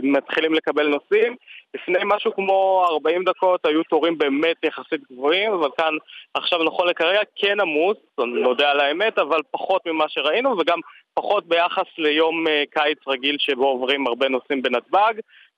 מתחילים 0.04 0.54
לקבל 0.54 0.88
נוסעים. 0.88 1.36
לפני 1.74 2.00
משהו 2.06 2.34
כמו 2.36 2.86
40 2.90 3.24
דקות 3.24 3.66
היו 3.66 3.84
תורים 3.84 4.18
באמת 4.18 4.56
יחסית 4.64 5.02
גבוהים, 5.12 5.52
אבל 5.54 5.70
כאן 5.78 5.94
עכשיו 6.34 6.64
נכון 6.64 6.88
לכרגע 6.88 7.20
כן 7.36 7.60
עמוס, 7.60 7.98
נודה 8.18 8.72
על 8.72 8.80
האמת, 8.80 9.18
אבל 9.18 9.40
פחות 9.52 9.82
ממה 9.86 10.06
שראינו 10.10 10.58
וגם 10.60 10.80
פחות 11.14 11.48
ביחס 11.48 11.86
ליום 11.98 12.48
אה, 12.48 12.64
קיץ 12.72 12.98
רגיל 13.08 13.36
שבו 13.40 13.68
עוברים 13.68 14.08
הרבה 14.08 14.30
נוסעים 14.30 14.62
בנתב"ג. 14.62 15.14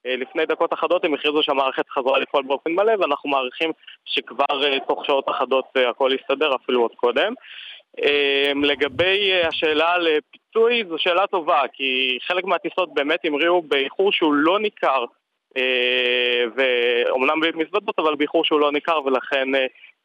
אה, 0.06 0.16
לפני 0.16 0.46
דקות 0.46 0.74
אחדות 0.74 1.06
הם 1.06 1.14
הכריזו 1.14 1.44
שהמערכת 1.44 1.90
חזרה 1.90 2.20
לפעול 2.20 2.44
באופן 2.44 2.72
מלא 2.72 2.94
ואנחנו 3.00 3.30
מעריכים 3.30 3.72
שכבר 4.06 4.64
אה, 4.64 4.80
תוך 4.88 5.06
שעות 5.06 5.30
אחדות 5.30 5.66
הכל 5.90 6.12
יסתדר, 6.22 6.56
אפילו 6.56 6.82
עוד 6.82 6.96
קודם. 6.96 7.34
לגבי 8.64 9.34
השאלה 9.44 9.94
על 9.94 10.08
פיצוי, 10.32 10.84
זו 10.90 10.96
שאלה 10.98 11.28
טובה, 11.28 11.62
כי 11.74 12.18
חלק 12.28 12.44
מהטיסות 12.44 12.94
באמת 12.94 13.20
המריאו 13.24 13.62
באיחור 13.62 14.12
שהוא 14.12 14.34
לא 14.34 14.60
ניכר, 14.60 15.06
ואומנם 16.56 17.40
בלי 17.40 17.52
מזוודות, 17.56 18.00
אבל 18.00 18.16
באיחור 18.16 18.46
שהוא 18.46 18.60
לא 18.60 18.72
ניכר, 18.72 19.00
ולכן 19.06 19.48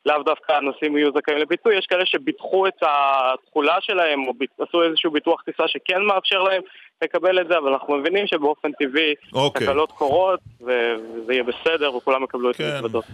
לאו 0.06 0.22
דווקא 0.22 0.52
הנוסעים 0.52 0.96
יהיו 0.96 1.10
זכאים 1.18 1.38
לפיצוי. 1.38 1.78
יש 1.78 1.86
כאלה 1.86 2.06
שביטחו 2.06 2.66
את 2.66 2.82
התכולה 2.82 3.74
שלהם, 3.80 4.26
או 4.28 4.34
ביט- 4.34 4.60
עשו 4.68 4.82
איזשהו 4.82 5.10
ביטוח 5.10 5.42
טיסה 5.42 5.62
שכן 5.68 6.02
מאפשר 6.02 6.42
להם 6.42 6.62
לקבל 7.02 7.40
את 7.40 7.46
זה, 7.48 7.58
אבל 7.58 7.72
אנחנו 7.72 7.96
מבינים 7.98 8.26
שבאופן 8.26 8.72
טבעי 8.72 9.14
אוקיי. 9.32 9.66
תקלות 9.66 9.92
קורות, 9.92 10.40
ו- 10.60 10.94
וזה 11.22 11.32
יהיה 11.32 11.42
בסדר, 11.44 11.96
וכולם 11.96 12.24
יקבלו 12.24 12.50
את 12.50 12.56
כן. 12.56 12.64
המזוודות. 12.64 13.04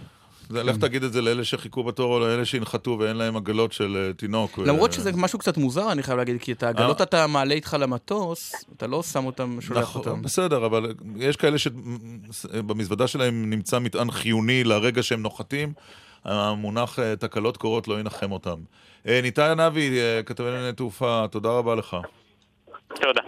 זה, 0.49 0.63
לך 0.63 0.77
תגיד 0.77 1.03
את 1.03 1.13
זה 1.13 1.21
לאלה 1.21 1.43
שחיכו 1.43 1.83
בתור 1.83 2.13
או 2.13 2.19
לאלה 2.19 2.45
שינחתו 2.45 2.97
ואין 2.99 3.17
להם 3.17 3.37
עגלות 3.37 3.71
של 3.73 3.95
אה, 3.97 4.13
תינוק. 4.13 4.59
למרות 4.59 4.89
אה, 4.89 4.95
שזה 4.95 5.11
משהו 5.15 5.39
קצת 5.39 5.57
מוזר, 5.57 5.91
אני 5.91 6.03
חייב 6.03 6.17
להגיד, 6.17 6.41
כי 6.41 6.51
את 6.51 6.63
העגלות 6.63 7.01
אתה 7.01 7.27
מעלה 7.27 7.53
איתך 7.53 7.77
למטוס, 7.79 8.65
אתה 8.77 8.87
לא 8.87 9.03
שם 9.03 9.25
אותם, 9.25 9.61
שולח 9.61 9.81
נכון, 9.81 10.01
אותם. 10.01 10.21
בסדר, 10.21 10.65
אבל 10.65 10.93
יש 11.17 11.35
כאלה 11.35 11.57
שבמזוודה 11.57 13.07
שלהם 13.07 13.49
נמצא 13.49 13.79
מטען 13.79 14.11
חיוני 14.11 14.63
לרגע 14.63 15.03
שהם 15.03 15.21
נוחתים. 15.21 15.73
המונח 16.25 16.99
אה, 16.99 17.15
תקלות 17.15 17.57
קורות 17.57 17.87
לא 17.87 17.99
ינחם 17.99 18.31
אותם. 18.31 18.55
אה, 19.07 19.19
ניתאי 19.21 19.49
ענבי, 19.49 19.99
אה, 19.99 20.23
כתבי 20.23 20.47
לענייני 20.51 20.73
תעופה, 20.73 21.25
תודה 21.31 21.49
רבה 21.49 21.75
לך. 21.75 21.97
תודה. 23.01 23.21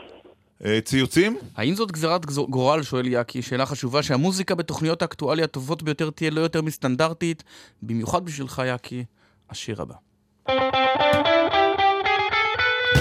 ציוצים? 0.83 1.37
האם 1.57 1.73
זאת 1.75 1.91
גזירת 1.91 2.25
גז- 2.25 2.39
גורל, 2.49 2.83
שואל 2.83 3.07
יאקי, 3.07 3.41
שאלה 3.41 3.65
חשובה, 3.65 4.03
שהמוזיקה 4.03 4.55
בתוכניות 4.55 5.01
האקטואליה 5.01 5.45
הטובות 5.45 5.83
ביותר 5.83 6.09
תהיה 6.09 6.31
לא 6.31 6.41
יותר 6.41 6.61
מסטנדרטית, 6.61 7.43
במיוחד 7.81 8.25
בשבילך 8.25 8.61
יאקי, 8.67 9.03
השיר 9.49 9.81
הבא. 9.81 9.95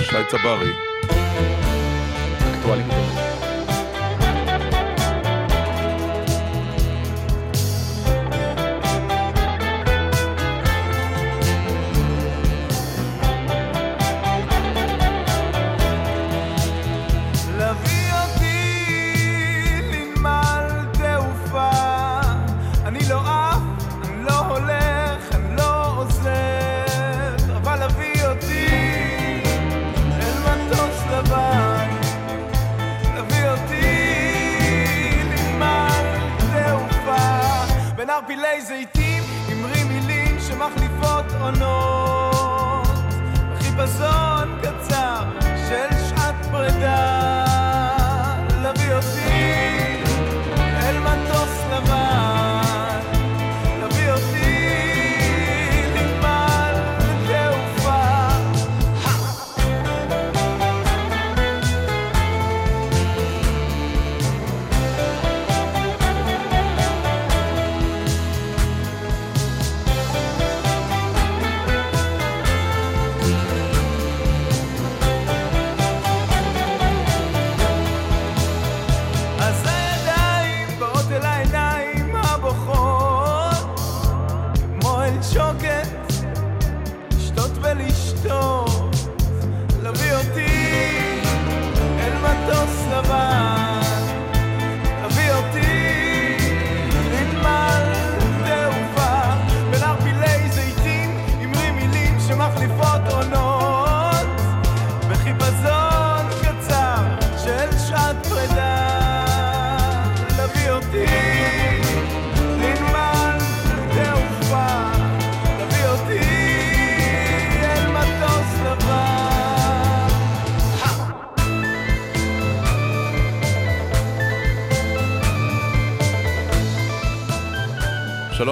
שי 0.02 0.16
צברי. 0.30 0.70
אקטואלי. 2.54 3.17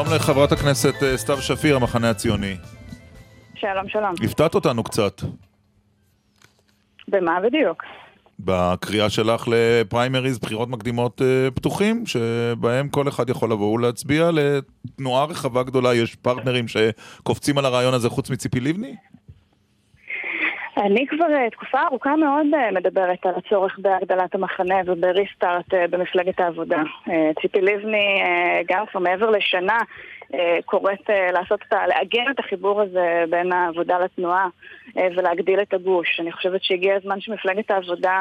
שלום 0.06 0.16
לחברת 0.16 0.52
הכנסת 0.52 1.02
אה, 1.02 1.16
סתיו 1.16 1.42
שפיר, 1.42 1.76
המחנה 1.76 2.10
הציוני. 2.10 2.56
שלום, 3.54 3.88
שלום. 3.88 4.14
הפתעת 4.24 4.54
אותנו 4.54 4.82
קצת 4.82 5.20
במה 7.08 7.38
בדיוק? 7.40 7.82
בקריאה 8.40 9.10
שלך 9.10 9.48
לפריימריז, 9.48 10.38
בחירות 10.38 10.68
מקדימות 10.68 11.22
אה, 11.22 11.50
פתוחים, 11.50 12.06
שבהם 12.06 12.88
כל 12.88 13.08
אחד 13.08 13.30
יכול 13.30 13.52
לבוא 13.52 13.74
ולהצביע 13.74 14.30
לתנועה 14.32 15.24
רחבה 15.24 15.62
גדולה. 15.62 15.94
יש 15.94 16.14
פרטנרים 16.14 16.64
שקופצים 16.68 17.58
על 17.58 17.64
הרעיון 17.64 17.94
הזה 17.94 18.08
חוץ 18.08 18.30
מציפי 18.30 18.60
לבני? 18.60 18.96
אני 20.76 21.06
כבר 21.06 21.26
אה, 21.34 21.50
תקופה 21.50 21.78
ארוכה 21.90 22.16
מאוד 22.16 22.46
אה, 22.54 22.70
מדברת 22.72 23.26
על 23.26 23.32
הצורך 23.36 23.78
בהגדלת 23.78 24.34
המחנה 24.34 24.74
ובריסטארט 24.86 25.74
אה, 25.74 25.86
במפלגת 25.90 26.40
העבודה. 26.40 26.82
ציפי 27.42 27.60
לבני 27.60 28.22
גם 28.68 28.84
כבר 28.90 29.00
מעבר 29.00 29.30
לשנה 29.30 29.78
קוראת 30.64 31.10
לעשות 31.32 31.60
את 31.68 31.72
ה... 31.72 31.86
לעגן 31.86 32.30
את 32.30 32.38
החיבור 32.38 32.82
הזה 32.82 33.24
בין 33.30 33.52
העבודה 33.52 33.98
לתנועה 33.98 34.48
ולהגדיל 34.96 35.60
את 35.60 35.74
הגוש. 35.74 36.20
אני 36.20 36.32
חושבת 36.32 36.62
שהגיע 36.62 36.96
הזמן 36.96 37.20
שמפלגת 37.20 37.70
העבודה 37.70 38.20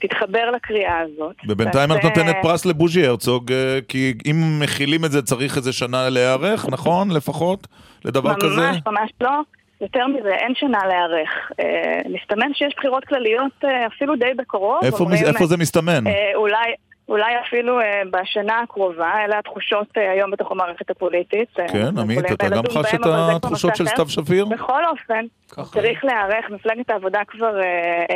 תתחבר 0.00 0.50
לקריאה 0.50 0.98
הזאת. 0.98 1.36
ובינתיים 1.48 1.92
את 1.92 2.04
נותנת 2.04 2.36
פרס 2.42 2.66
לבוז'י 2.66 3.06
הרצוג, 3.06 3.52
כי 3.88 4.14
אם 4.30 4.60
מכילים 4.62 5.04
את 5.04 5.10
זה 5.10 5.22
צריך 5.22 5.56
איזה 5.56 5.72
שנה 5.72 6.08
להיערך, 6.08 6.66
נכון? 6.68 7.10
לפחות? 7.10 7.66
לדבר 8.04 8.34
כזה? 8.34 8.70
ממש, 8.70 8.80
ממש 8.86 9.10
לא. 9.20 9.42
יותר 9.80 10.06
מזה, 10.06 10.34
אין 10.34 10.54
שנה 10.54 10.78
להיערך. 10.86 11.50
אה, 11.60 12.00
מסתמן 12.08 12.54
שיש 12.54 12.74
בחירות 12.76 13.04
כלליות 13.04 13.52
אה, 13.64 13.86
אפילו 13.86 14.16
די 14.16 14.34
בקרוב. 14.36 14.84
איפה 14.84 14.98
אומרים, 14.98 15.24
איפה 15.24 15.46
זה 15.46 15.56
מסתמן? 15.56 16.06
אה, 16.06 16.30
אולי... 16.34 16.74
אולי 17.08 17.32
אפילו 17.46 17.80
אה, 17.80 17.84
בשנה 18.12 18.60
הקרובה, 18.60 19.12
אלה 19.24 19.38
התחושות 19.38 19.86
אה, 19.96 20.10
היום 20.12 20.30
בתוך 20.30 20.52
המערכת 20.52 20.90
הפוליטית. 20.90 21.48
אה, 21.60 21.68
כן, 21.68 21.98
עמית, 21.98 22.32
אתה 22.32 22.48
גם 22.48 22.62
חש 22.70 22.94
את 22.94 23.00
התחושות 23.36 23.76
של. 23.76 23.86
סתיו 23.86 24.08
שפיר? 24.08 24.44
בכל 24.44 24.82
אופן, 24.90 25.24
צריך 25.72 26.04
להיערך, 26.04 26.50
מפלגת 26.50 26.90
העבודה 26.90 27.20
כבר 27.28 27.60
אה, 27.60 27.64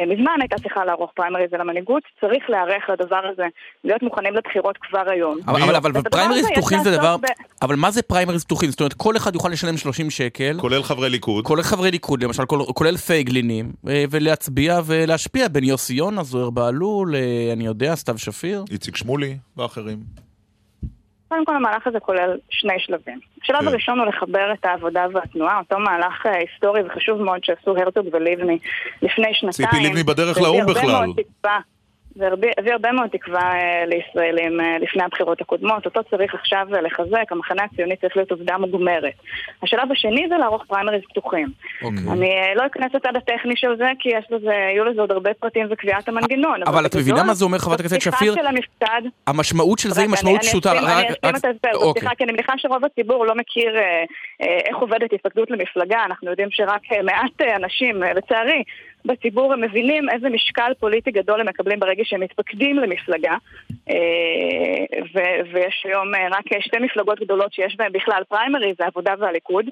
אה, 0.01 0.07
מזמן 0.07 0.33
הייתה 0.41 0.57
צריכה 0.57 0.85
לערוך 0.85 1.11
פריימריז 1.15 1.55
על 1.55 1.61
המנהיגות, 1.61 2.03
צריך 2.21 2.45
להיערך 2.49 2.85
לדבר 2.93 3.21
הזה, 3.33 3.45
להיות 3.85 4.03
מוכנים 4.03 4.35
לבחירות 4.35 4.77
כבר 4.81 5.03
היום. 5.11 5.39
אבל, 5.49 5.63
אבל, 5.63 5.91
אבל 5.91 6.03
פריימריז 6.11 6.47
פתוחים 6.53 6.79
זה 6.85 6.97
דבר... 6.97 7.17
ב- 7.17 7.25
אבל 7.63 7.77
מה 7.77 7.91
זה 7.91 8.03
פריימריז 8.03 8.45
פתוחים? 8.45 8.71
זאת 8.71 8.81
אומרת, 8.81 8.93
כל 8.93 9.17
אחד 9.17 9.35
יוכל 9.35 9.49
לשלם 9.49 9.77
30 9.77 10.11
שקל. 10.11 10.57
כולל 10.61 10.83
חברי 10.83 11.11
ליכוד. 11.11 11.45
כולל 11.45 11.63
חברי 11.63 11.91
ליכוד, 11.91 12.25
למשל, 12.25 12.45
כל- 12.47 12.61
כולל 12.75 12.97
פייגלינים, 12.97 13.73
אה, 13.89 14.05
ולהצביע 14.11 14.81
ולהשפיע 14.87 15.49
בין 15.49 15.65
יוסי 15.65 15.95
יונה, 15.95 16.23
זוהיר 16.23 16.51
בהלול, 16.51 17.15
אה, 17.15 17.21
אני 17.53 17.67
יודע, 17.67 17.95
סתיו 17.95 18.19
שפיר. 18.19 18.65
איציק 18.81 18.97
שמולי 18.97 19.39
ואחרים. 19.57 19.99
קודם 21.29 21.45
כל 21.45 21.57
המהלך 21.57 21.87
הזה 21.87 22.01
כולל 22.01 22.39
שני 22.51 22.75
שלבים. 22.79 23.21
השלב 23.43 23.61
כן. 23.61 23.67
הראשון 23.67 23.99
הוא 23.99 24.07
לחבר 24.07 24.53
את 24.53 24.65
העבודה 24.65 25.07
והתנועה, 25.15 25.59
אותו 25.59 25.79
מהלך 25.79 26.27
אה, 26.27 26.37
היסטורי 26.37 26.83
וחשוב 26.83 27.23
מאוד 27.23 27.45
שעשו 27.45 27.77
הרצוג 27.77 28.07
ולבני 28.13 28.59
לפני 29.03 29.29
שנתיים. 29.33 29.69
ציפי 29.71 29.81
לבני 29.85 30.03
בדרך 30.03 30.39
לאו"ם 30.39 30.67
בכלל. 30.67 31.07
מאוד 32.17 32.29
תקווה. 32.31 32.41
זה 32.41 32.49
הביא 32.49 32.51
הביא 32.59 32.73
הרבה 32.73 32.93
מאוד 32.93 33.09
תקווה 33.11 33.41
אה, 33.55 33.85
לישראלים 33.87 34.61
אה, 34.61 34.79
לפני 34.81 35.03
הבחירות 35.03 35.41
הקודמות, 35.41 35.85
אותו 35.87 36.01
צריך 36.11 36.35
עכשיו 36.35 36.67
אה, 36.75 36.81
לחזק, 36.81 37.25
המחנה 37.31 37.63
הציוני 37.65 37.97
צריך 37.97 38.17
להיות 38.17 38.31
עובדה 38.31 38.59
מוגמרת. 38.59 39.13
השלב 39.63 39.93
השני 39.93 40.27
זה 40.29 40.35
לערוך 40.39 40.65
פריימריז 40.69 41.03
פתוחים. 41.11 41.49
אני 42.13 42.31
אה, 42.31 42.55
לא 42.55 42.67
אכנס 42.67 42.95
לצד 42.95 43.17
הטכני 43.17 43.55
של 43.57 43.77
זה, 43.79 43.91
כי 43.99 44.09
יש 44.09 44.25
לזה, 44.31 44.53
יהיו 44.53 44.85
לזה 44.85 45.01
עוד 45.01 45.13
הרבה 45.13 45.35
פרטים 45.35 45.67
וקביעת 45.71 46.09
המנגנון. 46.09 46.63
אבל 46.67 46.87
את 46.87 46.97
מבינה 46.97 47.23
מה 47.23 47.35
זה 47.35 47.45
אומר, 47.45 47.59
חברת 47.59 47.81
הכנסת 47.81 48.01
שפיר? 48.01 48.35
של 48.35 48.47
המפקד, 48.47 49.03
המשמעות 49.27 49.79
של 49.79 49.91
זה 49.91 50.01
היא 50.01 50.11
משמעות 50.11 50.41
אני- 50.41 50.49
פשוטה. 50.49 50.71
אני 50.73 50.79
אשלים- 50.79 50.97
אני 50.99 51.07
רק- 51.33 51.37
את 51.37 51.45
ההסבר, 51.45 51.71
אוקיי. 51.75 52.01
סליחה, 52.01 52.15
כי 52.15 52.25
אני 52.25 52.33
מניחה 52.33 52.53
שרוב 52.57 52.85
הציבור 52.85 53.27
לא 53.27 53.35
מכיר 53.35 53.77
איך 54.41 54.77
עובדת 54.77 55.13
התפקדות 55.13 55.51
למפלגה, 55.51 56.05
אנחנו 56.07 56.31
יודעים 56.31 56.49
שרק 56.51 56.81
מעט 57.05 57.41
אנשים, 57.57 58.03
לצערי, 58.03 58.63
בציבור 59.05 59.53
הם 59.53 59.61
מבינים 59.61 60.11
איזה 60.11 60.29
משקל 60.29 60.73
פוליטי 60.81 61.11
גדול 61.11 61.41
הם 61.41 61.49
מקבלים 61.49 61.81
ברגע 61.81 62.03
שהם 62.05 62.21
מתפקדים 62.21 62.77
למפלגה. 62.77 63.35
אה, 63.91 65.01
ו- 65.15 65.53
ויש 65.53 65.83
היום 65.85 66.15
אה, 66.15 66.29
רק 66.31 66.45
שתי 66.61 66.79
מפלגות 66.79 67.21
גדולות 67.21 67.53
שיש 67.53 67.77
בהן 67.77 67.93
בכלל 67.93 68.23
פריימריז, 68.29 68.77
זה 68.79 68.85
העבודה 68.85 69.15
והליכוד. 69.19 69.65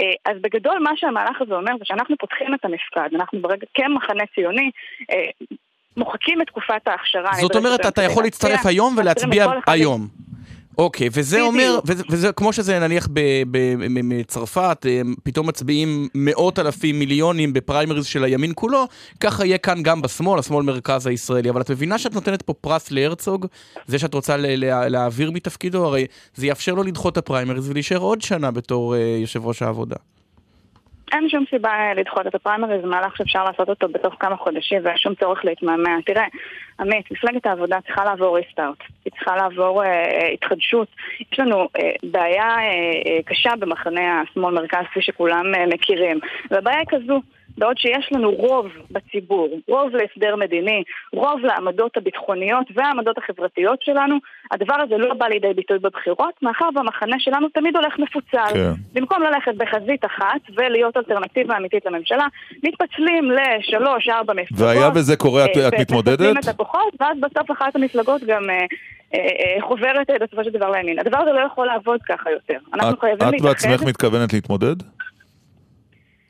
אה, 0.00 0.32
אז 0.32 0.36
בגדול 0.40 0.78
מה 0.78 0.90
שהמהלך 0.96 1.40
הזה 1.40 1.54
אומר 1.54 1.72
זה 1.78 1.84
שאנחנו 1.84 2.16
פותחים 2.18 2.54
את 2.54 2.64
המפקד, 2.64 3.14
אנחנו 3.14 3.40
ברגע, 3.40 3.66
כמחנה 3.74 4.24
ציוני, 4.34 4.70
מוחקים 5.96 6.42
את 6.42 6.46
תקופת 6.46 6.88
ההכשרה. 6.88 7.32
זאת 7.40 7.56
אומרת, 7.56 7.86
אתה 7.86 8.02
יכול 8.02 8.22
להצטרף 8.22 8.66
היום 8.66 8.94
ולהצביע 8.98 9.46
היום. 9.66 10.27
אוקיי, 10.78 11.08
וזה. 11.12 11.40
אומר, 11.40 11.78
וזה, 11.84 12.02
וזה 12.10 12.32
כמו 12.32 12.52
שזה 12.52 12.78
נניח 12.78 13.08
בצרפת, 13.12 14.86
פתאום 15.22 15.46
מצביעים 15.48 16.08
מאות 16.14 16.58
אלפים 16.58 16.98
מיליונים 16.98 17.52
בפריימריז 17.52 18.06
של 18.06 18.24
הימין 18.24 18.52
כולו, 18.54 18.84
ככה 19.20 19.44
יהיה 19.46 19.58
כאן 19.58 19.82
גם 19.82 20.02
בשמאל, 20.02 20.38
השמאל 20.38 20.64
מרכז 20.64 21.06
הישראלי. 21.06 21.50
אבל 21.50 21.60
את 21.60 21.70
מבינה 21.70 21.98
שאת 21.98 22.14
נותנת 22.14 22.42
פה 22.42 22.54
פרס 22.54 22.90
להרצוג, 22.90 23.46
זה 23.86 23.98
שאת 23.98 24.14
רוצה 24.14 24.36
לה- 24.36 24.88
להעביר 24.88 25.30
מתפקידו, 25.30 25.84
הרי 25.86 26.06
זה 26.34 26.46
יאפשר 26.46 26.74
לו 26.74 26.82
לדחות 26.82 27.12
את 27.12 27.18
הפריימריז 27.18 27.68
ולהישאר 27.70 27.98
עוד 27.98 28.22
שנה 28.22 28.50
בתור 28.50 28.94
אה, 28.96 29.00
יושב 29.20 29.46
ראש 29.46 29.62
העבודה. 29.62 29.96
אין 31.12 31.28
שום 31.28 31.44
סיבה 31.50 31.70
אה, 31.70 31.94
לדחות 31.94 32.26
את 32.26 32.34
הפריימריז, 32.34 32.84
מהלך 32.84 33.16
שאפשר 33.16 33.44
לעשות 33.44 33.68
אותו 33.68 33.88
בתוך 33.88 34.14
כמה 34.20 34.36
חודשים 34.36 34.80
ואין 34.84 34.96
שום 34.96 35.14
צורך 35.14 35.44
להתמהמה. 35.44 35.96
תראה, 36.06 36.24
עמית, 36.80 37.10
מפלגת 37.10 37.46
העבודה 37.46 37.78
צריכה 37.86 38.04
לעבור 38.04 38.36
ריסטארט, 38.36 38.78
היא 39.04 39.12
צריכה 39.12 39.36
לעבור 39.36 39.84
אה, 39.84 39.88
אה, 39.88 40.28
התחדשות. 40.28 40.88
יש 41.32 41.40
לנו 41.40 41.68
אה, 41.78 41.90
בעיה 42.02 42.48
אה, 42.48 42.62
אה, 43.06 43.22
קשה 43.24 43.50
במחנה 43.58 44.20
השמאל-מרכז, 44.20 44.84
כפי 44.90 45.02
שכולם 45.02 45.54
אה, 45.54 45.66
מכירים, 45.66 46.18
והבעיה 46.50 46.78
היא 46.78 46.86
כזו. 46.88 47.20
בעוד 47.58 47.78
שיש 47.78 48.08
לנו 48.12 48.30
רוב 48.30 48.66
בציבור, 48.90 49.48
רוב 49.68 49.90
להסדר 49.96 50.36
מדיני, 50.36 50.82
רוב 51.12 51.40
לעמדות 51.44 51.96
הביטחוניות 51.96 52.66
והעמדות 52.74 53.18
החברתיות 53.18 53.78
שלנו, 53.82 54.16
הדבר 54.50 54.74
הזה 54.74 54.96
לא 54.98 55.14
בא 55.14 55.26
לידי 55.26 55.54
ביטוי 55.54 55.78
בבחירות, 55.78 56.34
מאחר 56.42 56.68
והמחנה 56.74 57.16
שלנו 57.18 57.48
תמיד 57.48 57.76
הולך 57.76 57.98
מפוצל. 57.98 58.54
כן. 58.54 58.72
במקום 58.92 59.22
ללכת 59.22 59.54
בחזית 59.56 60.04
אחת 60.04 60.40
ולהיות 60.56 60.96
אלטרנטיבה 60.96 61.56
אמיתית 61.56 61.86
לממשלה, 61.86 62.26
מתפצלים 62.64 63.30
לשלוש, 63.30 64.08
ארבע 64.08 64.32
מפלגות. 64.34 64.66
והיה 64.66 64.88
וזה 64.94 65.16
קורה, 65.16 65.44
את- 65.44 65.56
אה, 65.56 65.68
את 65.68 65.74
מתמודדת? 65.80 66.36
את 66.44 66.48
הכוחות, 66.48 66.94
ואז 67.00 67.18
בסוף 67.20 67.50
אחת 67.50 67.76
המפלגות 67.76 68.22
גם 68.24 68.50
אה, 68.50 68.56
אה, 69.14 69.20
חוברת 69.62 70.10
בסופו 70.20 70.44
של 70.44 70.50
דבר 70.50 70.70
לימין. 70.70 70.98
הדבר 70.98 71.18
הזה 71.18 71.32
לא 71.32 71.40
יכול 71.40 71.66
לעבוד 71.66 72.00
ככה 72.08 72.30
יותר. 72.30 72.58
אנחנו 72.74 72.94
את- 72.94 73.00
חייבים 73.00 73.28
את 73.28 73.32
להתאחד. 73.32 73.48
בעצמך 73.48 73.82
מתכוונת 73.88 74.32
להתמודד? 74.32 74.76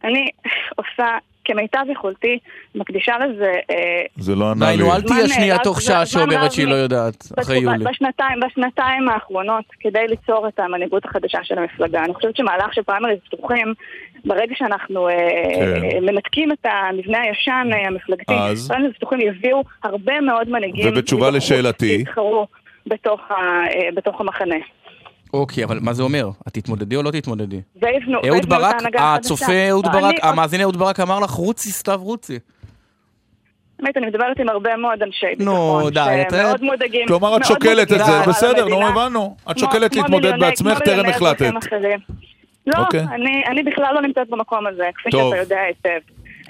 אני 0.04 0.28
עושה 0.76 1.18
כמיטב 1.48 1.84
יכולתי, 1.92 2.38
מקדישה 2.74 3.12
לזה... 3.18 3.52
אה, 3.70 4.02
זה 4.16 4.34
לא 4.34 4.50
ענה 4.50 4.70
לי. 4.70 4.76
די, 4.76 4.82
נו, 4.82 4.94
אל 4.94 5.02
תהיה 5.02 5.28
שנייה 5.28 5.56
אה, 5.56 5.64
תוך 5.64 5.80
שעה 5.80 6.06
שאומרת 6.06 6.52
שהיא 6.52 6.66
לא 6.66 6.74
יודעת, 6.74 7.24
אחרי 7.40 7.58
יולי. 7.58 7.84
בשנתיים, 7.84 8.40
בשנתיים 8.46 9.08
האחרונות, 9.08 9.64
כדי 9.80 10.06
ליצור 10.08 10.48
את 10.48 10.60
המנהיגות 10.60 11.04
החדשה 11.04 11.38
של 11.42 11.58
המפלגה. 11.58 12.04
אני 12.04 12.14
חושבת 12.14 12.36
שמהלך 12.36 12.74
של 12.74 12.82
פריימריז 12.82 13.18
פתוחים, 13.26 13.74
ברגע 14.24 14.54
שאנחנו 14.58 15.08
אה, 15.08 15.14
כן. 15.54 16.04
מנתקים 16.04 16.52
את 16.52 16.66
המבנה 16.66 17.20
הישן 17.20 17.68
המפלגתי? 17.86 18.34
פריימריז 18.68 18.94
פתוחים 18.94 19.20
יביאו 19.20 19.62
הרבה 19.82 20.20
מאוד 20.20 20.48
מנהיגים. 20.48 20.88
ובתשובה 20.88 21.30
לשאלתי? 21.30 21.98
שיתחרו 21.98 22.46
בתוך 23.94 24.20
המחנה. 24.20 24.56
אוקיי, 25.32 25.64
אבל 25.64 25.78
מה 25.82 25.92
זה 25.92 26.02
אומר? 26.02 26.28
את 26.48 26.52
תתמודדי 26.55 26.96
או 26.96 27.02
לא 27.02 27.10
תתמודדי? 27.10 27.60
אהוד 28.26 28.46
ברק. 28.48 28.76
הצופה 28.98 29.68
אהוד 29.70 29.86
אני 29.86 30.00
ברק, 30.00 30.14
המאזין 30.22 30.60
אהוד 30.60 30.76
ברק 30.76 31.00
אמר 31.00 31.20
לך, 31.20 31.30
רוצי, 31.30 31.70
סתיו, 31.70 32.00
רוצי. 32.02 32.38
באמת, 33.80 33.96
אני 33.96 34.06
מדברת 34.06 34.40
עם 34.40 34.48
הרבה 34.48 34.76
מאוד 34.76 35.02
אנשי 35.02 35.26
נו, 35.38 35.52
ביטחון, 35.76 35.92
די, 35.92 36.22
את- 36.22 36.30
שמאוד 36.30 36.62
מודאגים. 36.62 37.06
כלומר, 37.09 37.36
את 37.36 37.44
שוקלת 37.44 37.92
את 37.92 37.98
זה, 38.05 38.12
בסדר, 38.28 38.68
נו. 38.68 38.86
הבנו. 38.88 39.36
את 39.50 39.59
שוקלת 39.59 39.96
להתמודד 39.96 40.32
בעצמך, 40.40 40.78
טרם 40.78 41.06
החלטת. 41.06 41.50
לא, 42.66 42.78
אוקיי. 42.78 43.00
אני, 43.00 43.42
אני 43.46 43.62
בכלל 43.62 43.94
לא 43.94 44.02
נמצאת 44.02 44.28
במקום 44.30 44.66
הזה, 44.66 44.88
כפי. 44.94 45.10
שאתה 45.10 45.36
יודע 45.36 45.60
היטב. 45.60 46.00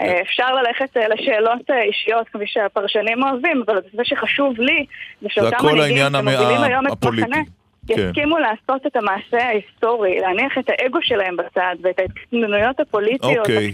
אה, 0.00 0.20
אפשר 0.22 0.54
ללכת 0.54 0.96
אה, 0.96 1.08
לשאלות 1.08 1.70
אה, 1.70 1.82
אישיות, 1.82 2.28
כפי 2.28 2.44
שהפרשנים 2.46 3.22
אוהבים, 3.22 3.62
אבל 3.66 3.78
זה 3.92 4.02
שחשוב 4.04 4.60
לי, 4.60 4.86
זה 5.22 5.28
שאותם 5.30 5.56
מנהיגים 5.66 6.06
שמובילים 6.12 6.60
היום 6.62 6.86
את 6.86 6.92
הפוליטי. 6.92 7.28
מחנה, 7.30 7.44
כן. 7.44 7.50
יסכימו 7.90 8.38
לעשות 8.38 8.86
את 8.86 8.96
המעשה 8.96 9.46
ההיסטורי, 9.46 10.20
להניח 10.20 10.58
את 10.58 10.64
האגו 10.68 10.98
שלהם 11.02 11.36
בצד 11.36 11.76
ואת 11.82 11.98
ההתקננויות 11.98 12.80
הפוליטיות 12.80 13.38
אוקיי. 13.38 13.72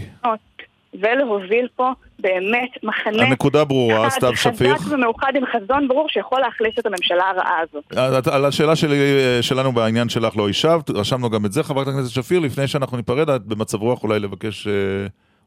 ולהוביל 1.00 1.68
פה 1.76 1.90
באמת 2.18 2.70
מחנה 2.82 3.22
הנקודה 3.22 3.64
ברורה, 3.64 4.10
סתיו 4.10 4.36
שפיר. 4.36 4.76
חזק 4.76 4.92
ומאוחד 4.92 5.32
עם 5.36 5.42
חזון 5.46 5.88
ברור 5.88 6.08
שיכול 6.08 6.40
להחליש 6.40 6.74
את 6.78 6.86
הממשלה 6.86 7.30
הרעה 7.30 7.58
הזאת. 7.60 7.84
את- 8.18 8.26
על 8.28 8.44
השאלה 8.44 8.76
שלי, 8.76 8.96
שלנו 9.42 9.72
בעניין 9.72 10.08
שלך 10.08 10.36
לא 10.36 10.48
השבת, 10.48 10.90
רשמנו 10.90 11.30
גם 11.30 11.46
את 11.46 11.52
זה, 11.52 11.62
חברת 11.62 11.88
הכנסת 11.88 12.14
שפיר, 12.14 12.40
לפני 12.40 12.66
שאנחנו 12.68 12.96
ניפרד, 12.96 13.30
את 13.30 13.42
במצב 13.46 13.78
רוח 13.82 14.02
אולי 14.02 14.18
לבקש 14.20 14.66
אה, 14.66 14.72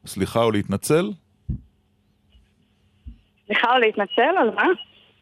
סליחה 0.06 0.42
או 0.42 0.50
להתנצל? 0.50 1.10
סליחה 3.46 3.72
או 3.74 3.78
להתנצל 3.78 4.34
על 4.40 4.50
מה? 4.54 4.64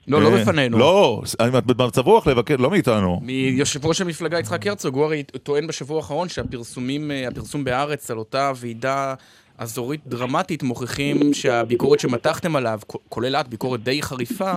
לא, 0.09 0.23
לא 0.23 0.29
אה, 0.29 0.43
בפנינו. 0.43 0.79
לא, 0.79 1.23
את 1.59 1.67
במצב 1.67 2.07
רוח 2.07 2.27
לבקש, 2.27 2.57
לא 2.59 2.71
מאיתנו. 2.71 3.21
מיושב 3.23 3.87
ראש 3.87 4.01
המפלגה 4.01 4.39
יצחק 4.39 4.67
הרצוג, 4.67 4.95
הוא 4.95 5.05
הרי 5.05 5.23
טוען 5.43 5.67
בשבוע 5.67 5.97
האחרון 5.97 6.29
שהפרסומים, 6.29 7.11
אה, 7.11 7.29
הפרסום 7.29 7.65
בהארץ 7.65 8.11
על 8.11 8.19
אותה 8.19 8.53
ועידה 8.57 9.15
אזורית 9.59 10.01
דרמטית 10.07 10.63
מוכיחים 10.63 11.35
שהביקורת 11.35 12.01
שמתחתם 12.01 12.57
עליו, 12.57 12.81
כולל 13.09 13.37
את, 13.37 13.49
ביקורת 13.49 13.83
די 13.83 14.03
חריפה, 14.03 14.53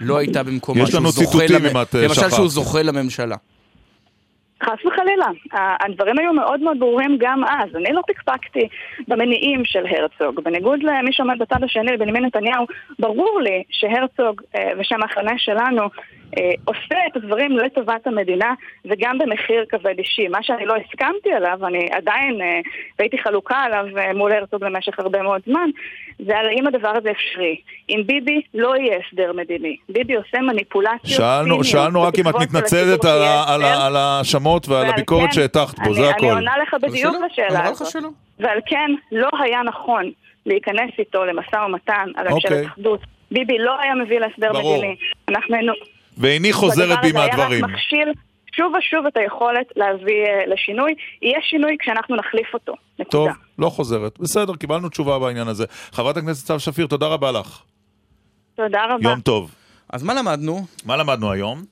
לא 0.00 0.16
הייתה 0.16 0.42
במקומה. 0.42 0.82
יש 0.82 0.94
לנו 0.94 1.12
ציטוטים 1.12 1.66
אם 1.66 1.82
את, 1.82 1.94
למשל. 1.94 2.30
שהוא 2.30 2.48
זוכה 2.48 2.82
לממשלה. 2.82 3.36
חס 4.66 4.86
וחלילה. 4.86 5.26
הדברים 5.52 6.18
היו 6.18 6.32
מאוד 6.32 6.60
מאוד 6.60 6.78
ברורים 6.78 7.16
גם 7.20 7.44
אז. 7.44 7.76
אני 7.76 7.92
לא 7.92 8.02
פקפקתי 8.06 8.68
במניעים 9.08 9.64
של 9.64 9.84
הרצוג. 9.86 10.40
בניגוד 10.44 10.82
למי 10.82 11.12
שעומד 11.12 11.38
בצד 11.38 11.64
השני, 11.64 11.92
לבנימין 11.92 12.24
נתניהו, 12.24 12.66
ברור 12.98 13.40
לי 13.42 13.62
שהרצוג 13.70 14.42
אה, 14.56 14.70
ושהמחנה 14.78 15.38
שלנו 15.38 15.82
אה, 15.82 15.88
עושה 16.64 16.96
את 17.10 17.16
הדברים 17.16 17.58
לטובת 17.58 18.06
המדינה 18.06 18.54
וגם 18.84 19.18
במחיר 19.18 19.64
כבד 19.68 19.98
אישי. 19.98 20.28
מה 20.28 20.42
שאני 20.42 20.66
לא 20.66 20.74
הסכמתי 20.76 21.32
עליו, 21.32 21.66
אני 21.66 21.88
עדיין 21.92 22.40
אה, 22.40 22.60
והייתי 22.98 23.18
חלוקה 23.18 23.56
עליו 23.56 23.98
אה, 23.98 24.12
מול 24.12 24.32
הרצוג 24.32 24.64
במשך 24.64 24.98
הרבה 24.98 25.22
מאוד 25.22 25.40
זמן, 25.46 25.70
זה 26.26 26.38
על 26.38 26.46
האם 26.46 26.66
הדבר 26.66 26.92
הזה 26.96 27.10
אפשרי. 27.10 27.56
אם 27.90 28.02
ביבי 28.06 28.42
לא 28.54 28.76
יהיה 28.76 28.98
הסדר 29.06 29.32
מדיני, 29.32 29.76
ביבי 29.88 30.14
עושה 30.14 30.40
מניפולציות 30.40 31.00
שאלנו, 31.04 31.64
שאלנו 31.64 32.02
רק 32.02 32.18
אם 32.18 32.28
את 32.28 32.34
מתנצלת 32.34 33.04
על 33.04 33.22
על 33.48 33.62
על 33.62 33.96
ההאשמות 33.96 34.68
ועל 34.68 34.82
ועל 34.82 34.90
הביקורת 34.90 35.26
כן, 35.26 35.32
שהטחת 35.32 35.78
בו, 35.78 35.84
אני- 35.84 35.94
זה 35.94 36.10
הכל. 36.10 36.26
אני 36.26 36.34
עונה 36.34 36.52
לך 36.62 36.74
בדיוק 36.82 37.14
לשאלה 37.32 37.64
הזאת. 37.64 37.94
ועל 38.40 38.58
כן, 38.66 38.90
לא 39.12 39.28
היה 39.42 39.62
נכון 39.62 40.10
להיכנס 40.46 40.90
איתו 40.98 41.24
למשא 41.24 41.56
ומתן 41.56 42.08
על 42.16 42.28
אוקיי. 42.28 42.50
ממשלת 42.50 42.66
אחדות. 42.66 43.00
ביבי 43.30 43.58
לא 43.58 43.80
היה 43.80 43.94
מביא 43.94 44.18
להסדר. 44.18 44.52
מדיני. 44.52 44.96
אנחנו 45.28 45.54
היינו... 45.54 45.72
ואיני 46.16 46.52
חוזרת 46.52 46.98
בי 47.02 47.08
הדבר 47.08 47.20
הזה 47.20 47.28
מהדברים. 47.28 47.64
היה 47.64 47.74
רק 47.74 47.80
מכשיל 47.80 48.12
שוב 48.56 48.72
ושוב 48.78 49.06
את 49.06 49.16
היכולת 49.16 49.66
להביא 49.76 50.24
אה, 50.26 50.46
לשינוי. 50.54 50.94
יהיה 51.22 51.38
שינוי 51.42 51.76
כשאנחנו 51.80 52.16
נחליף 52.16 52.54
אותו. 52.54 52.72
נקודה. 52.98 53.10
טוב, 53.10 53.28
לא 53.58 53.68
חוזרת. 53.68 54.18
בסדר, 54.18 54.56
קיבלנו 54.56 54.88
תשובה 54.88 55.18
בעניין 55.18 55.48
הזה. 55.48 55.64
חברת 55.92 56.16
הכנסת 56.16 56.44
סתיו 56.44 56.60
שפיר, 56.60 56.86
תודה 56.86 57.06
רבה 57.06 57.32
לך. 57.32 57.62
תודה 58.56 58.84
רבה. 58.84 59.08
יום 59.08 59.20
טוב. 59.20 59.50
אז 59.92 60.02
מה 60.02 60.14
למדנו? 60.14 60.66
מה 60.84 60.96
למדנו 60.96 61.32
היום? 61.32 61.64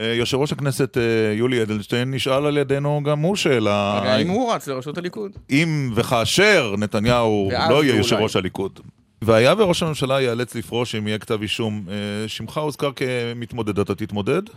אה, 0.00 0.06
יושב 0.06 0.36
ראש 0.36 0.52
הכנסת 0.52 0.98
אה, 0.98 1.02
יולי 1.34 1.62
אדלשטיין 1.62 2.14
נשאל 2.14 2.46
על 2.46 2.58
ידינו 2.58 3.00
גם 3.04 3.18
הוא 3.18 3.36
שאלה, 3.36 4.00
האם 4.04 4.28
הוא 4.28 4.52
רץ 4.52 4.68
לראשות 4.68 4.98
הליכוד? 4.98 5.32
אם 5.50 5.90
וכאשר 5.94 6.74
נתניהו 6.78 7.50
לא 7.70 7.84
יהיה. 7.84 7.96
יושב 7.96 8.16
ראש 8.16 8.36
הליכוד. 8.36 8.80
והיה 9.22 9.54
וראש 9.58 9.82
הממשלה 9.82 10.20
ייאלץ 10.20 10.54
לפרוש 10.54 10.94
אם 10.94 11.08
יהיה 11.08 11.18
כתב 11.18 11.42
אישום, 11.42 11.82
אה, 11.90 11.94
שמך 12.28 12.58
הוזכר 12.58 12.90
כמתמודד, 12.92 13.78
אתה 13.78 13.94
תתמודד? 13.94 14.42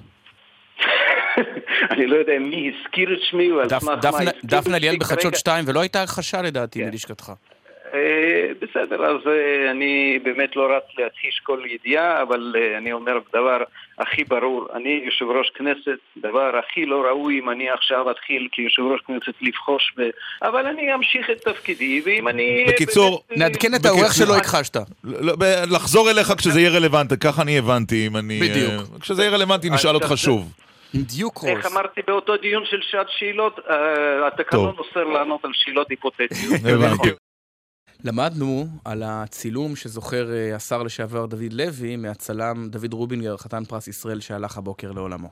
אני 1.92 2.08
לא 2.08 2.16
יודע 2.16 2.40
מי 2.40 2.72
הזכיר 2.82 3.14
את 3.14 3.20
שמי 3.22 3.52
ועל 3.52 3.68
דפ- 3.68 3.80
סמך 3.80 3.90
מה 3.90 3.96
דפנה- 4.44 4.78
ליאל 4.80 4.98
בחדשות 5.00 5.22
כרגע. 5.24 5.38
2, 5.38 5.66
ולא 5.68 5.80
הייתה 5.80 6.04
הכחשה 6.04 6.42
לדעתי 6.42 6.84
מלשכתך. 6.86 7.32
אה, 7.94 8.00
בסדר, 8.62 9.06
אז 9.06 9.28
אה, 9.28 9.72
אני 9.72 10.20
באמת 10.24 10.56
לא 10.56 10.76
רץ 10.78 10.84
להכחיש 10.98 11.40
כל 11.44 11.60
ידיעה, 11.76 12.22
אבל 12.22 12.56
אני 12.78 12.92
אומר 12.92 13.14
דבר 13.34 13.58
הכי 14.00 14.24
ברור, 14.24 14.68
אני 14.76 15.02
יושב 15.06 15.26
ראש 15.26 15.50
כנסת, 15.56 16.00
דבר 16.18 16.52
הכי 16.60 16.86
לא 16.86 17.02
ראוי 17.02 17.40
אם 17.40 17.50
אני 17.50 17.70
עכשיו 17.70 18.12
אתחיל 18.12 18.48
כיושב 18.52 18.82
ראש 18.82 19.02
כנסת 19.08 19.42
לבחוש, 19.42 19.94
ב... 19.98 20.02
אבל 20.42 20.66
אני 20.66 20.94
אמשיך 20.96 21.30
את 21.30 21.38
תפקידי, 21.42 22.02
ואם 22.06 22.28
אני... 22.28 22.66
בקיצור, 22.68 23.24
באמת, 23.30 23.40
נעדכן 23.40 23.76
את 23.76 23.86
האורח 23.86 24.14
שלא 24.14 24.38
הכחשת. 24.38 24.78
לא, 25.04 25.36
ב- 25.36 25.64
לחזור 25.72 26.10
אליך 26.10 26.34
כשזה 26.38 26.60
יהיה 26.60 26.70
רלוונטי, 26.70 27.18
ככה 27.18 27.42
אני 27.42 27.58
הבנתי, 27.58 28.08
אם 28.08 28.18
אני... 28.18 28.40
בדיוק. 28.40 28.72
אה, 28.72 29.00
כשזה 29.00 29.22
יהיה 29.22 29.32
רלוונטי 29.32 29.70
נשאל 29.70 29.96
אותך 29.96 30.12
שוב. 30.16 30.54
עם 30.94 31.02
דיוק 31.02 31.44
איך 31.48 31.66
אמרתי 31.66 32.02
באותו 32.08 32.38
דיון 32.38 32.64
של 32.66 32.80
שעת 32.92 33.08
שאלות, 33.10 33.60
אה, 33.70 34.28
התקנון 34.28 34.76
אוסר 34.78 35.04
לענות 35.04 35.46
על 35.46 35.52
שאלות 35.54 35.90
היפותטיות. 35.90 36.62
הבנתי. 36.74 37.10
למדנו 38.04 38.66
על 38.86 39.04
הצילום 39.06 39.76
שזוכר 39.76 40.32
אה, 40.32 40.56
השר 40.56 40.84
לשעבר 40.84 41.26
דוד 41.26 41.54
לוי 41.54 41.96
מהצלם 41.96 42.68
דוד 42.70 42.94
רובינגר, 42.94 43.38
חתן 43.38 43.64
פרס 43.64 43.88
ישראל 43.88 44.20
שהלך 44.20 44.58
הבוקר 44.58 44.92
לעולמו. 44.92 45.30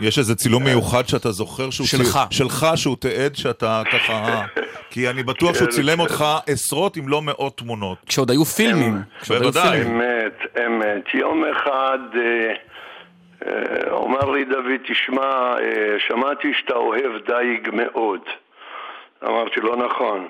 יש 0.00 0.18
איזה 0.18 0.34
צילום 0.34 0.64
מיוחד 0.64 1.08
שאתה 1.08 1.30
זוכר 1.30 1.70
שהוא... 1.70 1.86
שלך. 1.86 2.18
שלך, 2.30 2.66
שהוא 2.74 2.96
תיעד 2.96 3.34
שאתה 3.34 3.82
ככה... 3.92 4.44
כי 4.90 5.10
אני 5.10 5.22
בטוח 5.22 5.54
שהוא 5.54 5.68
צילם 5.68 6.00
אותך 6.00 6.24
עשרות 6.46 6.98
אם 6.98 7.08
לא 7.08 7.22
מאות 7.22 7.58
תמונות. 7.58 7.98
כשעוד 8.06 8.30
היו 8.30 8.44
פילמים. 8.44 8.94
היו 9.30 9.40
בוודאי. 9.40 9.82
אמת, 9.82 10.38
אמת. 10.66 11.14
יום 11.14 11.44
אחד 11.44 11.98
אה, 12.14 12.54
אה, 13.46 13.90
אומר 13.90 14.30
לי 14.30 14.44
דוד, 14.44 14.80
תשמע, 14.88 15.54
אה, 15.58 15.96
שמעתי 15.98 16.54
שאתה 16.54 16.74
אוהב 16.74 17.12
דייג 17.26 17.70
מאוד. 17.72 18.20
אמרתי 19.24 19.60
לו, 19.60 19.76
נכון. 19.76 20.28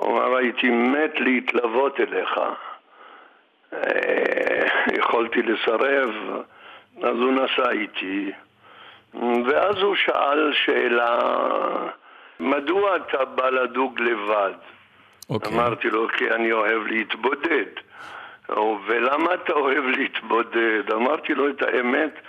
הוא 0.00 0.18
אמר, 0.18 0.36
הייתי 0.36 0.70
מת 0.70 1.20
להתלוות 1.20 2.00
אליך. 2.00 2.40
אה, 3.72 4.66
יכולתי 4.98 5.42
לסרב, 5.42 6.10
אז 7.02 7.16
הוא 7.16 7.32
נסע 7.32 7.70
איתי. 7.70 8.32
ואז 9.14 9.76
הוא 9.76 9.96
שאל 9.96 10.52
שאלה, 10.52 11.18
מדוע 12.40 12.96
אתה 12.96 13.24
בא 13.24 13.50
לדוג 13.50 14.00
לבד? 14.00 14.52
אוקיי. 15.30 15.52
אמרתי 15.52 15.90
לו, 15.90 16.08
כי 16.08 16.30
אני 16.30 16.52
אוהב 16.52 16.86
להתבודד. 16.86 17.66
ולמה 18.86 19.34
אתה 19.34 19.52
אוהב 19.52 19.84
להתבודד? 19.84 20.90
אמרתי 20.92 21.34
לו 21.34 21.48
את 21.48 21.62
האמת, 21.62 22.20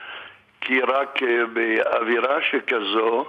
כי 0.62 0.82
רק 0.82 1.24
אה, 1.24 1.46
באווירה 1.46 2.42
שכזו 2.42 3.26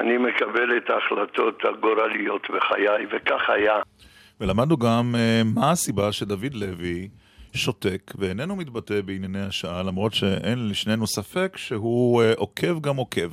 אני 0.00 0.18
מקבל 0.18 0.76
את 0.76 0.90
ההחלטות 0.90 1.64
הגורליות 1.64 2.50
בחיי, 2.50 3.06
וכך 3.10 3.50
היה. 3.50 3.76
ולמדנו 4.40 4.76
גם 4.76 5.14
אה, 5.14 5.42
מה 5.54 5.70
הסיבה 5.70 6.12
שדוד 6.12 6.54
לוי 6.54 7.08
שותק 7.54 8.12
ואיננו 8.18 8.56
מתבטא 8.56 9.00
בענייני 9.04 9.42
השעה, 9.48 9.82
למרות 9.82 10.14
שאין 10.14 10.68
לשנינו 10.70 11.06
ספק 11.06 11.56
שהוא 11.56 12.22
אה, 12.22 12.32
עוקב 12.36 12.80
גם 12.80 12.96
עוקב. 12.96 13.30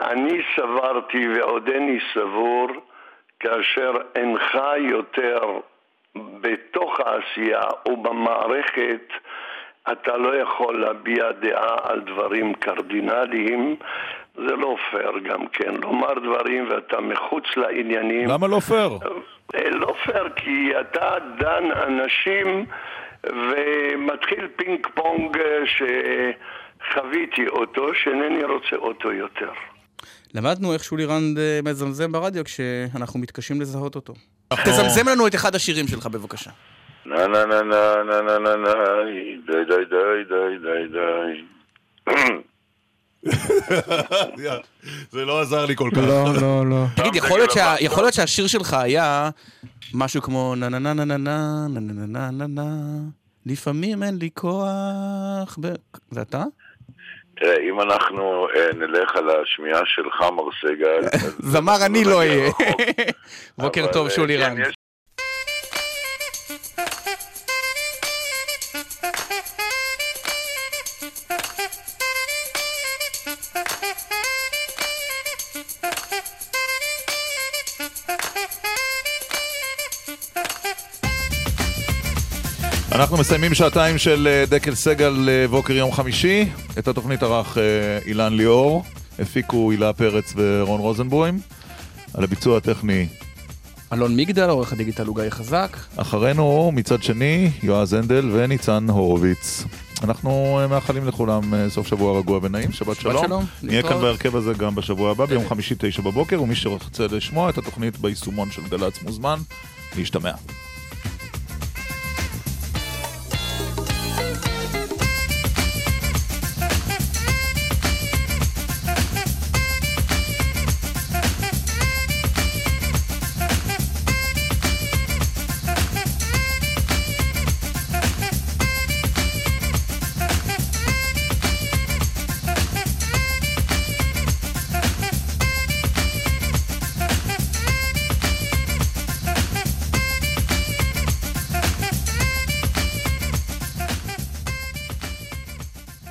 אני 0.00 0.40
סברתי 0.56 1.28
ועודני 1.28 1.98
סבור 2.14 2.66
כאשר 3.40 3.92
אינך 4.14 4.58
יותר 4.90 5.40
בתוך 6.40 7.00
העשייה 7.00 7.62
או 7.86 8.02
במערכת 8.02 9.12
אתה 9.92 10.16
לא 10.16 10.36
יכול 10.36 10.80
להביע 10.80 11.32
דעה 11.32 11.76
על 11.82 12.00
דברים 12.00 12.54
קרדינליים, 12.54 13.76
זה 14.36 14.56
לא 14.56 14.76
פייר 14.90 15.18
גם 15.24 15.46
כן, 15.46 15.74
לומר 15.82 16.14
דברים 16.24 16.68
ואתה 16.70 17.00
מחוץ 17.00 17.44
לעניינים. 17.56 18.28
למה 18.28 18.46
לא 18.46 18.60
פייר? 18.60 18.98
לא 19.70 19.94
פייר, 20.04 20.28
כי 20.36 20.72
אתה 20.80 21.14
דן 21.38 21.64
אנשים 21.86 22.66
ומתחיל 23.24 24.48
פינג 24.56 24.86
פונג 24.94 25.38
שחוויתי 25.66 27.48
אותו, 27.48 27.94
שאינני 27.94 28.44
רוצה 28.44 28.76
אותו 28.76 29.12
יותר. 29.12 29.50
למדנו 30.34 30.72
איך 30.72 30.84
שולי 30.84 31.04
רנד 31.04 31.38
מזמזם 31.64 32.12
ברדיו 32.12 32.44
כשאנחנו 32.44 33.20
מתקשים 33.20 33.60
לזהות 33.60 33.94
אותו. 33.94 34.14
תזמזם 34.64 35.08
לנו 35.08 35.26
את 35.26 35.34
אחד 35.34 35.54
השירים 35.54 35.86
שלך 35.88 36.06
בבקשה. 36.06 36.50
נא 37.06 37.26
נא 37.26 37.44
נא 37.44 37.62
נא 37.62 38.02
נא 38.02 38.20
נא 38.20 38.38
נא 38.38 38.56
נא 38.56 38.72
די 39.46 39.64
די 39.68 39.84
די 39.90 40.24
די 40.28 40.58
די 40.62 40.88
די 40.92 41.42
זה 45.10 45.24
לא 45.24 45.40
עזר 45.40 45.66
לי 45.66 45.76
כל 45.76 45.90
כך. 45.92 45.98
לא, 45.98 46.24
לא, 46.40 46.66
לא. 46.66 46.84
תגיד, 46.96 47.14
יכול 47.80 48.02
להיות 48.02 48.14
שהשיר 48.14 48.46
שלך 48.46 48.74
היה 48.74 49.30
משהו 49.94 50.22
כמו 50.22 50.54
נה 50.56 50.68
נה 50.68 50.78
נה 50.78 50.94
נה 50.94 51.04
נה 51.04 51.16
נה 51.16 51.68
נה 51.68 51.80
נה 51.80 52.06
נה 52.06 52.06
נה 52.06 52.30
נה 52.30 52.46
נה 52.46 52.70
לפעמים 53.46 54.02
אין 54.02 54.16
לי 54.20 54.30
כוח. 54.34 55.58
זה 56.10 56.22
אתה? 56.22 56.44
תראה, 57.36 57.54
אם 57.70 57.80
אנחנו 57.80 58.46
אה, 58.56 58.68
נלך 58.74 59.16
על 59.16 59.30
השמיעה 59.30 59.80
שלך, 59.84 60.20
מר 60.20 60.48
סגל, 60.60 61.18
זמר 61.38 61.86
אני 61.86 62.04
לא 62.04 62.18
אהיה. 62.18 62.50
בוקר 63.58 63.86
טוב, 63.92 64.06
אה, 64.06 64.12
שולי 64.12 64.38
כן, 64.38 64.42
רנד. 64.42 64.72
אנחנו 82.96 83.16
מסיימים 83.16 83.54
שעתיים 83.54 83.98
של 83.98 84.28
אה, 84.30 84.44
דקל 84.48 84.74
סגל 84.74 85.28
אה, 85.28 85.48
בוקר 85.48 85.72
יום 85.72 85.92
חמישי. 85.92 86.48
את 86.78 86.88
התוכנית 86.88 87.22
ערך 87.22 87.58
אה, 87.58 87.62
אילן 88.06 88.32
ליאור, 88.32 88.84
הפיקו 89.18 89.70
הילה 89.70 89.92
פרץ 89.92 90.32
ורון 90.36 90.80
רוזנבוים. 90.80 91.38
על 92.14 92.24
הביצוע 92.24 92.56
הטכני 92.56 93.06
אלון 93.92 94.16
מגדל, 94.16 94.48
עורך 94.48 94.72
הדיגיטל 94.72 95.06
הוא 95.06 95.16
גיא 95.16 95.30
חזק. 95.30 95.76
אחרינו, 95.96 96.70
מצד 96.74 97.02
שני, 97.02 97.50
יועז 97.62 97.92
הנדל 97.92 98.30
וניצן 98.32 98.86
הורוביץ. 98.90 99.64
אנחנו 100.04 100.58
אה, 100.60 100.66
מאחלים 100.66 101.06
לכולם 101.06 101.54
אה, 101.54 101.70
סוף 101.70 101.86
שבוע 101.86 102.18
רגוע 102.18 102.40
ונעים, 102.42 102.72
שבת 102.72 103.00
שלום. 103.00 103.24
שלום, 103.26 103.44
נהיה 103.62 103.82
כאן. 103.82 104.00
בהרכב 104.00 104.36
הזה 104.36 104.52
גם 104.52 104.74
בשבוע 104.74 105.10
הבא, 105.10 105.24
ביום 105.26 105.48
חמישי 105.48 105.74
תשע 105.78 106.02
בבוקר, 106.02 106.42
ומי 106.42 106.54
שרוצה 106.54 107.06
לשמוע 107.10 107.50
את 107.50 107.58
התוכנית 107.58 107.98
ביישומון 107.98 108.50
של 108.50 108.62
גל"צ 108.68 109.02
מוזמן, 109.02 109.38
להשתמע. 109.96 110.32